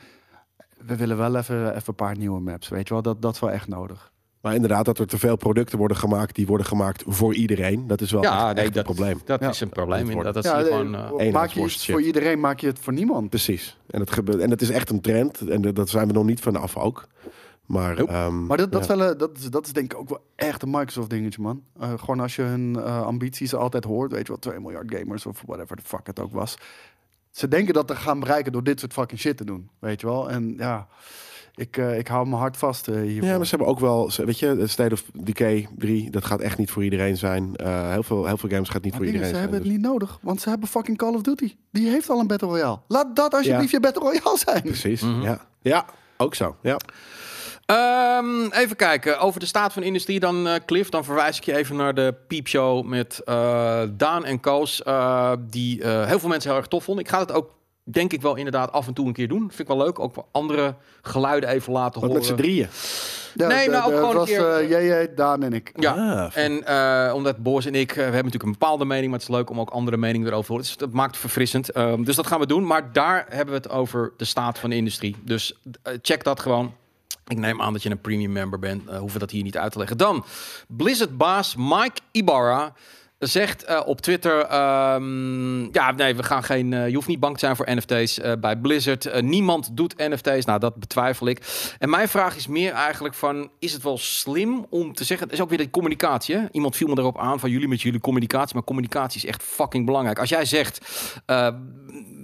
we 0.85 0.95
willen 0.95 1.17
wel 1.17 1.35
even, 1.35 1.69
even 1.69 1.83
een 1.85 1.95
paar 1.95 2.17
nieuwe 2.17 2.39
maps, 2.39 2.67
weet 2.67 2.87
je 2.87 2.93
wel. 2.93 3.03
Dat, 3.03 3.21
dat 3.21 3.33
is 3.33 3.39
wel 3.39 3.51
echt 3.51 3.67
nodig. 3.67 4.11
Maar 4.41 4.55
inderdaad, 4.55 4.85
dat 4.85 4.99
er 4.99 5.07
te 5.07 5.17
veel 5.17 5.35
producten 5.35 5.77
worden 5.77 5.97
gemaakt, 5.97 6.35
die 6.35 6.47
worden 6.47 6.65
gemaakt 6.65 7.03
voor 7.07 7.33
iedereen. 7.33 7.87
Dat 7.87 8.01
is 8.01 8.11
wel 8.11 8.21
ja, 8.21 8.45
echt, 8.45 8.55
nee, 8.55 8.63
echt 8.65 8.73
dat, 8.73 8.87
een 8.87 8.93
probleem. 8.95 9.21
dat 9.25 9.39
Ja. 9.39 9.49
is 9.49 9.61
een 9.61 9.69
probleem. 9.69 10.23
Dat 10.23 10.43
ja, 10.43 10.55
zie 10.55 10.59
je 10.59 10.65
gewoon. 10.71 10.95
eh, 10.95 11.01
maak 11.01 11.11
je 11.19 11.23
eenheidsworst 11.25 11.75
iets 11.75 11.83
shit. 11.83 11.93
voor 11.95 12.03
iedereen, 12.03 12.39
maak 12.39 12.59
je 12.59 12.67
het 12.67 12.79
voor 12.79 12.93
niemand. 12.93 13.29
Precies. 13.29 13.77
En 13.89 13.99
het, 13.99 14.11
gebeurt, 14.11 14.39
en 14.39 14.49
het 14.49 14.61
is 14.61 14.69
echt 14.69 14.89
een 14.89 15.01
trend. 15.01 15.39
En 15.49 15.61
dat 15.61 15.89
zijn 15.89 16.07
we 16.07 16.13
nog 16.13 16.25
niet 16.25 16.39
vanaf 16.39 16.77
ook. 16.77 17.07
Maar, 17.65 17.97
ehm, 17.97 18.45
Maar 18.45 18.57
dat, 18.57 18.71
dat, 18.71 18.85
ja. 18.85 18.93
is 18.93 18.99
wel, 18.99 19.09
eh, 19.11 19.17
dat, 19.17 19.37
is, 19.37 19.49
dat 19.49 19.65
is 19.65 19.73
denk 19.73 19.93
ik 19.93 19.99
ook 19.99 20.09
wel 20.09 20.23
echt 20.35 20.61
een 20.61 20.69
Microsoft 20.69 21.09
dingetje, 21.09 21.41
man. 21.41 21.63
Eh, 21.79 21.93
gewoon 21.97 22.19
als 22.19 22.35
je 22.35 22.41
hun 22.41 22.75
eh, 22.75 23.01
ambities 23.01 23.53
altijd 23.55 23.83
hoort, 23.83 24.11
weet 24.11 24.21
je 24.21 24.27
wel, 24.27 24.39
2 24.39 24.59
miljard 24.59 24.95
gamers 24.95 25.25
of 25.25 25.41
whatever 25.45 25.75
the 25.75 25.83
fuck 25.85 26.07
het 26.07 26.19
ook 26.19 26.33
was. 26.33 26.57
Ze 27.31 27.47
denken 27.47 27.73
dat 27.73 27.89
ze 27.89 27.95
gaan 27.95 28.19
bereiken 28.19 28.51
door 28.51 28.63
dit 28.63 28.79
soort 28.79 28.93
fucking 28.93 29.19
shit 29.19 29.37
te 29.37 29.45
doen, 29.45 29.69
weet 29.79 30.01
je 30.01 30.07
wel. 30.07 30.29
En 30.29 30.53
ja, 30.57 30.87
ik, 31.59 31.77
eh, 31.77 31.97
ik 31.97 32.07
hou 32.07 32.27
mijn 32.27 32.41
hart 32.41 32.57
vast 32.57 32.87
eh, 32.87 32.95
hiervoor. 32.95 33.29
Ja, 33.29 33.35
maar 33.37 33.45
ze 33.45 33.55
hebben 33.55 33.67
ook 33.67 33.79
wel, 33.79 34.11
ze- 34.11 34.25
weet 34.25 34.39
je, 34.39 34.45
het 34.47 34.69
State 34.69 34.93
of 34.93 35.03
Decay 35.13 35.67
3, 35.77 36.09
dat 36.09 36.25
gaat 36.25 36.39
echt 36.39 36.57
niet 36.57 36.71
voor 36.71 36.83
iedereen 36.83 37.17
zijn. 37.17 37.55
Eh, 37.55 37.91
heel, 37.91 38.03
veel, 38.03 38.25
heel 38.25 38.37
veel 38.37 38.49
games 38.49 38.69
gaat 38.69 38.81
niet 38.81 38.91
Maar 38.91 39.01
voor 39.01 39.05
iedereen 39.11 39.27
ze 39.29 39.35
zijn. 39.35 39.41
hebben 39.49 39.59
het 39.59 39.69
dus- 39.69 39.77
niet 39.77 39.91
nodig, 39.91 40.17
want 40.21 40.41
ze 40.41 40.49
hebben 40.49 40.69
fucking 40.69 40.97
Call 40.97 41.13
of 41.13 41.21
Duty. 41.21 41.55
Die 41.71 41.89
heeft 41.89 42.09
al 42.09 42.19
een 42.19 42.27
Battle 42.27 42.47
Royale. 42.47 42.79
Laat 42.87 43.15
dat 43.15 43.33
alsjeblieft 43.33 43.71
je 43.71 43.79
Battle 43.79 44.01
Royale 44.03 44.37
zijn. 44.47 44.61
Precies, 44.61 45.01
Mhm. 45.01 45.21
ja. 45.21 45.41
Ja, 45.61 45.85
ook 46.17 46.35
zo. 46.35 46.55
Ja. 46.61 46.77
Ehm, 47.65 48.45
even 48.51 48.75
kijken. 48.75 49.19
Over 49.19 49.39
de 49.39 49.45
staat 49.45 49.73
van 49.73 49.81
de 49.81 49.87
industrie 49.87 50.19
dan, 50.19 50.47
eh, 50.47 50.55
Cliff. 50.65 50.89
Dan 50.89 51.03
verwijs 51.03 51.37
ik 51.37 51.43
je 51.43 51.55
even 51.57 51.75
naar 51.75 51.93
de 51.93 52.15
piepshow 52.27 52.85
met 52.85 53.21
eh, 53.25 53.81
Daan 53.91 54.25
en 54.25 54.39
Koos. 54.39 54.83
eh, 54.83 55.31
die 55.49 55.83
eh, 55.83 56.05
heel 56.07 56.19
veel 56.19 56.29
mensen 56.29 56.49
heel 56.49 56.59
erg 56.59 56.67
tof 56.67 56.83
vonden. 56.83 57.03
Ik 57.03 57.09
ga 57.09 57.19
het 57.19 57.31
ook, 57.31 57.49
denk 57.91 58.13
ik 58.13 58.21
wel, 58.21 58.35
inderdaad 58.35 58.71
af 58.71 58.87
en 58.87 58.93
toe 58.93 59.07
een 59.07 59.13
keer 59.13 59.27
doen. 59.27 59.39
Vind 59.39 59.59
ik 59.59 59.67
wel 59.67 59.77
leuk. 59.77 59.99
Ook 59.99 60.13
andere 60.31 60.75
geluiden 61.01 61.49
even 61.49 61.73
laten 61.73 61.93
Wat 62.01 62.09
horen. 62.09 62.15
met 62.15 62.25
z'n 62.25 62.35
drieën. 62.35 62.67
Ja, 63.33 63.47
Nee, 63.47 63.65
de- 63.65 63.71
nou, 63.71 63.83
ook 63.83 63.89
de- 63.91 63.97
gewoon 63.97 64.15
was 64.15 64.29
een 64.29 64.35
keer- 64.35 64.49
eh, 64.57 64.69
jij, 64.69 64.85
jij, 64.85 65.13
Daan 65.13 65.43
en 65.43 65.53
ik. 65.53 65.71
Ja, 65.75 65.93
Ah, 65.93 66.37
en 66.37 66.65
eh, 66.65 67.13
omdat 67.15 67.37
Boris 67.37 67.65
en 67.65 67.75
ik, 67.75 67.89
eh, 67.89 67.95
we 67.95 68.01
hebben 68.01 68.17
natuurlijk 68.23 68.43
een 68.43 68.51
bepaalde 68.59 68.85
mening, 68.85 69.09
maar 69.11 69.19
het 69.19 69.29
is 69.29 69.35
leuk 69.35 69.49
om 69.49 69.59
ook 69.59 69.69
andere 69.69 69.97
meningen 69.97 70.27
erover 70.27 70.45
te 70.45 70.51
horen. 70.51 70.67
Dus 70.67 70.77
dat 70.77 70.91
maakt 70.91 71.11
het 71.11 71.19
verfrissend. 71.19 71.71
Ehm, 71.71 72.03
dus 72.03 72.15
dat 72.15 72.27
gaan 72.27 72.39
we 72.39 72.45
doen. 72.45 72.65
Maar 72.65 72.93
daar 72.93 73.25
hebben 73.29 73.53
we 73.53 73.59
het 73.61 73.69
over 73.69 74.13
de 74.17 74.25
staat 74.25 74.59
van 74.59 74.69
de 74.69 74.75
industrie. 74.75 75.15
Dus 75.23 75.59
check 76.01 76.23
dat 76.23 76.39
gewoon. 76.39 76.73
Ik 77.27 77.37
neem 77.37 77.61
aan 77.61 77.73
dat 77.73 77.83
je 77.83 77.89
een 77.89 78.01
premium 78.01 78.31
member 78.31 78.59
bent. 78.59 78.89
hoeven 78.89 79.13
we 79.13 79.19
dat 79.19 79.31
hier 79.31 79.43
niet 79.43 79.57
uit 79.57 79.71
te 79.71 79.77
leggen. 79.77 79.97
Dan, 79.97 80.25
Blizzard-baas 80.67 81.55
Mike 81.57 81.99
Ibarra 82.11 82.73
zegt 83.19 83.63
eh, 83.63 83.81
op 83.85 84.01
Twitter... 84.01 84.39
ehm, 84.39 85.73
ja, 85.73 85.91
nee, 85.91 86.15
we 86.15 86.23
gaan 86.23 86.43
geen... 86.43 86.73
eh, 86.73 86.87
je 86.87 86.95
hoeft 86.95 87.07
niet 87.07 87.19
bang 87.19 87.33
te 87.33 87.39
zijn 87.39 87.55
voor 87.55 87.67
NFT's 87.75 88.19
eh, 88.19 88.31
bij 88.39 88.57
Blizzard. 88.57 89.21
Niemand 89.21 89.77
doet 89.77 89.97
NFT's. 89.97 90.45
Nou, 90.45 90.59
dat 90.59 90.75
betwijfel 90.75 91.27
ik. 91.27 91.41
En 91.79 91.89
mijn 91.89 92.07
vraag 92.07 92.35
is 92.35 92.47
meer 92.47 92.71
eigenlijk 92.71 93.15
van... 93.15 93.49
Is 93.59 93.73
het 93.73 93.83
wel 93.83 93.97
slim 93.97 94.65
om 94.69 94.93
te 94.93 95.03
zeggen... 95.03 95.27
Het 95.27 95.35
is 95.35 95.41
ook 95.41 95.49
weer 95.49 95.57
de 95.57 95.69
communicatie, 95.69 96.35
hè? 96.35 96.45
Iemand 96.51 96.75
viel 96.75 96.87
me 96.87 96.97
erop 96.97 97.17
aan 97.17 97.39
van 97.39 97.49
jullie 97.49 97.67
met 97.67 97.81
jullie 97.81 97.99
communicatie. 97.99 98.55
Maar 98.55 98.63
communicatie 98.63 99.21
is 99.21 99.29
echt 99.29 99.43
fucking 99.43 99.85
belangrijk. 99.85 100.19
Als 100.19 100.29
jij 100.29 100.45
zegt... 100.45 100.79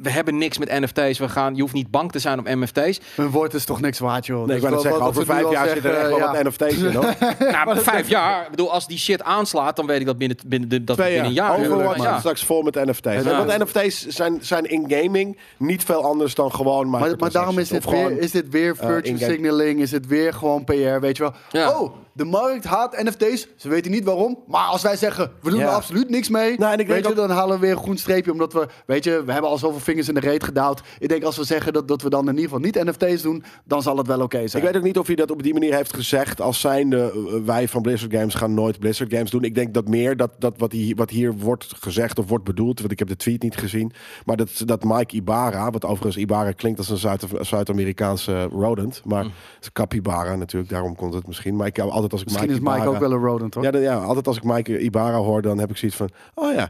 eh, 0.05 0.11
we 0.11 0.15
hebben 0.15 0.37
niks 0.37 0.57
met 0.57 0.69
NFT's. 0.79 1.19
We 1.19 1.29
gaan, 1.29 1.55
je 1.55 1.61
hoeft 1.61 1.73
niet 1.73 1.91
bang 1.91 2.11
te 2.11 2.19
zijn 2.19 2.39
op 2.39 2.45
NFT's. 2.47 2.99
Hun 3.15 3.29
woord 3.29 3.53
is 3.53 3.65
toch 3.65 3.81
niks 3.81 3.99
waard, 3.99 4.25
joh. 4.25 4.45
Nee, 4.47 4.55
ik 4.55 4.61
Dus 4.61 4.61
wou 4.61 4.73
net 4.73 4.81
zeggen, 4.81 5.01
over 5.01 5.25
vijf 5.25 5.51
jaar 5.51 5.67
zitten 5.69 5.91
er 5.91 5.97
echt 5.97 6.09
wel 6.09 6.19
wat 6.19 6.43
NFT's 6.43 6.77
in, 6.81 6.93
hoor. 6.93 7.13
Nou, 7.51 7.79
vijf 7.79 8.09
jaar. 8.09 8.43
Ik 8.43 8.49
bedoel, 8.49 8.71
als 8.71 8.87
die 8.87 8.97
shit 8.97 9.23
aanslaat, 9.23 9.75
dan 9.75 9.85
weet 9.85 9.99
ik 9.99 10.05
dat 10.05 10.17
binnen, 10.17 10.37
binnen, 10.45 10.69
de- 10.69 10.83
dat 10.83 10.97
binnen 10.97 11.13
jaar. 11.15 11.25
een 11.25 11.33
jaar... 11.33 11.71
Overwatch 11.71 12.03
ja. 12.03 12.19
straks 12.19 12.43
vol 12.45 12.61
met 12.61 12.75
NFT's. 12.85 13.23
Ja. 13.23 13.45
Want 13.45 13.63
NFT's 13.63 14.05
zijn, 14.07 14.37
zijn 14.41 14.63
in 14.65 14.85
gaming 14.87 15.37
niet 15.57 15.83
veel 15.83 16.03
anders 16.03 16.35
dan 16.35 16.51
gewoon 16.51 16.89
Maar, 16.89 17.13
maar 17.17 17.31
daarom 17.31 17.59
is 17.59 17.67
dit, 17.69 17.83
gewoon- 17.83 18.07
weer, 18.07 18.19
is 18.19 18.31
dit 18.31 18.49
weer 18.49 18.75
virtual 18.75 19.01
in-game. 19.13 19.31
signaling, 19.31 19.79
is 19.81 19.89
dit 19.89 20.07
weer 20.07 20.33
gewoon 20.33 20.63
PR, 20.63 20.73
weet 20.99 21.17
je 21.17 21.23
wel. 21.23 21.33
Ja. 21.51 21.79
Oh, 21.79 21.95
de 22.16 22.24
markt 22.26 22.63
haat 22.66 23.03
NFT's, 23.03 23.47
ze 23.55 23.70
weten 23.70 23.91
niet 23.91 24.03
waarom. 24.03 24.39
Maar 24.47 24.66
als 24.68 24.82
wij 24.82 24.95
zeggen, 24.97 25.32
we 25.41 25.49
doen 25.49 25.59
Ja. 25.59 25.66
er 25.68 25.74
absoluut 25.74 26.09
niks 26.09 26.30
mee, 26.30 26.57
Nou, 26.57 26.74
en 26.74 26.80
ik 26.80 26.88
weet 26.88 27.03
denk 27.03 27.16
je, 27.16 27.22
ook- 27.22 27.28
dan 27.28 27.38
halen 27.38 27.55
we 27.59 27.61
weer 27.66 27.76
een 27.76 27.82
groen 27.84 27.97
streepje. 27.97 28.32
Omdat 28.32 28.53
we, 28.53 28.68
weet 28.86 29.03
je, 29.03 29.24
we 29.26 29.32
hebben 29.32 29.49
al 29.51 29.57
zoveel 29.57 29.80
vingers 29.80 30.07
in 30.07 30.13
de 30.13 30.20
reet 30.20 30.43
gedouwd. 30.43 30.82
Ik 30.99 31.09
denk 31.09 31.24
als 31.24 31.38
we 31.38 31.43
zeggen 31.43 31.74
dat, 31.74 31.88
dat 31.88 32.01
we 32.01 32.09
dan 32.09 32.22
in 32.30 32.36
ieder 32.38 32.43
geval 32.43 32.59
niet 32.59 32.84
NFT's 32.84 33.22
doen, 33.22 33.43
dan 33.63 33.82
zal 33.82 33.97
het 33.97 34.07
wel 34.07 34.22
oké 34.22 34.47
zijn. 34.47 34.63
Ik 34.63 34.70
weet 34.70 34.78
ook 34.78 34.86
niet 34.88 34.97
of 34.97 35.07
hij 35.07 35.16
dat 35.16 35.32
op 35.32 35.43
die 35.43 35.53
manier 35.53 35.76
heeft 35.76 35.93
gezegd. 35.93 36.41
Als 36.41 36.59
zijnde 36.59 37.11
eh, 37.11 37.45
wij 37.45 37.68
van 37.68 37.82
Blizzard 37.82 38.11
Games 38.13 38.34
gaan 38.34 38.53
nooit 38.53 38.80
Blizzard 38.80 39.13
Games 39.13 39.32
doen. 39.32 39.43
Ik 39.43 39.55
denk 39.55 39.74
dat 39.74 39.88
meer 39.88 40.18
dat, 40.18 40.32
dat 40.39 40.53
wat, 40.57 40.72
hier, 40.72 40.95
wat 40.95 41.09
hier 41.09 41.34
wordt 41.34 41.74
gezegd 41.80 42.20
of 42.20 42.28
wordt 42.30 42.43
bedoeld. 42.43 42.80
Want 42.80 42.91
ik 42.91 42.99
heb 42.99 43.07
de 43.07 43.16
tweet 43.16 43.41
niet 43.41 43.57
gezien. 43.57 43.91
Maar 44.26 44.36
dat, 44.38 44.61
dat 44.66 44.84
Mike 44.84 45.16
Ibarra. 45.16 45.72
Wat 45.72 45.86
overigens 45.86 46.18
Ibarra 46.18 46.51
klinkt 46.51 46.78
als 46.80 46.89
een 46.89 46.97
Zuid- 46.97 47.24
Zuid-Amerikaanse 47.70 48.43
rodent. 48.43 49.01
Maar 49.05 49.24
het 49.24 49.32
is 49.61 49.72
capybara 49.72 50.36
natuurlijk. 50.36 50.72
Daarom 50.72 50.95
komt 50.95 51.13
het 51.13 51.28
misschien. 51.28 51.55
Maar 51.55 51.68
ik 51.68 51.76
heb 51.76 51.86
altijd 51.86 52.04
als 52.11 52.21
ik 52.21 52.27
Misschien 52.27 52.49
is 52.49 52.59
Mike 52.59 52.71
Ibarra- 52.71 52.89
ook 52.89 52.99
wel 52.99 53.11
een 53.11 53.23
rodent, 53.23 53.53
hoor. 53.53 53.63
Ja, 53.63 53.77
ja, 53.77 53.97
altijd 53.97 54.27
als 54.27 54.37
ik 54.37 54.43
Mike 54.43 54.79
Ibarra 54.79 55.17
hoor, 55.17 55.41
dan 55.41 55.57
heb 55.57 55.69
ik 55.69 55.77
zoiets 55.77 55.97
van... 55.97 56.09
Oh 56.33 56.53
ja, 56.53 56.69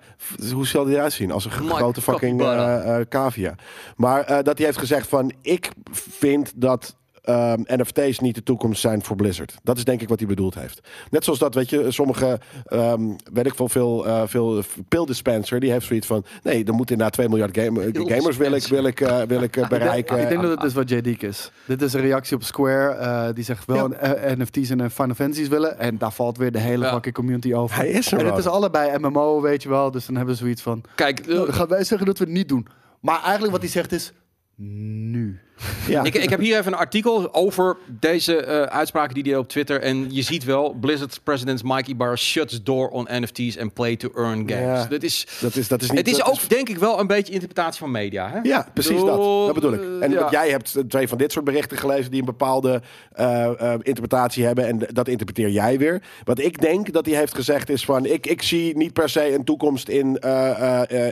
hoe 0.53 0.67
zal 0.67 0.86
die 0.86 0.95
eruit 0.95 1.13
zien? 1.13 1.31
Als 1.31 1.45
een 1.45 1.51
Mike 1.61 1.75
grote 1.75 2.01
fucking 2.01 2.41
eh, 2.41 2.99
cavia. 3.09 3.55
Maar 3.95 4.23
eh, 4.23 4.43
dat 4.43 4.57
hij 4.57 4.65
heeft 4.65 4.77
gezegd 4.77 5.07
van... 5.07 5.31
Ik 5.41 5.69
vind 5.91 6.53
dat 6.55 6.95
ehm, 7.26 7.61
NFT's 7.65 8.19
niet 8.19 8.36
de 8.36 8.43
toekomst 8.43 8.82
zijn 8.82 9.03
voor 9.03 9.15
Blizzard. 9.15 9.55
Dat 9.63 9.78
is 9.78 9.84
denk 9.84 10.01
ik 10.01 10.09
wat 10.09 10.19
hij 10.19 10.28
bedoeld 10.28 10.55
heeft. 10.55 10.88
Net 11.09 11.23
zoals 11.23 11.39
dat, 11.39 11.53
weet 11.55 11.69
je, 11.69 11.91
sommige... 11.91 12.39
ehm, 12.65 13.01
weet 13.34 13.45
ik 13.45 13.55
veel, 13.55 13.69
veel, 13.69 14.05
eh, 14.07 14.21
veel 14.26 14.61
pill 14.88 15.05
dispenser... 15.05 15.59
die 15.59 15.71
heeft 15.71 15.86
zoiets 15.86 16.07
van... 16.07 16.26
Nee, 16.43 16.63
er 16.65 16.73
moeten 16.73 16.95
inderdaad 16.95 17.13
2 17.13 17.30
miljard 17.30 17.57
game- 17.57 17.89
gamers 17.93 18.38
wil 18.38 18.51
ik, 18.53 18.67
wil 18.67 18.86
ik, 18.86 19.01
eh, 19.01 19.21
wil 19.21 19.41
ik 19.41 19.57
eh, 19.57 19.67
bereiken. 19.78 20.19
Ik 20.21 20.30
denk 20.30 20.41
dat 20.41 20.51
het 20.51 20.63
is 20.63 20.73
wat 20.73 20.89
JD 20.89 21.23
is. 21.23 21.51
Dit 21.65 21.82
is 21.82 21.93
een 21.93 22.01
reactie 22.01 22.36
op 22.36 22.43
Square. 22.43 22.89
eh, 22.93 23.28
die 23.34 23.43
zegt 23.43 23.65
wel 23.65 23.91
Ja. 23.91 24.36
NFT's 24.38 24.69
en 24.69 24.91
Final 24.91 25.15
Fantasy's 25.15 25.47
willen. 25.47 25.80
En 25.80 25.97
daar 25.97 26.11
valt 26.11 26.38
weer 26.38 26.51
de 26.51 26.59
hele 26.59 26.86
Ja. 26.86 26.91
fucking 26.91 27.15
community 27.15 27.53
over. 27.53 27.76
Hij 27.76 27.88
is 27.89 28.11
er 28.11 28.19
En 28.19 28.26
het 28.26 28.38
is 28.38 28.47
allebei 28.47 28.97
MMO, 28.97 29.41
weet 29.41 29.63
je 29.63 29.69
wel. 29.69 29.91
Dus 29.91 30.05
dan 30.05 30.15
hebben 30.15 30.36
ze 30.36 30.41
zoiets 30.41 30.61
van... 30.61 30.84
Kijk, 30.95 31.28
Nou, 31.28 31.45
dan 31.45 31.53
gaan 31.53 31.67
wij 31.67 31.83
zeggen 31.83 32.08
dat 32.08 32.17
we 32.17 32.24
het 32.24 32.33
niet 32.33 32.50
doen. 32.50 32.67
Maar 33.00 33.21
eigenlijk 33.21 33.51
wat 33.51 33.62
hij 33.62 33.70
zegt 33.71 33.91
is... 33.91 34.13
Nu. 34.55 35.39
Ja. 35.87 36.03
ik, 36.03 36.15
ik 36.15 36.29
heb 36.29 36.39
hier 36.39 36.57
even 36.57 36.71
een 36.71 36.77
artikel 36.77 37.33
over 37.33 37.77
deze 37.87 38.36
eh, 38.37 38.61
uitspraken 38.61 39.13
die 39.13 39.23
hij 39.23 39.39
op 39.39 39.47
Twitter. 39.47 39.82
En 39.82 40.13
je 40.13 40.21
ziet 40.21 40.43
wel, 40.43 40.73
Blizzard's 40.73 41.19
president 41.19 41.63
Mike 41.63 41.89
Ibarra 41.89 42.15
shuts 42.15 42.63
door 42.63 42.89
on 42.89 43.07
NFT's 43.11 43.55
en 43.55 43.73
play 43.73 43.95
to 43.95 44.09
earn 44.15 44.49
games. 44.49 44.82
Ja. 44.82 44.86
Dit 44.86 45.03
is, 45.03 45.27
dat 45.39 45.55
is, 45.55 45.67
dat 45.67 45.82
is 45.82 45.89
niet, 45.89 45.97
het 45.97 46.07
is 46.07 46.17
dat 46.17 46.27
ook, 46.27 46.49
denk 46.49 46.69
ik, 46.69 46.77
wel 46.77 46.99
een 46.99 47.07
beetje 47.07 47.33
interpretatie 47.33 47.79
van 47.79 47.91
media. 47.91 48.29
Hè? 48.29 48.39
Ja, 48.43 48.67
precies 48.73 48.99
dat. 48.99 49.45
Dat 49.45 49.53
bedoel 49.53 49.73
ik. 49.73 50.01
En 50.01 50.11
ja. 50.11 50.27
jij 50.32 50.49
hebt 50.49 50.77
twee 50.87 51.07
van 51.07 51.17
dit 51.17 51.32
soort 51.32 51.45
berichten 51.45 51.77
gelezen 51.77 52.11
die 52.11 52.19
een 52.19 52.25
bepaalde 52.25 52.82
eh, 53.11 53.73
eh, 53.73 53.79
interpretatie 53.82 54.45
hebben. 54.45 54.67
En 54.67 54.79
dat 54.87 55.07
interpreteer 55.07 55.49
jij 55.49 55.77
weer. 55.77 56.01
Wat 56.23 56.39
ik 56.39 56.61
denk 56.61 56.93
dat 56.93 57.05
hij 57.05 57.15
heeft 57.15 57.36
gezegd 57.36 57.69
is 57.69 57.86
van... 57.86 58.05
Ik, 58.05 58.27
ik 58.27 58.41
zie 58.41 58.77
niet 58.77 58.93
per 58.93 59.09
se 59.09 59.33
een 59.33 59.43
toekomst 59.43 59.89
in, 59.89 60.19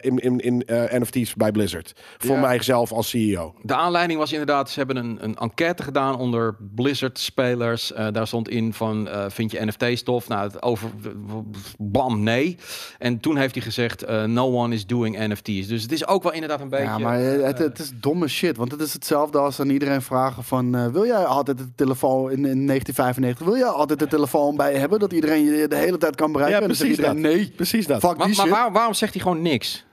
in, 0.01 0.17
in, 0.17 0.39
in 0.39 0.63
NFT's 0.67 1.33
bij 1.33 1.51
Blizzard. 1.51 1.93
Voor 2.17 2.39
mijzelf 2.39 2.91
als 2.91 3.09
CEO. 3.09 3.53
De 3.61 3.75
aanleiding 3.75 4.19
was 4.19 4.31
inderdaad, 4.33 4.69
ze 4.69 4.77
hebben 4.77 4.95
een, 4.97 5.17
een 5.21 5.35
enquête 5.35 5.83
gedaan 5.83 6.17
onder 6.17 6.55
Blizzard-spelers. 6.75 7.93
Eh, 7.93 8.07
daar 8.11 8.27
stond 8.27 8.49
in 8.49 8.73
van, 8.73 9.07
eh, 9.07 9.25
vind 9.29 9.51
je 9.51 9.65
NFT-stof? 9.65 10.27
Nou, 10.27 10.43
het 10.43 10.61
over, 10.61 10.89
bam, 11.77 12.23
nee. 12.23 12.57
En 12.99 13.19
toen 13.19 13.37
heeft 13.37 13.53
hij 13.55 13.63
gezegd, 13.63 14.03
eh, 14.03 14.23
no 14.23 14.51
one 14.61 14.73
is 14.73 14.85
doing 14.85 15.17
NFT's. 15.27 15.67
Dus 15.67 15.81
het 15.81 15.91
is 15.91 16.07
ook 16.07 16.23
wel 16.23 16.31
inderdaad 16.31 16.61
een 16.61 16.69
beetje... 16.69 16.83
Ja, 16.85 16.97
maar 16.97 17.19
het, 17.19 17.57
het 17.57 17.79
is 17.79 17.91
domme 17.99 18.27
shit. 18.27 18.57
Want 18.57 18.71
het 18.71 18.81
is 18.81 18.93
hetzelfde 18.93 19.37
als 19.37 19.59
aan 19.59 19.69
iedereen 19.69 20.01
vragen 20.01 20.43
van... 20.43 20.75
eh, 20.75 20.87
wil 20.87 21.05
jij 21.05 21.23
altijd 21.25 21.57
de 21.57 21.71
telefoon 21.75 22.31
in, 22.31 22.37
in 22.45 22.67
1995... 22.67 23.45
wil 23.45 23.57
jij 23.57 23.67
altijd 23.67 23.99
de 23.99 24.07
telefoon 24.07 24.55
bij 24.55 24.73
hebben... 24.75 24.99
dat 24.99 25.13
iedereen 25.13 25.43
je 25.43 25.67
de 25.67 25.75
hele 25.75 25.97
tijd 25.97 26.15
kan 26.15 26.31
bereiken? 26.31 26.57
Ja, 26.57 26.61
En 26.61 26.67
dan 26.67 26.77
zegt 26.77 26.95
precies 26.95 27.13
iedereen, 27.15 27.37
Nee, 27.37 27.51
Precies 27.55 27.87
dat. 27.87 27.99
fuck 27.99 28.17
maar, 28.17 28.27
die 28.27 28.35
maar 28.35 28.45
shit. 28.45 28.55
waar- 28.55 28.71
waarom 28.71 28.93
zegt 28.93 29.13
hij 29.13 29.21
gewoon 29.21 29.41
niks? 29.41 29.85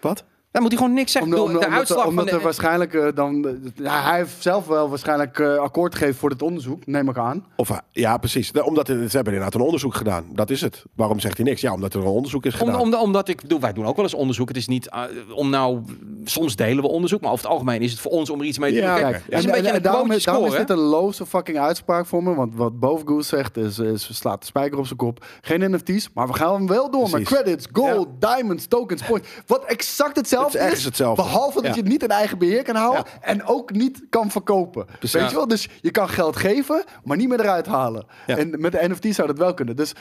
Wat? 0.00 0.24
Dan 0.50 0.62
moet 0.62 0.70
hij 0.72 0.80
gewoon 0.80 0.96
niks 0.96 1.12
zeggen. 1.12 1.32
Omdat, 1.32 1.46
Ik 1.46 1.52
bedoel, 1.52 1.66
omdat, 1.68 1.78
de 1.78 1.78
uitslag 1.80 2.06
omdat 2.06 2.24
van 2.24 2.32
er 2.32 2.38
de, 2.38 2.44
waarschijnlijk 2.44 2.94
eh, 2.94 3.06
dan... 3.14 3.46
eh, 3.48 3.84
ja, 3.84 4.02
hij 4.02 4.16
heeft 4.18 4.42
zelf 4.42 4.66
wel 4.66 4.88
waarschijnlijk 4.88 5.38
eh, 5.38 5.56
akkoord 5.56 5.94
gegeven 5.94 6.14
voor 6.14 6.28
dit 6.28 6.42
onderzoek, 6.42 6.86
neem 6.86 7.08
ik 7.08 7.18
aan. 7.18 7.46
Of, 7.56 7.68
hij- 7.68 7.80
ja, 7.90 8.16
precies. 8.16 8.52
Omdat 8.52 8.86
het- 8.86 9.10
ze 9.10 9.16
hebben 9.16 9.32
inderdaad 9.32 9.54
een 9.54 9.66
onderzoek 9.66 9.94
gedaan. 9.94 10.24
Dat 10.32 10.50
is 10.50 10.60
het. 10.60 10.84
Waarom 10.96 11.20
zegt 11.20 11.36
hij 11.36 11.46
niks? 11.46 11.60
Ja, 11.60 11.72
omdat 11.72 11.94
er 11.94 12.00
een 12.00 12.06
onderzoek 12.06 12.44
is 12.46 12.52
Om, 12.52 12.58
gedaan. 12.66 12.80
om, 12.80 12.94
omdat 12.94 13.28
ik 13.28 13.40
bedoel, 13.40 13.60
wij 13.60 13.72
doen 13.72 13.86
ook 13.86 13.96
wel 13.96 14.04
eens 14.04 14.14
onderzoek. 14.14 14.48
Het 14.48 14.56
is 14.56 14.66
niet 14.66 14.88
eh, 14.88 15.02
om 15.34 15.50
nou, 15.50 15.80
soms 16.24 16.56
delen 16.56 16.82
we 16.82 16.88
onderzoek, 16.90 17.20
maar 17.20 17.30
over 17.32 17.44
het 17.44 17.52
algemeen 17.52 17.80
is 17.80 17.90
het 17.90 18.00
voor 18.00 18.10
ons 18.12 18.30
om 18.30 18.40
er 18.40 18.46
iets 18.46 18.58
mee 18.58 18.72
te 18.72 18.78
Ja, 18.78 18.94
doen. 18.94 19.10
Kijk, 19.10 19.22
het 19.24 19.38
is 19.38 19.44
een 19.44 19.50
beetje 19.50 19.72
een 19.74 19.82
daarom, 19.82 20.10
is, 20.10 20.24
daarom 20.24 20.44
is 20.46 20.56
dit 20.56 20.70
een 20.70 20.76
loze 20.78 21.26
fucking 21.26 21.58
uitspraak 21.58 22.06
voor 22.06 22.22
me. 22.22 22.34
Want 22.34 22.54
wat 22.54 22.78
Bovengoes 22.80 23.28
zegt 23.28 23.56
is, 23.56 23.78
is, 23.78 24.08
slaat 24.16 24.40
de 24.40 24.46
spijker 24.46 24.78
op 24.78 24.86
zijn 24.86 24.98
kop. 24.98 25.24
Geen 25.40 25.70
NFT's, 25.74 26.08
maar 26.14 26.26
we 26.26 26.34
gaan 26.34 26.54
hem 26.54 26.66
wel 26.66 26.90
door 26.90 27.10
met 27.10 27.22
credits, 27.22 27.66
gold, 27.72 28.08
diamonds, 28.18 28.66
tokens, 28.66 29.02
points. 29.02 29.28
Wat 29.46 29.64
exact 29.64 30.16
hetzelfde 30.16 30.36
Het 30.44 30.72
is 30.72 30.84
hetzelfde. 30.84 31.22
Behalve 31.22 31.62
dat 31.62 31.74
je 31.74 31.80
het 31.80 31.90
niet 31.90 32.02
in 32.02 32.08
eigen 32.08 32.38
beheer 32.38 32.62
kan 32.62 32.74
houden 32.76 33.04
en 33.20 33.44
ook 33.44 33.72
niet 33.72 34.06
kan 34.10 34.30
verkopen. 34.30 34.86
Precies. 34.98 35.20
Weet 35.20 35.30
je 35.30 35.36
wel? 35.36 35.48
Dus 35.48 35.68
je 35.80 35.90
kan 35.90 36.08
geld 36.08 36.36
geven, 36.36 36.84
maar 37.04 37.16
niet 37.16 37.28
meer 37.28 37.40
eruit 37.40 37.66
halen. 37.66 38.06
Ja. 38.26 38.36
En 38.36 38.60
met 38.60 38.72
de 38.72 38.88
NFT 38.88 39.14
zou 39.14 39.28
dat 39.28 39.38
wel 39.38 39.54
kunnen. 39.54 39.76
Dus 39.76 39.92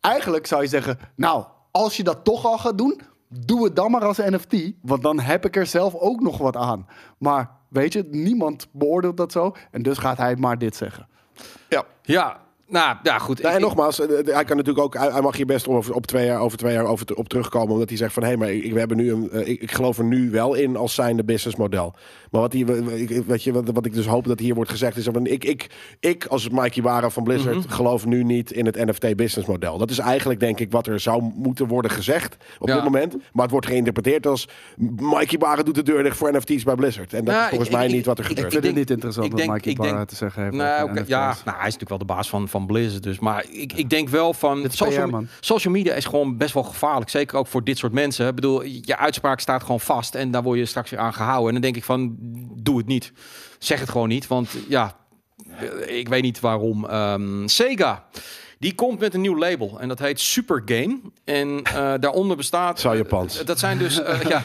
eigenlijk 0.00 0.46
zou 0.46 0.62
je 0.62 0.68
zeggen, 0.68 0.98
nou, 1.16 1.44
als 1.70 1.96
je 1.96 2.02
dat 2.02 2.24
toch 2.24 2.44
al 2.46 2.58
gaat 2.58 2.78
doen, 2.78 3.00
doe 3.28 3.64
het 3.64 3.76
dan 3.76 3.90
maar 3.90 4.04
als 4.04 4.16
NFT. 4.18 4.54
Want 4.82 5.02
dan 5.02 5.20
heb 5.20 5.44
ik 5.44 5.56
er 5.56 5.66
zelf 5.66 5.94
ook 5.94 6.20
nog 6.20 6.38
wat 6.38 6.56
aan. 6.56 6.86
Maar 7.18 7.50
weet 7.68 7.92
je, 7.92 8.08
niemand 8.10 8.66
beoordeelt 8.72 9.16
dat 9.16 9.32
zo. 9.32 9.54
En 9.70 9.82
dus 9.82 9.98
gaat 9.98 10.16
hij 10.18 10.36
maar 10.36 10.58
dit 10.58 10.76
zeggen. 10.76 11.08
ja. 11.68 11.84
Ja, 12.02 12.40
nou 12.68 12.96
ja, 13.02 13.18
goed. 13.18 13.36
Nou, 13.42 13.48
Ik- 13.54 13.60
en 13.60 13.66
nogmaals, 13.66 14.00
eh, 14.00 14.18
eh, 14.18 14.34
hij 14.34 14.44
kan 14.44 14.56
natuurlijk 14.56 14.84
ook, 14.84 14.94
hij, 14.94 15.20
mag 15.20 15.36
hier 15.36 15.46
best 15.46 15.68
over, 15.68 15.94
op 15.94 16.06
twee 16.06 16.26
jaar, 16.26 16.40
over 16.40 16.58
twee 16.58 16.72
jaar 16.72 16.84
over 16.84 17.06
te- 17.06 17.16
op 17.16 17.28
terugkomen, 17.28 17.72
omdat 17.72 17.88
hij 17.88 17.98
zegt 17.98 18.12
van, 18.12 18.22
hé, 18.22 18.28
hey, 18.28 18.38
maar 18.38 18.50
ik, 18.52 18.72
we 18.72 18.78
hebben 18.78 18.96
nu 18.96 19.12
een, 19.12 19.30
eh, 19.30 19.48
ik, 19.48 19.60
ik 19.62 19.72
geloof 19.72 19.98
er 19.98 20.04
nu 20.04 20.30
wel 20.30 20.54
in 20.54 20.76
als 20.76 20.94
zijnde 20.94 21.24
businessmodel. 21.24 21.94
Maar 22.30 22.40
wat, 22.40 22.52
hier, 22.52 22.92
ik- 22.98 23.24
weet 23.26 23.42
je, 23.42 23.52
wat, 23.52 23.70
wat 23.72 23.86
ik 23.86 23.94
dus 23.94 24.06
hoop 24.06 24.24
dat 24.26 24.38
hier 24.38 24.54
wordt 24.54 24.70
gezegd 24.70 24.96
is, 24.96 25.04
van, 25.12 25.26
ik, 25.26 25.44
ik, 25.44 25.66
ik 26.00 26.26
als 26.26 26.48
Mikey 26.48 26.82
Wara 26.82 27.10
van 27.10 27.22
Blizzard 27.24 27.56
Mhm. 27.56 27.68
geloof 27.68 28.06
nu 28.06 28.22
niet 28.24 28.50
in 28.52 28.66
het 28.66 28.76
NFT 28.86 29.16
businessmodel. 29.16 29.78
Dat 29.78 29.90
is 29.90 29.98
eigenlijk 29.98 30.40
denk 30.40 30.60
ik 30.60 30.70
wat 30.70 30.86
er 30.86 31.00
zou 31.00 31.22
moeten 31.34 31.66
worden 31.66 31.90
gezegd 31.90 32.36
op 32.58 32.68
Ja. 32.68 32.74
dit 32.74 32.84
moment. 32.84 33.12
Maar 33.32 33.42
het 33.42 33.50
wordt 33.50 33.66
geïnterpreteerd 33.66 34.26
als 34.26 34.48
Mikey 34.96 35.38
Wara 35.38 35.62
doet 35.62 35.74
de 35.74 35.82
deur 35.82 36.02
dicht 36.02 36.16
voor 36.16 36.32
NFT's 36.32 36.62
bij 36.64 36.74
Blizzard. 36.74 37.12
En 37.12 37.24
dat 37.24 37.34
Nou, 37.34 37.42
is 37.42 37.48
volgens 37.48 37.68
ik- 37.70 37.76
mij 37.76 37.86
ik- 37.86 37.92
niet 37.92 38.06
wat 38.06 38.18
er 38.18 38.24
ik- 38.24 38.30
Ik 38.30 38.36
gebeurt. 38.36 38.52
vind 38.54 38.66
het 38.66 38.74
niet 38.76 38.90
interessant 38.90 39.32
wat 39.32 39.46
Mikey 39.46 39.72
Barra 39.74 40.04
te 40.04 40.16
zeggen 40.16 40.42
heeft. 40.42 40.54
Nou, 40.54 40.94
ja, 41.06 41.16
nou, 41.44 41.56
hij 41.56 41.66
is 41.66 41.72
natuurlijk 41.72 41.88
wel 41.88 41.98
de 41.98 42.04
baas 42.04 42.28
van, 42.28 42.48
van 42.48 42.63
Blizzard. 42.66 43.02
Dus, 43.02 43.18
maar 43.18 43.44
ik, 43.50 43.72
ik 43.72 43.90
denk 43.90 44.08
wel 44.08 44.34
van. 44.34 44.66
Social, 44.70 45.08
PR, 45.08 45.16
social 45.40 45.72
media 45.72 45.94
is 45.94 46.04
gewoon 46.04 46.36
best 46.36 46.54
wel 46.54 46.62
gevaarlijk. 46.62 47.10
Zeker 47.10 47.38
ook 47.38 47.46
voor 47.46 47.64
dit 47.64 47.78
soort 47.78 47.92
mensen. 47.92 48.28
Ik 48.28 48.34
bedoel, 48.34 48.62
je 48.62 48.96
uitspraak 48.96 49.40
staat 49.40 49.62
gewoon 49.62 49.80
vast. 49.80 50.14
En 50.14 50.30
daar 50.30 50.42
word 50.42 50.58
je 50.58 50.64
straks 50.64 50.90
weer 50.90 51.00
aan 51.00 51.14
gehouden. 51.14 51.46
En 51.46 51.52
dan 51.52 51.62
denk 51.62 51.76
ik 51.76 51.84
van, 51.84 52.16
doe 52.62 52.78
het 52.78 52.86
niet. 52.86 53.12
Zeg 53.58 53.80
het 53.80 53.88
gewoon 53.88 54.08
niet. 54.08 54.26
Want 54.26 54.50
ja, 54.68 54.96
ik 55.86 56.08
weet 56.08 56.22
niet 56.22 56.40
waarom. 56.40 56.86
Ehm, 56.86 57.46
Sega. 57.46 58.04
Die 58.64 58.74
komt 58.74 58.98
met 59.00 59.14
een 59.14 59.20
nieuw 59.20 59.38
label 59.38 59.80
en 59.80 59.88
dat 59.88 59.98
heet 59.98 60.20
Super 60.20 60.62
Game. 60.64 61.00
En 61.24 61.62
eh, 61.62 61.94
daaronder 62.00 62.36
bestaat. 62.36 62.80
Zou 62.80 62.96
Japans. 62.96 63.44
dat 63.44 63.58
zijn 63.58 63.78
dus. 63.78 64.02
eh, 64.02 64.20
ja, 64.32 64.42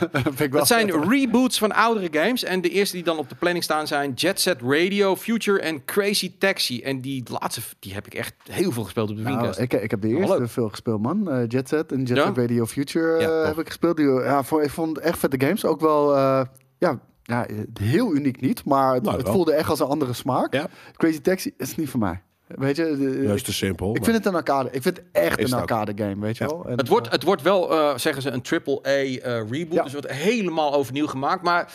dat 0.50 0.68
zijn 0.68 1.10
reboots 1.10 1.58
van 1.58 1.72
oudere 1.72 2.08
games. 2.12 2.44
En 2.44 2.62
de 2.62 2.70
eerste 2.70 2.96
die 2.96 3.06
dan 3.06 3.18
op 3.18 3.30
de 3.30 3.36
planning 3.36 3.64
staan 3.64 3.88
zijn 3.88 4.14
Jet 4.14 4.40
Set 4.40 4.62
Radio, 4.62 5.16
Future 5.16 5.60
en 5.60 5.86
Crazy 5.86 6.32
Taxi. 6.38 6.82
En 6.82 7.02
die 7.02 7.24
laatste, 7.40 7.62
die 7.80 7.94
heb 7.94 8.06
ik 8.06 8.14
echt 8.14 8.34
heel 8.52 8.72
veel 8.72 8.84
gespeeld 8.84 9.10
op 9.10 9.16
de 9.16 9.22
Nou, 9.22 9.36
Dreamcast. 9.36 9.60
ik, 9.60 9.82
ik 9.82 9.92
heb 9.92 10.02
de 10.02 10.08
eerste 10.08 10.48
veel 10.48 10.70
gespeeld, 10.70 11.02
man. 11.02 11.32
Eh, 11.32 11.44
Jet 11.48 11.68
Set 11.68 11.92
en 11.92 12.04
Jet 12.04 12.18
Ja? 12.18 12.26
Set 12.26 12.38
Radio 12.38 12.66
Future 12.66 13.16
eh, 13.16 13.22
Ja, 13.22 13.46
heb 13.46 13.60
ik 13.60 13.68
gespeeld. 13.68 13.98
Die, 13.98 14.06
ja, 14.08 14.44
voor, 14.44 14.64
ik 14.64 14.70
vond 14.70 14.98
echt 14.98 15.20
vette 15.20 15.46
games. 15.46 15.66
Ook 15.66 15.80
wel, 15.80 16.16
eh, 16.16 16.42
ja, 16.78 17.00
ja, 17.24 17.46
heel 17.80 18.16
uniek 18.16 18.42
niet. 18.42 18.66
Maar 18.66 18.94
het, 18.94 19.04
Nou, 19.04 19.18
het 19.18 19.30
voelde 19.30 19.54
echt 19.54 19.70
als 19.70 19.80
een 19.80 19.88
andere 19.88 20.14
smaak. 20.14 20.54
Ja. 20.54 20.68
Crazy 20.98 21.22
Taxi 21.22 21.54
is 21.58 21.76
niet 21.76 21.90
voor 21.90 22.00
mij. 22.00 22.22
Weet 22.56 22.76
je, 22.76 22.98
de- 22.98 23.22
Juist 23.28 23.46
te 23.46 23.54
simpel. 23.54 23.90
ik 23.90 23.96
maar- 23.96 24.04
vind 24.04 24.18
het 24.18 24.26
een 24.26 24.36
arcade. 24.36 24.70
Ik 24.72 24.82
vind 24.82 24.98
het 24.98 25.06
echt 25.12 25.40
Is 25.40 25.52
een 25.52 25.62
ook. 25.62 25.72
arcade 25.72 26.04
game, 26.04 26.20
weet 26.20 26.38
je 26.38 26.44
Ja. 26.44 26.50
wel. 26.50 26.66
En, 26.70 26.78
het, 26.78 26.88
wordt, 26.88 27.12
het 27.12 27.24
wordt 27.24 27.42
wel, 27.42 27.72
eh, 27.72 27.98
zeggen 27.98 28.22
ze, 28.22 28.30
een 28.30 28.42
triple-A 28.42 28.90
eh, 28.90 29.18
reboot. 29.50 29.74
Ja. 29.74 29.84
Dus 29.84 29.94
het 29.94 30.06
wordt 30.06 30.12
helemaal 30.12 30.74
overnieuw 30.74 31.08
gemaakt. 31.08 31.44
Maar 31.44 31.74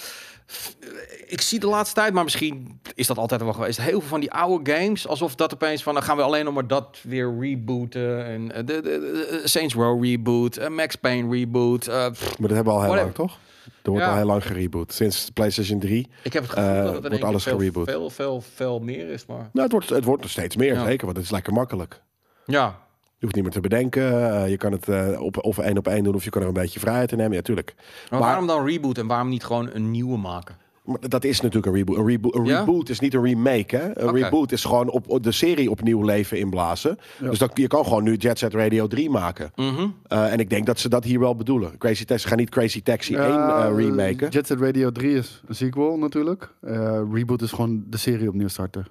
eh, 0.80 0.88
ik 1.26 1.40
zie 1.40 1.58
de 1.60 1.66
laatste 1.66 1.94
tijd, 1.94 2.12
maar 2.12 2.24
misschien 2.24 2.80
is 2.94 3.06
dat 3.06 3.18
altijd 3.18 3.42
wel 3.42 3.52
geweest. 3.52 3.80
Heel 3.80 4.00
veel 4.00 4.08
van 4.08 4.20
die 4.20 4.32
oude 4.32 4.72
games, 4.72 5.08
alsof 5.08 5.34
dat 5.34 5.54
opeens 5.54 5.82
van, 5.82 5.94
dan 5.94 6.02
gaan 6.02 6.16
we 6.16 6.22
alleen 6.22 6.44
nog 6.44 6.54
maar 6.54 6.66
dat 6.66 6.98
weer 7.02 7.34
rebooten. 7.40 8.26
En 8.26 8.48
de, 8.48 8.64
de, 8.64 8.80
de- 8.82 9.38
de 9.42 9.48
Saints 9.48 9.74
Row 9.74 10.04
reboot, 10.04 10.68
Max 10.68 10.96
Payne 10.96 11.30
reboot. 11.36 11.80
pff, 11.80 12.38
Maar 12.38 12.48
dat 12.48 12.56
hebben 12.56 12.72
we 12.74 12.78
al 12.78 12.82
heel 12.84 12.94
lang, 12.94 13.14
toch? 13.14 13.38
Er 13.84 13.90
wordt 13.90 14.04
Ja. 14.04 14.10
al 14.12 14.16
heel 14.18 14.26
lang 14.26 14.46
gereboot. 14.46 14.92
Sinds 14.92 15.30
PlayStation 15.30 15.78
3. 15.80 16.08
ik 16.22 16.32
heb 16.32 16.42
het 16.42 16.52
gevoel 16.52 16.70
Eh, 16.70 16.82
dat 16.84 16.92
het 16.94 17.08
wordt 17.08 17.24
alles 17.24 17.42
veel, 17.42 17.58
gereboot. 17.58 17.88
veel, 17.90 18.10
veel, 18.10 18.40
veel 18.54 18.78
meer 18.80 19.08
is. 19.08 19.26
Maar 19.26 19.36
Nou, 19.36 19.48
het 19.52 19.72
wordt, 19.72 19.88
het 19.88 20.04
wordt 20.04 20.24
er 20.24 20.30
steeds 20.30 20.56
meer, 20.56 20.74
Ja. 20.74 20.84
zeker. 20.84 21.04
Want 21.04 21.16
het 21.16 21.26
is 21.26 21.32
lekker 21.32 21.52
makkelijk. 21.52 22.02
ja, 22.44 22.82
Je 23.18 23.30
hoeft 23.30 23.34
niet 23.34 23.44
meer 23.44 23.52
te 23.52 23.68
bedenken. 23.68 24.32
eh, 24.42 24.48
je 24.48 24.56
kan 24.56 24.72
het 24.72 24.88
eh, 24.88 25.20
op, 25.20 25.44
of 25.44 25.58
één 25.58 25.78
op 25.78 25.88
één 25.88 26.04
doen, 26.04 26.14
of 26.14 26.24
je 26.24 26.30
kan 26.30 26.42
er 26.42 26.48
een 26.48 26.54
beetje 26.54 26.80
vrijheid 26.80 27.12
in 27.12 27.18
nemen. 27.18 27.36
Ja, 27.36 27.42
tuurlijk. 27.42 27.74
maar, 27.76 27.84
Maar- 28.10 28.28
waarom 28.28 28.46
dan 28.46 28.66
reboot 28.66 28.98
en 28.98 29.06
waarom 29.06 29.28
niet 29.28 29.44
gewoon 29.44 29.70
een 29.72 29.90
nieuwe 29.90 30.16
maken? 30.18 30.56
Maar 30.84 30.98
dat 31.00 31.24
is 31.24 31.40
natuurlijk 31.40 31.66
een 31.66 31.74
reboot. 31.78 31.96
Een, 31.96 32.06
rebo 32.06 32.28
een 32.32 32.44
Ja? 32.44 32.58
reboot 32.58 32.88
is 32.88 33.00
niet 33.00 33.14
een 33.14 33.22
remake. 33.22 33.76
Hè? 33.76 33.98
Een 34.02 34.14
reboot 34.14 34.52
is 34.52 34.64
gewoon 34.64 34.88
op, 34.90 35.08
op 35.08 35.22
de 35.22 35.32
serie 35.32 35.70
opnieuw 35.70 36.02
leven 36.02 36.38
inblazen. 36.38 36.98
Dus 37.20 37.38
dat, 37.38 37.50
je 37.54 37.66
kan 37.66 37.84
gewoon 37.84 38.02
nu 38.02 38.14
Jet 38.14 38.38
Set 38.38 38.54
Radio 38.54 38.86
3 38.86 39.10
maken. 39.10 39.50
Mhm. 39.54 39.86
Eh, 40.06 40.32
en 40.32 40.38
ik 40.38 40.50
denk 40.50 40.66
dat 40.66 40.78
ze 40.80 40.88
dat 40.88 41.04
hier 41.04 41.20
wel 41.20 41.36
bedoelen. 41.36 41.78
Crazy 41.78 42.04
Taxi, 42.04 42.22
ze 42.22 42.28
gaan 42.28 42.38
niet 42.38 42.50
Crazy 42.50 42.82
Taxi 42.82 43.12
Ja, 43.12 43.26
1 43.26 43.34
eh, 43.34 43.66
eh, 43.70 43.76
remaken. 43.76 44.28
Jet 44.28 44.46
Set 44.46 44.60
Radio 44.60 44.90
3 44.90 45.14
is 45.16 45.42
een 45.46 45.54
sequel 45.54 45.98
natuurlijk. 45.98 46.54
Eh, 46.60 47.00
reboot 47.12 47.42
is 47.42 47.50
gewoon 47.52 47.84
de 47.86 47.96
serie 47.96 48.28
opnieuw 48.28 48.48
starten. 48.48 48.86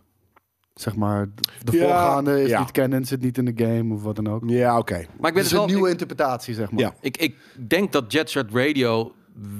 Zeg 0.73 0.95
maar, 0.95 1.29
de 1.63 1.77
Ja, 1.77 1.83
voorgaande 1.83 2.41
is 2.43 2.49
ja. 2.49 2.59
niet 2.59 2.71
canon, 2.71 3.05
zit 3.05 3.21
niet 3.21 3.37
in 3.37 3.45
de 3.45 3.65
game 3.65 3.93
of 3.93 4.03
wat 4.03 4.15
dan 4.15 4.27
ook. 4.29 4.43
Ja, 4.45 4.77
oké. 4.77 4.93
Maar 4.93 5.03
ik 5.03 5.07
Het 5.21 5.33
ben 5.33 5.35
is 5.43 5.43
het 5.43 5.51
wel... 5.51 5.61
een 5.63 5.67
nieuwe 5.69 5.85
ik- 5.85 5.91
interpretatie, 5.91 6.53
zeg 6.53 6.71
maar. 6.71 6.79
Ja. 6.79 6.93
Ik, 7.01 7.17
ik 7.17 7.35
denk 7.67 7.91
dat 7.91 8.11
Jet 8.11 8.29
Set 8.29 8.45
Radio 8.51 9.13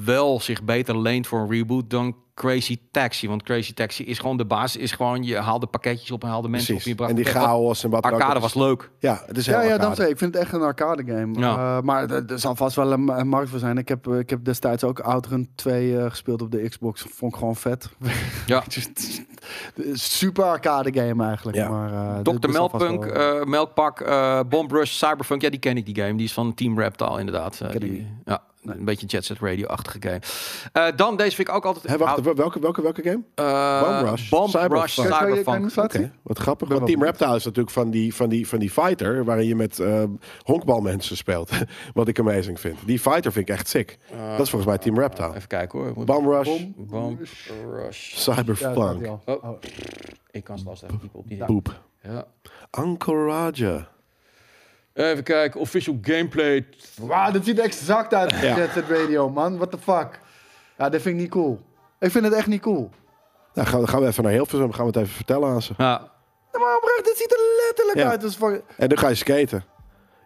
wel 0.04 0.40
zich 0.40 0.62
beter 0.64 0.98
leent 1.00 1.26
voor 1.26 1.40
een 1.40 1.50
reboot 1.50 1.90
dan 1.90 2.16
Crazy 2.34 2.78
Taxi. 2.90 3.28
Want 3.28 3.42
Crazy 3.42 3.74
Taxi 3.74 4.04
is 4.04 4.18
gewoon 4.18 4.36
de 4.36 4.44
basis. 4.44 4.82
Is 4.82 4.92
gewoon, 4.92 5.22
je 5.22 5.36
haalde 5.36 5.66
pakketjes 5.66 6.10
op 6.10 6.22
en 6.22 6.28
haalde 6.28 6.48
mensen 6.48 6.74
Precies. 6.74 6.92
op. 6.92 6.98
Je 6.98 7.04
bracht 7.04 7.10
En 7.10 7.32
die 7.32 7.42
chaos 7.42 7.84
en 7.84 7.90
wat 7.90 8.02
dan 8.02 8.12
ook. 8.12 8.20
Arcade 8.20 8.40
was 8.40 8.54
leuk. 8.54 8.90
Ja, 8.98 9.22
het 9.26 9.36
is 9.36 9.46
heel 9.46 9.54
Ja, 9.56 9.62
ja, 9.62 9.92
ik. 9.92 9.98
Ik 9.98 10.18
vind 10.18 10.34
het 10.34 10.36
echt 10.42 10.52
een 10.52 10.62
arcade 10.62 11.04
game. 11.06 11.38
Ja. 11.38 11.76
Eh, 11.76 11.82
maar 11.82 12.10
er, 12.10 12.38
zal 12.38 12.56
vast 12.56 12.76
wel 12.76 12.92
een, 12.92 13.08
een 13.18 13.28
markt 13.28 13.50
voor 13.50 13.58
zijn. 13.58 13.78
Ik 13.78 13.88
heb, 13.88 14.06
eh, 14.06 14.18
ik 14.18 14.30
heb 14.30 14.44
destijds 14.44 14.84
ook 14.84 15.00
Outrun 15.00 15.48
2 15.54 15.98
eh, 15.98 16.10
gespeeld 16.10 16.42
op 16.42 16.50
de 16.50 16.68
Xbox. 16.68 17.06
Vond 17.10 17.32
ik 17.32 17.38
gewoon 17.38 17.56
vet. 17.56 17.88
Ja. 18.46 18.62
Super 19.92 20.44
arcade 20.44 20.92
game 21.00 21.24
eigenlijk. 21.24 21.56
Ja. 21.56 21.68
Maar, 21.68 21.92
eh, 21.92 22.22
dit- 22.22 22.42
Dr. 22.42 22.48
Melkpunk, 22.50 23.04
wel- 23.04 23.40
eh, 23.40 23.46
Melkpak, 23.46 24.00
eh 24.00 24.40
Bomb 24.48 24.70
Rush, 24.72 24.90
Cyberpunk. 24.92 25.42
Ja, 25.42 25.50
die 25.50 25.58
ken 25.58 25.76
ik, 25.76 25.86
die 25.86 25.96
game. 26.04 26.14
Die 26.14 26.26
is 26.26 26.32
van 26.32 26.54
Team 26.54 26.78
Reptile, 26.78 27.18
inderdaad. 27.18 27.60
Eh, 27.60 27.80
die- 27.80 28.06
ja, 28.24 28.42
een 28.64 28.84
beetje 28.84 29.06
Jet 29.06 29.24
Set 29.24 29.38
Radio-achtige 29.40 29.98
game. 30.00 30.20
Eh, 30.72 30.96
dan, 30.96 31.16
deze 31.16 31.36
vind 31.36 31.48
ik 31.48 31.54
ook 31.54 31.64
altijd... 31.64 31.96
Wacht, 31.96 32.23
welke, 32.32 32.60
welke, 32.60 32.82
welke 32.82 33.02
game? 33.02 33.22
Eh, 33.34 33.82
Bomb 33.82 34.08
Rush. 34.08 34.28
Bomb 34.28 34.48
Cyberpunk. 34.48 34.80
Rush, 34.82 34.94
Cyberpunk. 34.94 35.70
zien? 35.92 36.12
wat 36.22 36.38
grappig. 36.38 36.68
Want 36.68 36.86
Team 36.86 37.02
Reptile 37.02 37.36
is 37.36 37.44
natuurlijk 37.44 37.74
van 37.74 37.90
die, 37.90 38.14
van 38.14 38.28
die, 38.28 38.48
van 38.48 38.58
die 38.58 38.70
fighter... 38.70 39.24
waarin 39.24 39.46
je 39.46 39.54
met 39.54 39.78
eh 39.78 40.02
honkbalmensen 40.42 41.16
speelt. 41.16 41.50
wat 41.94 42.08
ik 42.08 42.18
amazing 42.18 42.60
vind. 42.60 42.78
Die 42.84 42.98
fighter 42.98 43.32
vind 43.32 43.48
ik 43.48 43.54
echt 43.54 43.68
sick. 43.68 43.98
dat 44.10 44.40
is 44.40 44.50
volgens 44.50 44.64
mij 44.64 44.78
Team 44.78 44.98
Reptile. 44.98 45.34
Even 45.34 45.48
kijken 45.48 45.78
hoor. 45.78 45.92
Moet- 45.94 46.06
Bomb 46.06 46.26
Rush, 46.26 46.62
Bomb 46.76 47.20
Rush. 47.72 48.24
Dat 48.24 48.34
Cyberpunk. 48.34 49.06
Oh. 49.06 49.44
Oh. 49.44 49.58
Ik 50.30 50.44
kan 50.44 50.58
zelfs 50.58 50.82
even 50.82 51.00
op 51.12 51.28
die. 51.28 51.44
Poep. 51.44 51.80
Ja. 52.02 52.26
Uncle 52.78 53.24
Raja. 53.24 53.88
Even 54.92 55.22
kijken, 55.22 55.60
official 55.60 55.98
gameplay. 56.02 56.66
Wauw, 57.00 57.32
dit 57.32 57.44
ziet 57.44 57.58
er 57.58 57.64
exact 57.64 58.14
uit 58.14 58.30
Ja. 58.30 58.56
Jet 58.56 58.70
Set 58.72 58.84
Radio, 58.88 59.30
man. 59.30 59.56
What 59.56 59.70
the 59.70 59.78
fuck? 59.78 60.20
Ja, 60.78 60.88
dat 60.88 61.00
vind 61.02 61.14
ik 61.14 61.20
niet 61.20 61.30
cool. 61.30 61.60
Ik 62.00 62.10
vind 62.10 62.24
het 62.24 62.32
echt 62.34 62.46
niet 62.46 62.60
cool. 62.62 62.90
Nou, 63.54 63.68
gaan, 63.68 63.80
we- 63.80 63.86
gaan 63.86 64.00
we 64.00 64.06
even 64.06 64.22
naar 64.22 64.32
Hilversum. 64.32 64.72
Gaan 64.72 64.80
we 64.86 64.90
het 64.90 64.96
even 65.00 65.14
vertellen 65.14 65.48
aan 65.48 65.62
ze. 65.62 65.72
Ja, 65.76 66.10
Ja, 66.52 66.58
maar 66.60 66.76
oprecht, 66.76 67.04
dit 67.04 67.16
ziet 67.16 67.32
er 67.32 67.38
letterlijk 67.66 67.98
Ja. 67.98 68.08
uit 68.10 68.22
als. 68.24 68.38
En 68.76 68.88
dan 68.88 68.98
ga 68.98 69.08
je 69.08 69.14
skaten. 69.14 69.64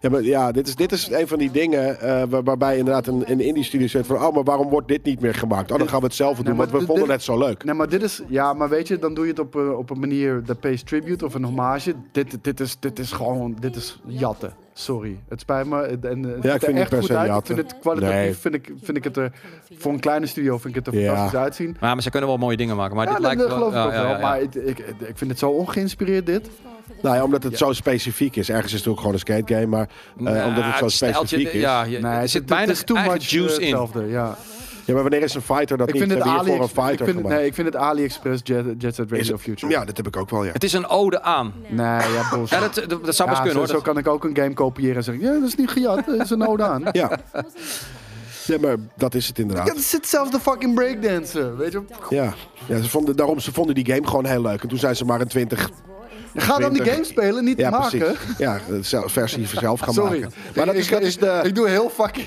Ja, 0.01 0.09
maar 0.11 0.23
ja, 0.23 0.53
dit 0.53 0.67
is, 0.69 0.75
dit 0.77 0.93
is 0.93 1.11
een 1.11 1.29
van 1.29 1.39
die 1.39 1.51
dingen 1.51 2.01
eh, 2.01 2.23
waar- 2.29 2.43
waarbij 2.43 2.79
inderdaad 2.79 3.07
een, 3.07 3.31
een 3.31 3.41
indie 3.41 3.65
studio 3.65 3.87
zegt 3.87 4.07
van... 4.07 4.17
oh, 4.17 4.35
maar 4.35 4.43
waarom 4.45 4.69
wordt 4.69 4.89
dit 4.89 5.05
niet 5.05 5.21
meer 5.21 5.35
gemaakt? 5.35 5.71
Oh, 5.73 5.79
dan 5.79 5.89
gaan 5.89 6.01
we 6.01 6.07
het 6.07 6.15
zelf 6.15 6.39
doen, 6.39 6.57
want 6.57 6.71
we 6.71 6.77
vonden 6.79 6.97
dit- 7.05 7.07
het 7.13 7.23
zo 7.23 7.39
leuk. 7.39 7.65
Nee, 7.65 7.75
maar 7.75 7.89
dit 7.89 8.03
is... 8.03 8.23
Ja, 8.29 8.53
maar 8.53 8.69
weet 8.69 8.89
je, 8.89 8.99
dan 8.99 9.15
doe 9.15 9.25
je 9.25 9.31
het 9.31 9.41
op, 9.41 9.57
eh, 9.57 9.79
op 9.79 9.91
een 9.91 9.99
manier... 10.01 10.43
Dat 10.45 10.61
pays 10.61 10.83
tribute 10.83 11.25
of 11.25 11.35
een 11.35 11.45
hommage. 11.45 11.95
Dit, 12.13 12.39
dit, 12.43 12.61
is, 12.61 12.77
dit 12.81 12.99
is 12.99 13.13
gewoon... 13.13 13.57
Dit 13.61 13.77
is 13.77 14.01
jatten. 14.07 14.53
Sorry. 14.73 15.19
Het 15.29 15.41
spijt 15.41 15.67
me. 15.67 15.81
En, 15.83 15.99
en, 16.03 16.23
het 16.23 16.43
ziet 16.43 16.53
ik 16.55 16.61
vind 16.61 16.73
niet 16.73 16.81
echt 16.81 16.89
per 16.91 16.99
goed 16.99 17.07
se 17.07 17.17
uit. 17.17 17.29
jatten. 17.29 17.55
Ik 17.57 17.61
vind 17.61 17.73
het 17.73 17.81
kwalitatief... 17.81 18.17
Nee. 18.21 18.35
Vind, 18.35 18.55
ik, 18.55 18.73
vind 18.83 18.97
ik 18.97 19.05
het 19.05 19.17
er... 19.17 19.33
Voor 19.79 19.93
een 19.93 20.01
kleine 20.01 20.27
studio 20.27 20.59
vind 20.59 20.77
ik 20.77 20.85
het 20.85 20.95
er 20.95 21.01
Ja. 21.01 21.07
fantastisch 21.15 21.39
uitzien. 21.41 21.77
Maar, 21.81 21.93
maar 21.95 22.03
ze 22.03 22.11
kunnen 22.11 22.29
wel 22.29 22.39
mooie 22.39 22.57
dingen 22.57 22.77
maken. 22.77 22.97
Maar 22.97 23.05
Ja, 23.07 23.13
dit 23.13 23.23
dat, 23.23 23.35
lijkt 23.35 23.51
dat 23.51 23.59
wel... 23.59 23.71
geloof 23.71 23.75
ik 23.75 23.79
ja, 23.79 23.87
ook 23.87 23.93
ja, 23.93 24.01
wel. 24.03 24.11
ja, 24.11 24.17
ja. 24.19 24.27
Maar 24.29 24.41
ik, 24.43 24.55
ik, 24.55 24.79
ik 25.09 25.19
vind 25.19 25.31
het 25.31 25.39
zo 25.39 25.51
ongeïnspireerd, 25.51 26.27
dit. 26.27 26.51
Nou 27.03 27.17
ja, 27.17 27.25
omdat 27.25 27.43
het 27.43 27.59
zo 27.59 27.73
specifiek 27.73 28.37
is. 28.37 28.51
Ergens 28.51 28.73
is 28.73 28.79
het 28.79 28.89
ook 28.89 28.99
gewoon 28.99 29.13
een 29.13 29.19
skate 29.19 29.55
game, 29.55 29.67
maar 29.67 29.89
eh, 30.19 30.23
Nou, 30.23 30.49
omdat 30.49 30.65
het 30.65 30.77
zo 30.79 30.89
specifiek 30.89 31.53
is. 31.53 31.61
Ja, 31.61 31.83
je, 31.83 31.99
Nee, 31.99 32.13
er 32.13 32.21
het- 32.21 32.31
zit 32.31 32.41
het- 32.41 32.51
bijna 32.51 32.67
het 32.67 32.77
is 32.77 32.83
too 32.85 32.97
much 33.03 33.29
juice 33.31 33.55
eh, 33.55 33.57
in. 33.57 33.63
hetzelfde, 33.63 34.07
ja. 34.07 34.37
Ja, 34.85 34.95
maar 34.95 35.03
wanneer 35.03 35.23
is 35.23 35.35
een 35.35 35.43
fighter 35.43 35.77
dat 35.77 35.89
Ik 35.89 35.95
niet? 35.95 36.03
vind 36.03 36.15
het 36.15 36.23
hier 36.25 36.33
voor 36.33 36.41
Ali... 36.53 36.59
een 36.61 36.69
fighter 36.69 36.91
ik 36.93 36.97
vind, 37.05 37.17
gemaakt? 37.17 37.35
nee, 37.35 37.47
ik 37.47 37.55
vind 37.55 37.67
het 37.67 37.77
AliExpress 37.77 38.41
Jet, 38.45 38.65
Jet 38.79 38.95
Set 38.95 39.11
Radio 39.11 39.35
Is- 39.35 39.41
Future. 39.41 39.73
Ja, 39.73 39.85
dat 39.85 39.97
heb 39.97 40.07
ik 40.07 40.17
ook 40.17 40.31
wel, 40.31 40.45
ja. 40.45 40.53
Het 40.53 40.65
is 40.65 40.73
een 40.73 40.87
ode 40.87 41.23
aan. 41.23 41.53
Nee, 41.69 41.87
ja, 41.87 42.29
bullshit. 42.33 42.49
Ja, 42.51 42.61
dat, 42.61 42.75
dat, 42.75 43.05
dat 43.05 43.15
zou 43.17 43.29
best 43.29 43.41
Ja, 43.43 43.47
kunnen 43.47 43.53
zo, 43.53 43.59
hoor. 43.59 43.69
zo 43.85 43.93
kan 43.93 43.99
ik 43.99 44.09
ook 44.09 44.25
een 44.25 44.37
game 44.37 44.55
kopiëren 44.55 44.97
en 44.97 45.03
zeggen... 45.05 45.25
Ja, 45.25 45.33
dat 45.33 45.49
is 45.49 45.55
niet 45.55 45.71
gejat, 45.71 46.07
dat 46.07 46.21
is 46.21 46.31
een 46.31 46.47
ode 46.47 46.63
aan. 46.63 46.83
Ja. 46.93 47.11
ja, 48.47 48.59
maar 48.61 48.77
dat 48.97 49.15
is 49.15 49.27
het 49.27 49.37
Ja, 49.37 49.43
inderdaad. 49.43 49.69
er 49.69 49.79
zit 49.83 50.07
zelfs 50.07 50.31
de 50.31 50.41
fucking 50.41 50.75
breakdancer, 50.75 51.57
weet 51.57 51.73
je. 51.73 51.83
Ja, 52.09 52.35
ja 52.67 52.81
ze 52.83 52.89
vonden, 52.89 53.17
daarom 53.17 53.39
ze 53.41 53.53
vonden 53.53 53.75
die 53.75 53.87
game 53.95 54.07
gewoon 54.07 54.27
heel 54.27 54.43
leuk. 54.43 54.63
En 54.63 54.69
toen 54.69 54.79
zijn 54.79 54.97
ze 54.97 55.05
maar 55.05 55.21
een 55.21 55.29
20... 55.29 55.71
Ga 56.41 56.59
dan 56.59 56.73
die 56.73 56.83
20. 56.83 56.93
game 56.93 57.05
spelen, 57.05 57.45
niet 57.45 57.59
Ja, 57.59 57.71
maken. 57.71 57.99
precies. 57.99 58.19
Ja, 58.39 58.61
de 58.69 58.83
zelf- 58.83 59.13
versie 59.13 59.47
zelf 59.47 59.81
gaan 59.81 59.95
Sorry. 59.95 60.21
maken. 60.21 60.35
Maar 60.57 60.67
dat 60.67 60.75
is, 60.75 60.89
dat 60.89 61.01
is 61.03 61.17
de... 61.19 61.41
ik 61.43 61.55
doe 61.55 61.69
heel 61.69 61.91
fucking 61.91 62.27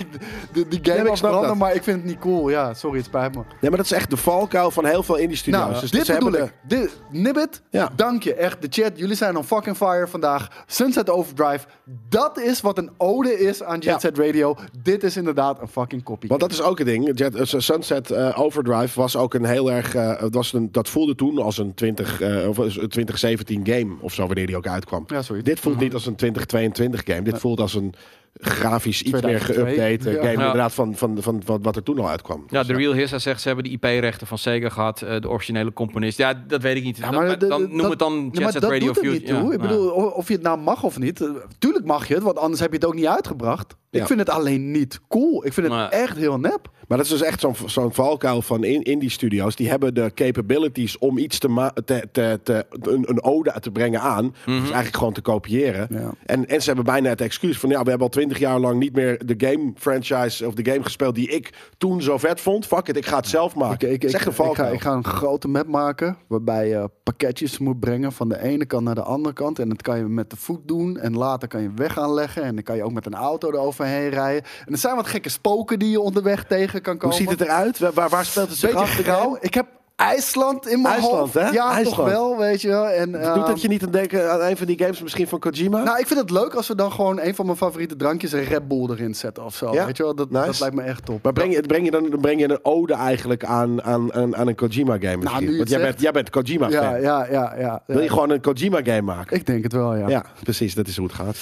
de, 0.53 0.67
die 0.67 0.79
Ja, 0.81 0.91
game 0.91 1.03
maar 1.03 1.11
ik 1.11 1.17
snap 1.17 1.31
afbranden, 1.31 1.47
dat. 1.49 1.57
maar 1.57 1.75
ik 1.75 1.83
vind 1.83 1.97
het 1.97 2.05
niet 2.05 2.19
cool. 2.19 2.49
Ja, 2.49 2.73
sorry, 2.73 2.97
het 2.97 3.05
spijt 3.05 3.35
me. 3.35 3.41
Ja, 3.61 3.67
maar 3.69 3.77
dat 3.77 3.85
is 3.85 3.91
echt 3.91 4.09
de 4.09 4.17
valkuil 4.17 4.71
van 4.71 4.85
heel 4.85 5.03
veel 5.03 5.15
indie 5.15 5.37
studio's. 5.37 5.67
Nou, 5.69 5.79
dus 5.81 5.91
dit 5.91 6.19
bedoel. 6.19 6.49
Dit, 6.67 6.89
Nibbit, 7.11 7.61
Ja. 7.69 7.89
dank 7.95 8.23
je. 8.23 8.33
Echt, 8.33 8.61
de 8.61 8.67
chat, 8.69 8.91
jullie 8.95 9.15
zijn 9.15 9.37
on 9.37 9.43
fucking 9.43 9.75
fire 9.77 10.07
vandaag. 10.07 10.63
Sunset 10.67 11.09
Overdrive, 11.09 11.65
dat 12.09 12.39
is 12.39 12.61
wat 12.61 12.77
een 12.77 12.89
ode 12.97 13.39
is 13.39 13.63
aan 13.63 13.75
Jet 13.79 13.83
Ja. 13.83 13.99
Set 13.99 14.17
Radio. 14.17 14.55
Dit 14.83 15.03
is 15.03 15.17
inderdaad 15.17 15.61
een 15.61 15.67
fucking 15.67 16.03
copy. 16.03 16.27
Want 16.27 16.39
dat 16.39 16.51
is 16.51 16.61
ook 16.61 16.79
een 16.79 16.85
ding. 16.85 17.11
Jet, 17.19 17.35
eh, 17.35 17.59
Sunset 17.59 18.11
eh, 18.11 18.39
Overdrive 18.39 18.99
was 18.99 19.15
ook 19.15 19.33
een 19.33 19.45
heel 19.45 19.71
erg. 19.71 19.93
het 19.93 20.33
was 20.35 20.53
een, 20.53 20.71
dat 20.71 20.89
voelde 20.89 21.15
toen 21.15 21.37
als 21.41 21.57
een 21.57 21.73
20, 21.73 22.21
eh, 22.21 22.47
of 22.49 22.57
een 22.57 22.89
2017 22.89 23.65
game 23.65 23.95
of 24.01 24.13
zo, 24.13 24.25
wanneer 24.25 24.45
die 24.45 24.57
ook 24.57 24.67
uitkwam. 24.67 25.05
Ja. 25.07 25.21
Dit 25.41 25.59
voelt 25.59 25.79
niet 25.79 25.93
als 25.93 26.05
een 26.05 26.15
2022 26.15 27.01
game. 27.05 27.21
Dit 27.21 27.39
voelt 27.39 27.59
als 27.59 27.73
een 27.73 27.93
grafisch 28.33 29.01
iets 29.01 29.11
meer 29.11 29.21
2002. 29.21 29.75
geüpdate 29.99 30.03
Ja. 30.09 30.15
game. 30.15 30.23
Ja. 30.23 30.31
Inderdaad, 30.31 30.73
van, 30.73 30.95
van, 30.95 31.17
van, 31.21 31.41
van 31.45 31.61
wat 31.61 31.75
er 31.75 31.83
toen 31.83 31.99
al 31.99 32.09
uitkwam. 32.09 32.43
Ja, 32.49 32.57
Dus 32.59 32.67
de 32.67 32.73
Real 32.73 32.93
Hissa 32.93 33.19
zegt 33.19 33.41
ze 33.41 33.47
hebben 33.47 33.65
de 33.65 33.69
IP-rechten 33.71 34.27
van 34.27 34.37
Sega 34.37 34.69
gehad, 34.69 35.01
eh, 35.01 35.19
de 35.19 35.29
originele 35.29 35.73
componist. 35.73 36.17
Ja, 36.17 36.33
dat 36.47 36.61
weet 36.61 36.75
ik 36.75 36.83
niet. 36.83 36.97
Ja, 36.97 37.09
Dan- 37.11 37.27
de- 37.39 37.47
dan 37.47 37.61
de- 37.61 37.67
noem 37.67 37.77
dat- 37.77 37.89
het 37.89 37.99
dan 37.99 38.29
Jet 38.31 38.41
maar 38.43 38.51
Set 38.51 38.61
dat 38.61 38.71
Radio 38.71 38.87
doet 38.87 38.97
Fusion. 38.97 39.13
niet 39.13 39.25
toe. 39.27 39.47
Ja, 39.47 39.51
ik 39.53 39.59
bedoel, 39.61 39.89
of 39.91 40.27
je 40.27 40.33
het 40.33 40.43
nou 40.43 40.59
mag 40.59 40.83
of 40.83 40.99
niet. 40.99 41.21
eh, 41.21 41.27
Tuurlijk 41.59 41.85
mag 41.85 42.07
je 42.07 42.13
het, 42.13 42.23
want 42.23 42.37
anders 42.37 42.59
heb 42.61 42.69
je 42.69 42.75
het 42.75 42.85
ook 42.85 42.95
niet 42.95 43.07
uitgebracht. 43.07 43.75
Ja. 43.89 43.99
Ik 44.01 44.07
vind 44.07 44.19
het 44.19 44.29
alleen 44.29 44.71
niet 44.71 44.99
cool. 45.07 45.45
Ik 45.45 45.53
vind 45.53 45.67
het 45.73 45.91
echt 45.91 46.17
heel 46.17 46.39
nep. 46.39 46.69
Maar 46.87 46.97
dat 46.97 47.05
is 47.09 47.11
dus 47.19 47.21
echt 47.27 47.39
zo'n 47.39 47.55
zo'n 47.65 47.93
valkuil 47.93 48.41
van 48.41 48.63
in, 48.63 48.81
indie 48.81 49.09
studios. 49.09 49.55
Die 49.55 49.69
hebben 49.69 49.93
de 49.93 50.11
capabilities 50.15 50.97
om 50.97 51.17
iets 51.17 51.37
te, 51.39 51.71
te, 51.85 52.07
te, 52.11 52.39
te 52.43 52.65
een, 52.81 53.09
een 53.09 53.23
ode 53.23 53.53
te 53.59 53.71
brengen 53.71 53.99
aan. 54.01 54.35
Dus 54.45 54.55
eigenlijk 54.59 54.95
gewoon 54.97 55.13
te 55.13 55.21
kopiëren. 55.21 55.87
Ja. 55.89 56.11
En, 56.25 56.47
en 56.47 56.59
ze 56.61 56.65
hebben 56.67 56.85
bijna 56.85 57.09
het 57.09 57.21
excuus 57.21 57.57
van 57.57 57.69
ja, 57.69 57.83
we 57.83 57.89
hebben 57.89 58.07
al 58.07 58.13
twintig 58.21 58.39
jaar 58.39 58.59
lang 58.59 58.79
niet 58.79 58.95
meer 58.95 59.25
de 59.25 59.47
game 59.47 59.73
franchise 59.75 60.47
of 60.47 60.53
de 60.53 60.71
game 60.71 60.83
gespeeld 60.83 61.15
die 61.15 61.29
ik 61.29 61.53
toen 61.77 62.01
zo 62.01 62.17
vet 62.17 62.41
vond. 62.41 62.65
Fuck 62.65 62.87
it, 62.87 62.97
ik 62.97 63.05
ga 63.05 63.15
het 63.15 63.27
zelf 63.27 63.55
maken. 63.55 63.91
Ik, 63.91 64.03
is 64.03 64.13
ik, 64.13 64.21
ik, 64.21 64.33
ga, 64.33 64.67
ik 64.67 64.81
ga 64.81 64.91
een 64.91 65.03
grote 65.03 65.47
map 65.47 65.67
maken 65.67 66.17
waarbij 66.27 66.67
je 66.67 66.89
pakketjes 67.03 67.57
moet 67.57 67.79
brengen 67.79 68.11
van 68.11 68.29
de 68.29 68.41
ene 68.41 68.65
kant 68.65 68.83
naar 68.83 68.95
de 68.95 69.03
andere 69.03 69.35
kant. 69.35 69.59
En 69.59 69.69
dat 69.69 69.81
kan 69.81 69.97
je 69.97 70.03
met 70.03 70.29
de 70.29 70.35
voet 70.35 70.67
doen 70.67 70.97
en 70.97 71.17
later 71.17 71.47
kan 71.47 71.61
je 71.61 71.71
weg 71.75 71.99
aanleggen. 71.99 72.43
En 72.43 72.55
dan 72.55 72.63
kan 72.63 72.75
je 72.75 72.83
ook 72.83 72.93
met 72.93 73.05
een 73.05 73.15
auto 73.15 73.51
eroverheen 73.51 74.09
rijden. 74.09 74.43
En 74.65 74.71
er 74.71 74.77
zijn 74.77 74.95
wat 74.95 75.07
gekke 75.07 75.29
spoken 75.29 75.79
die 75.79 75.89
je 75.89 75.99
onderweg 75.99 76.43
tegen 76.43 76.81
kan 76.81 76.93
Hoe 76.93 77.01
komen. 77.01 77.17
ziet 77.17 77.29
het 77.29 77.41
eruit? 77.41 77.79
Waar, 77.79 78.09
waar, 78.09 78.25
speelt 78.25 78.49
het 78.49 78.57
zich 78.57 78.73
af? 78.73 78.99
Ik 79.39 79.53
heb 79.53 79.67
IJsland 80.01 80.67
in 80.67 80.81
mijn 80.81 80.93
IJsland, 80.93 81.17
hoofd. 81.19 81.33
hè? 81.33 81.49
Ja, 81.49 81.83
toch 81.83 81.95
wel, 82.05 82.37
weet 82.37 82.61
je. 82.61 82.67
wel. 82.67 82.87
En, 82.87 83.11
Doet 83.11 83.21
ehm, 83.21 83.43
het 83.43 83.61
je 83.61 83.67
niet 83.67 83.83
aan 83.83 83.91
denken 83.91 84.31
aan 84.31 84.41
een 84.41 84.57
van 84.57 84.65
die 84.67 84.77
games 84.79 85.01
misschien 85.01 85.27
van 85.27 85.39
Kojima? 85.39 85.83
Nou, 85.83 85.99
ik 85.99 86.07
vind 86.07 86.19
het 86.19 86.29
leuk 86.29 86.53
als 86.53 86.67
we 86.67 86.75
dan 86.75 86.91
gewoon 86.91 87.19
een 87.19 87.35
van 87.35 87.45
mijn 87.45 87.57
favoriete 87.57 87.95
drankjes, 87.95 88.31
een 88.31 88.43
Red 88.43 88.67
Bull 88.67 88.89
erin 88.89 89.15
zetten 89.15 89.45
of 89.45 89.55
zo. 89.55 89.73
Ja, 89.73 89.85
Weet 89.85 89.97
je 89.97 90.03
wel, 90.03 90.15
dat, 90.15 90.29
nice. 90.31 90.45
dat 90.45 90.59
lijkt 90.59 90.75
me 90.75 90.81
echt 90.81 91.05
top. 91.05 91.23
maar 91.23 91.33
breng 91.33 91.53
je, 91.53 91.61
breng, 91.61 91.85
je 91.85 91.91
dan, 91.91 92.09
breng 92.21 92.39
je 92.39 92.49
een 92.49 92.59
ode 92.65 92.93
eigenlijk 92.93 93.43
aan, 93.45 93.83
aan, 93.83 94.13
aan, 94.13 94.35
aan 94.35 94.47
een 94.47 94.55
Kojima 94.55 94.97
game 94.99 95.17
misschien? 95.17 95.23
Nou, 95.31 95.39
nu 95.41 95.51
je 95.51 95.57
Want 95.57 95.59
het 95.59 95.69
jij 95.69 95.79
zegt. 95.79 95.89
bent, 95.91 96.01
jij 96.01 96.11
bent 96.11 96.29
Kojima 96.29 96.69
fan. 96.69 96.83
Ja, 96.83 96.95
ja, 96.95 97.27
ja, 97.31 97.55
ja. 97.57 97.83
Wil 97.87 98.01
je 98.01 98.09
gewoon 98.09 98.29
een 98.29 98.41
Kojima 98.41 98.79
game 98.83 99.01
maken? 99.01 99.35
Ik 99.37 99.45
denk 99.45 99.63
het 99.63 99.73
wel, 99.73 99.95
ja. 99.95 100.07
Ja, 100.07 100.25
precies. 100.43 100.75
Dat 100.75 100.87
is 100.87 100.97
hoe 100.97 101.05
het 101.07 101.15
gaat. 101.15 101.37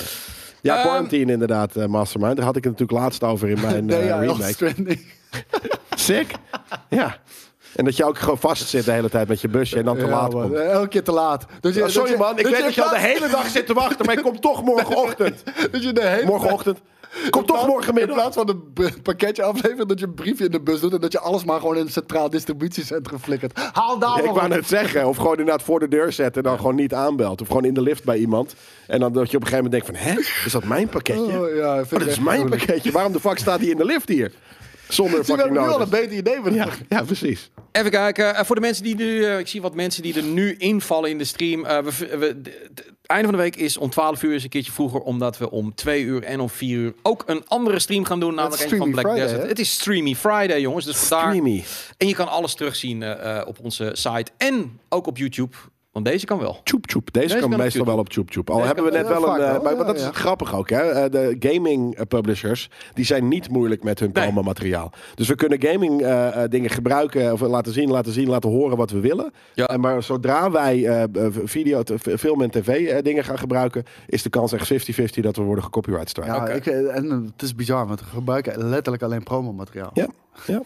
Ja, 0.62 0.76
Ehm, 0.78 0.84
Quarantine 0.88 1.32
inderdaad, 1.32 1.76
eh, 1.76 1.86
Mastermind. 1.86 2.36
Daar 2.36 2.46
had 2.46 2.56
ik 2.56 2.64
het 2.64 2.72
natuurlijk 2.72 3.00
laatst 3.00 3.24
over 3.24 3.50
in 3.50 3.62
mijn 3.62 3.86
Nee, 3.90 3.98
eh, 4.00 4.06
ja, 4.08 4.20
remake. 4.20 4.98
Sick. 5.96 6.32
Ja. 6.90 7.18
En 7.76 7.86
dat 7.86 7.98
je 7.98 8.06
ook 8.06 8.18
gewoon 8.18 8.38
vast 8.38 8.68
zit 8.68 8.86
de 8.86 8.92
hele 8.92 9.10
tijd 9.10 9.28
met 9.28 9.42
je 9.42 9.48
busje 9.48 9.78
en 9.78 9.86
dan 9.86 9.98
te 9.98 10.06
Ja, 10.06 10.10
laat 10.12 10.34
man. 10.34 10.42
komt. 10.42 10.56
Elke 10.56 10.88
keer 10.88 11.04
te 11.04 11.12
laat. 11.12 11.46
Dus 11.60 11.76
je- 11.76 11.84
Oh, 11.84 11.88
sorry 11.90 12.18
man, 12.18 12.40
ik 12.40 12.48
weet 12.48 12.62
dat 12.62 12.74
je 12.74 12.84
al 12.84 12.90
de 12.90 12.96
in 12.96 13.02
hele 13.02 13.28
dag 13.30 13.48
zit 13.48 13.66
te 13.66 13.74
wachten, 13.74 14.06
maar 14.06 14.18
ik 14.18 14.24
kom 14.24 14.40
toch 14.40 14.64
morgenochtend. 14.64 15.44
je 15.72 15.94
de 15.94 16.06
hele 16.08 16.26
Morgenochtend. 16.26 16.80
Kom 17.30 17.46
toch 17.46 17.62
In 17.62 17.68
morgenmiddag. 17.68 18.16
plaats 18.16 18.36
van 18.36 18.50
een 18.50 19.02
pakketje 19.04 19.44
afleveren, 19.44 19.88
dat 19.88 20.00
je 20.00 20.06
een 20.06 20.14
briefje 20.14 20.46
in 20.46 20.52
de 20.52 20.62
bus 20.62 20.80
doet 20.80 20.94
en 20.94 21.00
dat 21.00 21.12
je 21.12 21.20
alles 21.20 21.44
maar 21.44 21.60
gewoon 21.60 21.76
in 21.76 21.82
een 21.82 21.92
centraal 21.92 22.30
distributiecentrum 22.30 23.20
flikkert. 23.20 23.60
Haal 23.74 24.00
daar 24.00 24.18
Ja, 24.24 24.30
ik 24.30 24.36
wou 24.36 24.48
net 24.48 24.68
zeggen, 24.68 25.08
of 25.08 25.18
gewoon 25.18 25.32
inderdaad 25.38 25.62
voor 25.64 25.80
de 25.80 25.88
deur 25.88 26.12
zetten 26.12 26.44
en 26.44 26.50
dan 26.50 26.58
gewoon 26.58 26.76
niet 26.76 26.94
aanbelt. 26.94 27.42
Of 27.42 27.48
gewoon 27.48 27.66
in 27.66 27.74
de 27.74 27.82
lift 27.82 28.04
bij 28.04 28.18
iemand. 28.18 28.56
En 28.88 29.00
dan 29.00 29.14
dat 29.14 29.32
je 29.32 29.38
op 29.38 29.44
een 29.44 29.50
gegeven 29.50 29.72
moment 29.72 29.92
denkt 29.92 30.00
van, 30.00 30.14
hè, 30.14 30.20
is 30.46 30.52
dat 30.52 30.64
mijn 30.64 30.88
pakketje? 30.88 31.22
Oh, 31.40 31.56
ja, 31.56 31.72
Oh, 31.80 31.90
dat 31.90 32.00
het 32.00 32.10
is 32.10 32.20
mijn 32.20 32.50
pakketje. 32.50 32.92
Waarom 32.92 33.12
de 33.12 33.20
fuck 33.20 33.38
staat 33.38 33.60
hij 33.60 33.68
in 33.70 33.78
de 33.78 33.86
lift 33.86 34.10
hier? 34.10 34.32
Zonder 34.90 35.18
fucking 35.26 35.38
hebben 35.38 35.54
nu 35.54 35.60
al 35.60 35.66
nodig. 35.80 35.84
een 35.84 35.90
beter 36.02 36.18
idee. 36.18 36.40
van 36.44 36.54
Ja, 36.54 36.68
ja, 36.90 37.04
precies. 37.04 37.50
Even 37.72 37.92
kijken. 37.92 38.36
eh, 38.36 38.44
voor 38.46 38.56
de 38.56 38.62
mensen 38.62 38.84
die 38.84 38.96
nu, 38.96 39.24
eh, 39.26 39.40
ik 39.40 39.48
zie 39.48 39.62
wat 39.62 39.76
mensen 39.76 40.04
die 40.04 40.16
er 40.16 40.24
nu 40.24 40.56
invallen 40.58 41.10
in 41.10 41.18
de 41.18 41.24
stream. 41.24 41.66
Eh, 41.66 41.78
we, 41.84 41.92
we, 42.18 42.42
de- 42.42 42.42
de- 42.74 42.84
het 42.84 43.18
einde 43.18 43.24
van 43.28 43.38
de 43.38 43.44
week 43.44 43.56
is 43.56 43.78
om 43.78 43.90
12 43.90 44.24
uur 44.24 44.34
is 44.34 44.44
een 44.44 44.50
keertje 44.50 44.72
vroeger, 44.72 45.00
omdat 45.00 45.38
we 45.38 45.52
om 45.52 45.76
2 45.76 46.04
uur 46.04 46.24
en 46.24 46.40
om 46.40 46.50
4 46.50 46.78
uur 46.78 46.94
ook 47.02 47.24
een 47.26 47.44
andere 47.48 47.80
stream 47.80 48.06
gaan 48.06 48.20
doen, 48.20 48.36
namelijk 48.36 48.72
een 48.72 48.78
van 48.78 48.92
Black 48.92 49.06
Friday, 49.06 49.24
Desert. 49.26 49.42
hè? 49.42 49.48
Het 49.48 49.60
is 49.60 49.72
Streamy 49.72 50.16
Friday, 50.16 50.62
jongens. 50.62 50.86
Dus 50.86 50.98
vandaar. 50.98 51.30
Streamy. 51.34 51.64
En 51.98 52.08
je 52.08 52.14
kan 52.16 52.28
alles 52.28 52.54
terugzien 52.56 53.04
op 53.46 53.60
onze 53.62 53.90
site 53.94 54.32
en 54.38 54.80
ook 54.90 55.08
op 55.08 55.18
YouTube, 55.18 55.56
want 56.00 56.06
deze 56.14 56.26
kan 56.26 56.40
wel. 56.40 56.58
Tjoep 56.64 56.86
tjoep. 56.88 57.14
Deze, 57.14 57.28
Deze 57.28 57.40
kan 57.40 57.58
meestal 57.58 57.86
wel 57.86 57.98
op 57.98 58.10
tjoep 58.10 58.30
tjoep. 58.32 58.50
Al 58.50 58.56
Deze 58.56 58.68
hebben 58.68 58.86
we 58.86 58.92
net 58.92 59.08
wel 59.08 59.28
een... 59.36 59.42
eh, 59.42 59.52
wel, 59.52 59.62
maar, 59.76 59.86
dat 59.86 59.96
is 59.98 60.10
grappig 60.12 60.56
ook. 60.56 60.70
Hè? 60.70 60.82
Eh, 60.82 61.12
de 61.12 61.36
gaming 61.40 61.96
eh, 61.96 62.06
publishers, 62.08 62.70
die 62.94 63.06
zijn 63.06 63.28
niet 63.28 63.50
moeilijk 63.50 63.84
met 63.84 64.00
hun 64.00 64.10
Nee. 64.14 64.24
promomateriaal. 64.24 64.92
Dus 65.16 65.28
we 65.28 65.36
kunnen 65.36 65.62
gaming 65.62 66.02
eh, 66.02 66.44
eh, 66.44 66.50
dingen 66.50 66.70
gebruiken, 66.70 67.32
of 67.34 67.42
laten 67.42 67.74
zien, 67.74 67.90
laten 67.92 68.12
zien, 68.14 68.30
laten 68.30 68.50
horen 68.50 68.78
wat 68.78 68.92
we 68.92 69.00
willen. 69.00 69.32
Ja. 69.54 69.66
En 69.68 69.80
maar 69.80 70.04
zodra 70.04 70.52
wij 70.52 71.08
video, 71.44 71.84
film 72.18 72.42
en 72.42 72.50
tv 72.50 72.68
eh, 72.88 73.04
dingen 73.04 73.24
gaan 73.24 73.38
gebruiken, 73.40 73.84
is 74.08 74.24
de 74.24 74.30
kans 74.30 74.52
echt 74.54 74.74
50-50 74.74 75.20
dat 75.22 75.36
we 75.36 75.42
worden 75.42 75.64
gecopyright 75.64 76.10
strike. 76.10 76.28
Ja, 76.30 76.48
ik, 76.48 76.66
en 76.66 77.10
het 77.10 77.42
is 77.42 77.56
bizar, 77.56 77.88
want 77.88 78.00
we 78.00 78.06
gebruiken 78.06 78.70
letterlijk 78.70 79.04
alleen 79.04 79.24
promomateriaal. 79.24 79.92
Ja, 79.94 80.08
ja. 80.48 80.62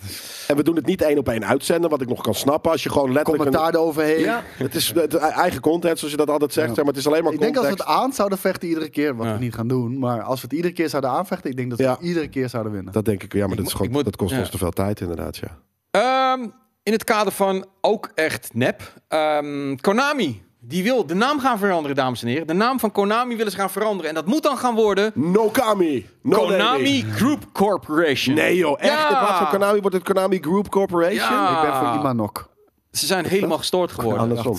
En 0.47 0.55
we 0.55 0.63
doen 0.63 0.75
het 0.75 0.85
niet 0.85 1.01
één 1.01 1.17
op 1.17 1.29
één 1.29 1.45
uitzenden, 1.45 1.89
wat 1.89 2.01
ik 2.01 2.07
nog 2.07 2.21
kan 2.21 2.33
snappen. 2.35 2.71
Als 2.71 2.83
je 2.83 2.89
gewoon 2.89 3.11
letterlijk... 3.11 3.43
Commentaar 3.49 3.73
eroverheen. 3.81 4.15
Een, 4.17 4.21
ja, 4.23 4.43
het 4.57 4.75
is 4.75 4.91
het, 4.93 5.15
eigen 5.15 5.61
content, 5.61 5.97
zoals 5.97 6.13
je 6.13 6.19
dat 6.19 6.29
altijd 6.29 6.53
zegt. 6.53 6.67
Ja. 6.75 6.75
Maar 6.75 6.85
het 6.85 6.97
is 6.97 7.07
alleen 7.07 7.23
maar 7.23 7.33
Ik 7.33 7.39
denk 7.39 7.55
als 7.57 7.65
we 7.65 7.71
het 7.71 7.83
aan 7.85 8.13
zouden 8.13 8.37
vechten 8.37 8.67
iedere 8.67 8.89
keer, 8.89 9.15
wat 9.15 9.25
Ja. 9.27 9.33
we 9.33 9.39
niet 9.39 9.53
gaan 9.55 9.67
doen, 9.67 9.99
maar 9.99 10.21
als 10.21 10.41
we 10.41 10.47
het 10.47 10.55
iedere 10.55 10.73
keer 10.73 10.89
zouden 10.89 11.11
aanvechten, 11.11 11.49
ik 11.49 11.55
denk 11.57 11.69
dat 11.69 11.77
we 11.77 11.83
Ja. 11.83 11.97
iedere 11.99 12.27
keer 12.29 12.49
zouden 12.49 12.71
winnen. 12.71 12.93
Dat 12.93 13.05
denk 13.05 13.23
ik, 13.23 13.33
ja, 13.33 13.39
maar 13.39 13.49
Ik 13.49 13.57
dat, 13.57 13.57
is 13.57 13.63
moet- 13.63 13.71
gewoon, 13.71 13.87
ik 13.87 13.93
moet- 13.95 14.05
dat 14.05 14.15
kost 14.15 14.33
ja. 14.33 14.39
ons 14.39 14.49
te 14.49 14.57
veel 14.57 14.71
tijd 14.71 14.99
inderdaad, 15.01 15.37
ja. 15.37 15.57
Ehm, 15.91 16.47
in 16.83 16.91
het 16.91 17.03
kader 17.03 17.33
van 17.33 17.65
ook 17.81 18.11
echt 18.15 18.49
nep. 18.53 18.93
ehm, 19.07 19.75
Konami. 19.75 20.41
Die 20.65 20.83
wil 20.83 21.05
de 21.05 21.13
naam 21.13 21.39
gaan 21.39 21.57
veranderen, 21.57 21.95
dames 21.95 22.21
en 22.21 22.27
heren. 22.27 22.47
De 22.47 22.53
naam 22.53 22.79
van 22.79 22.91
Konami 22.91 23.35
willen 23.35 23.51
ze 23.51 23.57
gaan 23.57 23.69
veranderen. 23.69 24.09
En 24.09 24.15
dat 24.15 24.25
moet 24.25 24.43
dan 24.43 24.57
gaan 24.57 24.75
worden 24.75 25.11
Nokami. 25.15 26.09
No 26.21 26.37
Konami. 26.37 27.01
Group 27.01 27.43
Corporation. 27.51 28.35
Nee 28.35 28.55
joh, 28.55 28.79
echt? 28.79 28.91
Ja. 28.91 29.09
In 29.09 29.17
plaats 29.17 29.37
van 29.37 29.49
Konami 29.49 29.79
wordt 29.81 29.95
het 29.95 30.05
Konami 30.05 30.39
Group 30.41 30.69
Corporation? 30.69 31.31
Ja. 31.31 31.55
Ik 31.55 31.69
ben 31.69 31.79
voor 31.79 31.99
Imanok. 31.99 32.49
Ze 32.91 33.05
zijn 33.05 33.25
helemaal 33.25 33.57
gestoord 33.57 33.91
geworden. 33.91 34.21
Andersom. 34.21 34.57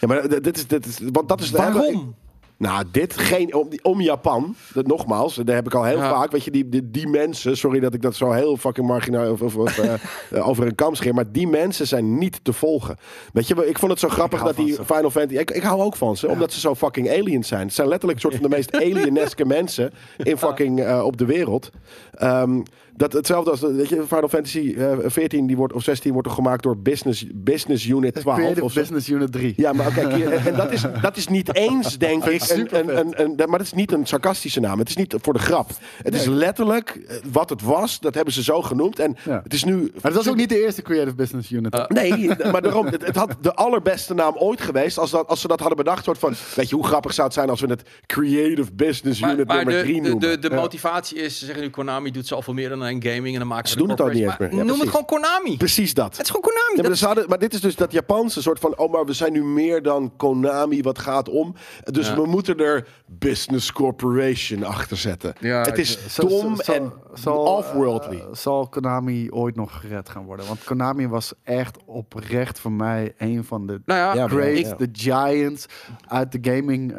Ja, 0.00 0.06
maar 0.08 0.28
dit 0.28 0.56
is, 0.56 0.66
dit 0.66 0.86
is, 0.86 0.98
want 1.12 1.28
dat 1.28 1.40
is 1.40 1.50
Waarom? 1.50 2.14
Nou, 2.60 2.84
dit 2.90 3.16
geen 3.18 3.54
om, 3.54 3.68
om 3.82 4.00
Japan. 4.00 4.54
Dat, 4.72 4.86
nogmaals, 4.86 5.34
daar 5.34 5.54
heb 5.54 5.66
ik 5.66 5.74
al 5.74 5.84
heel 5.84 5.98
Ja. 5.98 6.10
vaak. 6.10 6.30
Weet 6.30 6.44
je, 6.44 6.50
die, 6.50 6.68
die, 6.68 6.90
die 6.90 7.08
mensen. 7.08 7.56
Sorry 7.56 7.80
dat 7.80 7.94
ik 7.94 8.02
dat 8.02 8.14
zo 8.14 8.30
heel 8.30 8.56
fucking 8.56 8.86
marginaal 8.86 9.32
of, 9.32 9.42
of, 9.42 9.56
of, 9.56 9.78
eh, 9.78 9.92
eh, 10.30 10.48
over 10.48 10.66
een 10.66 10.74
kam 10.74 10.94
scheer. 10.94 11.14
Maar 11.14 11.32
die 11.32 11.46
mensen 11.48 11.86
zijn 11.86 12.18
niet 12.18 12.40
te 12.44 12.52
volgen. 12.52 12.96
Weet 13.32 13.48
je, 13.48 13.66
ik 13.66 13.78
vond 13.78 13.90
het 13.90 14.00
zo 14.00 14.08
grappig 14.08 14.42
dat 14.42 14.56
die 14.56 14.72
ze. 14.74 14.84
Final 14.84 15.10
Fantasy. 15.10 15.40
Ik, 15.40 15.50
ik 15.50 15.62
hou 15.62 15.80
ook 15.80 15.96
van 15.96 16.16
ze, 16.16 16.28
omdat 16.28 16.52
ze 16.52 16.60
zo 16.60 16.74
fucking 16.74 17.10
aliens 17.10 17.48
zijn. 17.48 17.66
Het 17.66 17.74
zijn 17.74 17.88
letterlijk 17.88 18.22
een 18.22 18.30
soort 18.30 18.40
van 18.40 18.50
de 18.50 18.56
meest 18.56 18.76
alieneske 18.84 19.44
mensen 19.44 19.92
in 20.16 20.38
fucking 20.38 20.80
eh, 20.80 21.04
op 21.04 21.16
de 21.16 21.24
wereld. 21.24 21.70
Ehm, 22.14 22.60
dat 23.00 23.12
hetzelfde 23.12 23.50
als 23.50 23.60
weet 23.60 23.88
je, 23.88 24.02
Final 24.06 24.28
Fantasy 24.28 24.74
eh 24.78 24.96
14 25.04 25.46
die 25.46 25.56
wordt, 25.56 25.72
of 25.72 25.82
16 25.82 26.12
wordt 26.12 26.28
er 26.28 26.34
gemaakt 26.34 26.62
door 26.62 26.78
Business, 26.78 27.24
business 27.34 27.86
Unit 27.86 28.14
12. 28.20 28.38
Creative 28.38 28.64
of 28.64 28.72
zo. 28.72 28.80
Business 28.80 29.08
Unit 29.08 29.32
3. 29.32 29.52
Ja, 29.56 29.72
maar 29.72 29.86
oké, 29.86 30.08
hier- 30.16 30.46
en 30.46 30.56
dat 30.56 30.72
is, 30.72 30.82
dat 31.02 31.16
is 31.16 31.28
niet 31.28 31.54
eens, 31.54 31.98
denk 32.08 32.24
ik. 32.24 32.42
Een, 32.48 32.68
een, 32.78 32.98
een, 32.98 33.12
een- 33.22 33.34
maar 33.36 33.58
dat 33.58 33.66
is 33.66 33.72
niet 33.72 33.92
een 33.92 34.06
sarcastische 34.06 34.60
naam. 34.60 34.78
Het 34.78 34.88
is 34.88 34.96
niet 34.96 35.14
voor 35.22 35.32
de 35.32 35.38
grap. 35.38 35.70
Het 36.02 36.14
is 36.14 36.26
letterlijk 36.26 37.00
eh, 37.08 37.16
wat 37.32 37.50
het 37.50 37.62
was. 37.62 38.00
Dat 38.00 38.14
hebben 38.14 38.34
ze 38.34 38.42
zo 38.42 38.62
genoemd. 38.62 38.98
En 38.98 39.16
Ja. 39.24 39.40
het 39.42 39.52
is 39.52 39.64
nu. 39.64 39.74
Maar 39.76 39.90
dat 40.02 40.14
was 40.14 40.28
ook 40.28 40.36
niet 40.36 40.48
de 40.48 40.62
eerste 40.62 40.82
Creative 40.82 41.14
Business 41.16 41.50
Unit. 41.50 41.74
Uh, 41.74 41.86
Nee, 41.86 42.30
maar 42.52 42.62
daarom, 42.62 42.86
het, 42.86 43.06
het 43.06 43.16
had 43.16 43.36
de 43.40 43.54
allerbeste 43.54 44.14
naam 44.14 44.34
ooit 44.36 44.60
geweest 44.60 44.98
als, 44.98 45.10
dat, 45.10 45.26
als 45.28 45.40
ze 45.40 45.48
dat 45.48 45.58
hadden 45.60 45.76
bedacht. 45.76 46.04
Soort 46.04 46.18
van, 46.18 46.34
weet 46.56 46.68
je, 46.68 46.74
hoe 46.74 46.86
grappig 46.86 47.12
zou 47.14 47.26
het 47.26 47.36
zijn 47.36 47.50
als 47.50 47.60
we 47.60 47.66
het 47.66 47.82
Creative 48.06 48.72
Business 48.72 49.20
Unit 49.20 49.46
maar 49.46 49.56
nummer 49.56 49.74
de, 49.74 49.80
3 49.82 50.02
de, 50.02 50.08
noemen. 50.08 50.30
de, 50.30 50.38
de 50.38 50.48
Ja. 50.54 50.60
motivatie 50.60 51.18
is, 51.18 51.38
ze 51.38 51.44
zeggen 51.44 51.62
nu 51.64 51.70
Konami 51.70 52.10
doet 52.10 52.26
zoveel 52.26 52.54
meer 52.54 52.68
dan 52.68 52.82
gaming 52.98 53.32
en 53.32 53.38
dan 53.38 53.48
maken 53.48 53.68
Ze 53.68 53.74
de 53.74 53.80
doen 53.80 53.90
het 53.90 54.00
ook 54.00 54.12
niet 54.12 54.22
eens 54.22 54.38
meer. 54.38 54.54
Ja, 54.54 54.62
noem 54.62 54.80
het 54.80 54.88
gewoon 54.88 55.04
Konami. 55.04 55.56
Precies 55.56 55.94
dat. 55.94 56.16
Het 56.16 56.20
is 56.26 56.30
gewoon 56.30 56.42
Konami. 56.42 56.82
Ja, 56.82 56.88
maar, 56.88 56.98
hadden- 57.08 57.28
maar 57.28 57.38
dit 57.38 57.54
is 57.54 57.60
dus 57.60 57.76
dat 57.76 57.92
Japanse 57.92 58.42
soort 58.42 58.58
van... 58.58 58.76
oh, 58.78 58.92
maar 58.92 59.04
we 59.04 59.12
zijn 59.12 59.32
nu 59.32 59.44
meer 59.44 59.82
dan 59.82 60.12
Konami 60.16 60.82
wat 60.82 60.98
gaat 60.98 61.28
om. 61.28 61.54
Dus 61.84 62.08
Ja. 62.08 62.14
we 62.14 62.26
moeten 62.26 62.56
er 62.58 62.86
Business 63.06 63.72
Corporation 63.72 64.64
achter 64.64 64.96
zetten. 64.96 65.32
Ja, 65.40 65.60
het 65.62 65.78
is 65.78 65.98
Zal- 66.08 66.28
dom 66.28 66.60
en 66.60 66.92
zal, 67.14 67.38
off-worldly. 67.38 68.16
eh, 68.18 68.24
zal 68.32 68.68
Konami 68.68 69.30
ooit 69.30 69.56
nog 69.56 69.80
gered 69.80 70.08
gaan 70.08 70.24
worden? 70.24 70.46
Want 70.46 70.64
Konami 70.64 71.08
was 71.08 71.32
echt 71.42 71.78
oprecht 71.86 72.60
voor 72.60 72.72
mij 72.72 73.14
een 73.18 73.44
van 73.44 73.66
de 73.66 73.80
nou 73.84 74.16
ja, 74.18 74.28
great, 74.28 74.58
ja. 74.58 74.74
de 74.74 74.88
giants 74.92 75.66
uit 76.08 76.32
de 76.32 76.38
gaming 76.52 76.92
eh, 76.92 76.98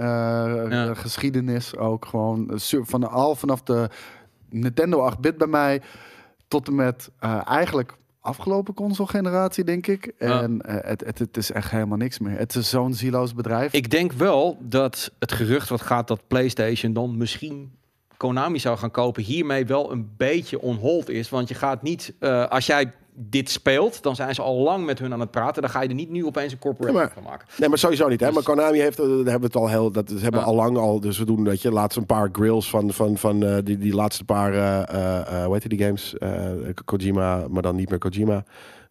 Ja. 0.70 0.94
geschiedenis 0.94 1.76
ook 1.78 2.06
gewoon 2.06 2.50
eh, 2.50 2.80
van 2.82 3.10
al 3.12 3.36
vanaf 3.36 3.62
de 3.62 3.90
Nintendo 4.52 5.12
8-bit 5.14 5.38
bij 5.38 5.48
mij 5.48 5.82
tot 6.48 6.68
en 6.68 6.76
met 6.76 7.10
eh, 7.20 7.42
eigenlijk 7.48 7.98
afgelopen 8.22 8.74
console 8.74 9.10
generatie 9.10 9.64
denk 9.64 9.88
ik 9.88 10.14
Ja. 10.20 10.42
en 10.42 10.62
eh, 10.62 10.90
het, 10.90 11.06
het, 11.06 11.20
het 11.20 11.38
is 11.38 11.52
echt 11.52 11.72
helemaal 11.72 11.98
niks 11.98 12.20
meer. 12.20 12.38
Het 12.38 12.56
is 12.56 12.70
zo'n 12.70 12.94
zieloos 12.94 13.34
bedrijf. 13.34 13.74
Ik 13.74 13.90
denk 13.90 14.12
wel 14.12 14.58
dat 14.60 15.12
het 15.20 15.32
gerucht 15.32 15.70
wat 15.70 15.82
gaat 15.82 16.08
dat 16.08 16.28
PlayStation 16.28 16.94
dan 16.94 17.18
misschien 17.18 17.72
Konami 18.18 18.60
zou 18.60 18.78
gaan 18.78 18.92
kopen, 18.92 19.24
hiermee 19.24 19.66
wel 19.66 19.92
een 19.92 20.12
beetje 20.18 20.62
on 20.62 20.76
hold 20.76 21.10
is. 21.10 21.30
Want 21.30 21.48
je 21.48 21.54
gaat 21.56 21.82
niet, 21.82 22.14
eh, 22.20 22.48
als 22.48 22.66
jij 22.66 22.94
dit 23.14 23.50
speelt, 23.50 24.04
dan 24.04 24.16
zijn 24.16 24.36
ze 24.36 24.42
al 24.42 24.56
lang 24.58 24.86
met 24.86 25.00
hun 25.00 25.14
aan 25.14 25.20
het 25.20 25.32
praten. 25.32 25.62
Dan 25.62 25.72
ga 25.72 25.82
je 25.82 25.90
er 25.90 25.96
niet 25.96 26.10
nu 26.10 26.26
opeens 26.26 26.54
een 26.54 26.94
maar- 26.94 27.12
van 27.14 27.24
maken. 27.24 27.48
Nee, 27.58 27.70
maar 27.70 27.78
sowieso 27.78 28.08
niet. 28.08 28.20
Hè? 28.20 28.26
Dus- 28.26 28.36
Maar 28.36 28.44
Konami 28.44 28.80
heeft, 28.80 29.00
eh, 29.00 29.06
daar 29.06 29.16
hebben 29.16 29.40
we 29.40 29.46
het 29.46 29.56
al 29.56 29.70
heel, 29.70 29.92
dat 29.92 30.10
ze 30.10 30.18
hebben 30.18 30.44
al 30.44 30.56
lang 30.56 30.78
al. 30.78 31.00
Dus 31.00 31.18
we 31.18 31.26
doen, 31.26 31.44
dat 31.44 31.62
je, 31.62 31.72
laatst 31.72 31.98
een 31.98 32.06
paar 32.06 32.30
grills 32.32 32.70
van, 32.70 32.92
van, 32.92 33.18
van 33.18 33.44
eh, 33.46 33.58
die, 33.64 33.78
die 33.78 33.96
laatste 33.96 34.24
paar, 34.24 34.54
eh, 34.54 35.20
eh, 35.40 35.46
hoe 35.46 35.54
heet 35.54 35.70
die 35.70 35.80
games? 35.84 36.16
Kojima, 36.86 37.46
maar 37.50 37.62
dan 37.62 37.76
niet 37.76 37.90
meer 37.90 38.00
Kojima. 38.00 38.44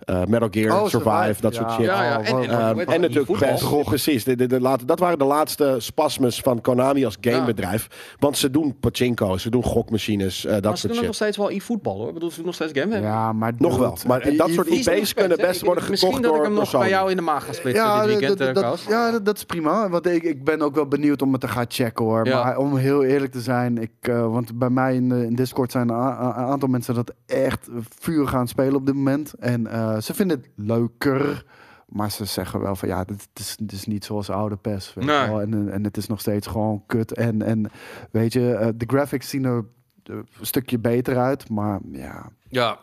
Eh, 0.05 0.25
Metal 0.25 0.49
Gear, 0.51 0.81
Oh, 0.83 0.87
Survive, 0.89 1.11
Survive, 1.11 1.41
dat 1.41 1.55
soort 1.55 1.71
shit. 1.73 1.85
Ja, 1.85 2.03
ja. 2.05 2.21
En, 2.23 2.37
en, 2.37 2.77
dat? 2.77 2.87
en 2.95 3.01
natuurlijk. 3.01 3.85
Precies, 3.85 4.25
de, 4.25 4.37
de, 4.37 4.47
de 4.47 4.61
laat- 4.61 4.89
dat 4.89 4.99
waren 4.99 5.19
de 5.19 5.25
laatste 5.25 5.75
spasmes 5.79 6.41
van 6.41 6.61
Konami 6.61 7.05
als 7.05 7.17
gamebedrijf. 7.21 8.15
Want 8.19 8.37
ze 8.37 8.51
doen 8.51 8.77
pachinko, 8.81 9.37
ze 9.37 9.51
doen 9.51 9.63
gokmachines, 9.65 10.45
eh, 10.45 10.53
dat 10.53 10.63
Maar 10.63 10.73
ze 10.73 10.79
soort 10.79 10.93
doen 10.93 11.03
nog 11.05 11.05
shit. 11.05 11.15
steeds 11.15 11.37
wel 11.37 11.51
e-voetbal 11.51 11.97
hoor. 11.99 12.09
Ik 12.09 12.15
bedoel, 12.15 12.31
ze 12.31 12.37
doen 12.37 12.45
nog 12.47 12.55
steeds 12.55 12.73
gamen. 12.79 13.03
ja, 13.03 13.33
maar 13.33 13.53
Nog 13.59 13.79
wel. 13.79 13.97
Maar 14.07 14.37
dat 14.37 14.51
soort 14.51 14.67
IP's 14.67 15.13
kunnen 15.15 15.37
vet, 15.37 15.41
hè? 15.41 15.47
best 15.47 15.63
worden 15.63 15.91
Misschien 15.91 16.13
gekocht 16.15 16.29
dat 16.33 16.37
ik 16.41 16.43
hem 16.43 16.53
nog 16.55 16.71
bij 16.71 16.89
jou 16.89 17.11
in 17.11 17.17
de 17.17 17.23
maag 17.23 17.45
ga 17.45 17.53
splitsen 17.53 17.85
Ja, 17.85 18.07
dit 18.07 18.21
dat, 18.21 18.39
weekend, 18.39 18.55
dat, 18.55 18.65
eh, 18.85 18.89
ja 18.89 19.19
dat, 19.19 19.37
is 19.37 19.45
prima. 19.45 19.89
Want 19.89 20.07
ik, 20.07 20.23
ik 20.23 20.45
ben 20.45 20.63
ook 20.63 20.75
wel 20.75 20.87
benieuwd 20.87 21.23
om 21.23 21.33
het 21.33 21.41
te 21.41 21.49
gaan 21.49 21.65
checken 21.69 22.05
hoor. 22.05 22.23
Maar 22.29 22.57
om 22.59 22.77
heel 22.77 23.05
eerlijk 23.05 23.33
te 23.33 23.41
zijn, 23.41 23.79
ik, 23.79 23.91
eh, 24.01 24.33
want 24.33 24.59
bij 24.59 24.71
mij 24.71 24.95
in, 24.95 25.35
Discord 25.35 25.71
zijn 25.73 25.89
een 25.89 25.95
aantal 26.33 26.69
mensen 26.69 26.95
dat 26.95 27.13
echt 27.27 27.69
vuur 28.01 28.29
gaan 28.29 28.49
spelen 28.49 28.75
op 28.75 28.87
dit 28.87 28.95
moment. 28.95 29.33
En 29.39 29.67
eh, 29.67 29.90
ze 29.99 30.15
vinden 30.15 30.37
het 30.39 30.49
leuker. 30.57 31.45
Maar 31.87 32.11
ze 32.11 32.25
zeggen 32.25 32.61
wel 32.61 32.77
van 32.77 32.89
ja, 32.89 33.05
dit 33.05 33.29
is, 33.35 33.57
dit 33.61 33.73
is 33.73 33.85
niet 33.87 34.05
zoals 34.05 34.31
oude 34.31 34.57
PES. 34.57 34.95
Weet 34.95 35.05
je 35.05 35.11
Nee. 35.11 35.29
wel. 35.29 35.41
En, 35.41 35.73
en 35.73 35.85
het 35.85 35.97
is 35.97 36.07
nog 36.07 36.21
steeds 36.21 36.47
gewoon 36.47 36.83
kut. 36.87 37.12
En, 37.15 37.43
en 37.43 37.71
weet 38.11 38.33
je, 38.33 38.53
eh, 38.55 38.69
de 38.75 38.85
graphics 38.87 39.29
zien 39.29 39.45
er 39.45 39.65
eh, 40.05 40.15
een 40.15 40.27
stukje 40.41 40.79
beter 40.79 41.19
uit. 41.19 41.49
Maar 41.49 41.81
ja, 41.93 42.31
Ja. 42.49 42.79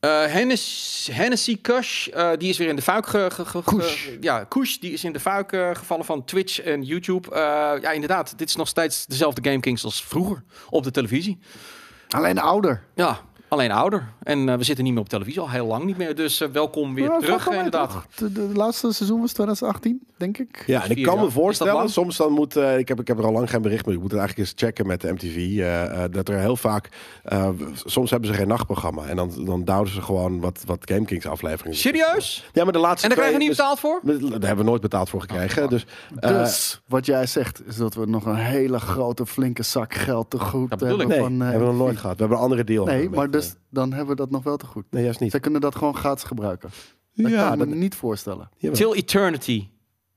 Eh 0.00 0.24
Hennessy, 0.26 1.12
Hennessy 1.12 1.60
Kush, 1.60 2.06
eh, 2.08 2.30
die 2.38 2.48
is 2.48 2.58
weer 2.58 2.68
in 2.68 2.76
de 2.76 2.82
fuik 2.82 3.06
ge, 3.06 3.28
ge- 3.32 3.44
ge- 3.44 3.62
Kush. 3.64 4.08
ja, 4.20 4.44
Kush, 4.44 4.76
die 4.76 4.92
is 4.92 5.04
in 5.04 5.12
de 5.12 5.20
fuik 5.20 5.52
eh, 5.52 5.70
gevallen 5.72 6.04
van 6.04 6.24
Twitch 6.24 6.60
en 6.60 6.82
YouTube. 6.82 7.30
Eh, 7.30 7.40
ja, 7.80 7.90
inderdaad, 7.90 8.38
dit 8.38 8.48
is 8.48 8.56
nog 8.56 8.68
steeds 8.68 9.06
dezelfde 9.06 9.48
Game 9.50 9.60
Kings 9.60 9.84
als 9.84 10.04
vroeger 10.04 10.42
op 10.70 10.82
de 10.84 10.90
televisie. 10.90 11.38
alleen 12.08 12.38
ouder. 12.38 12.82
Ja, 12.94 13.20
alleen 13.48 13.70
ouder. 13.72 14.08
En 14.22 14.48
eh, 14.48 14.56
we 14.56 14.64
zitten 14.64 14.84
niet 14.84 14.92
meer 14.92 15.02
op 15.02 15.08
televisie, 15.08 15.40
al 15.40 15.50
heel 15.50 15.66
lang 15.66 15.84
niet 15.84 15.96
meer. 15.96 16.14
Dus 16.14 16.40
eh, 16.40 16.48
welkom 16.48 16.94
weer 16.94 17.04
Ja, 17.04 17.18
terug, 17.18 17.48
inderdaad. 17.50 17.90
toch? 17.90 18.06
De, 18.16 18.32
de 18.32 18.50
laatste 18.54 18.92
seizoen 18.92 19.20
was 19.20 19.32
2018, 19.32 20.00
denk 20.16 20.38
ik. 20.38 20.62
Ja, 20.66 20.84
en 20.84 20.90
ik 20.90 21.02
kan 21.02 21.18
me 21.20 21.30
voorstellen, 21.30 21.88
soms 21.88 22.16
dan 22.16 22.32
moet, 22.32 22.56
eh, 22.56 22.78
ik, 22.78 22.88
heb, 22.88 23.00
ik 23.00 23.08
heb 23.08 23.18
er 23.18 23.24
al 23.24 23.32
lang 23.32 23.50
geen 23.50 23.62
bericht 23.62 23.86
meer, 23.86 23.94
ik 23.94 24.00
moet 24.00 24.10
het 24.10 24.20
eigenlijk 24.20 24.48
eens 24.50 24.58
checken 24.60 24.86
met 24.86 25.00
de 25.00 25.12
MTV, 25.12 25.36
eh, 25.36 26.04
eh, 26.04 26.10
dat 26.12 26.28
er 26.28 26.38
heel 26.38 26.56
vaak, 26.56 26.88
eh, 27.24 27.48
soms 27.84 28.10
hebben 28.10 28.28
ze 28.28 28.34
geen 28.34 28.48
nachtprogramma 28.48 29.04
en 29.06 29.16
dan, 29.16 29.44
dan 29.44 29.64
duwden 29.64 29.92
ze 29.92 30.02
gewoon 30.02 30.40
wat, 30.40 30.62
wat 30.66 30.78
GameKings 30.80 31.26
afleveringen. 31.26 31.76
Serieus? 31.78 32.48
Ja, 32.52 32.64
maar 32.64 32.72
de 32.72 32.78
laatste 32.78 33.02
En 33.02 33.08
daar 33.08 33.18
krijgen 33.18 33.38
we 33.38 33.44
niet 33.46 33.56
betaald 33.56 33.80
voor? 33.80 34.00
dus- 34.02 34.20
Daar 34.20 34.30
hebben 34.30 34.64
we 34.64 34.70
nooit 34.70 34.80
betaald 34.82 35.08
voor 35.08 35.20
gekregen. 35.20 35.62
Oh, 35.62 35.68
dus, 35.68 35.86
eh, 36.18 36.28
Dus 36.30 36.80
wat 36.88 37.06
jij 37.06 37.26
zegt 37.26 37.62
is 37.66 37.76
dat 37.76 37.94
we 37.94 38.06
nog 38.06 38.26
een 38.26 38.34
hele 38.36 38.78
grote 38.80 39.26
flinke 39.26 39.62
zak 39.62 39.94
geld 39.94 40.30
te 40.30 40.38
goed 40.38 40.70
hebben. 40.70 41.08
nee, 41.08 41.18
van, 41.20 41.42
eh, 41.42 41.48
hebben 41.48 41.66
we 41.68 41.72
nog 41.74 41.82
nooit 41.84 41.96
gehad. 41.98 42.14
We 42.16 42.20
hebben 42.20 42.36
een 42.38 42.44
andere 42.44 42.64
deal. 42.64 42.84
Nee, 42.84 43.10
maar 43.10 43.30
dus 43.40 43.54
dan 43.70 43.90
hebben 43.92 44.08
we 44.08 44.22
dat 44.22 44.30
nog 44.30 44.42
wel 44.42 44.56
te 44.56 44.66
goed. 44.66 44.84
Nee, 44.90 45.04
juist 45.04 45.20
niet. 45.20 45.30
Zij 45.30 45.40
kunnen 45.40 45.60
dat 45.60 45.74
gewoon 45.76 45.96
gratis 45.96 46.24
gebruiken. 46.24 46.70
Dat 47.14 47.30
Ja, 47.30 47.42
kan 47.44 47.52
ik 47.52 47.58
me 47.58 47.66
dat- 47.66 47.74
niet 47.74 47.94
voorstellen. 47.94 48.48
Till 48.72 48.94
Eternity. 48.94 49.68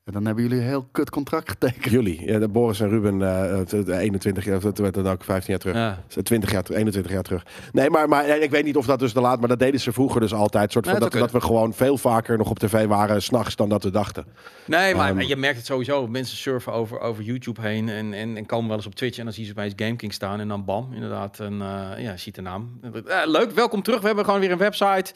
En 0.04 0.12
dan 0.12 0.24
hebben 0.26 0.44
jullie 0.44 0.58
een 0.58 0.66
heel 0.66 0.88
kut 0.92 1.10
contract 1.10 1.48
getekend. 1.50 1.84
Jullie, 1.84 2.26
ja, 2.26 2.38
de 2.38 2.48
Boris 2.48 2.80
en 2.80 2.88
Ruben, 2.88 3.22
eh, 3.22 3.56
het- 3.58 3.70
het 3.70 3.88
21 3.88 4.44
jaar, 4.44 4.60
dat 4.60 4.78
werd 4.78 4.94
dan 4.94 5.08
ook 5.08 5.24
15 5.24 5.50
jaar 5.52 5.58
terug. 5.62 5.76
Ja. 5.76 6.22
20 6.22 6.50
jaar, 6.52 6.62
terug, 6.62 6.78
21 6.78 7.12
jaar 7.12 7.22
terug. 7.22 7.46
Nee, 7.72 7.90
maar, 7.90 8.08
maar 8.08 8.24
eh, 8.24 8.42
ik 8.42 8.50
weet 8.50 8.64
niet 8.64 8.76
of 8.76 8.86
dat 8.86 8.98
dus 8.98 9.12
te 9.12 9.20
laat, 9.20 9.38
maar 9.40 9.48
dat 9.48 9.58
deden 9.58 9.80
ze 9.80 9.92
vroeger 9.92 10.20
dus 10.20 10.32
altijd. 10.34 10.72
Soort 10.72 10.84
van 10.84 10.94
Nee, 10.94 11.02
dat, 11.02 11.12
dat 11.12 11.20
dat 11.20 11.30
we 11.30 11.46
gewoon 11.46 11.74
veel 11.74 11.98
vaker 11.98 12.38
nog 12.38 12.50
op 12.50 12.58
tv 12.58 12.86
waren, 12.86 13.22
s'nachts, 13.22 13.56
dan 13.56 13.68
dat 13.68 13.82
we 13.82 13.90
dachten. 13.90 14.24
Nee, 14.66 14.94
maar 14.94 15.08
Ehm, 15.10 15.20
je 15.20 15.36
merkt 15.36 15.56
het 15.56 15.66
sowieso. 15.66 16.06
Mensen 16.06 16.36
surfen 16.36 16.72
over, 16.72 17.00
over 17.00 17.22
YouTube 17.22 17.60
heen 17.60 17.88
en, 17.88 18.12
en, 18.12 18.36
en 18.36 18.46
komen 18.46 18.68
wel 18.68 18.76
eens 18.76 18.86
op 18.86 18.94
Twitch 18.94 19.18
en 19.18 19.24
dan 19.24 19.32
zien 19.32 19.46
ze 19.46 19.54
bij 19.54 19.72
GameKing 19.76 20.12
staan 20.12 20.40
en 20.40 20.48
dan 20.48 20.64
bam, 20.64 20.88
inderdaad. 20.94 21.40
En 21.40 21.52
eh, 21.62 22.02
ja, 22.04 22.16
ziet 22.16 22.34
de 22.34 22.42
naam. 22.42 22.80
Eh, 23.06 23.16
leuk, 23.24 23.50
welkom 23.50 23.82
terug. 23.82 24.00
We 24.00 24.06
hebben 24.06 24.24
gewoon 24.24 24.40
weer 24.40 24.50
een 24.52 24.58
website. 24.58 25.12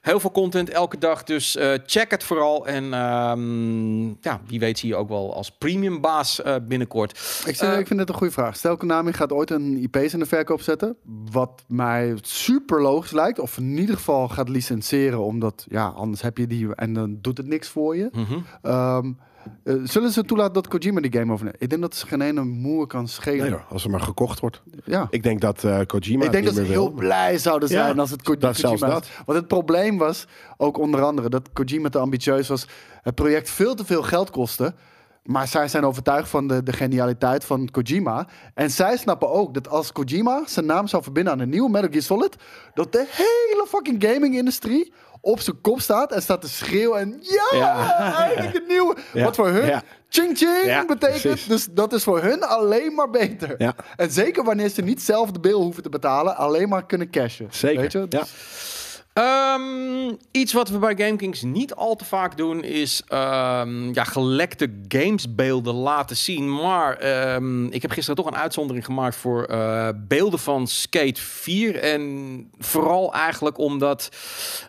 Heel 0.00 0.20
veel 0.20 0.30
content 0.30 0.68
elke 0.70 0.98
dag, 0.98 1.24
dus 1.24 1.56
eh, 1.56 1.72
check 1.86 2.10
het 2.10 2.24
vooral. 2.24 2.66
En 2.66 2.92
ehm, 2.94 4.06
ja, 4.06 4.40
wie 4.46 4.58
weet 4.58 4.78
zie 4.78 4.88
je 4.88 4.96
ook 4.96 5.08
wel 5.08 5.34
als 5.34 5.50
premium 5.50 6.00
baas 6.00 6.42
eh, 6.42 6.54
binnenkort. 6.62 7.10
Ik, 7.46 7.56
vind, 7.56 7.60
Eh, 7.72 7.78
ik 7.78 7.86
vind 7.86 8.00
het 8.00 8.08
een 8.08 8.14
goede 8.14 8.32
vraag. 8.32 8.56
Stel, 8.56 8.76
Konami 8.76 9.12
gaat 9.12 9.32
ooit 9.32 9.50
een 9.50 9.76
IP's 9.76 10.12
in 10.12 10.18
de 10.18 10.26
verkoop 10.26 10.60
zetten. 10.60 10.96
Wat 11.30 11.64
mij 11.68 12.16
super 12.20 12.82
logisch 12.82 13.10
lijkt. 13.10 13.38
Of 13.38 13.56
in 13.58 13.78
ieder 13.78 13.96
geval 13.96 14.28
gaat 14.28 14.48
licenseren. 14.48 15.24
Omdat, 15.24 15.66
ja, 15.68 15.86
anders 15.86 16.22
heb 16.22 16.38
je 16.38 16.46
die 16.46 16.74
en 16.74 16.92
dan 16.92 17.18
doet 17.20 17.36
het 17.36 17.46
niks 17.46 17.68
voor 17.68 17.96
je. 17.96 18.08
Mhm. 18.12 18.38
Ehm, 18.62 19.12
eh, 19.64 19.74
zullen 19.84 20.10
ze 20.10 20.24
toelaten 20.24 20.52
dat 20.52 20.68
Kojima 20.68 21.00
die 21.00 21.12
game 21.12 21.32
overneemt? 21.32 21.56
Ik 21.62 21.68
denk 21.70 21.82
dat 21.82 21.94
ze 21.94 22.06
geen 22.06 22.20
ene 22.20 22.44
moer 22.44 22.86
kan 22.86 23.08
schelen. 23.08 23.40
Nee 23.40 23.50
hoor, 23.50 23.64
als 23.68 23.84
er 23.84 23.90
maar 23.90 24.00
gekocht 24.00 24.40
wordt. 24.40 24.62
Ja. 24.84 25.06
Ik 25.10 25.22
denk 25.22 25.40
dat 25.40 25.64
eh 25.64 25.78
Kojima 25.86 26.24
Ik 26.24 26.32
denk 26.32 26.44
dat 26.44 26.54
ze 26.54 26.62
heel 26.62 26.86
wil. 26.88 26.90
blij 26.90 27.38
zouden 27.38 27.68
Ja, 27.68 27.84
zijn 27.84 27.98
als 27.98 28.10
het 28.10 28.22
Ko- 28.22 28.36
dat- 28.36 28.56
zelfs 28.56 28.80
Kojima 28.80 28.98
dat. 29.00 29.04
is. 29.04 29.20
Want 29.26 29.38
het 29.38 29.48
probleem 29.48 29.98
was 29.98 30.26
ook 30.56 30.78
onder 30.78 31.02
andere 31.02 31.28
dat 31.28 31.48
Kojima 31.52 31.88
te 31.88 31.98
ambitieus 31.98 32.48
was. 32.48 32.66
Het 33.02 33.14
project 33.14 33.50
veel 33.50 33.74
te 33.74 33.84
veel 33.84 34.02
geld 34.02 34.30
kostte. 34.30 34.74
Maar 35.24 35.48
zij 35.48 35.68
zijn 35.68 35.84
overtuigd 35.84 36.28
van 36.28 36.46
de, 36.48 36.62
de 36.62 36.72
genialiteit 36.72 37.44
van 37.44 37.68
Kojima. 37.70 38.26
En 38.54 38.70
zij 38.70 38.96
snappen 38.96 39.30
ook 39.30 39.54
dat 39.54 39.68
als 39.68 39.92
Kojima 39.92 40.42
zijn 40.46 40.66
naam 40.66 40.86
zou 40.86 41.02
verbinden 41.02 41.32
aan 41.32 41.38
een 41.40 41.48
nieuwe 41.48 41.70
Metal 41.70 41.88
Gear 41.90 42.02
Solid... 42.02 42.36
dat 42.74 42.92
de 42.92 43.06
hele 43.10 43.64
fucking 43.68 44.04
gaming-industrie 44.04 44.92
op 45.20 45.40
zijn 45.40 45.60
kop 45.60 45.80
staat 45.80 46.12
en 46.12 46.22
staat 46.22 46.40
te 46.40 46.48
schreeuwen. 46.48 47.00
En 47.00 47.18
ja, 47.20 47.58
Ja. 47.58 48.14
eindelijk 48.26 48.54
een 48.56 48.64
nieuwe. 48.68 48.96
Wat 49.24 49.36
voor 49.36 49.48
hun 49.48 49.80
ching 50.08 50.38
ching 50.38 50.86
betekent. 50.86 51.20
precies. 51.22 51.46
Dus 51.46 51.66
dat 51.70 51.92
is 51.92 52.02
voor 52.02 52.22
hun 52.22 52.42
alleen 52.42 52.94
maar 52.94 53.10
beter. 53.10 53.74
En 53.96 54.10
zeker 54.10 54.44
wanneer 54.44 54.68
ze 54.68 54.82
niet 54.82 55.02
zelf 55.02 55.30
de 55.30 55.40
bill 55.40 55.52
hoeven 55.52 55.82
te 55.82 55.88
betalen, 55.88 56.36
alleen 56.36 56.68
maar 56.68 56.86
kunnen 56.86 57.10
cashen. 57.10 57.46
Zeker. 57.50 57.80
Weet 57.80 57.92
je? 57.92 58.06
Ja. 58.08 58.22
Ehm, 59.12 60.14
iets 60.30 60.52
wat 60.52 60.68
we 60.68 60.78
bij 60.78 60.96
GameKings 60.96 61.42
niet 61.42 61.74
al 61.74 61.96
te 61.96 62.04
vaak 62.04 62.36
doen 62.36 62.62
is 62.62 63.02
ehm, 63.08 63.92
ja, 63.92 64.04
gelekte 64.04 64.70
gamesbeelden 64.88 65.74
laten 65.74 66.16
zien. 66.16 66.54
Maar 66.54 66.96
ehm, 66.96 67.66
ik 67.66 67.82
heb 67.82 67.90
gisteren 67.90 68.24
toch 68.24 68.32
een 68.32 68.40
uitzondering 68.40 68.84
gemaakt 68.84 69.16
voor 69.16 69.44
eh, 69.44 69.88
beelden 69.96 70.38
van 70.38 70.66
Skate 70.66 71.20
4. 71.20 71.76
En 71.76 72.50
vooral 72.58 73.12
eigenlijk 73.14 73.58
omdat 73.58 74.08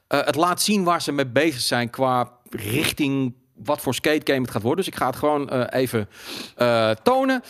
eh, 0.08 0.26
het 0.26 0.36
laat 0.36 0.62
zien 0.62 0.84
waar 0.84 1.02
ze 1.02 1.12
mee 1.12 1.28
bezig 1.28 1.62
zijn 1.62 1.90
qua 1.90 2.32
richting 2.50 3.34
wat 3.56 3.82
voor 3.82 3.94
skate 3.94 4.32
game 4.32 4.42
het 4.42 4.52
gaat 4.52 4.62
worden. 4.62 4.86
Dus 4.86 4.94
ik 4.94 5.00
ga 5.00 5.06
het 5.06 5.16
gewoon 5.16 5.50
eh, 5.50 5.80
even 5.82 6.10
tonen. 7.04 7.44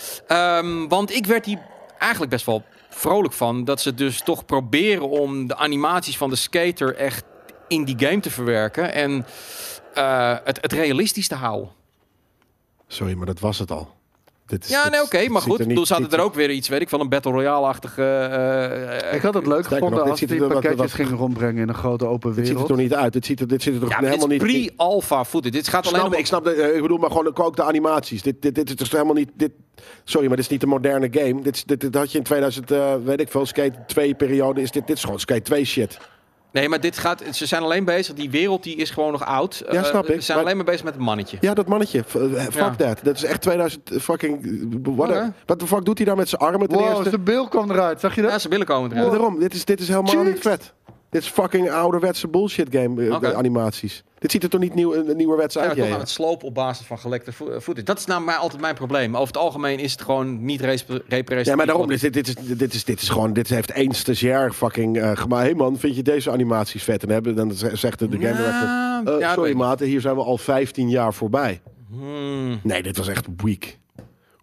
Want 0.90 1.12
ik 1.12 1.26
werd 1.26 1.46
hier 1.46 1.60
eigenlijk 1.98 2.32
best 2.32 2.46
wel 2.46 2.64
vrolijk 2.94 3.34
van. 3.34 3.64
Dat 3.64 3.82
ze 3.82 3.94
dus 3.94 4.22
toch 4.22 4.46
proberen 4.46 5.10
om 5.10 5.48
de 5.48 5.56
animaties 5.56 6.18
van 6.18 6.30
de 6.30 6.36
skater 6.36 6.96
echt 6.96 7.24
in 7.68 7.84
die 7.84 8.08
game 8.08 8.20
te 8.20 8.32
verwerken. 8.32 8.94
En 8.94 9.26
eh, 9.94 10.38
het, 10.44 10.62
het 10.62 10.74
realistisch 10.74 11.28
te 11.28 11.36
houden. 11.36 11.70
Sorry, 12.88 13.14
maar 13.14 13.26
dat 13.26 13.40
was 13.40 13.60
het 13.60 13.72
al. 13.72 14.00
Dit 14.46 14.64
is, 14.64 14.70
Ja, 14.70 14.90
nee, 14.90 15.02
oké. 15.02 15.28
maar 15.30 15.42
goed, 15.42 15.66
niet- 15.66 15.76
toen 15.76 15.86
zaten 15.86 16.04
dit- 16.04 16.14
er 16.14 16.20
ook 16.20 16.34
weer 16.34 16.50
iets, 16.52 16.68
weet 16.70 16.82
ik, 16.82 16.90
van 16.90 17.00
een 17.00 17.10
Battle 17.10 17.32
Royale-achtige... 17.32 18.04
eh, 18.04 19.14
Ik 19.16 19.22
had 19.22 19.34
het 19.34 19.48
leuk 19.48 19.66
gevonden 19.68 19.90
nog, 19.92 20.02
dit 20.02 20.10
als 20.12 20.20
die 20.20 20.40
wat- 20.40 20.48
pakketjes 20.50 20.80
wat- 20.80 20.92
gingen 20.92 21.14
rondbrengen 21.16 21.62
in 21.62 21.70
een 21.70 21.74
grote 21.76 22.06
open 22.06 22.30
Dit 22.30 22.38
ziet 22.38 22.46
er 22.48 22.52
wereld. 22.52 22.68
toch 22.68 22.78
niet 22.78 22.94
uit? 22.94 23.14
Dit 23.14 23.26
ziet 23.26 23.40
er, 23.40 23.48
dit 23.48 23.62
ziet 23.64 23.74
er 23.74 23.80
toch 23.80 23.90
ja, 23.90 23.96
helemaal 23.96 24.28
dit 24.28 24.42
is 24.44 24.54
niet... 24.54 24.68
pre-alpha 24.76 25.26
footage. 25.26 25.52
Dit 25.52 25.68
gaat 25.68 25.80
Ik 25.86 25.88
alleen 25.90 26.00
snap, 26.02 26.14
om... 26.14 26.20
ik 26.20 26.26
snap, 26.26 26.44
de, 26.44 26.52
eh, 26.54 26.76
ik 26.76 26.82
bedoel, 26.82 26.98
maar 26.98 27.10
gewoon 27.12 27.32
ook 27.38 27.56
de 27.56 27.64
animaties. 27.64 28.22
Dit, 28.22 28.42
dit, 28.42 28.56
dit 28.56 28.70
is 28.70 28.76
dus 28.76 28.92
helemaal 28.92 29.14
niet. 29.14 29.30
Dit, 29.34 29.52
sorry, 30.04 30.28
maar 30.28 30.36
dit 30.36 30.46
is 30.46 30.52
niet 30.52 30.64
een 30.64 30.70
moderne 30.70 31.08
game. 31.12 31.42
Dit, 31.42 31.68
dit, 31.68 31.82
dit 31.82 31.96
had 31.96 32.12
je 32.12 32.18
in 32.18 32.24
2000, 32.24 32.72
eh, 32.72 32.94
weet 33.04 33.20
ik 33.20 33.30
veel, 33.32 33.46
Skate 33.46 33.78
2 33.88 34.14
periode. 34.14 34.62
Is 34.62 34.72
dit, 34.72 34.88
dit 34.88 34.96
is 34.96 35.04
gewoon 35.04 35.20
Skate 35.20 35.42
2 35.42 35.66
shit. 35.66 35.98
Nee, 36.52 36.70
maar 36.70 36.80
dit 36.80 36.98
gaat. 36.98 37.24
Ze 37.32 37.46
zijn 37.46 37.62
alleen 37.64 37.86
bezig. 37.86 38.16
Die 38.16 38.30
wereld 38.30 38.64
die 38.64 38.76
is 38.76 38.90
gewoon 38.90 39.12
nog 39.12 39.26
oud. 39.26 39.64
Ja, 39.72 39.78
Eh, 39.78 39.84
snap 39.84 40.06
ik. 40.10 40.16
Ze 40.16 40.22
zijn 40.22 40.38
Maar- 40.38 40.46
alleen 40.46 40.58
maar 40.58 40.66
bezig 40.66 40.84
met 40.84 40.94
het 40.94 41.04
mannetje. 41.04 41.38
Ja, 41.42 41.54
dat 41.54 41.68
mannetje. 41.68 41.98
Eh, 42.00 42.04
Fuck 42.04 42.54
Ja. 42.54 42.76
that. 42.76 43.00
Dat 43.04 43.16
is 43.16 43.24
echt 43.24 43.42
2000 43.42 43.90
fucking. 44.00 44.60
Wat, 44.96 45.10
Oké. 45.10 45.34
wat 45.46 45.60
de 45.60 45.68
fuck 45.68 45.86
doet 45.86 45.98
hij 45.98 46.06
daar 46.08 46.16
met 46.16 46.30
zijn 46.30 46.42
armen 46.42 46.68
ten 46.68 46.78
Wow, 46.78 46.90
eerste? 46.90 47.10
zijn 47.10 47.24
beeld 47.24 47.50
kwam 47.50 47.72
eruit. 47.72 48.00
Zag 48.00 48.16
je 48.16 48.22
dat? 48.22 48.32
Ja, 48.32 48.40
ze 48.40 48.50
willen 48.50 48.66
komen 48.66 48.90
Ja, 48.90 48.96
eruit. 48.96 49.12
daarom. 49.12 49.40
Dit 49.40 49.54
is, 49.54 49.66
dit 49.66 49.80
is 49.80 49.88
helemaal 49.88 50.14
Jeez. 50.14 50.26
niet 50.28 50.40
vet. 50.40 50.74
Dit 51.10 51.22
is 51.22 51.28
fucking 51.28 51.70
ouderwetse 51.72 52.28
bullshit 52.28 52.68
game 52.72 53.08
eh, 53.20 53.32
animaties. 53.38 54.04
Dit 54.20 54.32
ziet 54.32 54.44
er 54.44 54.50
toch 54.50 54.60
niet 54.62 54.74
nieuw, 54.74 54.94
eh, 54.94 55.16
nieuwerwets 55.16 55.56
Ja, 55.56 55.62
uit, 55.62 55.78
toch 55.78 55.90
aan 55.90 56.00
het 56.00 56.10
slopen 56.10 56.48
op 56.48 56.54
basis 56.54 56.86
van 56.86 57.00
gelekte 57.00 57.32
footage. 57.34 57.84
Dat 57.84 57.98
is 57.98 58.06
nou 58.06 58.22
maar 58.24 58.36
altijd 58.36 58.62
mijn 58.62 58.76
probleem. 58.76 59.16
Over 59.16 59.28
het 59.28 59.38
algemeen 59.38 59.80
is 59.80 59.92
het 59.92 60.02
gewoon 60.02 60.46
niet 60.46 60.62
res- 60.62 60.86
representatief. 60.88 61.46
Ja, 61.46 61.56
maar 61.56 61.66
daarom, 61.66 61.88
wat- 61.88 62.00
dit, 62.00 62.14
dit, 62.14 62.28
is, 62.28 62.36
dit, 62.58 62.74
is, 62.74 62.84
dit 62.84 63.02
is 63.02 63.10
gewoon, 63.10 63.34
dit 63.34 63.50
heeft 63.50 63.72
één 63.72 63.94
stagiair 63.94 64.52
fucking 64.54 64.98
uh, 64.98 65.12
gemaakt. 65.14 65.42
Hé 65.42 65.48
hey 65.50 65.58
man, 65.58 65.78
vind 65.78 65.96
je 65.96 66.04
deze 66.04 66.32
animaties 66.32 66.84
vet? 66.84 67.04
En 67.04 67.10
hebben, 67.10 67.36
dan 67.36 67.52
zegt 67.54 68.00
de 68.00 68.06
game 68.06 68.18
director, 68.18 68.44
Ja, 68.44 69.04
ja, 69.20 69.34
sorry 69.34 69.54
maat, 69.56 69.80
hier 69.80 70.02
zijn 70.02 70.16
we 70.16 70.24
al 70.24 70.38
15 70.38 70.90
jaar 70.90 71.14
voorbij. 71.14 71.62
Hmm, 71.90 72.60
Nee, 72.64 72.84
dit 72.84 72.98
was 72.98 73.08
echt 73.08 73.28
weak. 73.44 73.78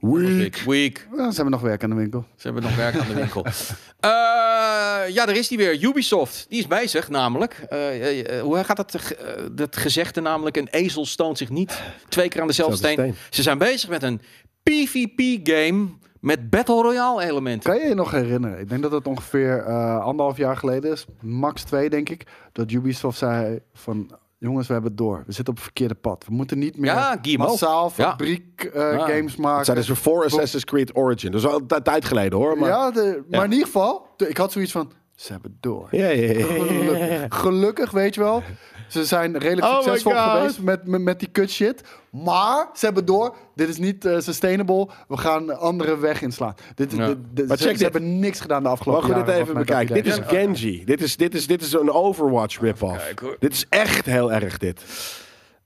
Weak. 0.01 1.09
Ja, 1.17 1.31
ze 1.31 1.35
hebben 1.35 1.51
nog 1.51 1.61
werk 1.61 1.83
aan 1.83 1.91
de 1.91 1.97
winkel. 1.97 2.25
Ze 2.37 2.47
hebben 2.47 2.63
nog 2.63 2.77
werk 2.77 2.97
aan 2.97 3.09
de 3.09 3.15
winkel. 3.15 3.45
Eh, 4.01 5.15
ja, 5.15 5.27
daar 5.27 5.37
is 5.37 5.49
die 5.49 5.59
weer. 5.59 5.83
Ubisoft. 5.83 6.47
Die 6.49 6.59
is 6.59 6.67
bezig, 6.67 7.09
namelijk. 7.09 7.65
Eh, 7.69 8.37
eh, 8.37 8.43
hoe 8.43 8.65
gaat 8.65 8.77
dat, 8.77 9.17
dat 9.53 9.77
gezegde 9.77 10.21
namelijk? 10.21 10.57
Een 10.57 10.69
ezel 10.71 11.07
stoont 11.07 11.39
zich 11.39 11.51
niet 11.51 11.83
twee 12.09 12.29
keer 12.29 12.41
aan 12.41 12.47
dezelfde 12.47 12.77
Zelfde 12.77 13.03
steen. 13.03 13.15
steen. 13.15 13.27
Ze 13.31 13.43
zijn 13.43 13.59
bezig 13.59 13.89
met 13.89 14.03
een 14.03 14.21
PvP-game 14.63 15.89
met 16.21 16.51
Battle 16.51 16.83
Royale 16.83 17.25
elementen. 17.25 17.71
Kan 17.71 17.81
je 17.81 17.89
je 17.89 17.95
nog 17.95 18.11
herinneren? 18.11 18.59
Ik 18.59 18.69
denk 18.69 18.83
dat 18.83 18.93
het 18.93 19.07
ongeveer 19.07 19.59
eh, 19.59 20.01
anderhalf 20.01 20.37
jaar 20.37 20.57
geleden 20.57 20.93
is. 20.93 21.07
Max 21.21 21.63
2, 21.63 21.91
denk 21.91 22.09
ik. 22.09 22.27
Dat 22.53 22.71
Ubisoft 22.71 23.19
zei 23.19 23.61
van... 23.73 24.19
Jongens, 24.39 24.67
we 24.67 24.73
hebben 24.73 24.91
het 24.91 25.01
door. 25.01 25.17
We 25.27 25.33
zitten 25.33 25.49
op 25.49 25.55
het 25.55 25.63
verkeerde 25.65 25.95
pad. 25.95 26.25
We 26.29 26.35
moeten 26.35 26.59
niet 26.59 26.77
meer 26.79 26.91
Ja, 26.91 27.19
massaal 27.37 27.93
Ja. 27.97 28.09
fabriek 28.11 28.65
eh, 28.75 28.93
Ja. 28.93 29.07
games 29.07 29.37
maken. 29.37 29.57
Dat 29.57 29.65
zeiden 29.65 29.85
ze 29.87 29.95
voor 29.95 30.25
Assassin's 30.25 30.65
Creed 30.65 30.97
Origin. 30.97 31.31
Dat 31.31 31.41
is 31.41 31.47
al 31.47 31.61
een 31.69 31.83
tijd 31.83 32.05
geleden 32.05 32.39
hoor. 32.39 32.59
Maar... 32.59 32.69
Ja, 32.69 32.91
de, 32.91 33.23
maar 33.31 33.45
in 33.45 33.51
ieder 33.53 33.67
geval, 33.67 34.07
de- 34.17 34.29
ik 34.29 34.37
had 34.37 34.53
zoiets 34.53 34.73
van... 34.73 34.93
Ze 35.15 35.33
hebben 35.33 35.51
het 35.51 35.63
door. 35.63 35.89
Ja, 35.91 36.09
ja, 36.09 36.33
ja. 36.33 36.45
Gelukkig, 36.45 37.39
gelukkig, 37.39 37.91
weet 37.91 38.15
je 38.15 38.21
wel. 38.21 38.43
Ze 38.89 39.05
zijn 39.05 39.39
redelijk 39.39 39.67
Oh 39.67 39.81
succesvol 39.83 40.13
geweest 40.13 40.61
met, 40.61 40.87
met, 40.87 41.01
met 41.01 41.19
die 41.19 41.29
kut 41.29 41.51
shit. 41.51 41.81
Maar 42.11 42.69
ze 42.75 42.85
hebben 42.85 43.05
door. 43.05 43.37
Dit 43.55 43.69
is 43.69 43.77
niet 43.79 44.05
eh, 44.05 44.19
sustainable. 44.21 44.89
We 45.09 45.17
gaan 45.17 45.49
een 45.51 45.57
andere 45.57 45.99
weg 45.99 46.23
inslaan. 46.23 46.55
Dit, 46.75 46.93
Ja. 46.93 47.07
dit- 47.07 47.17
dit- 47.31 47.49
Maar 47.49 47.57
ze, 47.57 47.63
check 47.63 47.77
ze 47.77 47.83
dit. 47.85 47.93
hebben 47.93 48.19
niks 48.19 48.41
gedaan 48.41 48.63
de 48.63 48.69
afgelopen 48.69 49.03
Mogen 49.09 49.21
we 49.21 49.25
dit 49.27 49.35
jaren. 49.35 49.51
even 49.51 49.67
bekijken? 49.67 49.95
Dit 49.95 50.07
is 50.07 50.19
Genji. 50.27 50.85
Dit 50.85 51.03
is, 51.03 51.17
dit, 51.17 51.35
is, 51.35 51.47
dit 51.47 51.63
is 51.63 51.73
een 51.73 51.91
Overwatch 51.93 52.61
rip-off. 52.61 53.15
Dit 53.39 53.53
is 53.53 53.65
echt 53.69 54.05
heel 54.07 54.33
erg 54.33 54.59
dit. 54.59 54.81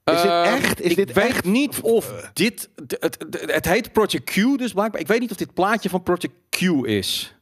Is 0.03 0.21
dit 0.21 0.31
Ehm, 0.31 0.43
echt? 0.53 0.81
Is 0.81 0.89
ik 0.89 0.95
dit 0.95 1.13
weet 1.13 1.25
echt? 1.25 1.45
niet 1.45 1.81
of 1.81 2.29
dit... 2.33 2.69
Het, 2.75 2.97
het, 2.99 3.25
het 3.51 3.65
heet 3.65 3.91
Project 3.91 4.23
Q 4.31 4.57
dus 4.57 4.73
blijkbaar. 4.73 5.01
Ik 5.01 5.07
weet 5.07 5.19
niet 5.19 5.31
of 5.31 5.37
dit 5.37 5.53
plaatje 5.53 5.89
van 5.89 6.03
Project 6.03 6.33
Q 6.49 6.61
is. 6.87 7.35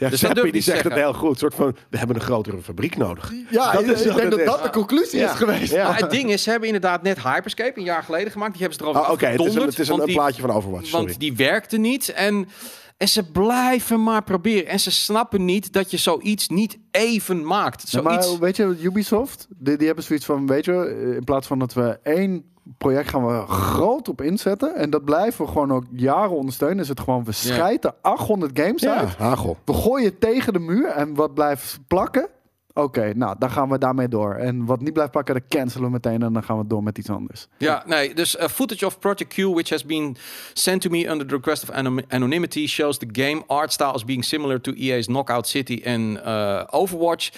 Ja, 0.00 0.08
Dus 0.08 0.20
dat 0.20 0.30
Seppi, 0.36 0.50
die 0.50 0.62
zegt 0.62 0.76
het 0.82 0.92
zeggen. 0.92 1.02
heel 1.10 1.18
goed. 1.20 1.38
soort 1.38 1.54
van, 1.54 1.76
we 1.90 1.98
hebben 1.98 2.16
een 2.16 2.22
grotere 2.22 2.62
fabriek 2.62 2.96
nodig. 2.96 3.32
Ja, 3.50 3.72
Dat 3.72 3.82
ik, 3.82 3.86
is 3.90 4.00
ik 4.00 4.06
denk 4.06 4.20
het 4.20 4.30
dat 4.30 4.38
is. 4.40 4.44
dat 4.46 4.62
de 4.62 4.70
conclusie 4.70 5.18
Ja. 5.18 5.30
is 5.30 5.36
geweest. 5.36 5.72
Ja. 5.72 5.88
Maar 5.88 5.98
het 5.98 6.10
ding 6.10 6.30
is, 6.30 6.42
ze 6.42 6.50
hebben 6.50 6.68
inderdaad 6.68 7.02
net 7.02 7.22
Hyperscape 7.22 7.78
een 7.78 7.84
jaar 7.84 8.02
geleden 8.02 8.32
gemaakt. 8.32 8.52
Die 8.52 8.60
hebben 8.60 8.78
ze 8.78 8.84
erover 8.84 9.02
Oh, 9.02 9.10
Oké, 9.12 9.26
het 9.26 9.40
is 9.40 9.54
een, 9.54 9.62
het 9.66 9.78
is 9.78 9.88
een, 9.88 10.04
plaatje 10.04 10.40
van 10.40 10.50
Overwatch. 10.50 10.86
Sorry. 10.86 11.06
Want 11.06 11.20
die 11.20 11.36
werkte 11.36 11.76
niet. 11.76 12.08
En, 12.08 12.48
en 12.96 13.08
ze 13.08 13.30
blijven 13.30 14.02
maar 14.02 14.22
proberen. 14.22 14.66
En 14.66 14.80
ze 14.80 14.90
snappen 14.90 15.44
niet 15.44 15.72
dat 15.72 15.90
je 15.90 15.96
zoiets 15.96 16.48
niet 16.48 16.78
even 16.90 17.46
maakt. 17.46 17.90
Ja, 17.90 18.02
Zoiets... 18.02 18.30
maar 18.30 18.38
weet 18.38 18.56
je, 18.56 18.76
Ubisoft, 18.82 19.46
die, 19.56 19.76
die 19.76 19.86
hebben 19.86 20.04
zoiets 20.04 20.24
van, 20.24 20.46
weet 20.46 20.64
je, 20.64 21.12
in 21.16 21.24
plaats 21.24 21.46
van 21.46 21.58
dat 21.58 21.72
we 21.72 21.98
één 22.02 22.44
project 22.78 23.08
gaan 23.08 23.26
we 23.26 23.46
groot 23.46 24.08
op 24.08 24.20
inzetten 24.20 24.76
en 24.76 24.90
dat 24.90 25.04
blijven 25.04 25.44
we 25.44 25.50
gewoon 25.50 25.72
ook 25.72 25.84
jaren 25.90 26.36
ondersteunen, 26.36 26.78
is 26.78 26.88
het 26.88 27.00
gewoon, 27.00 27.24
we 27.24 27.32
schijten 27.32 27.94
800 28.00 28.58
games 28.60 28.82
ja, 28.82 28.94
uit, 28.94 29.16
hagel. 29.16 29.56
we 29.64 29.72
gooien 29.72 30.18
tegen 30.18 30.52
de 30.52 30.58
muur 30.58 30.86
en 30.86 31.14
wat 31.14 31.34
blijft 31.34 31.78
plakken, 31.86 32.28
oké, 32.74 33.12
nou, 33.14 33.36
dan 33.38 33.50
gaan 33.50 33.68
we 33.68 33.78
daarmee 33.78 34.08
door. 34.08 34.34
En 34.34 34.64
wat 34.64 34.80
niet 34.80 34.92
blijft 34.92 35.10
plakken, 35.10 35.34
dat 35.34 35.42
cancelen 35.48 35.84
we 35.84 35.90
meteen 35.90 36.22
en 36.22 36.32
dan 36.32 36.42
gaan 36.42 36.58
we 36.58 36.66
door 36.66 36.82
met 36.82 36.98
iets 36.98 37.10
anders. 37.10 37.46
Ja, 37.58 37.82
nee, 37.86 38.14
dus 38.14 38.36
uh, 38.36 38.46
footage 38.46 38.86
of 38.86 38.98
Project 38.98 39.34
Q, 39.34 39.36
which 39.36 39.68
has 39.70 39.84
been 39.84 40.16
sent 40.52 40.82
to 40.82 40.90
me 40.90 41.08
under 41.08 41.26
the 41.26 41.34
request 41.34 41.62
of 41.62 41.70
anonymity, 42.08 42.66
shows 42.66 42.98
the 42.98 43.08
game 43.12 43.42
art 43.46 43.72
style 43.72 43.92
as 43.92 44.04
being 44.04 44.24
similar 44.24 44.60
to 44.60 44.72
EA's 44.72 45.06
Knockout 45.06 45.48
City 45.48 45.82
and 45.86 46.18
uh, 46.18 46.64
Overwatch. 46.70 47.30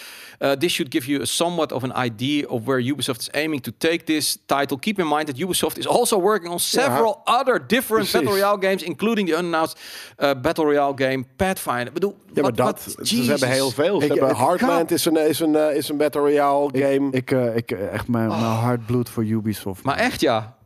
Uh, 0.42 0.50
this 0.56 0.72
should 0.72 0.90
give 0.92 1.06
you 1.10 1.22
a 1.22 1.24
somewhat 1.24 1.72
of 1.72 1.84
an 1.84 1.92
idea 1.92 2.46
of 2.48 2.64
where 2.66 2.80
Ubisoft 2.94 3.18
is 3.20 3.28
aiming 3.32 3.60
to 3.62 3.70
take 3.78 4.04
this 4.04 4.38
title. 4.46 4.76
Keep 4.78 4.98
in 4.98 5.06
mind 5.06 5.26
that 5.26 5.36
Ubisoft 5.38 5.78
is 5.78 5.86
also 5.86 6.20
working 6.20 6.50
on 6.52 6.58
several 6.60 7.20
other 7.24 7.66
different 7.66 8.10
precies. 8.10 8.12
Battle 8.12 8.32
Royale 8.40 8.58
games, 8.60 8.82
including 8.82 9.28
the 9.28 9.34
unannounced 9.38 9.78
uh, 10.18 10.34
Battle 10.40 10.64
Royale 10.64 10.92
game 10.96 11.24
Pathfinder. 11.36 11.86
Ik 11.86 11.92
bedoel, 11.92 12.16
Ja, 12.26 12.32
maar 12.34 12.42
wat- 12.42 12.56
dat, 12.56 12.94
wat- 12.96 13.08
ze 13.08 13.22
hebben 13.22 13.48
heel 13.48 13.70
veel. 13.70 14.00
Ze 14.00 14.06
Ik- 14.06 14.18
hebben 14.18 14.36
Heartland 14.36 14.90
is 14.90 15.04
een, 15.04 15.16
is, 15.28 15.40
een, 15.40 15.56
eh, 15.56 15.76
is 15.76 15.88
een 15.88 15.96
Battle 15.96 16.20
Royale 16.20 16.68
game. 16.72 17.10
Ik, 17.10 17.30
eh, 17.30 17.56
ik 17.56 17.70
eh, 17.70 17.92
echt 17.92 18.08
mijn, 18.08 18.28
mijn 18.28 18.40
hart 18.40 18.86
bloed 18.86 19.08
voor 19.08 19.24
Ubisoft. 19.24 19.82
Maar 19.82 19.96
echt 19.96 20.20
ja. 20.20 20.56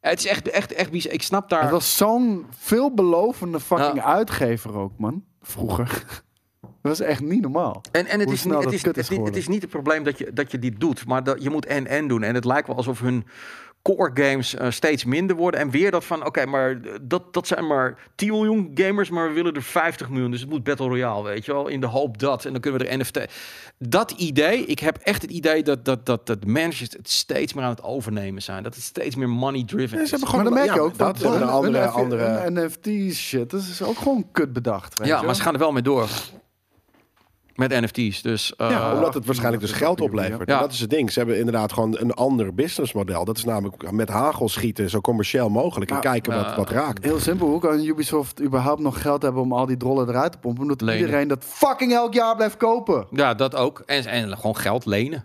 Het 0.00 0.18
is 0.18 0.26
echt, 0.26 0.50
echt, 0.50 0.72
echt 0.72 0.90
bizar. 0.90 1.12
Ik 1.12 1.22
snap 1.22 1.48
daar... 1.48 1.62
Het 1.62 1.70
was 1.70 1.96
zo'n 1.96 2.46
veelbelovende 2.58 3.60
fucking 3.60 3.94
Ja. 3.94 4.04
uitgever 4.04 4.76
ook, 4.78 4.92
man. 4.98 5.24
Vroeger. 5.42 6.04
Dat 6.62 6.98
was 6.98 7.00
echt 7.00 7.20
niet 7.20 7.40
normaal. 7.40 7.80
En, 7.92 8.06
en 8.06 8.20
het, 8.20 8.30
is, 8.30 8.44
niet, 8.44 8.54
het, 8.54 8.72
is, 8.72 8.82
het, 8.82 8.96
is 8.96 9.02
is 9.02 9.16
niet, 9.16 9.26
het 9.26 9.36
is 9.36 9.48
niet 9.48 9.62
het 9.62 9.70
probleem 9.70 10.04
dat 10.04 10.18
je, 10.18 10.32
dat 10.32 10.50
je 10.50 10.58
dit 10.58 10.80
doet, 10.80 11.06
maar 11.06 11.24
dat 11.24 11.42
je 11.42 11.50
moet 11.50 11.66
en-en 11.66 12.08
doen. 12.08 12.22
En 12.22 12.34
het 12.34 12.44
lijkt 12.44 12.66
wel 12.66 12.76
alsof 12.76 13.00
hun 13.00 13.24
core 13.82 14.10
games 14.14 14.54
eh, 14.54 14.70
steeds 14.70 15.04
minder 15.04 15.36
worden. 15.36 15.60
En 15.60 15.70
weer 15.70 15.90
dat 15.90 16.04
van, 16.04 16.26
oké, 16.26 16.46
maar 16.46 16.80
dat, 17.02 17.34
dat 17.34 17.46
zijn 17.46 17.66
maar 17.66 17.98
10 18.14 18.30
miljoen 18.30 18.70
gamers, 18.74 19.10
maar 19.10 19.28
we 19.28 19.34
willen 19.34 19.54
er 19.54 19.62
50 19.62 20.08
miljoen. 20.08 20.30
Dus 20.30 20.40
het 20.40 20.48
moet 20.50 20.64
Battle 20.64 20.86
Royale, 20.86 21.28
weet 21.28 21.44
je 21.44 21.52
wel, 21.52 21.68
in 21.68 21.80
de 21.80 21.86
hoop 21.86 22.18
dat. 22.18 22.44
En 22.44 22.52
dan 22.52 22.60
kunnen 22.60 22.80
we 22.80 22.86
er 22.86 22.98
NFT... 22.98 23.18
Dat 23.78 24.10
idee, 24.10 24.64
ik 24.64 24.78
heb 24.78 24.96
echt 24.96 25.22
het 25.22 25.30
idee 25.30 25.62
dat, 25.62 25.84
dat, 25.84 26.06
dat, 26.06 26.26
dat 26.26 26.44
managers 26.44 26.92
het 26.92 27.10
steeds 27.10 27.52
meer 27.52 27.64
aan 27.64 27.70
het 27.70 27.82
overnemen 27.82 28.42
zijn. 28.42 28.62
Dat 28.62 28.74
het 28.74 28.84
steeds 28.84 29.16
meer 29.16 29.28
money-driven 29.28 29.96
Ja, 29.96 30.02
is. 30.02 30.10
hebben 30.10 30.28
Maar 30.28 30.40
gewoon 30.40 30.54
dan 30.54 30.64
merk 30.64 30.74
je 30.74 30.80
ja, 30.80 30.86
ook 30.86 30.98
dat. 30.98 31.22
Een 31.22 31.42
andere, 31.42 31.86
andere... 31.86 32.24
hun 32.24 32.52
NFT 32.52 33.14
shit, 33.14 33.50
dat 33.50 33.60
is 33.60 33.82
ook 33.82 33.98
gewoon 33.98 34.26
kut 34.32 34.52
bedacht. 34.52 34.98
weet 34.98 35.08
Ja, 35.08 35.20
je 35.20 35.26
maar 35.26 35.34
ze 35.34 35.42
gaan 35.42 35.52
er 35.52 35.58
wel 35.58 35.72
mee 35.72 35.82
door. 35.82 36.08
Met 37.54 37.70
NFT's, 37.80 38.22
dus... 38.22 38.56
eh, 38.56 38.70
Ja, 38.70 38.94
omdat 38.94 39.14
het 39.14 39.24
waarschijnlijk 39.26 39.62
dus 39.62 39.72
geld 39.72 40.00
oplevert. 40.00 40.48
Ja. 40.48 40.60
Dat 40.60 40.72
is 40.72 40.80
het 40.80 40.90
ding. 40.90 41.12
Ze 41.12 41.18
hebben 41.18 41.38
inderdaad 41.38 41.72
gewoon 41.72 41.96
een 41.98 42.12
ander 42.12 42.54
businessmodel. 42.54 43.24
Dat 43.24 43.36
is 43.36 43.44
namelijk 43.44 43.90
met 43.92 44.08
hagel 44.08 44.48
schieten, 44.48 44.90
zo 44.90 45.00
commercieel 45.00 45.48
mogelijk. 45.50 45.90
En 45.90 45.96
Nou, 45.96 46.08
kijken 46.08 46.36
wat, 46.36 46.46
eh, 46.46 46.56
wat 46.56 46.70
raakt. 46.70 47.04
Heel 47.04 47.18
simpel, 47.20 47.48
hoe 47.48 47.60
kan 47.60 47.84
Ubisoft 47.84 48.42
überhaupt 48.42 48.80
nog 48.80 49.00
geld 49.02 49.22
hebben 49.22 49.42
om 49.42 49.52
al 49.52 49.66
die 49.66 49.76
drollen 49.76 50.08
eruit 50.08 50.32
te 50.32 50.38
pompen? 50.38 50.62
Omdat 50.62 50.80
Lenen. 50.80 51.00
iedereen 51.00 51.28
dat 51.28 51.44
fucking 51.44 51.92
elk 51.92 52.14
jaar 52.14 52.36
blijft 52.36 52.56
kopen. 52.56 53.06
Ja, 53.10 53.34
dat 53.34 53.54
ook. 53.54 53.82
En, 53.86 54.04
en 54.04 54.36
gewoon 54.36 54.56
geld 54.56 54.86
lenen. 54.86 55.24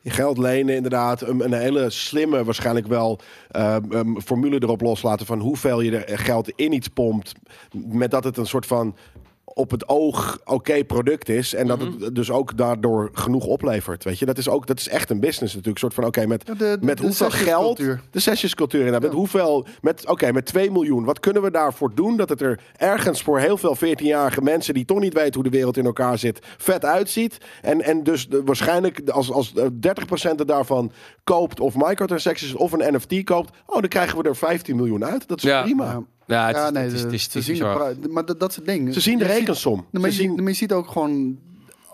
Je 0.00 0.10
geld 0.10 0.38
lenen, 0.38 0.74
inderdaad. 0.74 1.20
Een, 1.20 1.44
een 1.44 1.52
hele 1.52 1.90
slimme, 1.90 2.44
waarschijnlijk 2.44 2.86
wel, 2.86 3.18
eh, 3.50 3.76
um, 3.90 4.20
formule 4.20 4.62
erop 4.62 4.80
loslaten 4.80 5.26
van 5.26 5.40
hoeveel 5.40 5.80
je 5.80 5.96
er 6.04 6.18
geld 6.18 6.48
in 6.48 6.72
iets 6.72 6.88
pompt. 6.88 7.32
Met 7.72 8.10
dat 8.10 8.24
het 8.24 8.36
een 8.36 8.46
soort 8.46 8.66
van 8.66 8.96
op 9.44 9.70
het 9.70 9.88
oog 9.88 10.38
oké 10.44 10.84
product 10.84 11.28
is. 11.28 11.54
En 11.54 11.66
dat 11.66 11.78
Mhm. 11.78 12.02
het 12.02 12.14
dus 12.14 12.30
ook 12.30 12.56
daardoor 12.56 13.10
genoeg 13.12 13.44
oplevert. 13.46 14.04
Weet 14.04 14.18
je, 14.18 14.26
dat 14.26 14.38
is 14.38 14.48
ook 14.48 14.66
dat 14.66 14.78
is 14.78 14.88
echt 14.88 15.10
een 15.10 15.20
business 15.20 15.54
natuurlijk. 15.54 15.66
Een 15.82 15.90
soort 15.90 15.94
van 15.94 16.04
oké, 16.04 16.26
met, 16.26 16.42
Ja, 16.46 16.54
de- 16.54 16.58
de- 16.80 16.86
met 16.86 16.96
de 16.98 17.02
hoeveel 17.04 17.30
geld. 17.30 17.76
De 18.10 18.20
sessiescultuur 18.20 18.78
inderdaad. 18.84 19.02
Met 19.02 19.12
hoeveel. 19.12 19.66
Met, 19.80 20.08
oké, 20.08 20.32
met 20.32 20.46
2 20.46 20.70
miljoen. 20.70 21.04
Wat 21.04 21.20
kunnen 21.20 21.42
we 21.42 21.50
daarvoor 21.50 21.94
doen? 21.94 22.16
Dat 22.16 22.28
het 22.28 22.40
er 22.40 22.60
ergens 22.76 23.22
voor 23.22 23.38
heel 23.38 23.56
veel 23.56 23.76
14-jarige 23.76 24.42
mensen 24.42 24.74
die 24.74 24.84
toch 24.84 25.00
niet 25.00 25.14
weten 25.14 25.34
hoe 25.34 25.42
de 25.42 25.50
wereld 25.56 25.76
in 25.76 25.84
elkaar 25.84 26.18
zit, 26.18 26.38
vet 26.58 26.84
uitziet. 26.84 27.38
En, 27.62 27.82
en 27.82 28.02
dus 28.02 28.28
de, 28.28 28.42
waarschijnlijk 28.44 29.08
als, 29.10 29.30
als 29.32 29.52
eh, 29.54 29.64
30% 29.80 30.40
er 30.40 30.46
daarvan 30.46 30.92
koopt 31.24 31.60
of 31.60 31.74
microtransactions 31.76 32.54
of 32.54 32.72
een 32.72 32.94
NFT 32.94 33.24
koopt. 33.24 33.50
Oh, 33.66 33.80
dan 33.80 33.88
krijgen 33.88 34.18
we 34.22 34.28
er 34.28 34.36
15 34.36 34.76
miljoen 34.76 35.04
uit. 35.04 35.28
Dat 35.28 35.36
is 35.38 35.42
Ja. 35.44 35.62
prima. 35.62 36.02
Ja. 36.26 36.40
Ja, 36.40 36.46
het, 36.46 36.56
ja, 36.56 36.66
is- 36.66 36.72
nee, 36.72 36.82
het 36.82 36.92
is, 36.92 37.00
de- 37.00 37.04
het 37.06 37.14
is, 37.14 37.22
ze 37.22 37.28
het 37.28 37.36
is 37.36 37.44
zien 37.44 37.54
de 37.58 37.64
bizar. 37.64 37.94
pri- 37.94 38.08
maar 38.12 38.24
dat, 38.24 38.40
dat 38.40 38.50
is 38.50 38.56
het 38.56 38.64
ding. 38.64 38.94
Ze 38.94 39.00
zien 39.00 39.18
de 39.18 39.24
rekensom. 39.24 39.86
Maar 39.90 40.00
Ze 40.00 40.06
je, 40.06 40.12
zien- 40.12 40.34
maar 40.34 40.48
je 40.52 40.52
ziet 40.56 40.72
ook 40.72 40.88
gewoon 40.90 41.38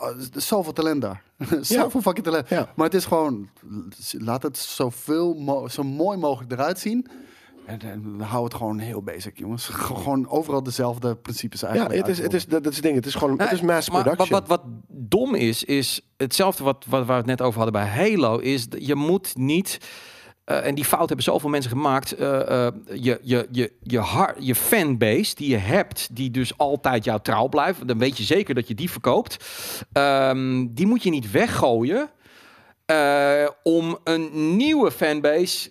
uh, 0.02 0.06
zoveel 0.34 0.72
talent 0.72 1.00
daar. 1.02 1.22
zoveel 1.60 2.00
fucking 2.00 2.24
talent. 2.26 2.48
Ja. 2.48 2.72
Maar 2.76 2.86
het 2.86 2.94
is 2.94 3.04
gewoon, 3.04 3.48
laat 4.10 4.42
het 4.42 4.58
zoveel 4.58 5.34
mo 5.34 5.68
zo 5.68 5.82
mooi 5.82 6.18
mogelijk 6.18 6.52
eruit 6.52 6.78
zien. 6.78 7.06
En, 7.66 7.80
en 7.80 8.20
hou 8.20 8.44
het 8.44 8.54
gewoon 8.54 8.78
heel 8.78 9.02
basic, 9.02 9.38
jongens. 9.38 9.66
Gewoon 9.92 10.28
overal 10.28 10.62
dezelfde 10.62 11.16
principes 11.16 11.60
Ja, 11.60 11.66
eigenlijk. 11.68 11.98
het 12.06 12.08
is, 12.08 12.18
het 12.22 12.34
is, 12.34 12.46
dat, 12.46 12.62
dat 12.62 12.70
is 12.72 12.76
het 12.78 12.84
ding. 12.86 12.96
Het 12.96 13.06
is 13.06 13.14
gewoon, 13.14 13.38
het 13.40 13.52
is 13.52 13.60
mass 13.60 13.90
maar 13.90 14.02
production. 14.02 14.38
Wat, 14.40 14.48
wat, 14.48 14.60
wat 14.60 14.70
dom 14.88 15.34
is, 15.34 15.64
is 15.64 16.00
hetzelfde 16.16 16.64
wat, 16.64 16.84
wat 16.88 16.98
waar 16.98 17.06
we 17.06 17.12
het 17.12 17.38
net 17.38 17.42
over 17.42 17.60
hadden 17.62 17.82
bij 17.82 17.90
Halo, 17.90 18.38
is 18.38 18.66
je 18.78 18.94
moet 18.94 19.36
niet. 19.36 19.78
Eh, 20.50 20.66
en 20.66 20.74
die 20.74 20.84
fout 20.84 21.06
hebben 21.06 21.24
zoveel 21.24 21.50
mensen 21.50 21.70
gemaakt. 21.70 22.12
eh, 22.12 22.66
eh, 22.66 22.72
je, 22.92 23.20
je, 23.22 23.48
je, 23.50 23.72
je, 23.82 24.34
je 24.38 24.54
fanbase 24.54 25.34
die 25.34 25.50
je 25.50 25.56
hebt, 25.56 26.08
die 26.16 26.30
dus 26.30 26.58
altijd 26.58 27.04
jou 27.04 27.20
trouw 27.22 27.48
blijft. 27.48 27.88
Dan 27.88 27.98
weet 27.98 28.16
je 28.16 28.22
zeker 28.22 28.54
dat 28.54 28.68
je 28.68 28.74
die 28.74 28.90
verkoopt. 28.90 29.44
Ehm, 29.92 30.66
die 30.70 30.86
moet 30.86 31.02
je 31.02 31.10
niet 31.10 31.30
weggooien 31.30 32.10
eh, 32.86 33.48
om 33.62 33.98
een 34.04 34.56
nieuwe 34.56 34.90
fanbase 34.90 35.70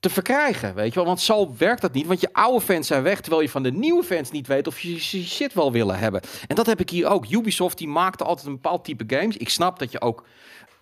te 0.00 0.10
verkrijgen, 0.10 0.74
weet 0.74 0.88
je 0.88 0.94
wel? 0.94 1.04
Want 1.04 1.20
zo 1.20 1.54
werkt 1.58 1.80
dat 1.80 1.92
niet, 1.92 2.06
want 2.06 2.20
je 2.20 2.32
oude 2.32 2.64
fans 2.64 2.86
zijn 2.86 3.02
weg, 3.02 3.20
terwijl 3.20 3.42
je 3.42 3.48
van 3.48 3.62
de 3.62 3.72
nieuwe 3.72 4.02
fans 4.04 4.30
niet 4.30 4.46
weet 4.46 4.66
of 4.66 4.80
je 4.80 4.92
je 4.92 5.24
shit 5.24 5.54
wel 5.54 5.72
willen 5.72 5.98
hebben. 5.98 6.20
En 6.46 6.56
dat 6.56 6.66
heb 6.66 6.80
ik 6.80 6.90
hier 6.90 7.06
ook. 7.06 7.30
Ubisoft 7.30 7.78
die 7.78 7.88
maakte 7.88 8.24
altijd 8.24 8.46
een 8.46 8.52
bepaald 8.52 8.84
type 8.84 9.16
games. 9.16 9.36
Ik 9.36 9.48
snap 9.48 9.78
dat 9.78 9.92
je 9.92 10.00
ook, 10.00 10.24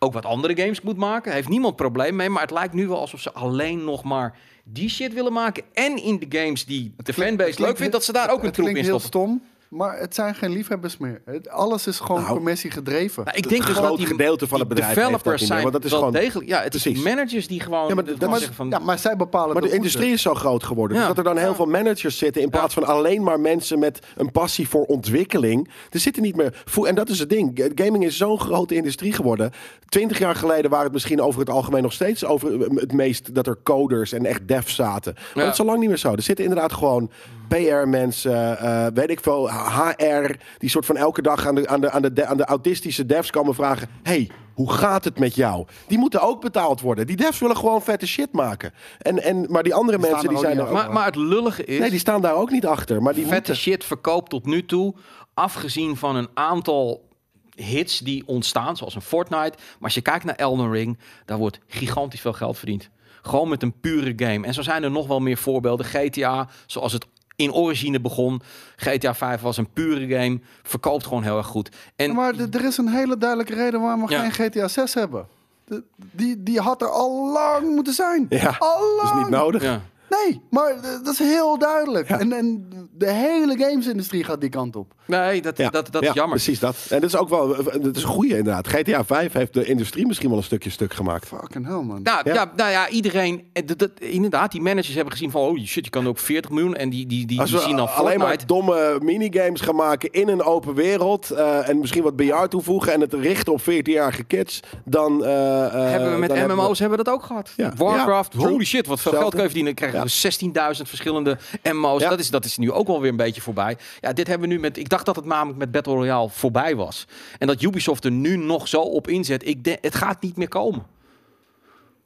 ook 0.03 0.13
wat 0.13 0.27
andere 0.27 0.57
games 0.57 0.81
moet 0.81 0.97
maken. 0.97 1.25
Daar 1.25 1.35
heeft 1.35 1.49
niemand 1.49 1.77
probleem 1.77 2.17
mee, 2.17 2.29
maar 2.29 2.43
het 2.43 2.51
lijkt 2.51 2.75
nu 2.75 2.89
wel 2.89 2.99
alsof 2.99 3.21
ze 3.21 3.33
alleen 3.33 3.85
nog 3.85 4.03
maar 4.03 4.39
die 4.65 4.89
shit 4.89 5.13
willen 5.13 5.33
maken. 5.33 5.63
En 5.73 6.03
in 6.03 6.19
de 6.19 6.39
games 6.39 6.65
die 6.65 6.95
de 6.97 7.13
fanbase 7.13 7.61
leuk 7.63 7.77
vindt, 7.77 7.93
dat 7.93 8.05
ze 8.05 8.13
daar 8.13 8.31
ook 8.31 8.43
een 8.43 8.53
troep 8.53 8.69
in 8.69 8.75
heel 8.75 8.85
stoppen. 8.85 9.09
stom, 9.09 9.43
maar 9.73 9.99
het 9.99 10.15
zijn 10.15 10.35
geen 10.35 10.51
liefhebbers 10.53 10.97
meer. 10.97 11.23
Het, 11.25 11.49
alles 11.49 11.87
is 11.87 12.01
gewoon 12.01 12.21
Nou, 12.23 12.35
commissie 12.35 12.71
gedreven. 12.71 13.25
Maar 13.25 13.37
ik 13.37 13.41
Het 13.45 13.53
denk 13.53 13.67
dus 13.67 13.75
dat 13.75 13.85
groot 13.85 13.97
die, 13.97 14.07
gedeelte 14.07 14.47
van 14.49 14.59
het 14.59 14.69
bedrijf 14.69 14.95
dat 14.95 15.25
meer, 15.25 15.39
zijn 15.39 15.61
want 15.61 15.73
dat 15.73 15.85
is 15.85 15.91
wel 15.91 15.99
gewoon- 15.99 16.15
degelijk. 16.15 16.49
Ja, 16.49 16.63
het 16.63 16.75
is 16.75 17.03
managers 17.03 17.47
die 17.47 17.61
gewoon, 17.61 17.89
Ja, 17.89 17.95
maar 17.95 18.05
gewoon 18.05 18.19
dat 18.19 18.29
was- 18.29 18.39
zeggen 18.39 18.57
van. 18.57 18.71
ja, 18.71 18.79
maar 18.79 18.99
zij 18.99 19.17
bepalen 19.17 19.53
Maar 19.53 19.63
de 19.63 19.73
industrie 19.75 20.13
is 20.13 20.23
zo 20.23 20.35
groot 20.35 20.65
geworden. 20.65 20.97
Ja. 20.97 21.07
Dus 21.07 21.15
dat 21.15 21.25
er 21.27 21.33
dan 21.33 21.43
heel 21.43 21.49
Ja. 21.51 21.55
veel 21.57 21.67
managers 21.67 22.19
zitten. 22.19 22.43
In 22.43 22.51
plaats 22.51 22.75
van 22.75 22.85
alleen 22.85 23.23
maar 23.23 23.41
mensen 23.41 23.79
met 23.79 23.99
een 24.17 24.31
passie 24.31 24.69
voor 24.69 24.85
ontwikkeling. 24.85 25.71
Er 25.91 25.99
zitten 26.01 26.23
niet 26.23 26.37
meer. 26.37 26.63
En 26.85 26.95
dat 26.95 27.09
is 27.09 27.19
het 27.19 27.29
ding. 27.31 27.71
Gaming 27.75 28.05
is 28.05 28.17
zo'n 28.17 28.41
grote 28.41 28.75
industrie 28.75 29.13
geworden. 29.13 29.51
Twintig 29.89 30.19
jaar 30.19 30.35
geleden 30.35 30.71
waren 30.71 30.85
het 30.85 30.93
misschien 30.93 31.21
over 31.21 31.41
het 31.41 31.51
algemeen 31.51 31.83
nog 31.83 31.93
steeds 31.93 32.25
over 32.25 32.61
het 32.61 32.93
meest 32.93 33.35
dat 33.35 33.47
er 33.47 33.57
coders 33.63 34.13
en 34.13 34.27
echt 34.27 34.49
devs 34.49 34.75
zaten. 34.75 35.13
Maar 35.15 35.25
Ja. 35.35 35.43
dat 35.45 35.53
is 35.53 35.61
al 35.61 35.67
lang 35.67 35.79
niet 35.79 35.89
meer 35.89 35.99
zo. 35.99 36.13
Er 36.13 36.23
zitten 36.23 36.45
inderdaad 36.45 36.73
gewoon 36.73 37.11
PR-mensen, 37.49 38.59
eh, 38.59 38.87
weet 38.95 39.11
ik 39.11 39.21
veel, 39.21 39.51
HR, 39.71 40.35
die 40.59 40.71
soort 40.71 40.87
van 40.87 40.97
elke 40.97 41.23
dag 41.23 41.47
aan 41.47 41.55
de, 41.55 41.69
aan 41.69 41.81
de, 41.81 41.91
aan 41.91 42.03
de, 42.03 42.13
de- 42.13 42.27
aan 42.27 42.37
de 42.37 42.45
autistische 42.45 43.07
devs 43.07 43.31
komen 43.31 43.55
vragen: 43.55 43.89
hey, 44.03 44.31
hoe 44.55 44.73
gaat 44.73 45.05
het 45.05 45.19
met 45.19 45.35
jou? 45.35 45.67
Die 45.87 45.99
moeten 45.99 46.21
ook 46.23 46.41
betaald 46.41 46.81
worden. 46.81 47.07
Die 47.07 47.17
devs 47.17 47.39
willen 47.39 47.57
gewoon 47.57 47.83
vette 47.83 48.07
shit 48.07 48.33
maken. 48.33 48.73
En, 48.99 49.23
en, 49.23 49.47
maar 49.49 49.63
die 49.63 49.75
andere 49.75 49.99
Die 49.99 50.11
mensen 50.11 50.29
die 50.29 50.39
zijn 50.39 50.59
er 50.59 50.73
maar, 50.73 50.93
maar 50.93 51.05
het 51.05 51.17
lullige 51.17 51.65
is. 51.65 51.79
Nee, 51.79 51.91
die 51.91 51.99
staan 51.99 52.21
daar 52.21 52.35
ook 52.35 52.51
niet 52.51 52.67
achter. 52.67 53.03
Maar 53.03 53.13
die 53.15 53.23
vette 53.23 53.37
moeten... 53.37 53.57
shit 53.57 53.85
verkoopt 53.85 54.31
tot 54.31 54.47
nu 54.47 54.67
toe, 54.67 54.95
afgezien 55.35 55.97
van 55.97 56.17
een 56.17 56.29
aantal 56.35 57.09
hits 57.55 57.99
die 57.99 58.23
ontstaan, 58.27 58.77
zoals 58.77 58.95
een 58.95 59.03
Fortnite. 59.03 59.53
Maar 59.59 59.79
als 59.81 59.95
je 59.95 60.01
kijkt 60.01 60.25
naar 60.25 60.35
Elden 60.35 60.71
Ring, 60.71 60.99
daar 61.25 61.39
wordt 61.39 61.59
gigantisch 61.67 62.21
veel 62.21 62.33
geld 62.33 62.59
verdiend. 62.59 62.91
Gewoon 63.23 63.49
met 63.49 63.63
een 63.63 63.81
pure 63.81 64.13
game. 64.17 64.47
En 64.47 64.55
zo 64.55 64.63
zijn 64.63 64.83
er 64.83 64.91
nog 64.91 65.07
wel 65.07 65.21
meer 65.21 65.37
voorbeelden. 65.37 65.87
GTA, 65.87 66.49
zoals 66.67 66.93
het 66.93 67.07
in 67.37 67.53
origine 67.53 68.01
begon. 68.01 68.41
GTA 68.77 69.15
5 69.15 69.41
was 69.41 69.57
een 69.57 69.69
pure 69.73 70.07
game, 70.19 70.41
verkoopt 70.63 71.07
gewoon 71.07 71.23
heel 71.23 71.37
erg 71.37 71.47
goed. 71.47 71.69
En 71.97 72.07
Ja, 72.07 72.13
maar 72.13 72.35
er 72.53 72.65
is 72.65 72.77
een 72.77 72.89
hele 72.89 73.19
duidelijke 73.19 73.55
reden 73.55 73.81
waarom 73.81 74.07
we 74.07 74.13
Ja. 74.13 74.21
geen 74.31 74.33
GTA 74.51 74.69
6 74.69 74.95
hebben. 74.95 75.27
De- 75.65 75.83
die, 75.97 76.43
die 76.43 76.61
had 76.61 76.83
er 76.83 76.89
al 76.91 77.33
lang 77.33 77.75
moeten 77.75 77.93
zijn. 77.95 78.27
Ja, 78.29 78.57
al 78.59 78.97
dat 78.97 79.05
is 79.05 79.19
niet 79.19 79.29
nodig. 79.29 79.63
ja. 79.63 79.81
Nee, 80.25 80.41
maar 80.51 80.71
eh, 80.71 80.83
dat 81.05 81.13
is 81.13 81.19
heel 81.19 81.59
duidelijk. 81.59 82.09
En, 82.09 82.33
en 82.33 82.69
de 82.99 83.11
hele 83.11 83.57
gamesindustrie 83.59 84.25
gaat 84.25 84.41
die 84.41 84.51
kant 84.51 84.77
op. 84.77 84.95
Nee, 85.07 85.43
dat, 85.43 85.57
Ja, 85.57 85.71
dat, 85.71 85.93
dat 85.93 86.03
ja, 86.03 86.09
is 86.09 86.15
jammer. 86.15 86.37
Precies 86.37 86.59
dat. 86.59 86.77
En 86.89 87.01
dat 87.01 87.09
is 87.11 87.17
ook 87.17 87.29
wel, 87.29 87.49
dat 87.83 87.97
is 87.97 88.03
een 88.03 88.09
goede 88.09 88.37
inderdaad. 88.37 88.69
GTA 88.69 89.05
5 89.05 89.33
heeft 89.33 89.55
de 89.55 89.65
industrie 89.65 90.07
misschien 90.07 90.29
wel 90.29 90.39
een 90.39 90.45
stukje 90.45 90.71
stuk 90.71 90.95
gemaakt. 90.95 91.29
Fucking 91.29 91.67
hell, 91.67 91.81
man. 91.83 92.03
Nou 92.03 92.21
ja. 92.25 92.35
Ja. 92.35 92.53
nou 92.57 92.71
ja, 92.71 92.89
iedereen, 92.89 93.45
eh, 93.53 93.67
dat, 93.67 93.79
dat- 93.79 93.91
inderdaad, 93.99 94.53
die 94.53 94.61
managers 94.61 94.95
hebben 94.95 95.13
gezien 95.13 95.31
van, 95.31 95.41
oh 95.43 95.59
shit, 95.59 95.85
je 95.85 95.91
kan 95.91 96.07
ook 96.09 96.19
40 96.19 96.51
miljoen 96.51 96.75
en 96.77 96.91
die, 96.91 97.07
die, 97.07 97.27
die, 97.27 97.41
Als 97.41 97.51
die 97.51 97.59
we 97.59 97.65
zien 97.65 97.77
dan 97.77 97.87
alleen 97.89 98.21
Fortnite. 98.21 98.27
maar 98.27 98.47
domme 98.47 98.99
minigames 99.03 99.61
gaan 99.61 99.75
maken 99.77 100.11
in 100.11 100.29
een 100.29 100.43
open 100.43 100.75
wereld 100.75 101.31
eh, 101.31 101.69
en 101.69 101.79
misschien 101.79 102.03
wat 102.03 102.17
bejaard 102.17 102.51
toevoegen 102.51 102.93
en 102.93 103.01
het 103.01 103.13
richten 103.15 103.53
op 103.53 103.61
14-jarige 103.61 104.25
kids, 104.25 104.61
dan 104.85 105.25
eh, 105.25 105.65
eh, 105.67 105.91
hebben 105.91 106.13
we 106.13 106.19
met 106.19 106.29
dan 106.29 106.39
hebben 106.39 106.57
we- 106.57 106.63
MMO's 106.63 106.79
hebben 106.79 106.99
we 106.99 107.05
dat 107.05 107.15
ook 107.15 107.23
gehad. 107.23 107.53
Ja. 107.57 107.73
Warcraft, 107.77 108.35
holy 108.35 108.65
shit, 108.65 108.87
wat 108.87 109.01
veel 109.01 109.13
Zelfde. 109.13 109.19
geld 109.19 109.35
kun 109.51 109.61
je 109.61 109.65
verdienen. 109.67 109.93
Dan 110.01 110.02
we 110.05 110.75
16.000 110.77 110.83
verschillende 110.89 111.39
MMO's. 111.63 112.01
Ja. 112.03 112.09
Dat, 112.09 112.19
is, 112.19 112.31
dat 112.31 112.45
is 112.45 112.57
nu 112.57 112.71
ook 112.73 112.87
wel 112.87 113.01
weer 113.01 113.11
een 113.11 113.17
beetje 113.17 113.41
voorbij. 113.41 113.77
Ja, 114.01 114.13
dit 114.13 114.27
hebben 114.27 114.49
we 114.49 114.55
nu 114.55 114.61
met. 114.61 114.77
Ik 114.77 114.89
dacht 114.89 115.07
dat 115.07 115.17
het 115.17 115.25
namelijk 115.25 115.59
met 115.59 115.71
Battle 115.71 115.95
Royale 115.95 116.29
voorbij 116.29 116.77
was. 116.77 117.07
En 117.39 117.47
dat 117.47 117.63
Ubisoft 117.63 118.05
er 118.05 118.11
nu 118.11 118.37
nog 118.37 118.69
zo 118.69 118.81
op 118.81 119.09
inzet. 119.09 119.47
Ik 119.47 119.65
denk, 119.65 119.79
het 119.81 119.95
gaat 119.95 120.23
niet 120.23 120.37
meer 120.37 120.49
komen. 120.49 120.87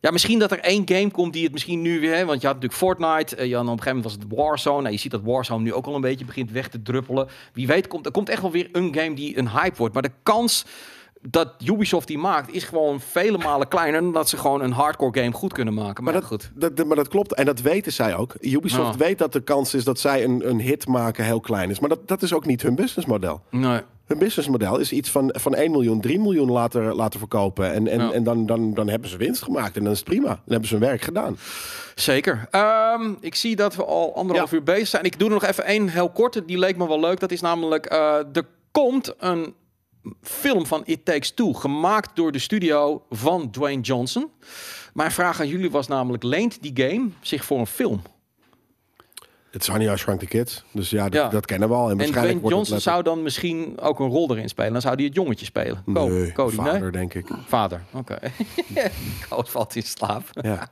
Ja, 0.00 0.10
misschien 0.10 0.38
dat 0.38 0.50
er 0.52 0.60
één 0.60 0.82
game 0.88 1.10
komt 1.10 1.32
die 1.32 1.42
het 1.44 1.52
misschien 1.52 1.82
nu 1.82 2.00
weer... 2.00 2.14
hè, 2.14 2.24
Want 2.24 2.40
je 2.40 2.46
had 2.46 2.56
natuurlijk 2.60 2.82
Fortnite. 2.82 3.36
eh, 3.36 3.46
Je 3.48 3.54
had, 3.54 3.64
op 3.64 3.70
een 3.70 3.78
gegeven 3.78 3.96
moment 3.96 4.04
was 4.04 4.12
het 4.28 4.38
Warzone. 4.38 4.80
Nou, 4.80 4.92
je 4.92 4.98
ziet 5.00 5.10
dat 5.10 5.22
Warzone 5.24 5.62
nu 5.62 5.72
ook 5.72 5.86
al 5.86 5.94
een 5.94 6.00
beetje 6.00 6.24
begint 6.24 6.50
weg 6.50 6.68
te 6.68 6.82
druppelen. 6.82 7.28
Wie 7.52 7.66
weet, 7.66 7.86
komt, 7.86 8.06
er 8.06 8.12
komt 8.12 8.28
echt 8.28 8.42
wel 8.42 8.50
weer 8.50 8.68
een 8.72 8.94
game 8.94 9.14
die 9.14 9.38
een 9.38 9.50
hype 9.50 9.76
wordt. 9.76 9.94
Maar 9.94 10.02
de 10.02 10.10
kans 10.22 10.64
dat 11.30 11.52
Ubisoft 11.64 12.06
die 12.06 12.18
maakt... 12.18 12.52
is 12.54 12.64
gewoon 12.64 13.00
vele 13.00 13.38
malen 13.38 13.68
kleiner... 13.68 14.00
dan 14.00 14.12
dat 14.12 14.28
ze 14.28 14.36
gewoon 14.36 14.60
een 14.62 14.72
hardcore 14.72 15.20
game 15.20 15.32
goed 15.32 15.52
kunnen 15.52 15.74
maken. 15.74 16.04
Maar, 16.04 16.12
Maar 16.12 16.22
dat, 16.22 16.30
goed. 16.30 16.50
dat, 16.54 16.76
dat- 16.76 16.86
maar 16.86 16.96
dat 16.96 17.08
klopt. 17.08 17.34
En 17.34 17.44
dat 17.44 17.60
weten 17.60 17.92
zij 17.92 18.16
ook. 18.16 18.34
Ubisoft 18.40 18.96
weet 18.96 19.18
dat 19.18 19.32
de 19.32 19.40
kans 19.42 19.74
is 19.74 19.84
dat 19.84 19.98
zij 20.00 20.24
een, 20.24 20.48
een 20.48 20.60
hit 20.60 20.86
maken 20.86 21.24
heel 21.24 21.40
klein 21.40 21.70
is. 21.70 21.80
Maar 21.80 21.88
dat, 21.88 22.08
dat 22.08 22.22
is 22.22 22.32
ook 22.32 22.46
niet 22.46 22.62
hun 22.62 22.74
businessmodel. 22.74 23.40
Nee. 23.50 23.80
Hun 24.06 24.18
businessmodel 24.18 24.78
is 24.78 24.92
iets 24.92 25.10
van, 25.10 25.34
van 25.38 25.54
1 25.54 25.70
miljoen, 25.70 26.00
3 26.00 26.20
miljoen 26.20 26.50
laten, 26.50 26.94
laten 26.94 27.18
verkopen. 27.18 27.72
En, 27.72 27.88
en, 27.88 28.00
Ja. 28.00 28.12
en 28.12 28.24
dan, 28.24 28.46
dan, 28.46 28.74
dan 28.74 28.88
hebben 28.88 29.08
ze 29.10 29.16
winst 29.16 29.42
gemaakt. 29.42 29.76
En 29.76 29.82
dan 29.82 29.92
is 29.92 29.98
het 29.98 30.08
prima. 30.08 30.26
Dan 30.28 30.40
hebben 30.46 30.68
ze 30.68 30.74
hun 30.76 30.84
werk 30.84 31.00
gedaan. 31.02 31.38
Zeker. 31.94 32.46
Ehm, 32.50 33.12
ik 33.20 33.34
zie 33.34 33.56
dat 33.56 33.76
we 33.76 33.84
al 33.84 34.14
anderhalf 34.16 34.50
Ja. 34.50 34.56
uur 34.56 34.62
bezig 34.62 34.88
zijn. 34.88 35.04
Ik 35.04 35.18
doe 35.18 35.28
er 35.28 35.34
nog 35.34 35.44
even 35.44 35.64
één 35.64 35.88
heel 35.88 36.10
korte. 36.10 36.44
Die 36.44 36.58
leek 36.58 36.76
me 36.76 36.88
wel 36.88 37.00
leuk. 37.00 37.20
Dat 37.20 37.30
is 37.30 37.40
namelijk... 37.40 37.86
eh, 37.86 38.14
er 38.32 38.46
komt 38.70 39.14
een 39.18 39.54
film 40.22 40.66
van 40.66 40.82
It 40.84 41.04
Takes 41.04 41.30
Two. 41.34 41.52
Gemaakt 41.52 42.16
door 42.16 42.32
de 42.32 42.38
studio 42.38 43.02
van 43.10 43.50
Dwayne 43.50 43.80
Johnson. 43.82 44.30
Mijn 44.94 45.10
vraag 45.10 45.40
aan 45.40 45.48
jullie 45.48 45.70
was 45.70 45.86
namelijk... 45.88 46.22
Leent 46.22 46.62
die 46.62 46.72
game 46.88 47.08
zich 47.20 47.44
voor 47.44 47.58
een 47.58 47.66
film? 47.66 48.02
Het 49.50 49.62
is 49.62 49.68
Honey, 49.70 49.92
I 49.92 49.96
Shrunk 49.96 50.20
the 50.20 50.26
Kids. 50.26 50.64
Dus 50.72 50.90
ja, 50.90 51.02
dat, 51.08 51.12
Ja. 51.12 51.28
dat 51.28 51.46
kennen 51.46 51.68
we 51.68 51.74
al. 51.74 51.84
En, 51.84 51.90
En 51.90 51.96
waarschijnlijk 51.96 52.36
Dwayne 52.38 52.54
wordt 52.54 52.68
Johnson 52.68 52.92
zou 52.92 53.02
dan 53.02 53.22
misschien 53.22 53.80
ook 53.80 54.00
een 54.00 54.08
rol 54.08 54.30
erin 54.30 54.48
spelen. 54.48 54.72
Dan 54.72 54.80
zou 54.80 54.94
hij 54.94 55.04
het 55.04 55.14
jongetje 55.14 55.44
spelen. 55.44 55.84
Co- 55.94 56.08
Nee, 56.08 56.32
Cody, 56.32 56.54
vader, 56.54 56.80
nee? 56.80 56.90
denk 56.90 57.14
ik. 57.14 57.26
Vader, 57.46 57.82
oké. 57.92 58.18
Koos 59.28 59.50
valt 59.50 59.76
in 59.76 59.82
slaap. 59.82 60.22
Ja. 60.32 60.68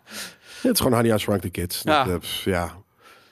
Het 0.62 0.72
is 0.74 0.80
gewoon 0.80 0.92
Honey, 0.98 1.14
I 1.14 1.18
Shrunk 1.18 1.40
the 1.40 1.50
Kids. 1.50 1.80
Ja. 1.84 2.04
Dat, 2.04 2.22
eh, 2.22 2.28
ja. 2.44 2.76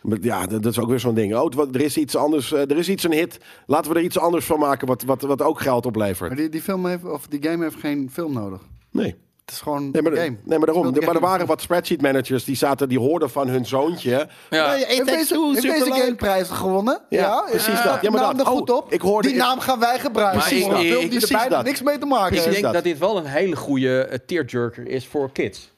Maar 0.03 0.19
ja, 0.21 0.47
dat, 0.47 0.63
dat 0.63 0.73
is 0.73 0.79
ook 0.79 0.89
weer 0.89 1.01
zo'n 1.01 1.15
ding. 1.15 1.37
Oh, 1.37 1.53
er 1.75 1.81
is 1.81 1.97
iets 1.97 2.17
anders. 2.17 2.53
eh, 2.53 2.61
er 2.61 2.79
is 2.79 2.89
iets 2.89 3.05
een 3.05 3.13
hit. 3.13 3.39
Laten 3.67 3.93
we 3.93 3.99
er 3.99 4.05
iets 4.05 4.19
anders 4.19 4.45
van 4.45 4.59
maken 4.59 4.87
wat, 4.87 5.03
wat, 5.03 5.23
wat 5.23 5.43
ook 5.43 5.61
geld 5.61 5.87
oplevert. 5.87 6.29
Maar 6.29 6.39
die, 6.39 6.49
die, 6.49 6.63
film 6.63 6.87
heeft, 6.87 7.05
of 7.05 7.27
die 7.27 7.43
game 7.43 7.63
heeft 7.65 7.77
geen 7.81 8.11
film 8.13 8.33
nodig. 8.33 8.61
Nee. 8.91 9.17
Het 9.45 9.51
is 9.51 9.61
gewoon 9.61 9.91
Nee, 9.91 10.03
maar, 10.03 10.13
een 10.13 10.19
game. 10.19 10.37
nee, 10.45 10.59
maar 10.59 10.67
daarom. 10.67 10.85
Maar 10.87 10.97
er 10.97 11.07
game. 11.07 11.21
waren 11.21 11.47
wat 11.47 11.61
spreadsheet 11.61 12.01
managers 12.03 12.45
die 12.45 12.57
zaten, 12.57 12.89
die 12.89 12.99
hoorden 12.99 13.31
van 13.31 13.49
hun 13.49 13.67
zoontje. 13.67 14.29
Ja. 14.51 14.71
Nee, 14.73 14.81
It 14.81 14.87
Heeft 14.87 15.07
deze, 15.07 15.51
heeft 15.53 15.63
deze 15.63 15.93
game 15.93 16.15
prijzen 16.15 16.57
gewonnen? 16.57 17.01
Ja, 17.09 17.45
precies 17.51 17.83
dat. 17.83 17.99
Ja, 18.03 18.11
maar 18.11 18.21
naam 18.21 18.37
dat- 18.37 18.47
er 18.47 18.53
goed 18.53 18.71
oh, 18.71 18.77
op. 18.77 18.93
ik 18.93 19.01
hoorde- 19.01 19.29
die 19.29 19.37
naam 19.37 19.59
gaan 19.61 19.79
wij 19.79 19.99
gebruiken. 19.99 20.39
Maar 20.39 20.53
ik- 20.53 20.59
ik- 20.59 20.65
film 20.65 20.81
die 20.81 20.93
er 21.03 21.09
precies 21.09 21.29
bijna 21.31 21.49
dat. 21.57 21.65
niks 21.65 21.83
mee 21.83 21.99
te 21.99 22.07
maken 22.07 22.27
Ik. 22.37 22.43
Precies 22.43 22.51
denk 22.53 22.65
dat. 22.65 22.73
dat 22.73 22.83
dit 22.85 22.99
wel 22.99 23.17
een 23.17 23.25
hele 23.27 23.57
goede 23.57 24.03
eh, 24.05 24.19
tearjerker 24.27 24.87
is 24.89 25.07
voor 25.07 25.33
kids. 25.33 25.72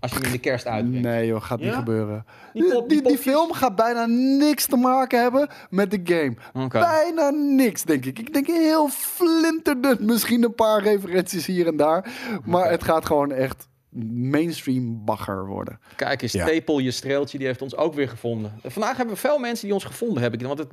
Als 0.00 0.10
je 0.10 0.16
hem 0.16 0.26
in 0.26 0.32
de 0.32 0.38
kerst 0.38 0.66
uitbrengt. 0.66 1.06
Nee 1.06 1.26
joh, 1.26 1.42
gaat 1.42 1.58
niet 1.58 1.68
Ja? 1.68 1.74
gebeuren. 1.74 2.24
Die 2.52 2.62
Die, 2.62 2.72
pop- 2.72 2.88
die, 2.88 3.00
die 3.02 3.08
die 3.08 3.18
film 3.18 3.52
gaat 3.52 3.76
bijna 3.76 4.06
niks 4.38 4.66
te 4.66 4.76
maken 4.76 5.20
hebben 5.22 5.48
met 5.70 5.90
de 5.90 6.00
game. 6.04 6.64
Oké. 6.64 6.78
Bijna 6.78 7.30
niks, 7.30 7.82
denk 7.84 8.04
ik. 8.04 8.18
Ik 8.18 8.32
denk 8.32 8.46
heel 8.46 8.88
flinterdun. 8.88 9.96
Misschien 10.00 10.42
een 10.44 10.54
paar 10.54 10.82
referenties 10.82 11.46
hier 11.46 11.66
en 11.66 11.76
daar. 11.76 12.04
Maar 12.44 12.70
het 12.70 12.84
gaat 12.84 13.06
gewoon 13.06 13.32
echt 13.32 13.68
mainstream 14.14 15.04
bagger 15.04 15.46
worden. 15.46 15.78
Kijk 15.96 16.22
eens, 16.22 16.32
Ja. 16.32 16.46
Tepel, 16.46 16.78
je 16.78 16.90
streeltje, 16.90 17.38
die 17.38 17.46
heeft 17.46 17.62
ons 17.62 17.76
ook 17.76 17.94
weer 17.94 18.08
gevonden. 18.08 18.52
Vandaag 18.64 18.96
hebben 18.96 19.14
we 19.14 19.20
veel 19.20 19.38
mensen 19.38 19.64
die 19.64 19.74
ons 19.74 19.84
gevonden 19.84 20.22
hebben. 20.22 20.46
Want 20.46 20.58
het 20.58 20.68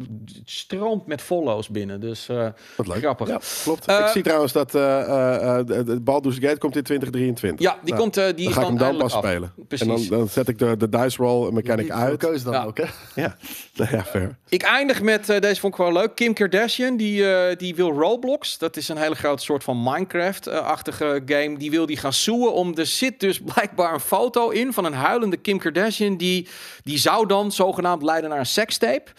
stroomt 0.45 1.07
met 1.07 1.21
follows 1.21 1.69
binnen. 1.69 1.99
Dus 2.01 2.29
eh, 2.29 2.47
Wat 2.77 2.87
leuk. 2.87 2.97
grappig. 2.97 3.27
Ja, 3.27 3.39
klopt. 3.63 3.85
Eh, 3.85 3.99
ik 3.99 4.07
zie 4.07 4.23
trouwens 4.23 4.51
dat 4.53 4.75
eh 4.75 5.01
eh, 5.01 5.59
eh, 5.59 5.65
de- 5.65 5.99
Baldur's 6.01 6.37
Gate 6.39 6.57
komt 6.57 6.75
in 6.75 6.83
2023. 6.83 7.65
Ja, 7.65 7.77
die 7.83 7.89
Nou, 7.93 8.01
komt, 8.03 8.17
eh, 8.17 8.25
die 8.25 8.33
dan 8.35 8.45
is 8.47 8.53
ga 8.53 8.61
ik 8.61 8.61
dan 8.61 8.65
hem 8.65 8.77
dan 8.77 8.87
eindelijk 8.87 9.13
pas 9.13 9.23
af. 9.23 9.29
spelen. 9.29 9.53
Precies. 9.67 9.87
En 9.87 10.09
dan, 10.09 10.19
dan 10.19 10.27
zet 10.29 10.47
ik 10.47 10.57
de, 10.59 10.77
de 10.77 10.89
dice 10.89 11.21
roll 11.23 11.51
mechanic 11.51 11.91
uit. 11.91 12.17
keuze 12.17 12.43
dan 12.43 12.53
Ja. 12.53 12.63
ook, 12.63 12.77
hè? 12.77 12.85
Ja, 13.15 13.35
ja, 13.91 14.03
fair. 14.03 14.37
Ik 14.49 14.61
eindig 14.61 15.01
met, 15.01 15.29
eh, 15.29 15.39
deze 15.39 15.59
vond 15.59 15.73
ik 15.73 15.79
wel 15.79 15.91
leuk, 15.91 16.15
Kim 16.15 16.33
Kardashian. 16.33 16.97
Die, 16.97 17.31
eh, 17.33 17.57
die 17.57 17.75
wil 17.75 17.91
Roblox. 17.91 18.57
Dat 18.57 18.77
is 18.77 18.89
een 18.89 18.97
hele 18.97 19.15
grote 19.15 19.43
soort 19.43 19.63
van 19.63 19.83
Minecraft-achtige 19.83 21.21
game. 21.25 21.57
Die 21.57 21.71
wil 21.71 21.85
die 21.85 21.97
gaan 21.97 22.13
zoeken 22.13 22.53
om... 22.53 22.77
Er 22.77 22.85
zit 22.85 23.19
dus 23.19 23.39
blijkbaar 23.53 23.93
een 23.93 23.99
foto 23.99 24.49
in 24.49 24.73
van 24.73 24.85
een 24.85 24.93
huilende 24.93 25.37
Kim 25.37 25.59
Kardashian. 25.59 26.17
Die, 26.17 26.47
die 26.83 26.97
zou 26.97 27.27
dan 27.27 27.51
zogenaamd 27.51 28.03
leiden 28.03 28.29
naar 28.29 28.39
een 28.39 28.45
sekstape. 28.45 29.11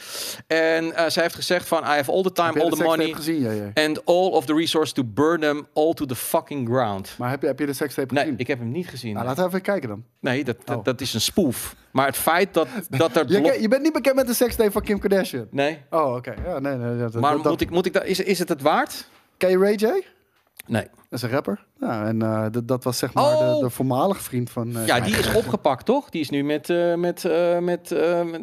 En 0.47 0.95
eh, 0.97 1.09
zij 1.09 1.23
heeft 1.23 1.35
gezegd 1.35 1.69
van... 1.69 1.83
I 1.83 1.87
have 1.87 2.13
all 2.13 2.23
the 2.23 2.33
time, 2.33 2.63
all 2.63 2.71
the 2.71 2.83
money... 2.83 3.13
gezien, 3.13 3.41
ja, 3.41 3.51
ja. 3.51 3.71
And 3.87 4.05
all 4.07 4.31
of 4.31 4.45
the 4.45 4.55
resources 4.55 4.93
to 4.93 5.03
burn 5.05 5.41
them 5.41 5.67
all 5.75 5.95
to 5.95 6.07
the 6.07 6.17
fucking 6.17 6.69
ground. 6.69 7.15
Maar 7.19 7.31
heb 7.31 7.41
je, 7.41 7.47
heb 7.47 7.59
je 7.59 7.67
de 7.67 7.73
sekstape 7.73 8.15
Nee, 8.15 8.23
gezien? 8.23 8.39
ik 8.39 8.47
heb 8.47 8.59
hem 8.59 8.71
niet 8.71 8.89
gezien. 8.89 9.15
Nou, 9.15 9.27
laten 9.27 9.43
we 9.43 9.49
even 9.49 9.63
kijken 9.63 9.89
dan. 9.89 10.05
Nee, 10.21 10.45
dat, 10.45 10.57
dat, 10.65 10.77
Oh. 10.77 10.85
dat 10.85 11.01
is 11.01 11.15
een 11.15 11.21
spoof. 11.21 11.75
Maar 11.91 12.07
het 12.07 12.17
feit 12.17 12.55
dat, 12.55 12.69
dat 12.91 13.17
er... 13.17 13.29
Je, 13.33 13.41
blok- 13.41 13.55
je 13.55 13.69
bent 13.69 13.83
niet 13.83 13.93
bekend 13.93 14.15
met 14.15 14.27
de 14.27 14.35
sekstape 14.35 14.71
van 14.71 14.83
Kim 14.83 14.99
Kardashian? 14.99 15.47
Nee. 15.51 15.79
Oh, 15.91 16.15
oké. 16.15 16.35
Ja, 16.47 16.59
nee, 16.59 16.75
nee. 16.77 16.99
dat- 16.99 17.15
Maar 17.15 17.33
dat- 17.37 17.45
moet 17.45 17.61
ik, 17.61 17.71
moet 17.71 17.87
ik 17.87 17.93
dat, 17.93 18.05
is, 18.05 18.21
is 18.21 18.39
het 18.39 18.49
het 18.49 18.63
waard? 18.63 19.09
Ken 19.37 19.51
je 19.51 19.59
Ray 19.59 19.75
J? 19.75 20.03
Nee. 20.67 20.83
Dat 20.83 21.19
is 21.19 21.23
een 21.23 21.31
rapper. 21.31 21.65
Ja, 21.81 22.07
en 22.07 22.23
eh, 22.23 22.45
dat, 22.51 22.69
dat 22.69 22.85
was 22.85 22.99
zeg 22.99 23.13
maar 23.15 23.25
Oh. 23.25 23.55
de, 23.55 23.61
de 23.65 23.71
voormalige 23.71 24.23
vriend 24.23 24.51
van... 24.51 24.77
eh, 24.77 24.87
Ja, 24.87 25.01
die 25.01 25.17
is 25.19 25.35
opgepakt, 25.35 25.85
toch? 25.85 26.11
Die 26.11 26.21
is 26.21 26.31
nu 26.31 26.45
met, 26.45 26.71
eh, 26.71 26.95
met, 26.95 27.25
eh, 27.25 27.49
met 27.59 27.87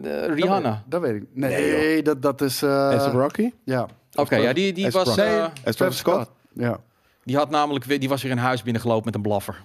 dat 0.03 0.29
Rihanna. 0.29 0.69
weet- 0.71 0.79
Dat 0.85 1.01
weet 1.01 1.15
ik. 1.21 1.27
Nee, 1.33 1.71
Nee, 1.71 2.01
dat, 2.03 2.21
dat 2.21 2.41
is... 2.41 2.61
eh, 2.61 2.91
Is 2.95 3.03
het 3.03 3.13
Rocky? 3.13 3.51
ja. 3.63 3.87
Oké, 4.15 4.35
ja, 4.35 4.53
die, 4.53 4.73
die 4.73 4.85
Is 4.87 4.93
was... 4.93 5.17
Eh, 5.17 5.45
het 5.63 5.77
Travis 5.77 5.97
Scott? 5.97 6.29
Ja. 6.53 6.77
die 7.23 7.35
had 7.37 7.49
namelijk 7.49 7.85
weer, 7.85 7.99
die 7.99 8.09
was 8.09 8.21
weer 8.23 8.31
in 8.31 8.37
huis 8.37 8.63
binnengelopen 8.63 9.05
met 9.05 9.15
een 9.15 9.21
blaffer. 9.21 9.61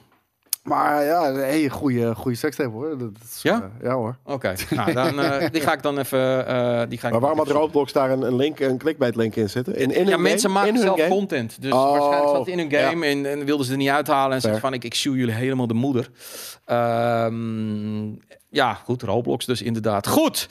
Maar 0.62 1.04
ja, 1.04 1.32
hey, 1.32 1.68
goede, 1.68 2.14
goede 2.14 2.36
sekstape 2.36 2.70
hoor. 2.70 2.98
Dat 2.98 3.10
is, 3.24 3.42
Ja? 3.42 3.54
eh, 3.62 3.86
ja 3.88 3.94
hoor. 3.94 4.16
Oké, 4.24 4.54
nou, 4.70 4.92
dan, 4.92 5.20
eh, 5.20 5.50
die 5.50 5.60
ga 5.60 5.72
ik 5.72 5.82
dan 5.82 5.98
even... 5.98 6.46
eh, 6.46 6.82
die 6.88 6.98
ga 6.98 7.06
ik 7.06 7.12
Maar 7.12 7.20
waarom 7.20 7.38
had 7.38 7.48
Roblox 7.48 7.92
daar 7.92 8.10
een, 8.10 8.22
een 8.22 8.36
link, 8.36 8.60
een 8.60 8.78
clickbait 8.78 9.16
link 9.16 9.36
in 9.36 9.50
zitten? 9.50 9.76
In, 9.76 9.90
in 9.90 10.04
ja, 10.04 10.10
hun 10.10 10.22
mensen 10.22 10.50
game? 10.50 10.64
maken 10.66 10.80
zelf 10.80 10.96
game? 10.98 11.10
content. 11.10 11.62
Dus 11.62 11.72
Oh, 11.72 11.90
waarschijnlijk 11.90 12.28
zat 12.30 12.38
het 12.38 12.48
in 12.48 12.58
hun 12.58 12.70
game 12.72 13.06
en, 13.06 13.26
en 13.26 13.44
wilden 13.44 13.66
ze 13.66 13.72
er 13.72 13.78
niet 13.78 13.88
uithalen. 13.88 14.34
En 14.34 14.40
zeggen 14.40 14.60
van, 14.60 14.72
ik, 14.72 14.84
ik 14.84 14.94
shoe 14.94 15.16
jullie 15.16 15.34
helemaal 15.34 15.66
de 15.66 15.74
moeder. 15.74 16.10
Ehm, 16.64 18.08
ja, 18.48 18.74
goed, 18.74 19.02
Roblox 19.02 19.46
dus 19.46 19.62
inderdaad. 19.62 20.06
Goed. 20.08 20.48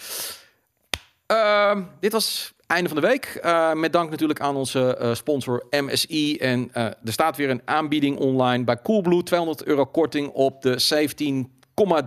Ehm, 1.26 1.81
dit 1.99 2.11
was 2.11 2.53
einde 2.70 2.90
van 2.90 3.02
de 3.02 3.08
week. 3.08 3.26
Eh, 3.26 3.74
met 3.74 3.94
dank 3.94 4.10
natuurlijk 4.10 4.40
aan 4.40 4.56
onze 4.56 4.98
eh, 4.98 5.14
sponsor 5.14 5.66
MSI. 5.70 6.38
En 6.38 6.70
eh, 6.74 6.84
er 6.84 7.12
staat 7.12 7.38
weer 7.38 7.50
een 7.50 7.62
aanbieding 7.66 8.18
online 8.18 8.64
bij 8.64 8.82
Coolblue. 8.82 9.24
200 9.24 9.64
euro 9.64 9.86
korting 9.86 10.30
op 10.30 10.62
de 10.62 11.06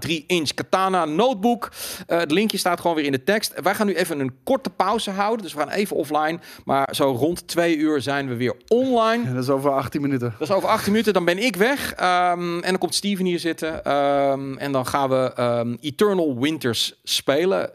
17,3 0.09 0.27
inch 0.27 0.55
Katana 0.55 1.05
notebook. 1.05 1.73
Het 2.07 2.31
linkje 2.31 2.59
staat 2.59 2.81
gewoon 2.81 2.97
weer 2.97 3.05
in 3.05 3.13
de 3.13 3.25
tekst. 3.25 3.61
Wij 3.63 3.75
gaan 3.75 3.87
nu 3.87 3.95
even 3.95 4.21
een 4.21 4.35
korte 4.45 4.71
pauze 4.71 5.11
houden. 5.11 5.43
Dus 5.43 5.53
we 5.53 5.59
gaan 5.59 5.71
even 5.71 5.97
offline. 5.97 6.39
Maar 6.65 6.89
zo 6.95 7.11
rond 7.11 7.49
twee 7.49 7.77
uur 7.77 8.01
zijn 8.01 8.29
we 8.29 8.37
weer 8.37 8.55
online. 8.69 9.25
En 9.25 9.35
dat 9.35 9.43
is 9.43 9.51
over 9.51 9.71
18 9.71 10.01
minuten. 10.01 10.35
Dat 10.39 10.49
is 10.49 10.55
over 10.55 10.69
acht 10.69 10.87
minuten, 10.87 11.13
dan 11.13 11.25
ben 11.25 11.39
ik 11.39 11.57
weg. 11.57 11.95
Ehm, 11.95 12.55
en 12.55 12.71
dan 12.71 12.79
komt 12.79 12.95
Steven 12.95 13.25
hier 13.25 13.39
zitten. 13.39 13.85
Ehm, 13.85 14.57
en 14.57 14.73
dan 14.73 14.87
gaan 14.87 15.09
we 15.09 15.33
ehm, 15.35 15.77
Eternal 15.81 16.39
Winters 16.39 17.01
spelen. 17.03 17.71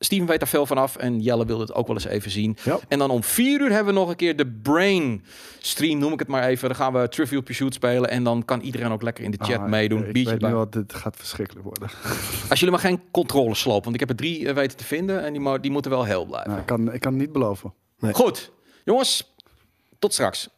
Steven 0.00 0.26
weet 0.26 0.38
daar 0.38 0.48
veel 0.48 0.66
vanaf 0.66 0.96
en 0.96 1.20
Jelle 1.20 1.46
wil 1.46 1.60
het 1.60 1.74
ook 1.74 1.86
wel 1.86 1.96
eens 1.96 2.04
even 2.04 2.30
zien. 2.30 2.56
Ja. 2.64 2.78
En 2.88 2.98
dan 2.98 3.10
om 3.10 3.22
vier 3.24 3.60
uur 3.60 3.70
hebben 3.72 3.94
we 3.94 4.00
nog 4.00 4.08
een 4.08 4.16
keer 4.16 4.36
de 4.36 4.46
Brain 4.46 5.24
Stream, 5.58 5.98
noem 5.98 6.12
ik 6.12 6.18
het 6.18 6.28
maar 6.28 6.44
even. 6.44 6.68
Dan 6.68 6.76
gaan 6.76 6.92
we 6.92 7.08
Trivial 7.08 7.42
Pursuit 7.42 7.74
spelen 7.74 8.10
en 8.10 8.22
dan 8.24 8.44
kan 8.44 8.60
iedereen 8.60 8.92
ook 8.92 9.02
lekker 9.02 9.24
in 9.24 9.30
de 9.30 9.38
chat 9.44 9.58
Ah, 9.60 9.68
meedoen. 9.68 10.04
Ik 10.06 10.12
Biertje 10.12 10.30
weet 10.30 10.40
bij. 10.40 10.50
nu 10.50 10.56
al, 10.56 10.70
dit 10.70 10.94
gaat 10.94 11.16
verschrikkelijk 11.16 11.64
worden. 11.66 11.88
Als 12.48 12.58
jullie 12.60 12.74
maar 12.74 12.84
geen 12.84 13.00
controles 13.10 13.60
slopen, 13.60 13.82
want 13.82 13.94
ik 13.94 14.00
heb 14.00 14.10
er 14.10 14.16
drie 14.16 14.48
eh, 14.48 14.54
weten 14.54 14.76
te 14.76 14.84
vinden 14.84 15.24
en 15.24 15.32
die, 15.32 15.40
mo- 15.40 15.60
die 15.60 15.70
moeten 15.70 15.90
wel 15.90 16.04
heel 16.04 16.24
blijven. 16.24 16.48
Nou, 16.50 16.60
ik, 16.60 16.66
kan, 16.66 16.92
ik 16.92 17.00
kan 17.00 17.12
het 17.12 17.20
niet 17.20 17.32
beloven. 17.32 17.72
Goed, 18.12 18.52
jongens, 18.84 19.34
tot 19.98 20.12
straks. 20.12 20.48